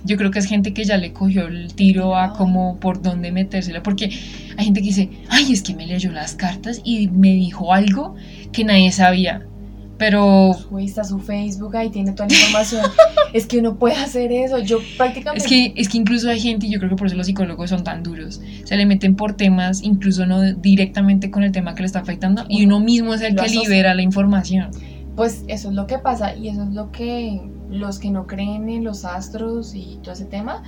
Yo 0.05 0.17
creo 0.17 0.31
que 0.31 0.39
es 0.39 0.47
gente 0.47 0.73
que 0.73 0.85
ya 0.85 0.97
le 0.97 1.13
cogió 1.13 1.47
el 1.47 1.75
tiro 1.75 2.17
a 2.17 2.33
como 2.33 2.77
por 2.77 3.03
dónde 3.03 3.33
metérsela. 3.33 3.83
Porque 3.83 4.07
hay 4.57 4.65
gente 4.65 4.81
que 4.81 4.87
dice, 4.87 5.11
ay, 5.29 5.53
es 5.53 5.63
que 5.63 5.75
me 5.75 5.87
leyó 5.87 6.11
las 6.11 6.35
cartas 6.35 6.81
y 6.85 7.09
me 7.09 7.29
dijo 7.35 7.75
algo 7.75 8.15
que 8.51 8.65
nadie 8.65 8.93
sabía. 8.93 9.43
Pero 9.99 10.53
Uy, 10.71 10.87
está 10.87 11.05
su 11.05 11.19
Facebook, 11.19 11.77
ahí 11.77 11.91
tiene 11.91 12.13
toda 12.13 12.29
la 12.31 12.35
información. 12.35 12.87
es 13.33 13.47
que 13.47 13.59
uno 13.59 13.77
puede 13.77 13.97
hacer 13.97 14.33
eso. 14.33 14.59
Yo 14.59 14.79
prácticamente. 14.97 15.45
es 15.45 15.51
que, 15.51 15.73
es 15.77 15.89
que 15.89 15.99
incluso 15.99 16.29
hay 16.31 16.41
gente, 16.41 16.67
y 16.67 16.71
yo 16.71 16.79
creo 16.79 16.91
que 16.91 16.97
por 16.97 17.07
eso 17.07 17.17
los 17.17 17.27
psicólogos 17.27 17.71
son 17.71 17.85
tan 17.85 18.03
duros, 18.03 18.41
se 18.65 18.77
le 18.77 18.87
meten 18.87 19.17
por 19.17 19.35
temas, 19.35 19.83
incluso 19.83 20.27
no 20.27 20.55
directamente 20.55 21.31
con 21.31 21.43
el 21.43 21.53
tema 21.53 21.75
que 21.75 21.83
le 21.83 21.87
está 21.87 22.01
afectando, 22.01 22.45
y 22.49 22.65
uno 22.65 22.81
mismo 22.81 23.15
es 23.15 23.21
el 23.23 23.35
Lo 23.35 23.43
que 23.43 23.47
asocia. 23.47 23.63
libera 23.63 23.95
la 23.95 24.03
información. 24.03 24.71
Pues 25.17 25.45
eso 25.49 25.69
es 25.69 25.75
lo 25.75 25.87
que 25.87 25.99
pasa 25.99 26.35
y 26.35 26.49
eso 26.49 26.63
es 26.63 26.71
lo 26.71 26.93
que 26.93 27.41
los 27.69 27.99
que 27.99 28.11
no 28.11 28.27
creen 28.27 28.69
en 28.69 28.85
los 28.85 29.05
astros 29.05 29.75
y 29.75 29.99
todo 30.03 30.15
ese 30.15 30.25
tema 30.25 30.63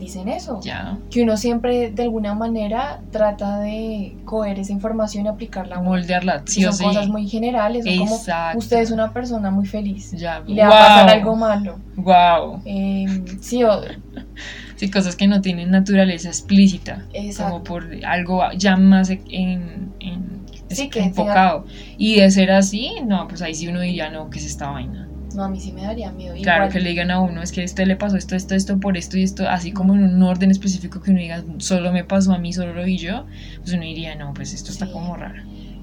dicen 0.00 0.28
eso. 0.28 0.58
Ya, 0.62 0.98
Que 1.10 1.22
uno 1.22 1.36
siempre 1.36 1.90
de 1.92 2.02
alguna 2.02 2.34
manera 2.34 3.00
trata 3.12 3.60
de 3.60 4.16
coger 4.24 4.58
esa 4.58 4.72
información 4.72 5.26
y 5.26 5.28
aplicarla 5.28 5.80
moldearla, 5.80 6.42
sí 6.46 6.64
o 6.64 6.68
son 6.72 6.78
sí. 6.78 6.84
cosas 6.84 7.08
muy 7.08 7.28
generales, 7.28 7.84
son 7.84 7.96
como 7.98 8.16
Exacto. 8.16 8.58
usted 8.58 8.78
es 8.80 8.90
una 8.90 9.12
persona 9.12 9.50
muy 9.52 9.66
feliz 9.66 10.10
Ya, 10.12 10.42
y 10.46 10.54
le 10.54 10.62
va 10.62 10.68
a 10.68 10.70
pasar 10.88 11.04
wow, 11.06 11.14
algo 11.14 11.36
malo. 11.36 11.78
Wow. 11.96 12.62
Eh, 12.64 13.06
sí, 13.40 13.62
o, 13.62 13.80
Sí, 14.76 14.90
cosas 14.90 15.14
que 15.14 15.28
no 15.28 15.42
tienen 15.42 15.70
naturaleza 15.70 16.28
explícita. 16.28 17.04
exacto. 17.12 17.52
como 17.52 17.64
por 17.64 17.86
algo 18.06 18.42
ya 18.56 18.76
más 18.76 19.10
en, 19.10 19.92
en- 20.00 20.40
Sí, 20.70 20.88
que 20.88 21.00
enfocado. 21.00 21.64
Y 21.98 22.20
de 22.20 22.30
ser 22.30 22.52
así, 22.52 22.92
no, 23.04 23.26
pues 23.28 23.42
ahí 23.42 23.54
sí 23.54 23.66
uno 23.68 23.80
diría, 23.80 24.08
no, 24.08 24.30
¿qué 24.30 24.38
es 24.38 24.46
esta 24.46 24.70
vaina? 24.70 25.08
No, 25.32 25.44
a 25.44 25.48
mí 25.48 25.60
sí 25.60 25.72
me 25.72 25.82
daría 25.82 26.12
miedo. 26.12 26.34
Claro, 26.36 26.64
Igual- 26.64 26.72
que 26.72 26.80
le 26.80 26.88
digan 26.90 27.10
a 27.10 27.20
uno, 27.20 27.42
es 27.42 27.52
que 27.52 27.60
a 27.60 27.64
este 27.64 27.86
le 27.86 27.96
pasó 27.96 28.16
esto, 28.16 28.34
esto, 28.34 28.54
esto, 28.54 28.80
por 28.80 28.96
esto 28.96 29.16
y 29.18 29.22
esto, 29.24 29.48
así 29.48 29.72
como 29.72 29.94
en 29.94 30.04
un 30.04 30.22
orden 30.22 30.50
específico 30.50 31.00
que 31.00 31.10
uno 31.10 31.20
diga, 31.20 31.44
solo 31.58 31.92
me 31.92 32.04
pasó 32.04 32.32
a 32.32 32.38
mí, 32.38 32.52
solo 32.52 32.72
lo 32.74 32.84
vi 32.84 32.98
yo, 32.98 33.26
pues 33.62 33.74
uno 33.74 33.82
diría, 33.84 34.14
no, 34.16 34.32
pues 34.32 34.52
esto 34.54 34.72
está 34.72 34.90
como 34.90 35.16
raro. 35.16 35.34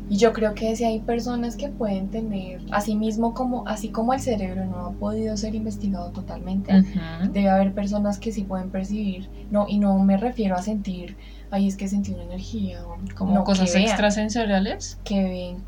Y 0.07 0.17
yo 0.17 0.33
creo 0.33 0.53
que 0.55 0.75
si 0.75 0.83
hay 0.85 1.01
personas 1.03 1.57
que 1.57 1.69
pueden 1.69 2.09
tener, 2.09 2.65
así 2.71 2.95
mismo 2.95 3.33
como, 3.33 3.67
así 3.67 3.91
como 3.91 4.13
el 4.13 4.21
cerebro 4.21 4.65
no 4.65 4.85
ha 4.87 4.97
podido 4.97 5.35
ser 5.37 5.53
investigado 5.55 6.11
totalmente, 6.11 6.83
debe 7.19 7.49
haber 7.49 7.73
personas 7.73 8.17
que 8.19 8.31
sí 8.31 8.45
pueden 8.45 8.71
percibir, 8.71 9.31
no, 9.49 9.65
y 9.67 9.79
no 9.79 9.99
me 9.99 10.17
refiero 10.17 10.55
a 10.55 10.61
sentir, 10.63 11.17
ahí 11.49 11.67
es 11.67 11.75
que 11.77 11.87
sentí 11.89 12.13
una 12.13 12.23
energía, 12.23 12.85
o 12.87 12.97
Como 13.15 13.33
no, 13.33 13.43
cosas 13.43 13.69
que 13.69 13.79
vean, 13.79 13.89
extrasensoriales. 13.89 15.01
que 15.03 15.23
ven 15.23 15.61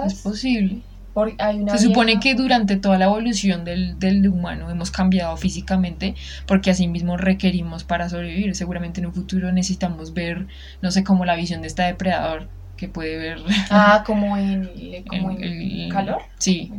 Es 0.00 0.14
cosas, 0.14 0.22
posible. 0.22 0.86
Por- 1.16 1.32
hay 1.38 1.60
una 1.60 1.72
Se 1.78 1.86
supone 1.86 2.20
que 2.20 2.34
durante 2.34 2.76
toda 2.76 2.98
la 2.98 3.06
evolución 3.06 3.64
del, 3.64 3.98
del 3.98 4.28
humano 4.28 4.68
hemos 4.70 4.90
cambiado 4.90 5.34
físicamente 5.38 6.14
porque 6.46 6.68
así 6.70 6.88
mismo 6.88 7.16
requerimos 7.16 7.84
para 7.84 8.10
sobrevivir. 8.10 8.54
Seguramente 8.54 9.00
en 9.00 9.06
un 9.06 9.14
futuro 9.14 9.50
necesitamos 9.50 10.12
ver, 10.12 10.46
no 10.82 10.90
sé, 10.90 11.04
como 11.04 11.24
la 11.24 11.34
visión 11.34 11.62
de 11.62 11.68
este 11.68 11.84
depredador 11.84 12.48
que 12.76 12.88
puede 12.88 13.16
ver 13.16 13.38
Ah, 13.70 14.02
como 14.06 14.36
en, 14.36 14.68
como 15.08 15.30
el- 15.30 15.42
en 15.42 15.80
el- 15.86 15.88
calor. 15.90 16.20
Sí, 16.36 16.70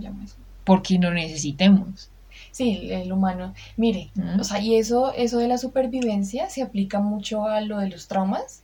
porque 0.64 1.00
lo 1.00 1.12
necesitemos. 1.12 2.12
Sí, 2.52 2.90
el 2.92 3.12
humano. 3.12 3.56
Mire, 3.76 4.10
¿Mm? 4.14 4.40
o 4.40 4.44
sea, 4.44 4.60
y 4.62 4.76
eso, 4.76 5.14
eso 5.16 5.40
de 5.40 5.48
la 5.48 5.58
supervivencia 5.58 6.48
se 6.52 6.62
aplica 6.62 7.00
mucho 7.00 7.48
a 7.48 7.62
lo 7.62 7.80
de 7.80 7.90
los 7.90 8.08
traumas. 8.08 8.62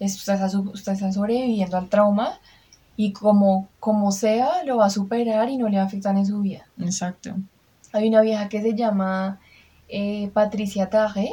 Es- 0.00 0.16
usted, 0.16 0.32
está, 0.34 0.48
su- 0.48 0.70
usted 0.72 0.92
está 0.94 1.12
sobreviviendo 1.12 1.76
al 1.76 1.88
trauma 1.88 2.40
y 3.02 3.14
como, 3.14 3.70
como 3.80 4.12
sea, 4.12 4.62
lo 4.66 4.76
va 4.76 4.84
a 4.84 4.90
superar 4.90 5.48
y 5.48 5.56
no 5.56 5.70
le 5.70 5.78
va 5.78 5.84
a 5.84 5.86
afectar 5.86 6.14
en 6.18 6.26
su 6.26 6.42
vida. 6.42 6.66
Exacto. 6.78 7.34
Hay 7.94 8.06
una 8.06 8.20
vieja 8.20 8.50
que 8.50 8.60
se 8.60 8.74
llama 8.74 9.40
eh, 9.88 10.28
Patricia 10.34 10.90
Tarre 10.90 11.30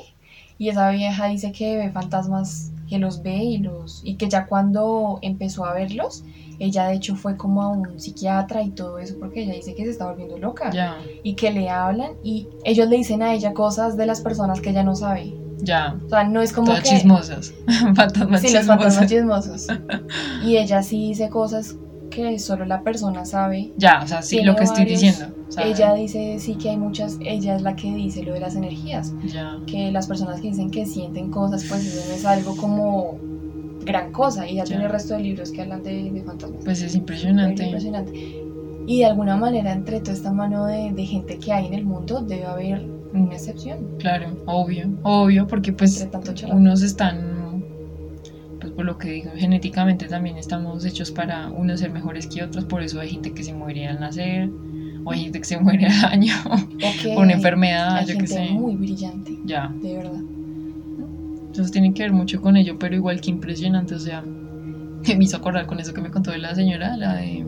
y 0.57 0.69
esa 0.69 0.89
vieja 0.91 1.25
dice 1.25 1.51
que 1.51 1.75
ve 1.75 1.91
fantasmas, 1.91 2.71
que 2.87 2.99
los 2.99 3.21
ve 3.21 3.35
y 3.35 3.57
los 3.57 4.01
y 4.05 4.15
que 4.15 4.29
ya 4.29 4.45
cuando 4.45 5.19
empezó 5.21 5.65
a 5.65 5.73
verlos, 5.73 6.23
ella 6.57 6.87
de 6.87 6.95
hecho 6.95 7.17
fue 7.17 7.35
como 7.35 7.61
a 7.61 7.67
un 7.67 7.99
psiquiatra 7.99 8.61
y 8.61 8.69
todo 8.69 8.97
eso 8.97 9.17
porque 9.19 9.43
ella 9.43 9.55
dice 9.55 9.75
que 9.75 9.83
se 9.83 9.91
está 9.91 10.09
volviendo 10.09 10.37
loca 10.37 10.69
Ya, 10.71 10.97
y 11.21 11.33
que 11.33 11.51
le 11.51 11.69
hablan 11.69 12.13
y 12.23 12.47
ellos 12.63 12.87
le 12.87 12.95
dicen 12.95 13.21
a 13.21 13.33
ella 13.33 13.53
cosas 13.53 13.97
de 13.97 14.05
las 14.05 14.21
personas 14.21 14.61
que 14.61 14.69
ella 14.69 14.83
no 14.83 14.95
sabe. 14.95 15.33
Ya. 15.59 15.95
O 16.05 16.09
sea, 16.09 16.23
no 16.23 16.41
es 16.41 16.53
como 16.53 16.67
Todas 16.67 16.83
que 16.83 16.89
chismosas. 16.89 17.53
Fantasmas 17.95 18.41
Sí, 18.41 18.53
los 18.53 18.65
fantasmas 18.65 19.07
chismosos. 19.07 19.67
y 20.45 20.57
ella 20.57 20.83
sí 20.83 21.09
dice 21.09 21.29
cosas 21.29 21.75
que 22.09 22.39
solo 22.39 22.65
la 22.65 22.81
persona 22.83 23.25
sabe. 23.25 23.73
Ya, 23.77 24.01
o 24.03 24.07
sea, 24.07 24.21
sí, 24.21 24.37
Tiene 24.37 24.47
lo 24.51 24.55
que 24.55 24.63
estoy 24.63 24.83
varios- 24.85 25.01
diciendo. 25.01 25.33
Ella 25.63 25.93
dice 25.93 26.37
sí 26.39 26.55
que 26.55 26.69
hay 26.71 26.77
muchas, 26.77 27.17
ella 27.21 27.55
es 27.55 27.61
la 27.61 27.75
que 27.75 27.93
dice 27.93 28.21
lo 28.23 28.33
de 28.33 28.39
las 28.41 28.55
energías. 28.55 29.13
Ya, 29.25 29.57
que 29.65 29.91
las 29.91 30.07
personas 30.07 30.41
que 30.41 30.49
dicen 30.49 30.69
que 30.71 30.85
sienten 30.85 31.31
cosas, 31.31 31.63
pues 31.69 31.85
eso 31.85 32.07
no 32.09 32.15
es 32.15 32.25
algo 32.25 32.55
como 32.57 33.17
gran 33.85 34.11
cosa. 34.11 34.47
Y 34.47 34.55
ya, 34.55 34.63
Ya. 34.63 34.65
tiene 34.69 34.83
el 34.85 34.89
resto 34.89 35.13
de 35.15 35.21
libros 35.21 35.51
que 35.51 35.61
hablan 35.61 35.83
de, 35.83 36.11
de 36.11 36.21
fantasmas. 36.23 36.61
pues 36.65 36.79
es 36.79 36.87
Es 36.87 36.95
impresionante. 36.95 37.63
impresionante. 37.65 38.11
Y 38.89 38.99
de 38.99 39.05
alguna 39.05 39.35
manera, 39.37 39.71
entre 39.73 39.99
toda 39.99 40.13
esta 40.13 40.31
mano 40.31 40.65
de, 40.65 40.91
de 40.93 41.05
gente 41.05 41.37
que 41.39 41.51
hay 41.53 41.65
en 41.67 41.73
el 41.73 41.85
mundo, 41.85 42.21
debe 42.21 42.45
haber 42.45 42.85
una 43.13 43.33
excepción. 43.35 43.79
Claro, 43.99 44.27
obvio, 44.45 44.87
obvio, 45.03 45.47
porque 45.47 45.73
pues 45.73 46.07
unos 46.51 46.81
están, 46.81 47.63
pues 48.59 48.71
por 48.73 48.85
lo 48.85 48.97
que 48.97 49.09
digo, 49.11 49.31
genéticamente 49.35 50.07
también 50.07 50.37
estamos 50.37 50.83
hechos 50.85 51.11
para 51.11 51.49
unos 51.49 51.79
ser 51.79 51.91
mejores 51.91 52.27
que 52.27 52.43
otros, 52.43 52.65
por 52.65 52.81
eso 52.81 52.99
hay 52.99 53.09
gente 53.09 53.31
que 53.33 53.43
se 53.43 53.53
muere 53.53 53.87
al 53.87 53.99
nacer, 53.99 54.49
o 55.05 55.11
hay 55.11 55.21
gente 55.23 55.39
que 55.39 55.45
se 55.45 55.57
muere 55.61 55.87
al 55.87 56.05
año, 56.05 56.33
O 56.45 57.01
que 57.01 57.13
por 57.13 57.23
una 57.23 57.33
enfermedad, 57.33 57.95
hay 57.97 58.05
yo 58.05 58.13
qué 58.17 58.27
gente 58.27 58.47
sé. 58.47 58.51
muy 58.53 58.75
brillante, 58.75 59.37
Ya, 59.45 59.73
de 59.81 59.95
verdad. 59.97 60.19
entonces 61.47 61.71
tiene 61.71 61.93
que 61.93 62.03
ver 62.03 62.13
mucho 62.13 62.41
con 62.41 62.57
ello, 62.57 62.77
pero 62.79 62.95
igual 62.95 63.21
que 63.21 63.29
impresionante, 63.31 63.95
o 63.95 63.99
sea, 63.99 64.21
me 65.17 65.23
hizo 65.23 65.37
acordar 65.37 65.65
con 65.65 65.79
eso 65.79 65.93
que 65.93 66.01
me 66.01 66.11
contó 66.11 66.31
de 66.31 66.39
la 66.39 66.53
señora, 66.55 66.97
la 66.97 67.15
de 67.15 67.45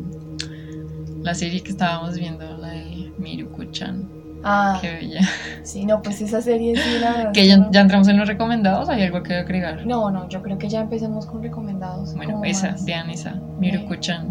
la 1.21 1.33
serie 1.35 1.61
que 1.61 1.71
estábamos 1.71 2.17
viendo, 2.17 2.57
la 2.57 2.69
de 2.69 3.11
Miruko-chan, 3.17 4.07
Ah, 4.43 4.77
qué 4.81 4.93
bella. 4.93 5.21
sí, 5.63 5.85
no, 5.85 6.01
pues 6.01 6.21
esa 6.21 6.41
serie 6.41 6.75
sí, 6.75 6.99
la 6.99 7.11
verdad. 7.17 7.31
Que 7.33 7.45
ya, 7.47 7.57
no- 7.57 7.71
ya 7.71 7.81
entramos 7.81 8.07
en 8.07 8.17
los 8.17 8.27
recomendados, 8.27 8.87
¿hay 8.89 9.03
algo 9.03 9.21
que 9.23 9.35
agregar? 9.35 9.85
No, 9.85 10.09
no, 10.11 10.27
yo 10.29 10.41
creo 10.41 10.57
que 10.57 10.69
ya 10.69 10.81
empecemos 10.81 11.25
con 11.25 11.43
recomendados. 11.43 12.15
Bueno, 12.15 12.41
esa, 12.45 12.71
más. 12.71 12.85
vean 12.85 13.09
esa, 13.09 13.35
Miruko-chan. 13.59 14.27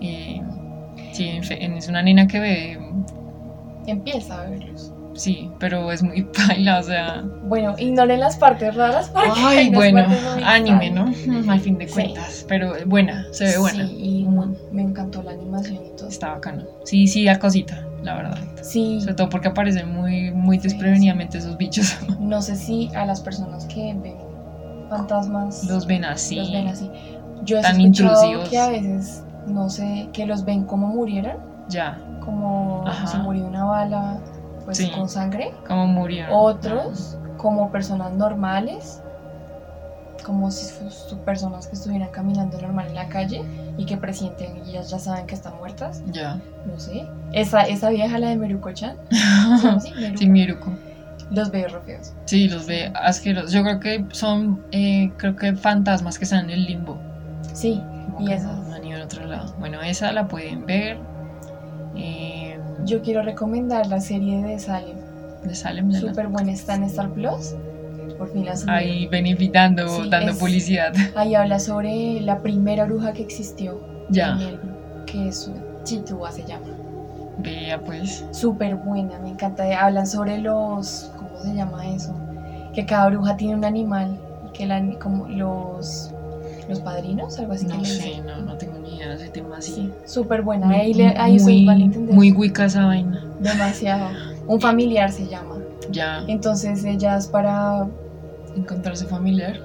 Eh, 0.00 0.40
sí, 1.12 1.28
es 1.60 1.88
una 1.88 2.02
nena 2.02 2.26
que 2.26 2.38
ve, 2.40 2.78
Empieza 3.86 4.42
a 4.42 4.44
verlos. 4.48 4.92
sí, 5.14 5.50
pero 5.58 5.90
es 5.90 6.02
muy 6.02 6.22
paila, 6.46 6.78
o 6.78 6.82
sea. 6.82 7.24
Bueno, 7.42 7.74
ignoren 7.78 8.20
las 8.20 8.36
partes 8.36 8.74
raras 8.74 9.10
porque 9.10 9.28
Ay, 9.36 9.70
bueno, 9.70 10.06
anime, 10.44 10.90
¿no? 10.90 11.12
Al 11.50 11.60
fin 11.60 11.78
de 11.78 11.88
Sí. 11.88 11.94
cuentas, 11.94 12.44
pero 12.48 12.74
buena, 12.86 13.26
se 13.32 13.44
ve 13.46 13.58
buena. 13.58 13.86
Sí, 13.88 13.96
y 13.98 14.24
Mm. 14.24 14.54
me 14.70 14.82
encantó 14.82 15.22
la 15.22 15.32
animación 15.32 15.84
y 15.84 15.96
todo. 15.96 16.08
Está 16.08 16.28
bacano. 16.34 16.64
Sí, 16.84 17.06
sí, 17.08 17.24
da 17.24 17.38
cosita, 17.38 17.84
la 18.02 18.14
verdad. 18.14 18.38
Sí, 18.62 19.00
Sobre 19.00 19.14
todo 19.14 19.28
porque 19.28 19.48
aparecen 19.48 19.92
muy, 19.94 20.30
muy 20.32 20.58
desprevenidamente 20.58 21.38
esos 21.38 21.56
bichos. 21.56 21.96
no 22.20 22.40
sé 22.42 22.56
si 22.56 22.90
a 22.94 23.04
las 23.04 23.20
personas 23.20 23.66
que 23.66 23.94
ven 23.94 24.16
fantasmas 24.88 25.64
Los 25.64 25.86
ven 25.86 26.04
así. 26.04 26.36
los 26.36 26.50
ven 26.52 26.68
así. 26.68 26.90
Yo 27.44 27.58
he 27.58 27.62
tan 27.62 27.80
intrusivos. 27.80 28.48
que 28.48 28.58
a 28.58 28.68
veces, 28.68 29.24
no 29.46 29.68
sé, 29.70 30.08
que 30.12 30.26
los 30.26 30.44
ven 30.44 30.64
como 30.64 30.88
murieron, 30.88 31.36
Ya, 31.68 31.98
como 32.24 32.84
Ajá. 32.86 33.06
se 33.06 33.18
murió 33.18 33.46
una 33.46 33.64
bala 33.64 34.18
pues 34.64 34.76
Sí. 34.78 34.90
con 34.90 35.08
sangre. 35.08 35.52
como 35.66 35.86
murieron. 35.86 36.30
Otros 36.34 37.16
como 37.38 37.70
personas 37.70 38.12
normales, 38.12 39.02
como 40.22 40.50
si 40.50 40.66
fueran 40.72 41.24
personas 41.24 41.66
que 41.66 41.74
estuvieran 41.74 42.08
caminando 42.10 42.60
normal 42.60 42.88
en 42.88 42.94
la 42.94 43.08
calle 43.08 43.42
y 43.76 43.84
que 43.86 43.96
presienten 43.96 44.56
y 44.66 44.70
ellas 44.70 44.90
ya 44.90 44.98
saben 44.98 45.26
que 45.26 45.34
están 45.34 45.56
muertas. 45.58 46.02
Ya. 46.12 46.40
No 46.66 46.78
sé. 46.78 47.06
Esa, 47.32 47.62
esa 47.62 47.90
vieja, 47.90 48.18
la 48.18 48.28
de 48.30 48.36
Meruko-chan. 48.36 48.96
Meruko. 49.10 49.80
sí, 50.18 50.28
Miruko. 50.28 50.72
los 51.30 51.50
veo 51.50 51.68
re 51.68 51.80
feos. 51.80 52.12
Sí, 52.26 52.48
los 52.48 52.66
ve 52.66 52.92
asquerosos. 52.94 53.52
Yo 53.52 53.62
creo 53.62 53.80
que 53.80 54.04
son, 54.12 54.62
eh, 54.72 55.10
creo 55.16 55.36
que 55.36 55.54
fantasmas 55.54 56.18
que 56.18 56.24
están 56.24 56.44
en 56.44 56.50
el 56.50 56.64
limbo. 56.64 56.98
Sí, 57.52 57.82
Como 58.14 58.28
Y 58.28 58.32
esas. 58.32 58.56
no 58.68 58.74
han 58.74 58.84
ido 58.84 58.96
al 58.96 59.02
otro 59.02 59.24
lado. 59.26 59.54
Bueno, 59.58 59.80
esa 59.82 60.12
la 60.12 60.26
pueden 60.28 60.66
ver. 60.66 60.98
Eh, 61.96 62.58
yo 62.84 63.02
quiero 63.02 63.22
recomendar 63.22 63.86
la 63.86 64.00
serie 64.00 64.42
de 64.42 64.58
Salem. 64.58 64.96
de 65.44 65.54
Salem. 65.54 65.90
la- 65.90 66.00
Súper 66.00 66.28
buena, 66.28 66.52
está 66.52 66.74
en 66.74 66.84
Star 66.84 67.08
Plus. 67.10 67.54
Por 68.20 68.30
fin 68.30 68.44
la. 68.44 68.52
Ahí 68.66 69.06
beneficiando, 69.06 69.88
Sí, 70.02 70.10
dando 70.10 70.32
es- 70.32 70.36
publicidad. 70.36 70.92
Ahí 71.16 71.34
habla 71.34 71.58
sobre 71.58 72.20
la 72.20 72.40
primera 72.40 72.84
bruja 72.84 73.14
que 73.14 73.22
existió. 73.22 73.80
Ya. 74.10 74.32
en 74.32 74.40
el- 74.42 74.60
que 75.06 75.28
es 75.28 75.50
Chitúa 75.84 76.30
se 76.30 76.44
llama. 76.44 76.66
Vea 77.38 77.80
pues. 77.80 78.22
Súper 78.32 78.74
buena, 78.76 79.18
me 79.20 79.30
encanta. 79.30 79.64
Hablan 79.82 80.06
sobre 80.06 80.36
los. 80.36 81.10
¿Cómo 81.16 81.40
se 81.42 81.54
llama 81.54 81.88
eso? 81.88 82.14
Que 82.74 82.84
cada 82.84 83.08
bruja 83.08 83.38
tiene 83.38 83.54
un 83.54 83.64
animal. 83.64 84.18
Y 84.46 84.52
que 84.52 84.66
la, 84.66 84.82
como 84.98 85.26
los. 85.28 86.10
Los 86.68 86.80
padrinos, 86.80 87.38
algo 87.38 87.54
así 87.54 87.66
que 87.66 87.72
No 87.72 87.80
le 87.80 87.86
sé, 87.86 88.20
no, 88.24 88.36
no 88.42 88.56
tengo 88.58 88.78
ni 88.78 88.96
idea 88.96 89.08
de 89.08 89.14
ese 89.14 89.28
tema 89.30 89.56
así. 89.56 89.72
Sí, 89.72 89.92
súper 90.04 90.42
buena. 90.42 90.66
Muy- 90.66 90.76
Ahí, 90.76 90.92
le, 90.94 91.06
ahí 91.16 91.38
muy, 91.40 91.64
van 91.66 91.80
a 91.80 91.84
entender. 91.84 92.14
muy 92.14 92.30
wicca 92.32 92.66
esa 92.66 92.84
vaina. 92.84 93.24
Demasiado. 93.40 94.08
Un 94.46 94.60
familiar 94.60 95.10
se 95.10 95.26
llama. 95.26 95.56
Ya. 95.90 96.22
Entonces 96.28 96.84
ellas 96.84 97.26
para. 97.26 97.88
Encontrarse 98.56 99.06
familiar. 99.06 99.60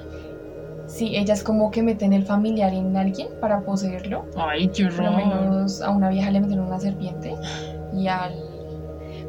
Sí, 0.88 1.16
ellas 1.16 1.44
como 1.44 1.72
que 1.72 1.82
meten 1.82 2.14
el 2.14 2.24
familiar 2.24 2.74
en 2.74 2.96
alguien 2.96 3.28
para 3.42 3.62
poseerlo. 3.62 4.26
Ay, 4.38 4.68
qué 4.68 4.86
Por 4.86 5.00
lo 5.04 5.12
horror. 5.12 5.26
menos 5.26 5.82
a 5.82 5.90
una 5.90 6.10
vieja 6.10 6.30
le 6.32 6.42
metieron 6.42 6.68
una 6.68 6.80
serpiente. 6.80 7.36
Y 7.94 8.08
al. 8.08 8.34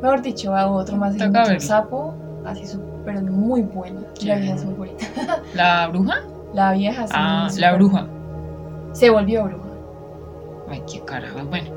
Mejor 0.02 0.20
dicho, 0.22 0.54
a 0.54 0.66
otro 0.70 0.96
más 0.98 1.14
un 1.14 1.60
sapo. 1.60 2.14
Así 2.44 2.66
súper. 2.66 2.96
Pero 3.06 3.22
muy 3.22 3.62
buena. 3.62 4.00
La 4.22 4.36
vieja 4.36 4.54
es 4.56 4.64
muy 4.64 4.74
bonita. 4.74 5.06
¿La 5.54 5.86
bruja? 5.88 6.16
La 6.52 6.72
vieja 6.72 7.06
sí, 7.06 7.12
Ah, 7.16 7.48
la 7.56 7.72
bruja. 7.74 8.06
Se 8.92 9.10
volvió 9.10 9.44
bruja. 9.44 9.64
Ay, 10.68 10.82
qué 10.92 11.00
carajo. 11.04 11.38
Bueno, 11.48 11.70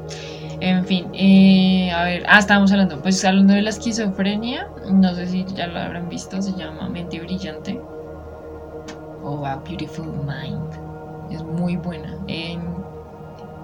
en 0.59 0.83
fin, 0.85 1.05
eh, 1.13 1.91
a 1.91 2.03
ver, 2.03 2.23
ah, 2.27 2.39
estábamos 2.39 2.71
hablando, 2.71 2.99
pues 3.01 3.23
hablando 3.23 3.53
de 3.53 3.61
la 3.61 3.69
esquizofrenia, 3.69 4.67
no 4.89 5.13
sé 5.13 5.27
si 5.27 5.45
ya 5.45 5.67
lo 5.67 5.79
habrán 5.79 6.09
visto, 6.09 6.41
se 6.41 6.53
llama 6.53 6.89
Mente 6.89 7.19
Brillante 7.19 7.81
o 9.23 9.45
A 9.45 9.57
Beautiful 9.57 10.07
Mind. 10.07 11.31
Es 11.31 11.43
muy 11.43 11.75
buena. 11.75 12.15
En 12.27 12.61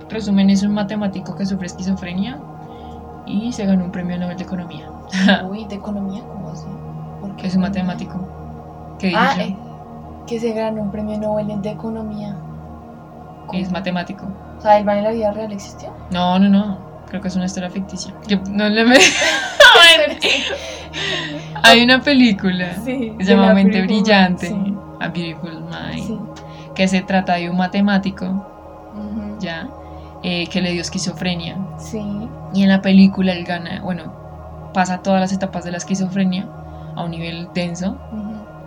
resumen, 0.10 0.50
es 0.50 0.64
un 0.64 0.74
matemático 0.74 1.36
que 1.36 1.46
sufre 1.46 1.68
esquizofrenia 1.68 2.40
y 3.26 3.52
se 3.52 3.66
ganó 3.66 3.86
un 3.86 3.92
premio 3.92 4.18
Nobel 4.18 4.38
de 4.38 4.44
Economía. 4.44 4.90
Uy, 5.50 5.66
de 5.66 5.76
economía, 5.76 6.24
¿cómo 6.24 6.50
así? 6.50 6.68
¿Por 7.22 7.36
qué 7.36 7.48
Es 7.48 7.56
un 7.56 7.62
matemático. 7.62 8.20
¿Qué 9.00 9.14
Ah, 9.16 9.36
eh, 9.40 9.56
que 10.28 10.40
se 10.40 10.54
ganó 10.54 10.82
un 10.82 10.92
premio 10.92 11.18
Nobel 11.18 11.62
de 11.62 11.70
economía. 11.72 12.36
Es 13.54 13.72
matemático. 13.72 14.26
O 14.58 14.62
sea, 14.62 14.78
¿el 14.78 14.86
mal 14.86 14.98
en 14.98 15.04
la 15.04 15.12
vida 15.12 15.32
real 15.32 15.52
existió? 15.52 15.90
No, 16.12 16.40
no, 16.40 16.50
no. 16.50 16.78
Creo 17.10 17.22
que 17.22 17.28
es 17.28 17.36
una 17.36 17.46
historia 17.46 17.70
ficticia. 17.70 18.14
Que 18.28 18.38
no 18.50 18.68
le 18.70 18.86
me... 18.86 18.98
Hay 21.64 21.84
una 21.84 22.02
película 22.02 22.74
Sí, 22.84 23.14
que 23.18 23.26
se 23.26 23.32
llama 23.32 23.48
la 23.48 23.54
Mente 23.54 23.82
Brillante, 23.82 24.48
sí, 24.48 24.74
A 25.00 25.08
Beautiful 25.10 25.64
Mind, 25.64 26.08
sí. 26.08 26.20
que 26.76 26.88
se 26.88 27.02
trata 27.02 27.36
de 27.36 27.50
un 27.50 27.58
matemático 27.58 28.52
ya, 29.40 29.68
eh, 30.24 30.48
que 30.48 30.62
le 30.62 30.72
dio 30.72 30.82
esquizofrenia. 30.82 31.58
Sí. 31.78 32.02
Y 32.54 32.64
en 32.64 32.70
la 32.70 32.82
película 32.82 33.34
él 33.34 33.44
gana, 33.44 33.82
bueno, 33.82 34.14
pasa 34.74 35.02
todas 35.02 35.20
las 35.20 35.34
etapas 35.34 35.64
de 35.66 35.72
la 35.72 35.78
esquizofrenia 35.78 36.48
a 36.96 37.04
un 37.04 37.12
nivel 37.12 37.50
denso 37.54 37.98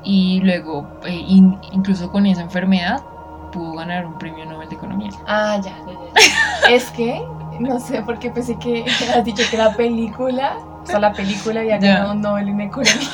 y 0.04 0.40
luego, 0.40 0.98
eh, 1.06 1.12
in- 1.28 1.58
incluso 1.72 2.10
con 2.10 2.26
esa 2.26 2.42
enfermedad, 2.42 3.00
pudo 3.52 3.72
ganar 3.72 4.04
un 4.06 4.18
premio 4.18 4.44
Nobel 4.44 4.68
de 4.68 4.74
Economía. 4.76 5.10
Ah, 5.26 5.58
ya, 5.64 5.72
ya, 5.86 5.92
ya. 6.68 6.68
es 6.74 6.90
que, 6.90 7.22
no 7.58 7.78
sé 7.80 8.02
por 8.02 8.18
qué 8.18 8.30
pensé 8.30 8.56
que 8.58 8.84
has 9.16 9.24
dicho 9.24 9.42
que 9.50 9.56
la 9.56 9.72
película, 9.74 10.56
o 10.82 10.86
sea, 10.86 10.98
la 11.00 11.12
película 11.12 11.60
había 11.60 11.78
ganado 11.78 12.12
un 12.12 12.20
Nobel 12.20 12.48
en 12.48 12.60
economía. 12.62 12.94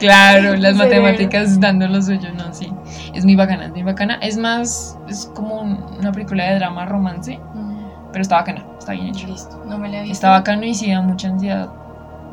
Claro, 0.00 0.56
las 0.56 0.74
matemáticas 0.76 1.60
dando 1.60 1.86
lo 1.86 2.00
suyo, 2.02 2.30
no, 2.34 2.52
sí. 2.52 2.72
Es 3.14 3.24
muy 3.24 3.36
bacana, 3.36 3.66
es 3.66 3.72
muy 3.72 3.82
bacana. 3.82 4.16
Es 4.22 4.36
más, 4.36 4.98
es 5.08 5.30
como 5.34 5.60
un- 5.62 5.84
una 5.98 6.12
película 6.12 6.44
de 6.50 6.56
drama 6.56 6.84
romance, 6.86 7.38
Mm, 7.54 7.84
pero 8.12 8.22
está 8.22 8.36
bacana, 8.36 8.64
está 8.78 8.92
bien 8.92 9.08
hecho. 9.08 9.26
Listo, 9.28 9.62
no 9.66 9.78
me 9.78 9.88
la 9.88 9.98
he 9.98 10.00
visto. 10.02 10.12
Está 10.14 10.30
bacano 10.30 10.64
y 10.64 10.74
sí 10.74 10.90
da 10.90 11.00
mucha 11.00 11.28
ansiedad 11.28 11.68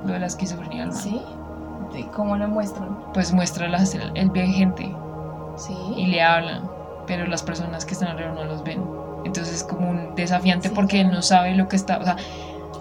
lo 0.06 0.14
de 0.14 0.20
la 0.20 0.26
esquizofrenia 0.26 0.86
man. 0.88 0.96
¿Sí? 0.96 1.22
¿Y 1.96 2.04
¿Cómo 2.04 2.36
lo 2.38 2.48
muestran? 2.48 2.98
Pues 3.14 3.32
muestra 3.34 3.68
las, 3.68 3.94
el, 3.96 4.12
el 4.16 4.30
ve 4.30 4.48
gente 4.48 4.94
Sí. 5.58 5.76
y 5.98 6.08
le 6.08 6.22
hablan, 6.24 6.64
pero 7.06 7.28
las 7.28 7.44
personas 7.44 7.86
que 7.86 7.94
están 7.94 8.10
alrededor 8.10 8.36
no 8.36 8.46
los 8.46 8.64
ven. 8.64 8.82
Entonces 9.32 9.56
es 9.56 9.64
como 9.64 9.90
un 9.90 10.14
desafiante 10.16 10.68
Sí, 10.70 10.76
porque 10.76 11.02
claro. 11.02 11.16
no 11.16 11.22
sabe 11.22 11.56
lo 11.56 11.68
que 11.70 11.78
está, 11.78 11.98
o 12.00 12.04
sea, 12.04 12.18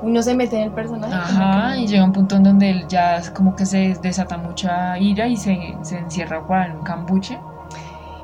Uno 0.02 0.20
se 0.22 0.34
mete 0.34 0.56
en 0.56 0.62
el 0.64 0.70
personaje. 0.72 1.14
ajá, 1.14 1.74
que- 1.74 1.80
y 1.82 1.86
llega 1.86 2.04
un 2.04 2.12
punto 2.12 2.34
en 2.36 2.42
donde 2.42 2.70
él 2.70 2.86
ya 2.88 3.16
es 3.18 3.30
como 3.30 3.54
que 3.54 3.66
se 3.66 3.94
desata 4.02 4.36
mucha 4.36 4.98
ira 4.98 5.28
y 5.28 5.36
se, 5.36 5.76
se 5.82 5.98
encierra 5.98 6.44
por 6.46 6.58
en 6.58 6.72
un 6.78 6.82
cambuche 6.82 7.38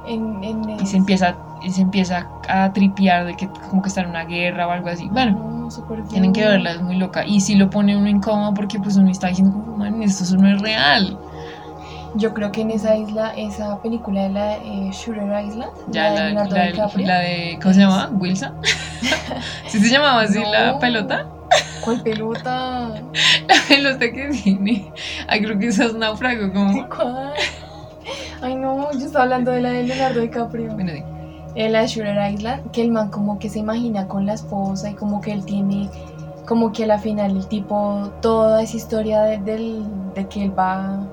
En, 0.08 0.42
en 0.42 0.70
y 0.80 0.86
se 0.86 0.96
empieza 0.96 1.36
y 1.62 1.70
se 1.70 1.82
empieza 1.82 2.28
a 2.48 2.72
tripear 2.72 3.26
de 3.26 3.36
que 3.36 3.48
como 3.68 3.82
que 3.82 3.88
está 3.88 4.02
en 4.02 4.10
una 4.10 4.24
guerra 4.24 4.68
o 4.68 4.70
algo 4.70 4.88
así. 4.88 5.08
Bueno, 5.10 5.32
No, 5.68 6.04
tienen 6.08 6.32
que 6.32 6.46
verla, 6.46 6.72
es 6.72 6.82
muy 6.82 6.96
loca. 6.96 7.24
Y 7.26 7.40
si 7.40 7.54
lo 7.56 7.70
pone 7.70 7.96
uno 7.96 8.08
incómodo 8.08 8.54
porque 8.54 8.78
pues 8.78 8.96
uno 8.96 9.10
está 9.10 9.28
diciendo 9.28 9.52
como, 9.58 9.76
man, 9.76 10.00
esto 10.02 10.36
no 10.36 10.48
es 10.48 10.60
real. 10.60 11.18
Yo 12.16 12.32
creo 12.32 12.50
que 12.52 12.62
en 12.62 12.70
esa 12.70 12.96
isla, 12.96 13.32
esa 13.36 13.80
película 13.82 14.22
de 14.22 14.28
la 14.30 14.56
eh, 14.56 14.90
Shooter 14.92 15.24
Island, 15.44 15.70
Ya 15.88 16.10
la 16.10 16.26
de 16.26 16.32
la, 16.34 16.66
DiCaprio. 16.66 17.06
la 17.06 17.18
de, 17.20 17.58
¿cómo 17.60 17.74
se 17.74 17.80
llamaba? 17.80 18.08
Wilson. 18.12 18.52
¿Sí 19.68 19.78
se 19.80 19.88
llamaba 19.90 20.22
así 20.22 20.38
la 20.50 20.78
pelota? 20.78 21.26
¿Cuál 21.84 22.02
pelota? 22.02 22.88
La 23.48 23.54
pelota 23.68 24.10
que 24.10 24.28
tiene. 24.42 24.92
Ay, 25.28 25.40
creo 25.42 25.56
que 25.58 25.68
esa 25.68 25.84
es 25.84 25.94
náufrago, 25.94 26.52
como. 26.52 26.88
¿Cuál? 26.88 27.32
Ay, 28.40 28.54
no, 28.56 28.90
yo 28.92 29.06
estaba 29.06 29.24
hablando 29.24 29.52
de 29.52 29.60
la 29.60 29.70
de 29.70 29.84
Leonardo 29.84 30.20
DiCaprio. 30.20 30.72
Bueno, 30.74 30.92
di- 30.92 31.04
En 31.54 31.72
la 31.72 31.82
de 31.82 31.86
Shooter 31.86 32.32
Island, 32.32 32.70
que 32.72 32.82
el 32.82 32.90
man 32.90 33.10
como 33.10 33.38
que 33.38 33.48
se 33.48 33.60
imagina 33.60 34.08
con 34.08 34.26
la 34.26 34.34
esposa 34.34 34.90
y 34.90 34.94
como 34.94 35.20
que 35.20 35.32
él 35.32 35.44
tiene, 35.44 35.88
como 36.44 36.72
que 36.72 36.84
a 36.84 36.86
la 36.88 36.98
final 36.98 37.36
el 37.36 37.46
tipo, 37.46 38.12
toda 38.20 38.62
esa 38.62 38.76
historia 38.76 39.22
de, 39.22 39.38
del- 39.38 39.84
de 40.14 40.26
que 40.26 40.42
él 40.44 40.58
va 40.58 41.06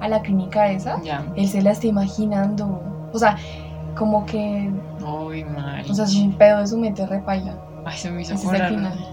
a 0.00 0.08
la 0.08 0.20
clínica 0.22 0.70
esa, 0.70 1.00
ya. 1.02 1.24
él 1.36 1.48
se 1.48 1.60
la 1.62 1.70
está 1.72 1.86
imaginando. 1.86 2.80
O 3.12 3.18
sea, 3.18 3.36
como 3.96 4.24
que, 4.26 4.70
Ay, 5.04 5.44
mal. 5.44 5.84
o 5.90 5.94
sea, 5.94 6.04
es 6.04 6.14
un 6.14 6.32
pedo 6.34 6.58
de 6.60 6.66
su 6.66 6.78
mente 6.78 7.06
repaila. 7.06 7.54
Ay, 7.84 7.96
se 7.96 8.10
me 8.10 8.22
hizo 8.22 8.34
Ese 8.34 8.46
es 8.46 8.52
el 8.52 8.62
acordar. 8.62 8.92
final. 8.92 9.06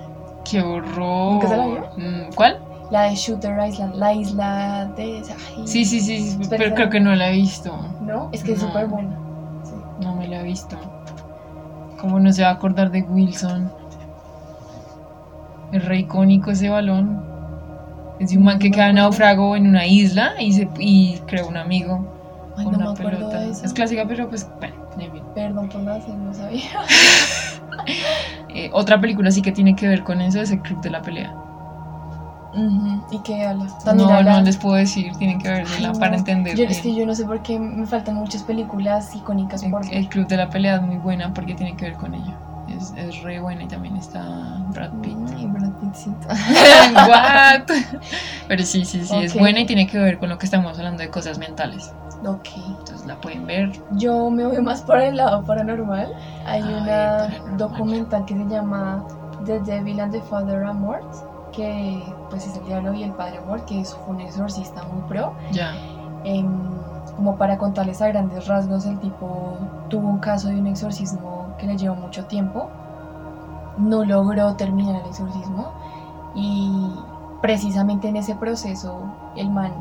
Qué 0.43 0.61
horror. 0.61 1.33
¿Nunca 1.33 1.47
se 1.47 1.57
la 1.57 1.65
vio? 1.65 1.81
Mm, 1.97 2.33
¿Cuál? 2.35 2.59
La 2.91 3.03
de 3.03 3.15
Shooter 3.15 3.57
Island, 3.67 3.95
la 3.95 4.13
isla 4.13 4.85
de... 4.95 5.23
ay, 5.57 5.67
Sí, 5.67 5.85
sí, 5.85 5.99
sí, 6.01 6.21
sí, 6.31 6.39
pero 6.49 6.75
creo 6.75 6.89
que 6.91 6.99
no 6.99 7.15
la 7.15 7.29
he 7.29 7.33
visto. 7.33 7.75
¿No? 8.01 8.29
Es 8.31 8.43
que 8.43 8.51
es 8.53 8.59
súper 8.61 8.85
buena. 8.87 9.17
Sí. 9.63 9.71
No 10.01 10.15
me 10.15 10.27
la 10.27 10.41
he 10.41 10.43
visto. 10.43 10.77
¿Cómo 11.99 12.19
no 12.19 12.31
se 12.31 12.43
va 12.43 12.49
a 12.49 12.51
acordar 12.53 12.91
de 12.91 13.01
Wilson? 13.01 13.71
Es 15.71 15.83
re 15.85 15.97
icónico 15.99 16.51
ese 16.51 16.69
balón. 16.69 17.23
Es 18.19 18.29
de 18.31 18.37
un 18.37 18.43
man 18.45 18.59
que 18.59 18.69
No 18.69 18.75
queda 18.75 18.93
náufrago 18.93 19.55
en 19.55 19.67
una 19.67 19.85
isla 19.85 20.33
y, 20.39 20.53
se, 20.53 20.69
y 20.79 21.17
crea 21.27 21.45
un 21.45 21.57
amigo 21.57 22.05
Ay, 22.57 22.63
con 22.65 22.73
no 22.73 22.77
una 22.79 22.85
me 22.87 22.91
acuerdo 22.99 23.17
pelota. 23.19 23.39
de 23.41 23.51
eso. 23.51 23.65
Es 23.65 23.73
clásica, 23.73 24.05
pero 24.07 24.29
pues, 24.29 24.47
bueno, 24.59 24.75
en 24.99 25.11
fin. 25.11 25.23
Perdón 25.35 25.67
por 25.69 25.81
no 25.81 25.91
hacer, 25.91 26.15
no 26.15 26.33
sabía. 26.33 26.61
Eh, 28.57 28.69
otra 28.71 28.99
película 29.01 29.29
sí 29.31 29.41
que 29.41 29.51
tiene 29.51 29.75
que 29.75 29.85
ver 29.87 30.01
con 30.03 30.21
eso 30.21 30.39
es 30.39 30.49
El 30.49 30.61
Club 30.61 30.79
de 30.81 30.89
la 30.89 31.01
Pelea. 31.01 31.35
Ujú, 32.53 33.03
¿Y 33.11 33.19
qué 33.23 33.43
habla? 33.43 33.65
No, 33.93 34.09
habla- 34.09 34.37
no 34.37 34.41
les 34.43 34.55
puedo 34.55 34.75
decir, 34.75 35.11
tienen 35.17 35.39
que 35.39 35.49
verla 35.49 35.89
Ay, 35.93 35.99
para 35.99 36.11
no. 36.11 36.17
entender. 36.19 36.55
Yo, 36.55 36.63
es 36.63 36.79
que 36.79 36.95
yo 36.95 37.05
no 37.05 37.13
sé 37.13 37.25
por 37.25 37.41
qué 37.41 37.59
me 37.59 37.85
faltan 37.85 38.15
muchas 38.15 38.43
películas 38.43 39.13
icónicas 39.13 39.61
El, 39.61 39.71
por 39.71 39.81
el. 39.93 40.07
Club 40.07 40.27
de 40.27 40.37
la 40.37 40.49
Pelea 40.49 40.75
es 40.77 40.81
muy 40.83 40.95
buena 40.95 41.33
porque 41.33 41.53
tiene 41.53 41.75
que 41.75 41.85
ver 41.85 41.95
con 41.95 42.13
ella. 42.15 42.37
Es, 42.75 42.93
es 42.97 43.21
re 43.23 43.39
buena 43.39 43.63
y 43.63 43.67
también 43.67 43.95
está 43.95 44.23
Brad 44.73 44.91
Pitt. 45.01 45.17
Ay, 45.35 45.45
Brad 45.47 45.71
Pittcito. 45.79 46.27
What? 46.93 47.63
Pero 48.47 48.63
sí, 48.63 48.85
sí, 48.85 49.05
sí, 49.05 49.15
es 49.23 49.33
Ok. 49.33 49.39
buena 49.39 49.61
y 49.61 49.65
tiene 49.65 49.87
que 49.87 49.97
ver 49.97 50.17
con 50.19 50.29
lo 50.29 50.37
que 50.37 50.45
estamos 50.45 50.77
hablando 50.77 51.01
de 51.03 51.09
cosas 51.09 51.37
mentales. 51.37 51.93
Ok. 52.25 52.47
Entonces 52.55 53.05
la 53.05 53.15
pueden 53.21 53.45
ver. 53.45 53.71
Yo 53.91 54.29
me 54.29 54.45
voy 54.45 54.61
más 54.61 54.81
por 54.81 54.97
el 54.97 55.17
lado 55.17 55.43
paranormal. 55.43 56.13
Hay 56.45 56.61
Ay, 56.61 56.73
una 56.73 57.27
paranormal. 57.27 57.57
documental 57.57 58.25
que 58.25 58.33
se 58.35 58.45
llama 58.45 59.05
The 59.45 59.59
Devil 59.59 59.99
and 59.99 60.11
the 60.11 60.21
Father 60.21 60.63
Amort, 60.63 61.03
que 61.51 62.03
pues 62.29 62.47
es 62.47 62.57
el 62.57 62.65
diablo 62.65 62.93
y 62.93 63.03
el 63.03 63.11
padre 63.13 63.37
Amort, 63.37 63.65
que 63.65 63.81
es 63.81 63.95
un 64.07 64.19
exorcista 64.21 64.83
muy 64.83 65.01
pro. 65.07 65.33
Ya. 65.51 65.73
Em, 66.23 66.47
como 67.15 67.37
para 67.37 67.57
contarles 67.57 68.01
a 68.01 68.07
grandes 68.07 68.47
rasgos, 68.47 68.85
el 68.85 68.99
tipo 68.99 69.57
tuvo 69.89 70.07
un 70.09 70.17
caso 70.17 70.47
de 70.49 70.55
un 70.59 70.67
exorcismo 70.67 71.44
que 71.57 71.67
le 71.67 71.77
llevó 71.77 71.95
mucho 71.95 72.25
tiempo. 72.25 72.69
No 73.77 74.05
logró 74.05 74.55
terminar 74.55 74.95
el 75.01 75.07
exorcismo 75.09 75.73
y 76.35 76.91
precisamente 77.41 78.07
en 78.09 78.17
ese 78.17 78.35
proceso 78.35 79.01
el 79.35 79.49
man 79.49 79.71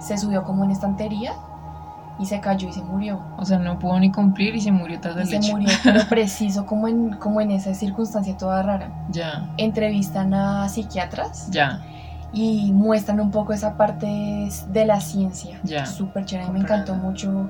se 0.00 0.18
subió 0.18 0.44
como 0.44 0.64
en 0.64 0.70
estantería 0.70 1.32
y 2.18 2.26
se 2.26 2.40
cayó 2.40 2.68
y 2.68 2.72
se 2.72 2.82
murió. 2.82 3.20
O 3.38 3.44
sea, 3.44 3.58
no 3.58 3.78
pudo 3.78 3.98
ni 3.98 4.10
cumplir 4.12 4.54
y 4.54 4.60
se 4.60 4.72
murió 4.72 5.00
tras 5.00 5.16
el 5.16 5.26
se 5.28 5.36
hecho. 5.36 5.52
murió, 5.52 5.68
pero 5.82 6.00
preciso 6.08 6.64
como 6.66 6.88
en, 6.88 7.14
como 7.16 7.40
en 7.40 7.50
esa 7.50 7.74
circunstancia 7.74 8.36
toda 8.36 8.62
rara. 8.62 8.90
Ya, 9.10 9.50
Entrevistan 9.58 10.32
a 10.34 10.68
psiquiatras 10.68 11.50
ya. 11.50 11.80
y 12.32 12.72
muestran 12.72 13.20
un 13.20 13.30
poco 13.30 13.52
esa 13.52 13.76
parte 13.76 14.48
de 14.68 14.84
la 14.86 15.00
ciencia. 15.00 15.58
Ya. 15.62 15.84
Súper 15.86 16.24
chévere, 16.24 16.50
me 16.50 16.60
encantó 16.60 16.94
mucho. 16.94 17.48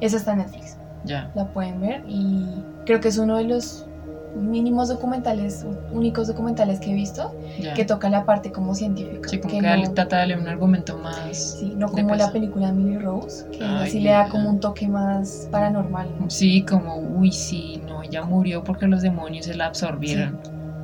Esa 0.00 0.16
está 0.16 0.32
en 0.32 0.38
Netflix, 0.38 0.76
Ya. 1.04 1.30
la 1.34 1.44
pueden 1.48 1.80
ver 1.80 2.04
y 2.08 2.64
creo 2.90 3.00
que 3.00 3.06
es 3.08 3.18
uno 3.18 3.36
de 3.36 3.44
los 3.44 3.86
mínimos 4.34 4.88
documentales, 4.88 5.64
únicos 5.92 6.26
documentales 6.26 6.80
que 6.80 6.90
he 6.90 6.94
visto 6.94 7.30
que 7.76 7.84
toca 7.84 8.10
la 8.10 8.24
parte 8.24 8.50
como 8.50 8.74
científica. 8.74 9.28
Sí, 9.28 9.38
como 9.38 9.58
que 9.58 9.62
no, 9.62 9.92
trata 9.94 10.16
de 10.16 10.20
darle 10.22 10.36
un 10.42 10.48
argumento 10.48 10.98
más. 10.98 11.36
sí, 11.36 11.72
no 11.76 11.88
como 11.88 12.16
la 12.16 12.32
película 12.32 12.66
de 12.66 12.72
Emily 12.72 12.98
Rose, 12.98 13.44
que 13.52 13.62
Ay, 13.64 13.86
así 13.88 14.00
le 14.00 14.10
da 14.10 14.28
como 14.28 14.50
un 14.50 14.58
toque 14.58 14.88
más 14.88 15.46
paranormal. 15.52 16.08
¿no? 16.18 16.28
Sí, 16.28 16.64
como, 16.64 16.96
uy, 16.96 17.30
sí, 17.30 17.80
no, 17.86 18.02
ella 18.02 18.24
murió 18.24 18.64
porque 18.64 18.88
los 18.88 19.02
demonios 19.02 19.46
se 19.46 19.54
la 19.54 19.66
absorbieron. 19.66 20.40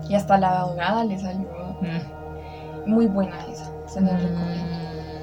Y 0.09 0.14
hasta 0.14 0.38
la 0.38 0.61
abogada 0.61 1.02
le 1.04 1.18
salió 1.18 1.48
Mm. 1.80 2.88
muy 2.90 3.07
buena 3.07 3.36
esa, 3.50 3.72
se 3.88 4.01
la 4.01 4.16
recomiendo. 4.16 4.76
Mm, 4.76 5.16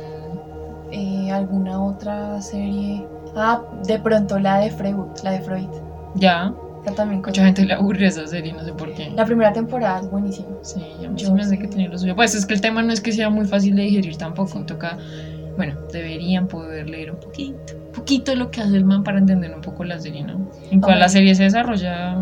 Eh, 0.95 1.31
¿Alguna 1.31 1.81
otra 1.81 2.39
serie? 2.41 3.07
Ah, 3.35 3.63
de 3.87 3.97
pronto 3.99 4.37
la 4.37 4.59
de 4.59 4.69
Freud, 4.69 5.07
la 5.23 5.31
de 5.31 5.41
Freud. 5.41 5.69
Ya, 6.15 6.53
Esa 6.85 6.95
también 6.95 7.21
con- 7.21 7.31
mucha 7.31 7.45
gente 7.45 7.65
le 7.65 7.73
aburrió 7.73 8.07
esa 8.07 8.27
serie, 8.27 8.51
no 8.53 8.63
sé 8.63 8.73
por 8.73 8.93
qué. 8.93 9.09
La 9.15 9.25
primera 9.25 9.53
temporada 9.53 9.99
es 10.01 10.09
buenísima. 10.11 10.47
Sí, 10.61 10.81
a 11.05 11.09
mí 11.09 11.15
Yo 11.21 11.27
sí 11.27 11.33
me 11.33 11.41
hace 11.41 11.51
sí. 11.51 11.57
que 11.59 11.67
tenía 11.67 11.89
lo 11.89 11.97
suyo. 11.97 12.15
Pues 12.15 12.35
es 12.35 12.45
que 12.45 12.53
el 12.53 12.61
tema 12.61 12.81
no 12.83 12.91
es 12.91 12.99
que 13.01 13.11
sea 13.11 13.29
muy 13.29 13.45
fácil 13.45 13.75
de 13.75 13.83
digerir 13.83 14.17
tampoco. 14.17 14.59
Toca, 14.65 14.97
bueno, 15.55 15.75
deberían 15.91 16.47
poder 16.47 16.89
leer 16.89 17.11
un 17.11 17.19
poquito, 17.19 17.73
poquito 17.93 18.35
lo 18.35 18.51
que 18.51 18.61
hace 18.61 18.75
el 18.75 18.85
man 18.85 19.03
para 19.03 19.19
entender 19.19 19.53
un 19.55 19.61
poco 19.61 19.83
la 19.85 19.99
serie, 19.99 20.23
¿no? 20.23 20.33
En 20.71 20.79
cual 20.81 20.93
Hombre. 20.93 20.99
la 20.99 21.09
serie 21.09 21.35
se 21.35 21.43
desarrolla 21.43 22.17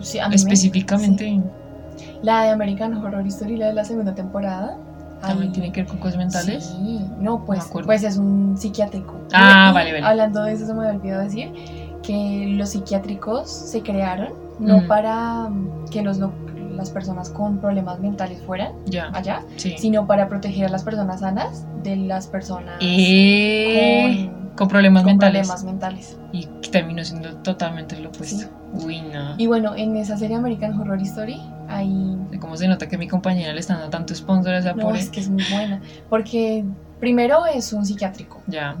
Sí, 0.00 0.18
mí 0.20 0.28
me- 0.28 0.34
específicamente, 0.36 1.24
sí. 1.24 1.42
La 2.22 2.42
de 2.44 2.50
American 2.50 2.94
Horror 2.94 3.26
Story, 3.26 3.56
la 3.56 3.66
de 3.68 3.72
la 3.74 3.84
segunda 3.84 4.14
temporada. 4.14 4.78
también 5.22 5.48
ahí- 5.48 5.52
tiene 5.54 5.72
que 5.72 5.80
ver 5.80 5.88
con 5.90 5.98
cosas 5.98 6.18
mentales. 6.18 6.64
Sí, 6.66 7.00
no, 7.18 7.42
pues, 7.46 7.66
pues 7.84 8.02
es 8.04 8.18
un 8.18 8.56
psiquiátrico. 8.58 9.14
Ah, 9.32 9.68
Y 9.70 9.74
vale, 9.74 9.92
vale. 9.94 10.04
Hablando 10.06 10.42
de 10.44 10.52
eso, 10.52 10.66
se 10.66 10.74
me 10.74 10.80
había 10.86 10.98
olvidado 11.00 11.22
decir 11.22 11.50
que 12.06 12.46
los 12.56 12.70
psiquiátricos 12.70 13.50
se 13.50 13.82
crearon 13.82 14.32
no 14.58 14.78
Ujú. 14.78 14.86
para 14.86 15.48
mm, 15.48 15.88
que 15.90 16.02
los, 16.02 16.18
lo- 16.18 16.32
las 16.76 16.90
personas 16.90 17.30
con 17.30 17.58
problemas 17.58 18.00
mentales 18.00 18.38
fueran 18.46 18.72
Ya, 18.86 19.10
allá, 19.14 19.42
sí. 19.56 19.74
sino 19.78 20.06
para 20.06 20.28
proteger 20.28 20.66
a 20.66 20.68
las 20.68 20.82
personas 20.84 21.20
sanas 21.20 21.64
de 21.82 21.96
las 21.96 22.26
personas 22.26 22.76
Eh, 22.80 24.28
con, 24.30 24.50
con 24.56 24.68
problemas 24.68 25.02
con 25.02 25.12
mentales. 25.12 25.46
problemas 25.48 25.64
mentales. 25.64 26.18
Y 26.32 26.46
terminó 26.70 27.02
siendo 27.04 27.34
totalmente 27.36 27.98
lo 27.98 28.10
opuesto. 28.10 28.46
Uy, 28.74 29.00
no. 29.00 29.34
Y 29.38 29.46
bueno, 29.46 29.74
en 29.74 29.96
esa 29.96 30.16
serie 30.18 30.36
American 30.36 30.78
Horror 30.78 31.00
Story, 31.00 31.40
ahí 31.68 32.16
¿Cómo 32.40 32.56
se 32.56 32.68
nota 32.68 32.86
que 32.88 32.98
mi 32.98 33.08
compañera 33.08 33.52
le 33.54 33.60
está 33.60 33.74
dando 33.74 33.88
tanto 33.90 34.14
sponsor 34.14 34.52
a 34.54 34.58
esa 34.58 34.74
no, 34.74 34.82
pobre? 34.82 34.98
es 35.00 35.08
que 35.08 35.20
es 35.20 35.30
muy 35.30 35.44
buena, 35.50 35.80
porque 36.10 36.64
primero 37.00 37.46
es 37.46 37.72
un 37.72 37.86
psiquiátrico, 37.86 38.42
Ya, 38.46 38.76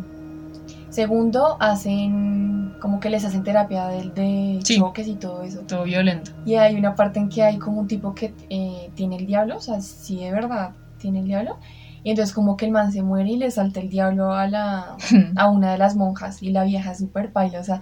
Segundo, 0.96 1.58
hacen 1.60 2.72
como 2.80 3.00
que 3.00 3.10
les 3.10 3.22
hacen 3.24 3.44
terapia 3.44 3.86
de, 3.88 4.08
de 4.10 4.60
Sí. 4.64 4.78
choques 4.78 5.06
y 5.06 5.14
todo 5.16 5.42
eso. 5.42 5.60
Todo 5.60 5.84
violento. 5.84 6.30
Y 6.46 6.54
hay 6.54 6.74
una 6.74 6.94
parte 6.94 7.18
en 7.20 7.28
que 7.28 7.42
hay 7.42 7.58
como 7.58 7.80
un 7.82 7.86
tipo 7.86 8.14
que 8.14 8.32
eh, 8.48 8.90
tiene 8.94 9.16
el 9.16 9.26
diablo, 9.26 9.58
o 9.58 9.60
sea, 9.60 9.82
sí 9.82 10.16
de 10.24 10.32
verdad 10.32 10.70
tiene 10.98 11.18
el 11.20 11.26
diablo. 11.26 11.58
Y 12.02 12.10
entonces 12.10 12.34
como 12.34 12.56
que 12.56 12.64
el 12.64 12.72
man 12.72 12.92
se 12.92 13.02
muere 13.02 13.28
y 13.30 13.36
le 13.36 13.50
salta 13.50 13.80
el 13.80 13.90
diablo 13.90 14.32
a 14.32 14.46
la 14.48 14.96
a 15.36 15.50
una 15.50 15.72
de 15.72 15.76
las 15.78 15.96
monjas 15.96 16.42
y 16.42 16.48
la 16.50 16.64
vieja 16.64 16.92
es 16.92 16.98
súper 16.98 17.30
paila, 17.30 17.60
o 17.60 17.64
sea, 17.64 17.80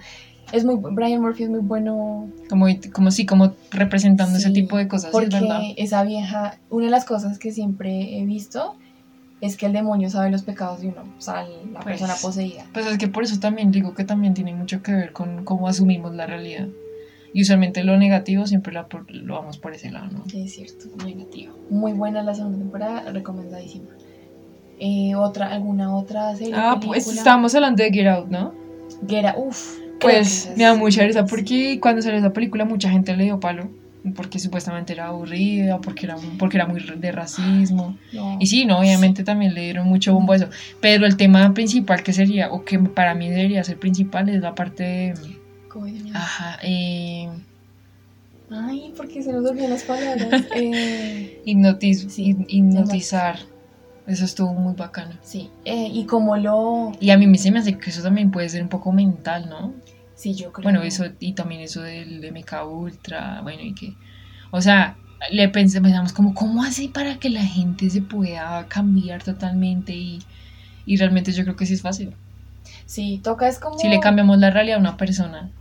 es 0.51 0.65
muy 0.65 0.75
Brian 0.75 1.21
Murphy 1.21 1.43
es 1.43 1.49
muy 1.49 1.61
bueno 1.61 2.27
como, 2.49 2.65
como 2.93 3.11
sí, 3.11 3.25
como 3.25 3.53
representando 3.71 4.37
ese 4.37 4.47
Sí, 4.49 4.53
tipo 4.53 4.75
de 4.77 4.87
cosas, 4.89 5.11
sí, 5.11 5.23
es 5.23 5.29
verdad. 5.31 5.59
porque 5.61 5.81
esa 5.81 6.03
vieja, 6.03 6.57
una 6.69 6.85
de 6.85 6.91
las 6.91 7.05
cosas 7.05 7.39
que 7.39 7.51
siempre 7.53 8.19
he 8.19 8.25
visto 8.25 8.75
es 9.41 9.57
que 9.57 9.65
el 9.65 9.73
demonio 9.73 10.09
sabe 10.09 10.31
los 10.31 10.43
pecados 10.43 10.81
de 10.81 10.87
uno, 10.87 11.03
o 11.17 11.21
sea, 11.21 11.43
la 11.43 11.79
Pues, 11.81 11.99
persona 11.99 12.13
poseída. 12.21 12.65
Pues 12.73 12.85
es 12.87 12.97
que 12.97 13.07
por 13.07 13.23
eso 13.23 13.39
también 13.39 13.71
digo 13.71 13.93
que 13.93 14.03
también 14.03 14.33
tiene 14.33 14.53
mucho 14.53 14.81
que 14.81 14.91
ver 14.93 15.11
con 15.11 15.43
cómo 15.43 15.67
asumimos 15.67 16.15
la 16.15 16.25
realidad. 16.25 16.67
Y 17.33 17.41
usualmente 17.41 17.83
lo 17.83 17.97
negativo 17.97 18.47
siempre 18.47 18.71
lo, 18.73 18.87
lo 19.09 19.33
vamos 19.35 19.57
por 19.57 19.73
ese 19.73 19.91
lado, 19.91 20.07
¿no? 20.09 20.23
Sí, 20.29 20.43
es 20.43 20.53
cierto, 20.53 20.85
negativo. 21.05 21.53
Muy 21.69 21.91
buena 21.91 22.23
la 22.23 22.33
segunda 22.33 22.57
temporada, 22.59 23.11
recomendadísima. 23.11 23.89
Eh, 24.79 25.15
otra, 25.15 25.47
alguna 25.53 25.93
otra 25.95 26.33
serie. 26.35 26.53
Ah, 26.55 26.77
pues 26.81 27.03
película? 27.03 27.17
estábamos 27.17 27.53
hablando 27.55 27.83
de 27.83 27.91
Get 27.91 28.07
Out, 28.07 28.27
¿no? 28.29 28.53
Get 29.07 29.25
Out, 29.25 29.35
uf. 29.37 29.77
creo 29.77 29.99
que 29.99 30.07
Pues 30.17 30.51
me 30.55 30.63
da 30.63 30.75
mucha 30.75 31.03
risa 31.05 31.25
porque 31.25 31.79
cuando 31.81 32.01
salió 32.01 32.19
esa 32.19 32.31
película 32.33 32.63
mucha 32.65 32.89
gente 32.89 33.15
le 33.17 33.25
dio 33.25 33.39
palo. 33.39 33.69
Porque 34.13 34.37
supuestamente 34.39 34.93
era 34.93 35.07
aburrida, 35.07 35.79
porque 35.81 36.05
era, 36.05 36.15
porque 36.37 36.57
era 36.57 36.67
muy 36.67 36.79
de 36.97 37.11
racismo. 37.11 37.97
No. 38.11 38.37
Y 38.39 38.45
sí, 38.47 38.65
no, 38.65 38.79
obviamente 38.79 39.23
también 39.23 39.53
le 39.55 39.61
dieron 39.61 39.87
mucho 39.87 40.13
bombo 40.13 40.33
a 40.33 40.35
eso. 40.35 40.49
Pero 40.79 41.05
el 41.07 41.17
tema 41.17 41.53
principal 41.53 42.03
que 42.03 42.13
sería, 42.13 42.51
o 42.51 42.63
que 42.63 42.77
para 42.77 43.15
mí 43.15 43.29
debería 43.29 43.63
ser 43.63 43.79
principal, 43.79 44.29
es 44.29 44.41
la 44.41 44.53
parte 44.53 44.83
de. 44.83 45.13
Ajá, 46.13 46.59
eh, 46.63 47.29
Ay, 48.49 48.93
porque 48.95 49.23
se 49.23 49.33
nos 49.33 49.43
olvidan 49.49 49.71
las 49.71 49.83
palabras. 49.83 50.43
eh, 50.55 51.41
hipnotiz- 51.45 52.09
Sí, 52.09 52.25
hip- 52.33 52.45
hipnotizar. 52.47 53.39
Eso 54.07 54.23
estuvo 54.25 54.53
muy 54.53 54.75
bacano. 54.75 55.15
sí, 55.23 55.49
eh, 55.65 55.89
y 55.91 56.05
como 56.05 56.37
lo. 56.37 56.91
Y 56.99 57.09
a 57.09 57.17
mí 57.17 57.35
se 57.39 57.49
me 57.49 57.57
hace 57.59 57.75
que 57.79 57.89
eso 57.89 58.03
también 58.03 58.29
puede 58.29 58.47
ser 58.49 58.61
un 58.61 58.69
poco 58.69 58.91
mental, 58.91 59.49
¿no? 59.49 59.73
Sí, 60.15 60.33
yo 60.33 60.51
creo. 60.51 60.63
Bueno, 60.63 60.81
eso, 60.81 61.05
y 61.19 61.33
también 61.33 61.61
eso 61.61 61.81
del 61.81 62.23
MK 62.31 62.65
Ultra, 62.67 63.41
bueno, 63.43 63.61
y 63.61 63.73
que. 63.73 63.93
O 64.51 64.61
sea, 64.61 64.97
le 65.31 65.49
pensamos 65.49 66.13
como, 66.13 66.33
¿cómo 66.33 66.63
así 66.63 66.87
para 66.87 67.19
que 67.19 67.29
la 67.29 67.43
gente 67.43 67.89
se 67.89 68.01
pueda 68.01 68.65
cambiar 68.67 69.23
totalmente? 69.23 69.93
Y, 69.93 70.19
y 70.85 70.97
realmente 70.97 71.33
yo 71.33 71.43
creo 71.43 71.55
que 71.55 71.65
sí 71.65 71.73
es 71.73 71.81
fácil. 71.81 72.13
Sí, 72.85 73.19
toca 73.23 73.47
es 73.47 73.59
como. 73.59 73.77
Si 73.77 73.89
le 73.89 73.99
cambiamos 73.99 74.37
la 74.39 74.51
realidad 74.51 74.77
a 74.77 74.79
una 74.79 74.97
persona, 74.97 75.51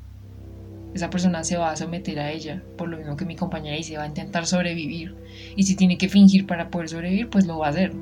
esa 0.94 1.10
persona 1.10 1.42
se 1.42 1.56
va 1.56 1.72
a 1.72 1.76
someter 1.76 2.20
a 2.20 2.30
ella, 2.30 2.62
por 2.78 2.88
lo 2.88 2.96
mismo 2.98 3.16
que 3.16 3.24
mi 3.24 3.34
compañera 3.34 3.76
dice, 3.76 3.96
va 3.96 4.04
a 4.04 4.08
intentar 4.08 4.46
sobrevivir. 4.46 5.16
Y 5.56 5.64
si 5.64 5.74
tiene 5.74 5.98
que 5.98 6.08
fingir 6.08 6.46
para 6.46 6.68
poder 6.68 6.88
sobrevivir, 6.88 7.28
pues 7.28 7.46
lo 7.46 7.58
va 7.58 7.66
a 7.66 7.70
hacer. 7.70 7.92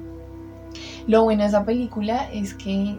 Lo 1.06 1.24
bueno 1.24 1.42
de 1.42 1.48
esa 1.48 1.64
película 1.64 2.30
es 2.30 2.52
que 2.52 2.98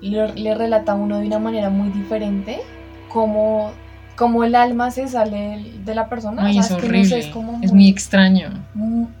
le, 0.00 0.34
le 0.34 0.54
relata 0.56 0.92
a 0.92 0.94
uno 0.96 1.18
de 1.18 1.26
una 1.26 1.38
manera 1.38 1.70
muy 1.70 1.90
diferente 1.90 2.60
cómo, 3.08 3.72
cómo 4.16 4.44
el 4.44 4.54
alma 4.54 4.90
se 4.90 5.08
sale 5.08 5.72
de 5.84 5.94
la 5.94 6.08
persona. 6.08 6.44
Ay, 6.46 6.58
O 6.58 6.60
es 6.60 6.66
que 6.68 6.72
no 6.74 6.78
horrible. 6.78 7.04
sé, 7.08 7.18
es 7.20 7.26
como 7.26 7.58
es 7.62 7.72
muy 7.72 7.88
extraño. 7.88 8.50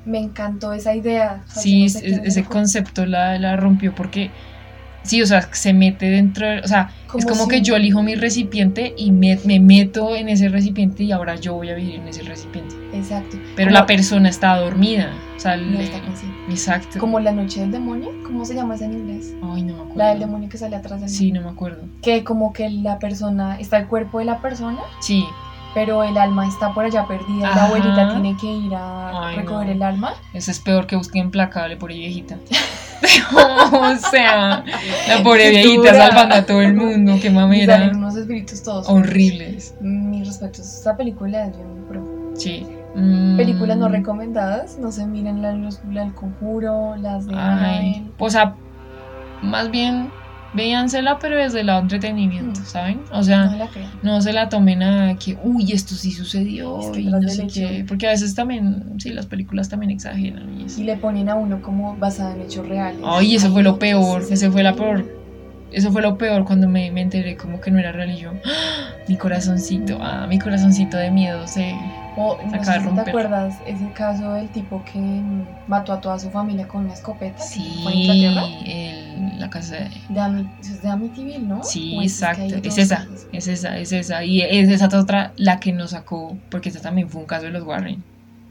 Me 0.04 0.18
encantó 0.18 0.72
esa 0.72 0.94
idea. 0.94 1.42
O 1.46 1.50
sea, 1.52 1.62
Sí, 1.62 1.82
no 1.84 1.88
sé 1.90 2.06
es- 2.10 2.18
ese 2.24 2.44
concepto 2.44 3.06
la, 3.06 3.38
la 3.38 3.56
rompió 3.56 3.94
porque, 3.94 4.30
sí, 5.02 5.22
o 5.22 5.26
sea, 5.26 5.48
se 5.52 5.72
mete 5.72 6.06
dentro, 6.10 6.46
de- 6.46 6.60
o 6.60 6.66
sea, 6.68 6.90
es 7.16 7.24
como 7.24 7.44
si- 7.44 7.48
que 7.50 7.60
yo 7.62 7.76
elijo 7.76 8.02
mi 8.02 8.14
recipiente 8.14 8.94
y 8.96 9.10
me, 9.12 9.38
me 9.44 9.60
meto 9.60 10.14
en 10.16 10.28
ese 10.28 10.48
recipiente 10.48 11.04
y 11.04 11.12
ahora 11.12 11.36
yo 11.36 11.54
voy 11.54 11.70
a 11.70 11.74
vivir 11.74 11.96
en 11.96 12.08
ese 12.08 12.22
recipiente. 12.22 12.74
Exacto. 12.92 13.36
Pero 13.56 13.68
Como- 13.70 13.80
la 13.80 13.86
persona 13.86 14.28
está 14.28 14.56
dormida. 14.56 15.12
O 15.36 15.40
sea, 15.40 15.56
No 15.56 15.78
le- 15.78 15.84
está 15.84 16.00
consciente. 16.00 16.36
exacto. 16.50 16.98
Como 16.98 17.20
la 17.20 17.32
noche 17.32 17.60
del 17.60 17.70
demonio. 17.70 18.10
¿Cómo 18.26 18.44
se 18.44 18.54
llama 18.54 18.74
esa 18.74 18.86
en 18.86 18.94
inglés? 18.94 19.34
Ay, 19.42 19.62
no 19.62 19.74
me 19.74 19.80
acuerdo. 19.82 19.94
La 19.96 20.08
del 20.10 20.18
demonio 20.20 20.48
que 20.48 20.58
sale 20.58 20.74
atrás 20.76 21.00
del 21.00 21.08
Sí, 21.08 21.30
no 21.32 21.40
me 21.42 21.48
acuerdo. 21.50 21.82
Que 22.02 22.24
como 22.24 22.52
que 22.52 22.68
la 22.70 22.98
persona, 22.98 23.58
está 23.60 23.78
el 23.78 23.86
cuerpo 23.86 24.18
de 24.18 24.24
la 24.26 24.38
persona, 24.42 24.80
Sí, 25.00 25.24
pero 25.74 26.02
el 26.04 26.16
alma 26.16 26.46
está 26.46 26.72
por 26.72 26.84
allá 26.84 27.06
perdida. 27.06 27.40
y 27.40 27.44
Ajá. 27.44 27.56
La 27.56 27.64
abuelita 27.66 28.10
tiene 28.12 28.36
que 28.36 28.46
ir 28.46 28.74
a 28.74 29.28
Ay, 29.28 29.36
recoger 29.36 29.66
no. 29.66 29.72
el 29.72 29.82
alma. 29.82 30.14
eso 30.32 30.50
es 30.50 30.60
peor 30.60 30.86
que 30.86 30.96
busquen 30.96 31.24
implacable 31.26 31.76
por 31.76 31.90
viejita. 31.92 32.36
o 33.72 33.96
sea, 34.10 34.64
la 35.08 35.22
pobre 35.22 35.50
viejita 35.50 35.94
salvando 35.94 36.34
a 36.34 36.42
todo 36.46 36.62
el 36.62 36.74
mundo, 36.74 37.12
qué 37.20 37.28
Y 37.28 37.30
salen 37.30 37.34
mamera. 37.34 37.90
unos 37.94 38.16
espíritus 38.16 38.62
todos. 38.62 38.88
Horribles. 38.88 39.74
Mis 39.80 40.26
respetos. 40.26 40.66
Esta 40.66 40.96
película 40.96 41.46
es 41.46 41.56
bien 41.56 41.84
pro. 41.88 42.04
Sí. 42.34 42.66
Mm. 42.96 43.36
Películas 43.36 43.76
no 43.76 43.88
recomendadas. 43.88 44.78
No 44.78 44.90
se 44.90 45.06
miren 45.06 45.42
la, 45.42 45.52
la 45.52 46.00
del 46.02 46.14
conjuro, 46.14 46.96
las 46.96 47.26
de 47.26 47.34
Ay, 47.36 48.10
o 48.18 48.30
sea, 48.30 48.56
más 49.42 49.70
bien 49.70 50.10
véansela, 50.54 51.18
pero 51.18 51.36
desde 51.36 51.60
el 51.60 51.66
lado 51.66 51.80
entretenimiento, 51.82 52.60
Mm. 52.60 52.64
¿saben? 52.64 53.00
O 53.12 53.22
sea, 53.22 53.46
No 53.46 53.56
la 53.56 53.66
crean. 53.68 53.90
no 54.02 54.20
se 54.22 54.32
la 54.32 54.48
tomen 54.48 54.82
a 54.82 55.16
que, 55.16 55.36
uy, 55.42 55.72
esto 55.72 55.94
sí 55.94 56.10
sucedió 56.12 56.80
Es 56.80 56.86
que 56.88 57.00
y 57.00 57.08
tras 57.08 57.12
no 57.22 57.26
del 57.26 57.30
sé 57.36 57.42
hecho. 57.44 57.68
qué. 57.68 57.84
Porque 57.86 58.06
a 58.06 58.10
veces 58.10 58.34
también, 58.34 58.94
sí, 58.98 59.10
las 59.10 59.26
películas 59.26 59.68
también 59.68 59.90
exageran. 59.90 60.48
Y. 60.60 60.80
Y 60.80 60.84
le 60.84 60.96
ponen 60.96 61.28
a 61.28 61.34
uno 61.34 61.60
como 61.62 61.96
basada 61.96 62.34
en 62.34 62.42
hechos 62.42 62.66
reales. 62.66 63.00
Ay, 63.04 63.34
eso 63.34 63.50
fue 63.52 63.62
lo 63.62 63.78
peor, 63.78 64.22
ese 64.22 64.34
ese 64.34 64.50
fue 64.50 64.62
la 64.62 64.74
peor. 64.74 65.04
Eso 65.70 65.92
fue 65.92 66.00
lo 66.00 66.16
peor 66.16 66.44
cuando 66.46 66.66
me, 66.66 66.90
me 66.90 67.02
enteré 67.02 67.36
como 67.36 67.60
que 67.60 67.70
no 67.70 67.78
era 67.78 67.92
real 67.92 68.10
y 68.10 68.16
yo, 68.16 68.30
¡ah! 68.46 68.94
mi 69.06 69.16
corazoncito, 69.16 69.98
ah, 70.00 70.26
mi 70.26 70.38
corazoncito 70.38 70.96
de 70.96 71.10
miedo 71.10 71.46
se... 71.46 71.74
O 72.18 72.38
no 72.44 72.64
sé 72.64 72.80
si 72.80 72.88
te 72.88 73.00
acuerdas 73.00 73.54
ese 73.66 73.88
caso 73.92 74.32
del 74.32 74.48
tipo 74.48 74.82
que 74.84 74.98
mató 75.68 75.92
a 75.92 76.00
toda 76.00 76.18
su 76.18 76.30
familia 76.30 76.66
con 76.66 76.84
una 76.84 76.94
escopeta. 76.94 77.38
Sí, 77.40 77.80
¿Fue 77.82 77.92
en 77.92 77.98
Inglaterra? 77.98 78.46
el- 78.66 79.38
la 79.38 79.48
casa 79.50 79.76
de... 79.76 79.88
De, 80.08 80.46
es 80.60 80.82
de 80.82 80.88
Amityville, 80.90 81.38
¿no? 81.46 81.62
Sí, 81.62 81.96
¿O 81.96 82.02
es 82.02 82.18
que 82.18 82.26
hay 82.26 82.48
exacto, 82.52 82.68
es 82.68 82.78
esa, 82.78 83.06
es 83.32 83.46
esa, 83.46 83.78
es 83.78 83.92
esa. 83.92 84.24
Y 84.24 84.40
es 84.42 84.68
esa 84.68 84.86
otra 84.98 85.32
la 85.36 85.60
que 85.60 85.72
nos 85.72 85.90
sacó, 85.90 86.36
porque 86.50 86.70
esta 86.70 86.80
también 86.80 87.08
fue 87.08 87.20
un 87.20 87.26
caso 87.26 87.44
de 87.44 87.50
los 87.52 87.62
Warren. 87.62 88.02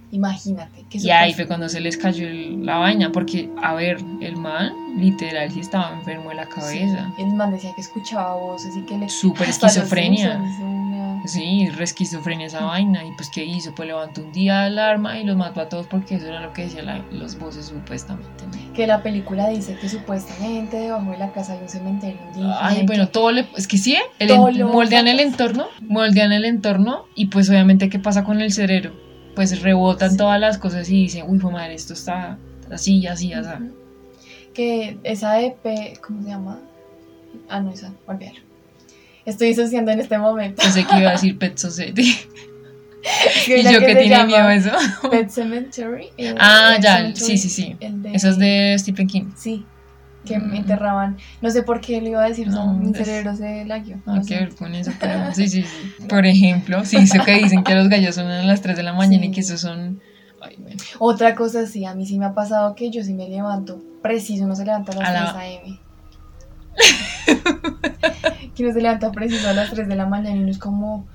Imagínate. 0.10 0.86
Que 0.90 1.00
Y 1.00 1.10
ahí 1.10 1.34
fue 1.34 1.46
cuando 1.48 1.68
se 1.68 1.82
les 1.82 1.98
cayó 1.98 2.26
el- 2.28 2.66
la 2.66 2.78
vaina, 2.78 3.12
porque, 3.12 3.50
a 3.62 3.74
ver, 3.74 3.98
el 4.22 4.38
man 4.38 4.72
literal 4.98 5.52
sí 5.52 5.60
estaba 5.60 5.92
enfermo 5.94 6.30
de 6.30 6.36
la 6.36 6.46
cabeza. 6.48 7.12
Sí, 7.18 7.22
el 7.24 7.34
man 7.34 7.52
decía 7.52 7.72
que 7.76 7.82
escuchaba 7.82 8.36
voces 8.36 8.74
y 8.78 8.82
que 8.86 8.98
le. 8.98 9.10
Súper 9.10 9.50
esquizofrenia. 9.50 10.40
Sí, 11.28 11.70
re 11.70 11.84
esquizofrenia 11.84 12.48
esa 12.48 12.64
vaina. 12.64 13.06
Y 13.06 13.12
pues, 13.16 13.30
¿qué 13.30 13.44
hizo? 13.46 13.74
Pues 13.76 13.88
levantó 13.88 14.22
un 14.22 14.32
día 14.32 14.64
alarma 14.64 15.20
y 15.20 15.24
los 15.26 15.36
mató 15.36 15.62
a 15.62 15.70
todos 15.70 15.88
porque 15.88 16.16
eso 16.16 16.28
era 16.28 16.40
lo 16.42 16.54
que 16.54 16.64
decían 16.64 16.86
la- 16.86 17.06
los 17.12 17.38
voces 17.38 17.66
supuestamente. 17.66 18.46
¿no? 18.46 18.74
Que 18.74 18.88
la 18.88 19.04
película 19.04 19.50
dice 19.50 19.76
que 19.80 19.90
supuestamente 19.90 20.78
debajo 20.78 21.12
de 21.12 21.18
la 21.18 21.32
casa 21.32 21.54
hay 21.54 21.60
un 21.62 21.70
cementerio 21.70 22.20
indígena. 22.28 22.58
Ay, 22.62 22.86
bueno, 22.86 23.06
que- 23.06 23.12
todo 23.12 23.32
le... 23.32 23.46
Es 23.56 23.68
que 23.68 23.78
sí, 23.78 23.94
¿eh? 23.96 24.02
el 24.20 24.66
moldean 24.66 25.08
el 25.08 25.20
entorno, 25.20 25.68
moldean 25.82 26.32
el 26.32 26.46
entorno 26.46 27.06
y 27.16 27.28
pues 27.28 27.50
obviamente, 27.50 27.90
¿qué 27.90 28.00
pasa 28.00 28.24
con 28.24 28.42
el 28.42 28.52
cerebro? 28.52 28.94
Pues 29.36 29.62
rebotan 29.62 30.12
Sí. 30.12 30.18
todas 30.18 30.40
las 30.40 30.58
cosas 30.58 30.90
y 30.90 30.94
dicen, 31.04 31.26
uy, 31.28 31.38
madre, 31.40 31.74
esto 31.76 31.94
está 31.94 32.38
así, 32.72 33.06
así, 33.08 33.34
así. 33.34 33.50
Que 34.54 34.98
esa 35.04 35.40
EP, 35.42 35.94
¿cómo 36.06 36.24
se 36.24 36.30
llama? 36.30 36.60
Ah, 37.50 37.60
no, 37.60 37.70
esa, 37.72 37.94
olvídalo. 38.08 38.40
Estoy 39.28 39.50
disociando 39.50 39.92
en 39.92 40.00
este 40.00 40.18
momento. 40.18 40.62
Pensé 40.64 40.84
que 40.86 40.98
iba 41.00 41.10
a 41.10 41.12
decir 41.14 41.38
Pet 41.38 41.58
Society. 41.58 42.16
Y 43.48 43.64
yo 43.72 43.80
que 43.80 43.96
tiene 43.96 44.26
miedo 44.26 44.44
a 44.44 44.54
eso. 44.56 44.72
Pet 45.10 45.30
Cemetery. 45.30 46.08
eh, 46.18 46.36
Ah, 46.40 46.72
Pet 46.74 46.84
ya, 46.84 46.98
Cemetery, 46.98 47.26
sí, 47.26 47.38
sí, 47.38 47.50
sí. 47.50 47.76
de- 47.80 48.12
Eso 48.14 48.30
es 48.30 48.38
de 48.38 48.76
Stephen 48.80 49.08
King. 49.08 49.26
Sí, 49.36 49.64
que 50.26 50.38
Mm. 50.40 50.50
me 50.52 50.58
enterraban. 50.58 51.16
No 51.42 51.50
sé 51.50 51.64
por 51.64 51.80
qué 51.80 52.02
lo 52.02 52.08
iba 52.10 52.24
a 52.26 52.28
decir, 52.28 52.48
No, 52.50 52.74
mi 52.74 52.92
es- 52.92 52.98
cerebro 52.98 53.34
se. 53.36 53.64
No, 53.66 54.16
no 54.16 54.26
que 54.26 54.36
ver 54.36 54.56
con 54.56 54.76
eso, 54.76 54.92
pero 55.00 55.14
sí, 55.34 55.48
sí, 55.48 55.64
sí. 55.64 56.06
Por 56.08 56.26
ejemplo, 56.26 56.84
sí, 56.84 56.98
eso 56.98 57.24
que 57.24 57.36
dicen 57.36 57.64
que 57.64 57.76
los 57.76 57.88
gallos 57.88 58.16
son 58.16 58.28
a 58.28 58.44
las 58.44 58.62
3 58.62 58.76
de 58.76 58.84
la 58.84 58.92
mañana 58.94 59.26
y 59.26 59.32
que 59.32 59.40
esos 59.42 59.62
son... 59.62 60.02
Ay, 60.42 60.56
bueno. 60.60 60.78
Otra 61.00 61.34
cosa, 61.36 61.66
sí, 61.66 61.86
a 61.86 61.94
mí 61.96 62.06
sí 62.06 62.20
me 62.20 62.26
ha 62.26 62.34
pasado 62.34 62.76
que 62.76 62.90
yo 62.92 63.04
sí 63.04 63.14
me 63.14 63.30
levanto 63.30 63.82
preciso, 64.02 64.46
no 64.48 64.56
se 64.56 64.66
levanta 64.66 64.92
a 64.92 64.96
las 64.96 65.08
A 65.08 65.14
la- 65.14 65.20
3 65.34 65.36
a.m. 65.36 65.80
que 68.56 68.64
no 68.64 68.74
se 68.74 68.82
levanta 68.82 69.12
preciso 69.12 69.48
a 69.50 69.54
las 69.54 69.72
3 69.72 69.88
de 69.88 69.96
la 69.96 70.06
mañana 70.06 70.36
y 70.36 70.40
no 70.40 70.50
es 70.50 70.58
como, 70.58 71.06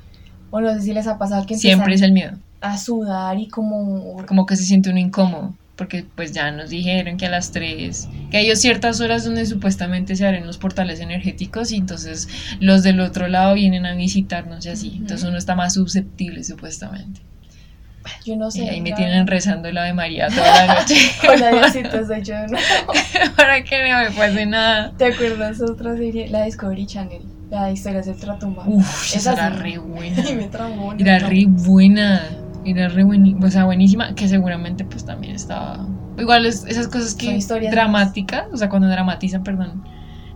o 0.51 0.61
no 0.61 0.73
sé 0.75 0.83
si 0.83 0.93
les 0.93 1.07
ha 1.07 1.19
pasado 1.19 1.45
que 1.47 1.57
Siempre 1.57 1.95
es 1.95 2.03
el 2.03 2.13
miedo. 2.13 2.33
a 2.61 2.79
sudar 2.79 3.39
y 3.39 3.49
como, 3.49 4.25
Como 4.27 4.47
que 4.47 4.57
se 4.57 4.65
siente 4.65 4.91
uno 4.91 4.99
incómodo. 4.99 5.55
Porque 5.75 6.05
pues 6.15 6.33
ya 6.33 6.51
nos 6.53 6.71
dijeron 6.71 7.17
que 7.17 7.27
a 7.27 7.31
las 7.31 7.51
3, 7.51 8.09
que 8.31 8.37
hay 8.37 8.55
ciertas 8.57 9.01
horas 9.01 9.25
donde 9.25 9.47
supuestamente 9.47 10.15
se 10.15 10.27
abren 10.27 10.47
los 10.47 10.59
portales 10.59 11.01
energéticos 11.01 11.73
y 11.73 11.77
entonces 11.77 12.29
los 12.61 12.83
del 12.83 13.01
otro 13.01 13.27
lado 13.27 13.55
vienen 13.55 13.87
a 13.87 13.95
visitarnos 13.95 14.65
y 14.67 14.69
así. 14.69 14.93
Entonces 14.99 15.27
uno 15.27 15.39
está 15.39 15.57
más 15.57 15.75
susceptible 15.75 16.45
supuestamente. 16.45 17.21
Yo 18.24 18.37
no 18.37 18.51
sé. 18.51 18.65
Y 18.65 18.69
ahí 18.69 18.81
me 18.81 18.93
tienen 18.93 19.27
rezando 19.27 19.70
la 19.73 19.85
de 19.85 19.93
María 19.93 20.29
toda 20.29 20.66
la 20.66 20.74
noche. 20.81 20.95
Con 21.27 21.41
la 21.41 21.51
Diosito 21.53 22.07
soy 22.07 22.23
yo, 22.23 22.35
¿no? 22.47 22.59
para 23.37 23.62
que 23.65 23.89
no 23.91 23.99
me 23.99 24.11
pase 24.16 24.47
nada. 24.47 24.93
¿Te 24.97 25.07
acuerdas 25.07 25.59
de 25.59 25.65
otra 25.66 25.97
serie? 25.97 26.29
La 26.29 26.45
Discovery 26.45 26.87
Channel. 26.87 27.23
La 27.51 27.66
de 27.66 27.73
historias 27.73 28.07
de 28.07 28.12
Ultratumba. 28.12 28.65
Uf, 28.66 29.15
esa 29.15 29.33
era 29.35 29.51
re 29.51 29.79
buena. 29.79 30.29
Y 30.29 30.35
me 30.35 30.49
traumó. 30.49 30.95
me 30.95 31.03
Era 31.03 31.19
re 31.19 31.45
buena. 31.47 32.23
Era 32.65 32.89
re 32.89 33.05
buenísima. 33.05 33.47
O 33.47 33.51
sea, 33.51 33.65
buenísima. 33.65 34.15
Que 34.15 34.29
seguramente 34.29 34.85
pues 34.85 35.05
también 35.05 35.35
estaba. 35.35 35.87
Igual 36.16 36.47
es- 36.47 36.65
esas 36.66 36.89
cosas 36.89 37.15
que 37.15 37.39
dramáticas. 37.70 38.45
O 38.53 38.57
sea, 38.57 38.69
cuando 38.69 38.89
dramatizan, 38.89 39.43
perdón. 39.43 39.85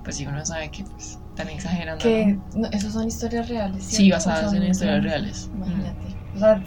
Pues 0.05 0.17
sí, 0.17 0.27
uno 0.27 0.45
sabe 0.45 0.71
que 0.71 0.85
pues 0.85 1.19
están 1.31 1.49
exagerando. 1.49 2.03
Que 2.03 2.27
¿no? 2.27 2.43
no, 2.55 2.69
esos 2.71 2.93
son 2.93 3.07
historias 3.09 3.49
reales. 3.49 3.85
Sí, 3.85 4.11
basadas 4.11 4.53
en 4.53 4.63
historias 4.65 5.03
reales. 5.03 5.51
Imagínate. 5.55 6.26
O 6.37 6.39
sea, 6.39 6.63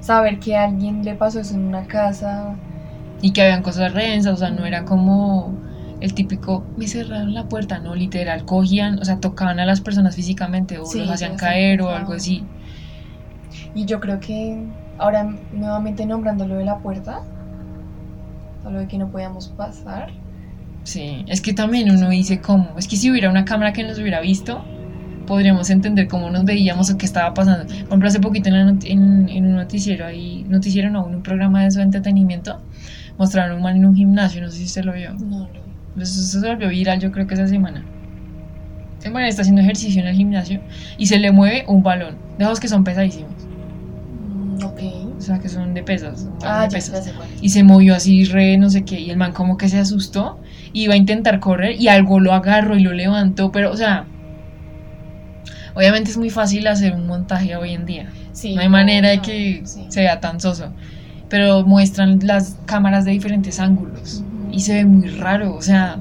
saber 0.00 0.40
que 0.40 0.56
a 0.56 0.64
alguien 0.64 1.04
le 1.04 1.14
pasó 1.14 1.40
eso 1.40 1.54
en 1.54 1.66
una 1.66 1.86
casa. 1.86 2.56
Y 3.20 3.32
que 3.32 3.42
habían 3.42 3.62
cosas 3.62 3.92
rehensas, 3.92 4.32
o 4.32 4.36
sea, 4.36 4.50
no 4.50 4.64
era 4.64 4.84
como 4.84 5.54
el 6.00 6.14
típico, 6.14 6.64
me 6.76 6.88
cerraron 6.88 7.32
la 7.32 7.48
puerta, 7.48 7.78
no, 7.78 7.94
literal, 7.94 8.44
cogían, 8.44 8.98
o 8.98 9.04
sea, 9.04 9.20
tocaban 9.20 9.60
a 9.60 9.66
las 9.66 9.80
personas 9.80 10.16
físicamente 10.16 10.78
o 10.78 10.84
Sí, 10.84 10.98
los 10.98 11.10
hacían 11.10 11.36
caer 11.36 11.80
o 11.82 11.90
algo 11.90 12.14
así. 12.14 12.42
Y 13.74 13.84
yo 13.84 14.00
creo 14.00 14.18
que 14.18 14.58
ahora 14.98 15.24
nuevamente 15.52 16.04
nombrando 16.06 16.46
lo 16.46 16.56
de 16.56 16.64
la 16.64 16.78
puerta, 16.78 17.22
a 18.64 18.70
lo 18.70 18.80
de 18.80 18.88
que 18.88 18.98
no 18.98 19.10
podíamos 19.10 19.48
pasar. 19.48 20.10
Sí, 20.84 21.24
es 21.28 21.40
que 21.40 21.52
también 21.52 21.90
uno 21.90 22.08
dice 22.08 22.40
cómo, 22.40 22.74
es 22.76 22.88
que 22.88 22.96
si 22.96 23.10
hubiera 23.10 23.30
una 23.30 23.44
cámara 23.44 23.72
que 23.72 23.84
nos 23.84 23.98
hubiera 23.98 24.20
visto, 24.20 24.64
podríamos 25.32 25.70
entender 25.70 26.08
cómo 26.08 26.28
nos 26.28 26.44
veíamos 26.44 26.90
o 26.90 26.98
qué 26.98 27.06
estaba 27.06 27.32
pasando. 27.32 27.64
Por 27.66 27.86
ejemplo, 27.86 28.06
hace 28.06 28.20
poquito 28.20 28.50
en, 28.50 28.54
la 28.54 28.74
en, 28.84 29.30
en 29.30 29.46
un 29.46 29.56
noticiero 29.56 30.04
ahí, 30.04 30.44
noticiero 30.46 30.90
no, 30.90 31.08
en 31.08 31.14
un 31.14 31.22
programa 31.22 31.64
de 31.64 31.70
de 31.70 31.80
entretenimiento, 31.80 32.60
mostraron 33.16 33.56
un 33.56 33.62
man 33.62 33.76
en 33.76 33.86
un 33.86 33.96
gimnasio, 33.96 34.42
no 34.42 34.50
sé 34.50 34.58
si 34.58 34.64
usted 34.64 34.84
lo 34.84 34.92
vio. 34.92 35.14
No, 35.14 35.48
no. 35.48 36.02
Eso, 36.02 36.20
eso 36.20 36.38
se 36.38 36.46
volvió 36.46 36.68
viral 36.68 37.00
yo 37.00 37.10
creo 37.12 37.26
que 37.26 37.32
esa 37.32 37.46
semana. 37.46 37.82
El 39.02 39.12
man 39.14 39.24
está 39.24 39.40
haciendo 39.40 39.62
ejercicio 39.62 40.02
en 40.02 40.08
el 40.08 40.16
gimnasio 40.16 40.60
y 40.98 41.06
se 41.06 41.18
le 41.18 41.32
mueve 41.32 41.64
un 41.66 41.82
balón, 41.82 42.16
de 42.36 42.44
esos 42.44 42.60
que 42.60 42.68
son 42.68 42.84
pesadísimos. 42.84 43.32
Mm, 44.28 44.64
ok. 44.66 44.80
O 45.16 45.20
sea, 45.22 45.38
que 45.38 45.48
son 45.48 45.72
de 45.72 45.82
pesas. 45.82 46.28
Ah, 46.44 46.64
de 46.64 46.78
ya, 46.78 46.78
ya 46.78 46.92
pesas. 46.92 47.12
cuál. 47.16 47.28
Y 47.40 47.48
se 47.48 47.62
movió 47.62 47.94
así 47.94 48.24
re 48.24 48.58
no 48.58 48.68
sé 48.68 48.84
qué. 48.84 49.00
Y 49.00 49.08
el 49.08 49.16
man 49.16 49.32
como 49.32 49.56
que 49.56 49.70
se 49.70 49.78
asustó. 49.78 50.38
Iba 50.74 50.92
a 50.92 50.96
intentar 50.98 51.40
correr 51.40 51.80
y 51.80 51.88
algo 51.88 52.20
lo 52.20 52.34
agarró 52.34 52.76
y 52.76 52.80
lo 52.80 52.92
levantó. 52.92 53.50
Pero, 53.50 53.70
o 53.70 53.76
sea, 53.76 54.04
obviamente 55.74 56.10
es 56.10 56.16
muy 56.16 56.30
fácil 56.30 56.66
hacer 56.66 56.94
un 56.94 57.06
montaje 57.06 57.56
hoy 57.56 57.72
en 57.72 57.86
día. 57.86 58.10
Sí, 58.32 58.54
no 58.54 58.60
hay 58.62 58.68
manera 58.68 59.10
de 59.10 59.18
que 59.20 59.62
sí. 59.64 59.86
se 59.88 60.00
vea 60.00 60.20
tan 60.20 60.40
soso. 60.40 60.72
Pero 61.28 61.64
muestran 61.64 62.18
las 62.22 62.56
cámaras 62.66 63.04
de 63.04 63.12
diferentes 63.12 63.58
ángulos. 63.60 64.22
Y 64.50 64.60
se 64.60 64.74
ve 64.74 64.84
muy 64.84 65.08
raro. 65.08 65.54
O 65.54 65.62
sea, 65.62 65.98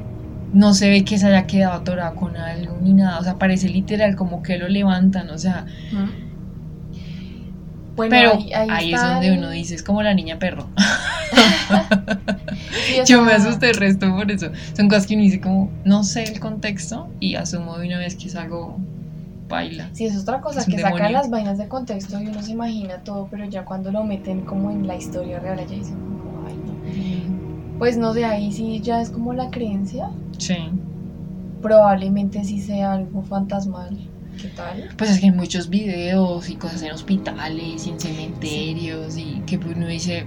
no 0.53 0.73
se 0.73 0.89
ve 0.89 1.06
que 1.06 1.18
se 1.18 1.27
haya 1.27 1.48
quedado 1.48 1.73
atorado 1.73 2.15
con 2.15 2.35
algo 2.35 2.77
ni 2.81 2.93
nada. 2.93 3.19
O 3.19 3.23
sea, 3.23 3.38
parece 3.38 3.69
literal 3.69 4.15
como 4.15 4.43
que 4.43 4.57
lo 4.57 4.68
levantan. 4.68 5.30
O 5.30 5.38
sea. 5.38 5.65
Bueno, 7.95 8.10
pero 8.10 8.34
ahí, 8.34 8.53
ahí 8.53 8.68
ahí 8.69 8.93
es 8.93 9.02
donde 9.02 9.27
el- 9.27 9.38
uno 9.39 9.49
dice, 9.49 9.76
es 9.76 9.84
como 9.84 10.02
la 10.02 10.14
niña 10.14 10.38
perro. 10.39 10.68
Sí, 12.85 12.95
Yo 13.06 13.22
me 13.22 13.34
asusté 13.34 13.69
el 13.69 13.76
resto 13.76 14.14
por 14.15 14.31
eso. 14.31 14.49
Son 14.76 14.88
cosas 14.88 15.06
que 15.07 15.14
uno 15.15 15.23
dice 15.23 15.39
como, 15.41 15.72
no 15.85 16.03
sé 16.03 16.23
el 16.23 16.39
contexto 16.39 17.10
y 17.19 17.35
asumo 17.35 17.77
de 17.77 17.88
una 17.88 17.98
vez 17.99 18.15
que 18.15 18.27
es 18.27 18.35
algo 18.35 18.80
baila. 19.52 19.90
Sí, 19.94 20.06
es 20.06 20.18
otra 20.18 20.41
cosa, 20.41 20.61
Es 20.61 20.65
que 20.65 20.80
sacan 20.80 21.14
las 21.14 21.30
vainas 21.30 21.57
de 21.57 21.68
contexto 21.68 22.19
y 22.19 22.28
uno 22.28 22.41
se 22.41 22.52
imagina 22.52 23.03
todo, 23.03 23.28
pero 23.30 23.45
ya 23.45 23.65
cuando 23.65 23.91
lo 23.91 24.03
meten 24.03 24.41
como 24.41 24.72
en 24.72 24.88
la 24.88 24.95
historia 24.95 25.40
real, 25.40 25.60
ya 25.60 25.76
dicen 25.76 25.95
como, 25.99 26.48
ay, 26.48 26.56
no. 26.56 27.78
Pues 27.78 27.98
no 27.98 28.14
sé, 28.14 28.26
ahí 28.26 28.52
sí 28.52 28.80
ya 28.82 29.02
es 29.02 29.10
como 29.10 29.34
la 29.34 29.49
creencia. 29.49 30.10
Sí. 30.38 30.56
Probablemente 31.61 32.44
sí 32.44 32.60
sea 32.60 32.94
algo 32.94 33.22
fantasmal. 33.22 33.98
¿Qué 34.41 34.48
tal? 34.49 34.90
Pues 34.98 35.11
es 35.11 35.19
que 35.19 35.28
hay 35.28 35.32
muchos 35.32 35.69
videos 35.69 36.49
y 36.49 36.56
cosas 36.56 36.82
en 36.82 36.91
hospitales 36.91 37.86
y 37.86 37.90
en 37.90 37.99
cementerios 37.99 39.18
y 39.18 39.41
que 39.45 39.57
uno 39.57 39.88
dice 39.88 40.26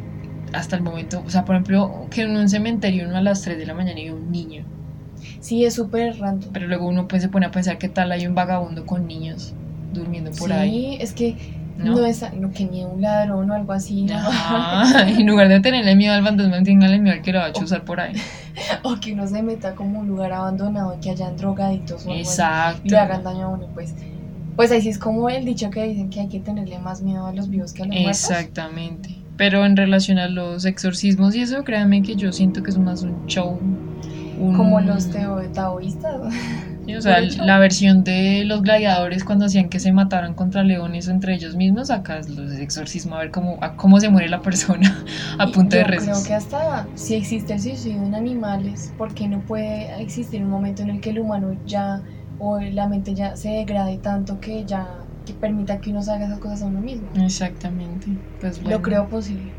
hasta 0.53 0.77
el 0.77 0.83
momento, 0.83 1.23
o 1.27 1.31
sea, 1.31 1.45
por 1.45 1.57
ejemplo, 1.57 2.07
que 2.11 2.23
en 2.23 2.37
un 2.37 2.49
cementerio 2.49 3.09
uno 3.09 3.17
a 3.17 3.23
las 3.23 3.43
3 3.43 3.59
de 3.59 3.67
la 3.67 3.75
mañana 3.75 3.99
y 3.99 4.05
ve 4.05 4.13
un 4.13 4.31
niño, 4.31 4.65
Sí, 5.45 5.66
es 5.66 5.75
súper 5.75 6.19
random. 6.19 6.55
pero 6.55 6.66
luego 6.66 6.89
uno 6.89 7.07
pues 7.07 7.21
se 7.21 7.29
pone 7.29 7.45
a 7.45 7.51
pensar 7.51 7.77
qué 7.77 7.91
tal 7.91 8.11
hay 8.12 8.27
un 8.27 8.35
vagabundo 8.35 8.87
con 8.87 9.07
niños 9.07 9.53
durmiendo 9.93 10.31
por 10.31 10.49
sí, 10.49 10.55
ahí, 10.55 10.97
es 10.99 11.12
que 11.12 11.37
¿no? 11.77 11.97
no, 11.97 12.07
es 12.07 12.25
no, 12.33 12.51
que 12.51 12.65
ni 12.65 12.83
un 12.83 13.03
ladrón 13.03 13.51
o 13.51 13.55
algo 13.55 13.75
así, 13.75 14.05
¿no? 14.05 14.16
Ajá, 14.16 15.07
en 15.07 15.27
lugar 15.27 15.49
de 15.49 15.61
tenerle 15.61 15.97
miedo 15.97 16.15
al 16.15 16.25
fantasma, 16.25 16.62
tenganle 16.62 16.99
miedo 16.99 17.16
al 17.16 17.21
que 17.21 17.31
lo 17.31 17.41
va 17.41 17.45
a 17.45 17.53
chuzar 17.53 17.85
por 17.85 18.01
ahí. 18.01 18.15
o 18.85 18.97
que 18.99 19.12
uno 19.12 19.27
se 19.27 19.43
meta 19.43 19.75
como 19.75 20.01
un 20.01 20.09
lugar 20.09 20.33
abandonado 20.33 20.97
y 20.97 21.01
que 21.01 21.11
hayan 21.11 21.37
drogaditos 21.37 22.07
o 22.07 22.11
algo 22.11 22.23
así 22.23 22.31
Exacto. 22.31 22.81
y 22.85 22.89
le 22.89 22.99
hagan 22.99 23.23
daño 23.23 23.45
a 23.45 23.49
uno, 23.49 23.66
pues. 23.75 23.95
Pues 24.57 24.73
ahí 24.73 24.81
sí 24.81 24.89
es 24.89 24.99
como 24.99 25.29
el 25.29 25.45
dicho 25.45 25.69
que 25.69 25.83
dicen 25.85 26.09
que 26.09 26.21
hay 26.21 26.29
que 26.29 26.41
tenerle 26.41 26.79
más 26.79 27.03
miedo 27.03 27.27
a 27.27 27.35
los 27.35 27.51
vivos 27.51 27.75
que 27.75 27.83
a 27.83 27.87
los 27.87 27.95
muertos. 27.95 28.31
Exactamente. 28.31 29.15
Pero 29.37 29.66
en 29.66 29.77
relación 29.77 30.19
a 30.19 30.29
los 30.29 30.65
exorcismos 30.65 31.35
y 31.35 31.43
eso, 31.43 31.65
créanme 31.65 32.01
que 32.01 32.16
yo 32.16 32.33
siento 32.33 32.62
que 32.62 32.71
es 32.71 32.79
más 32.79 33.03
un 33.03 33.27
show. 33.27 33.59
Un- 34.36 34.56
Como 34.56 34.81
los 34.81 35.09
taoístas. 35.52 36.20
Sí, 36.86 36.94
o 36.94 37.01
sea, 37.01 37.20
la 37.23 37.59
versión 37.59 38.05
de 38.05 38.44
los 38.44 38.61
gladiadores 38.62 39.24
cuando 39.24 39.47
hacían 39.47 39.70
que 39.70 39.81
se 39.81 39.93
mataran 39.93 40.35
contra 40.35 40.62
leones 40.65 41.09
entre 41.09 41.35
ellos 41.35 41.56
mismos, 41.56 41.90
acá 41.90 42.19
es 42.19 42.28
los 42.28 42.52
exorcismos, 42.52 43.16
a 43.16 43.20
ver 43.23 43.31
cómo, 43.31 43.59
a 43.62 43.74
cómo 43.77 43.98
se 44.01 44.11
muere 44.11 44.28
la 44.28 44.43
persona 44.43 45.02
a 45.39 45.47
Y 45.47 45.51
punta 45.51 45.78
de 45.78 45.85
yo 45.85 45.86
rezos. 45.86 46.05
creo 46.05 46.23
que 46.24 46.35
hasta 46.35 46.90
si 46.97 47.15
existe 47.15 47.52
el 47.55 47.61
suicidio 47.61 48.05
en 48.05 48.15
animales, 48.15 48.93
¿por 48.97 49.15
qué 49.15 49.28
no 49.28 49.44
puede 49.44 50.02
existir 50.02 50.44
un 50.44 50.51
momento 50.51 50.82
en 50.82 50.90
el 50.90 51.01
que 51.01 51.11
el 51.11 51.20
humano 51.20 51.52
ya 51.65 52.02
o 52.36 52.59
la 52.61 52.89
mente 52.89 53.15
ya 53.15 53.36
se 53.36 53.51
degrade 53.51 53.98
tanto 54.01 54.40
que 54.40 54.66
ya 54.66 55.09
que 55.24 55.35
permita 55.35 55.81
que 55.81 55.90
uno 55.90 56.01
haga 56.01 56.27
esas 56.27 56.40
cosas 56.40 56.62
a 56.62 56.66
uno 56.66 56.81
mismo? 56.81 57.12
Exactamente. 57.15 58.19
Pues 58.39 58.61
bueno. 58.61 58.78
Lo 58.78 58.82
creo 58.82 59.09
posible. 59.09 59.56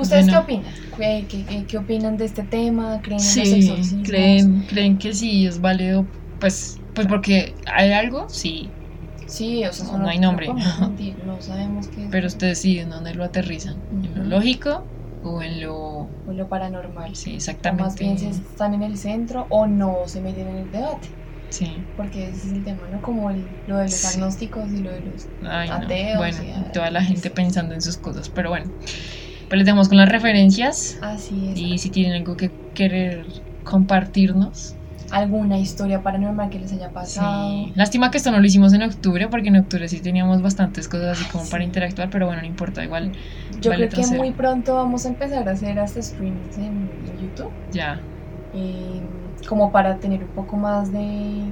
¿Ustedes 0.00 0.26
Bueno. 0.26 0.46
qué 0.46 0.54
opinan? 0.54 0.74
¿Qué, 0.96 1.26
qué, 1.28 1.66
qué- 1.66 1.78
opinan 1.78 2.16
de 2.16 2.24
este 2.24 2.44
tema? 2.44 3.00
¿Creen 3.02 3.20
en 3.20 3.26
los 3.26 3.34
Sí, 3.34 3.54
exorcismos? 3.54 4.04
creen, 4.04 4.64
creen 4.68 4.98
que 4.98 5.12
sí 5.14 5.46
es 5.46 5.60
válido, 5.60 6.08
pues, 6.38 6.76
pues 6.94 7.06
porque 7.06 7.54
hay 7.74 7.92
algo, 7.92 8.26
sí, 8.28 8.72
Sí, 9.26 9.64
o 9.64 9.72
sea, 9.72 9.86
eso 9.86 9.98
No 9.98 10.08
hay 10.08 10.18
nombre. 10.18 10.48
mentir, 10.80 11.24
no 11.24 11.40
sabemos 11.40 11.88
qué 11.88 12.04
es 12.04 12.10
pero 12.10 12.26
ustedes 12.26 12.60
sí, 12.60 12.78
¿en 12.78 12.90
dónde 12.90 13.14
lo 13.14 13.24
aterrizan? 13.24 13.84
¿En 13.90 14.14
lo 14.14 14.24
lógico 14.24 14.84
o 15.22 15.42
en 15.42 15.60
lo... 15.60 15.76
o 15.78 16.32
lo 16.32 16.48
paranormal. 16.48 17.14
Sí, 17.14 17.30
O 17.30 17.34
exactamente. 17.36 17.82
más 17.84 17.96
bien 17.96 18.18
si 18.18 18.26
están 18.26 18.74
en 18.74 18.82
el 18.82 18.96
centro 18.98 19.46
o 19.50 19.66
no 19.66 20.08
se 20.08 20.20
meten 20.20 20.48
en 20.48 20.56
el 20.56 20.70
debate. 20.70 21.08
Sí. 21.50 21.84
Porque 21.96 22.28
ese 22.28 22.46
es 22.48 22.52
el 22.52 22.64
tema, 22.64 22.88
¿no? 22.88 23.00
Como 23.02 23.30
el- 23.30 23.48
lo 23.66 23.76
de 23.76 23.84
los 23.84 23.92
Sí. 23.94 24.16
agnósticos 24.16 24.72
y 24.72 24.82
lo 24.82 24.92
de 24.92 25.00
los... 25.02 25.28
Ay, 25.42 25.68
no. 25.68 25.74
Ateos 25.76 26.16
Bueno, 26.18 26.38
y 26.42 26.72
toda 26.72 26.90
la 26.90 27.02
gente 27.02 27.30
pensando 27.30 27.74
en 27.74 27.82
sus 27.82 27.98
cosas, 27.98 28.30
pero 28.30 28.50
bueno. 28.50 28.72
Pues 29.50 29.58
les 29.58 29.66
dejamos 29.66 29.88
con 29.88 29.98
las 29.98 30.08
referencias 30.08 30.96
Así 31.02 31.48
es. 31.52 31.58
y 31.58 31.76
si 31.78 31.90
tienen 31.90 32.14
algo 32.14 32.36
que 32.38 32.50
querer 32.74 33.26
compartirnos. 33.64 34.74
Alguna 35.10 35.58
historia 35.58 36.04
paranormal 36.04 36.50
que 36.50 36.60
les 36.60 36.72
haya 36.72 36.90
pasado. 36.90 37.48
Sí. 37.50 37.72
Lástima 37.74 38.12
que 38.12 38.18
esto 38.18 38.30
no 38.30 38.38
lo 38.38 38.46
hicimos 38.46 38.72
en 38.74 38.82
octubre, 38.84 39.26
porque 39.26 39.48
en 39.48 39.56
octubre 39.56 39.88
sí 39.88 39.98
teníamos 40.00 40.40
bastantes 40.40 40.86
cosas 40.86 41.18
así 41.20 41.28
como 41.32 41.44
Sí. 41.44 41.50
para 41.50 41.64
interactuar, 41.64 42.10
pero 42.10 42.26
bueno, 42.26 42.42
no 42.42 42.46
importa, 42.46 42.84
igual 42.84 43.10
Yo 43.60 43.70
Vale 43.72 43.88
creo 43.88 44.04
que 44.08 44.16
muy 44.16 44.30
pronto 44.30 44.76
vamos 44.76 45.04
a 45.04 45.08
empezar 45.08 45.48
a 45.48 45.52
hacer 45.52 45.80
hasta 45.80 46.00
streams 46.00 46.56
en, 46.58 46.64
en 46.64 47.20
YouTube. 47.20 47.50
ya. 47.72 47.98
eh, 48.54 49.00
como 49.48 49.72
para 49.72 49.96
tener 49.96 50.22
un 50.22 50.30
poco 50.30 50.56
más 50.56 50.92
de... 50.92 51.42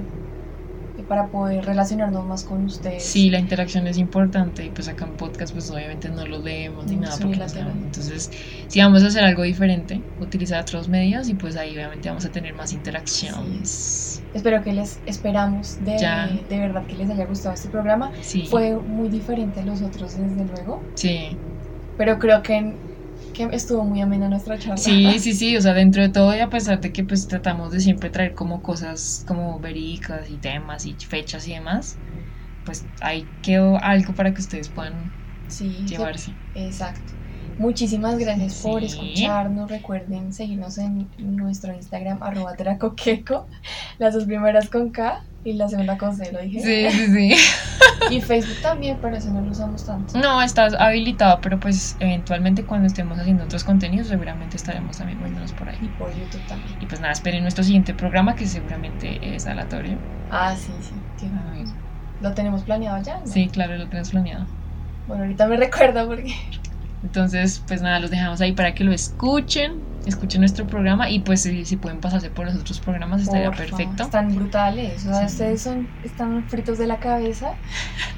para 1.08 1.28
poder 1.28 1.64
relacionarnos 1.64 2.26
más 2.26 2.44
con 2.44 2.66
ustedes. 2.66 3.02
Sí, 3.02 3.30
la 3.30 3.38
interacción 3.38 3.86
es 3.86 3.96
importante 3.98 4.64
y 4.66 4.68
pues 4.70 4.88
acá 4.88 5.06
en 5.06 5.12
podcast 5.12 5.52
pues 5.54 5.70
obviamente 5.70 6.08
no 6.10 6.26
los 6.26 6.44
leemos 6.44 6.86
ni 6.86 6.96
No, 6.96 7.02
nada 7.02 7.16
porque 7.18 7.36
no 7.36 7.48
sabemos. 7.48 7.74
Entonces, 7.84 8.30
si 8.68 8.80
vamos 8.80 9.02
a 9.02 9.06
hacer 9.06 9.24
algo 9.24 9.42
diferente, 9.42 10.02
utilizar 10.20 10.60
otros 10.60 10.88
medios 10.88 11.28
y 11.28 11.34
pues 11.34 11.56
ahí 11.56 11.74
obviamente 11.74 12.08
vamos 12.08 12.24
a 12.26 12.30
tener 12.30 12.54
más 12.54 12.72
interacciones. 12.72 14.22
Espero 14.34 14.62
que 14.62 14.72
les 14.72 15.00
esperamos 15.06 15.78
de, 15.84 15.98
Ya. 15.98 16.28
de 16.48 16.58
verdad 16.58 16.84
que 16.86 16.94
les 16.96 17.08
haya 17.10 17.24
gustado 17.24 17.54
este 17.54 17.68
programa. 17.68 18.12
Sí. 18.20 18.46
Fue 18.50 18.74
muy 18.76 19.08
diferente 19.08 19.60
a 19.60 19.64
los 19.64 19.80
otros, 19.82 20.16
desde 20.18 20.44
luego. 20.44 20.82
Sí. 20.94 21.36
Pero 21.96 22.18
creo 22.18 22.42
que, 22.42 22.74
que 23.38 23.56
estuvo 23.56 23.84
muy 23.84 24.02
amena 24.02 24.28
nuestra 24.28 24.58
charla. 24.58 24.84
Sí, 24.84 25.18
sí, 25.20 25.34
sí, 25.34 25.56
o 25.56 25.60
sea, 25.60 25.74
dentro 25.74 26.02
de 26.02 26.08
todo 26.10 26.34
y 26.34 26.40
a 26.40 26.48
pesar 26.48 26.80
de 26.80 26.92
que 26.92 27.04
pues 27.04 27.26
tratamos 27.26 27.72
de 27.72 27.80
siempre 27.80 28.10
traer 28.10 28.34
como 28.34 28.62
cosas 28.62 29.22
como 29.26 29.60
verídicas 29.60 30.28
y 30.30 30.38
temas 30.40 30.86
y 30.86 30.96
fechas 30.98 31.46
y 31.46 31.54
demás, 31.54 32.00
pues 32.64 32.90
ahí 33.00 33.32
quedó 33.42 33.78
algo 33.82 34.14
para 34.14 34.34
que 34.34 34.40
ustedes 34.42 34.70
puedan 34.72 35.14
Sí, 35.46 35.88
sí, 35.90 36.12
llevarse. 36.12 36.38
exacto. 36.54 37.12
Muchísimas 37.56 38.18
gracias 38.18 38.56
por 38.56 38.84
Sí. 38.84 38.84
escucharnos. 38.84 39.70
Recuerden 39.70 40.32
seguirnos 40.32 40.78
en 40.78 41.10
nuestro 41.18 41.74
Instagram, 41.74 42.22
arroba 42.22 42.54
dracoqueco. 42.54 43.48
Las 43.98 44.14
dos 44.14 44.24
primeras 44.26 44.68
con 44.70 44.90
K 44.92 45.24
y 45.44 45.52
la 45.54 45.68
segunda 45.68 45.96
con 45.98 46.14
C, 46.16 46.30
lo 46.32 46.40
dije. 46.40 46.60
Sí, 46.60 46.96
sí, 46.98 47.06
sí. 47.12 47.36
Y 48.10 48.20
Facebook 48.20 48.56
también, 48.62 48.96
pero 49.02 49.16
eso 49.16 49.30
no 49.30 49.40
lo 49.40 49.50
usamos 49.50 49.84
tanto. 49.84 50.18
No, 50.18 50.40
estás 50.40 50.72
habilitado, 50.74 51.40
pero 51.42 51.58
pues 51.58 51.96
eventualmente 52.00 52.64
cuando 52.64 52.86
estemos 52.86 53.18
haciendo 53.18 53.44
otros 53.44 53.64
contenidos 53.64 54.06
seguramente 54.06 54.56
estaremos 54.56 54.96
también 54.96 55.18
viéndonos 55.18 55.52
por 55.52 55.66
Y 55.66 55.70
ahí. 55.70 55.90
por 55.98 56.08
YouTube 56.14 56.40
también. 56.46 56.78
Y 56.80 56.86
pues 56.86 57.00
nada, 57.00 57.12
esperen 57.12 57.42
nuestro 57.42 57.64
siguiente 57.64 57.94
programa 57.94 58.34
que 58.36 58.46
seguramente 58.46 59.18
es 59.34 59.46
aleatorio. 59.46 59.98
Ah, 60.30 60.54
sí, 60.56 60.72
sí. 60.80 61.26
Ay, 61.52 61.64
Lo 62.22 62.32
tenemos 62.34 62.62
planeado 62.62 63.02
ya. 63.02 63.18
¿no? 63.18 63.26
Sí, 63.26 63.48
claro, 63.48 63.76
lo 63.76 63.86
tenemos 63.88 64.10
planeado. 64.10 64.46
Bueno, 65.08 65.24
ahorita 65.24 65.46
me 65.48 65.56
recuerda 65.56 66.06
porque. 66.06 66.34
Entonces, 67.02 67.62
pues 67.66 67.82
nada, 67.82 67.98
los 68.00 68.10
dejamos 68.10 68.40
ahí 68.40 68.52
para 68.52 68.74
que 68.74 68.84
lo 68.84 68.92
escuchen, 68.92 69.80
escuchen 70.10 70.40
nuestro 70.40 70.66
programa 70.66 71.10
y 71.10 71.20
pues 71.20 71.42
si, 71.42 71.64
si 71.64 71.76
pueden 71.76 72.00
pasarse 72.00 72.30
por 72.30 72.46
los 72.46 72.56
otros 72.56 72.80
programas 72.80 73.22
estaría 73.22 73.50
Porfa, 73.50 73.64
perfecto. 73.66 74.02
Están 74.04 74.34
brutales. 74.34 75.06
O 75.06 75.12
sea, 75.14 75.26
Sí. 75.26 75.26
ustedes 75.26 75.62
son, 75.62 75.94
están 76.02 76.48
fritos 76.48 76.78
de 76.78 76.86
la 76.86 76.98
cabeza. 77.00 77.58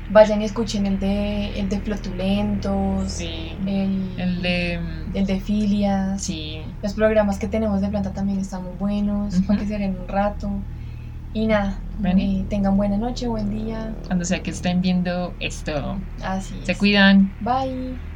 Vayan 0.09 0.43
y 0.43 0.45
escuchen 0.45 0.87
el 0.87 0.99
de, 0.99 1.59
el 1.61 1.69
de 1.69 1.81
Flotulentos, 1.83 3.13
Sí. 3.13 3.57
el, 3.67 4.19
El 4.19 4.43
de... 4.43 4.75
el 5.13 5.27
de 5.27 5.41
Filias. 5.41 6.23
Sí. 6.23 6.63
Los 6.83 6.95
programas 6.95 7.39
que 7.39 7.49
tenemos 7.49 7.81
de 7.81 7.89
planta 7.89 8.13
también 8.13 8.39
están 8.41 8.65
muy 8.65 8.75
buenos, 8.77 9.35
Ujú. 9.35 9.47
para 9.47 9.61
que 9.61 9.67
se 9.67 9.79
den 9.79 9.99
un 9.99 10.09
rato. 10.09 10.67
Y 11.33 11.47
nada, 11.47 11.87
eh, 12.05 12.47
tengan 12.51 12.77
buena 12.77 12.97
noche, 12.99 13.29
buen 13.29 13.51
día. 13.51 13.97
Cuando 14.07 14.25
sea 14.25 14.43
que 14.43 14.51
estén 14.51 14.81
viendo 14.81 15.37
esto. 15.41 16.07
Así 16.23 16.63
Se 16.63 16.73
es. 16.73 16.79
cuidan. 16.79 17.37
Bye. 17.41 18.10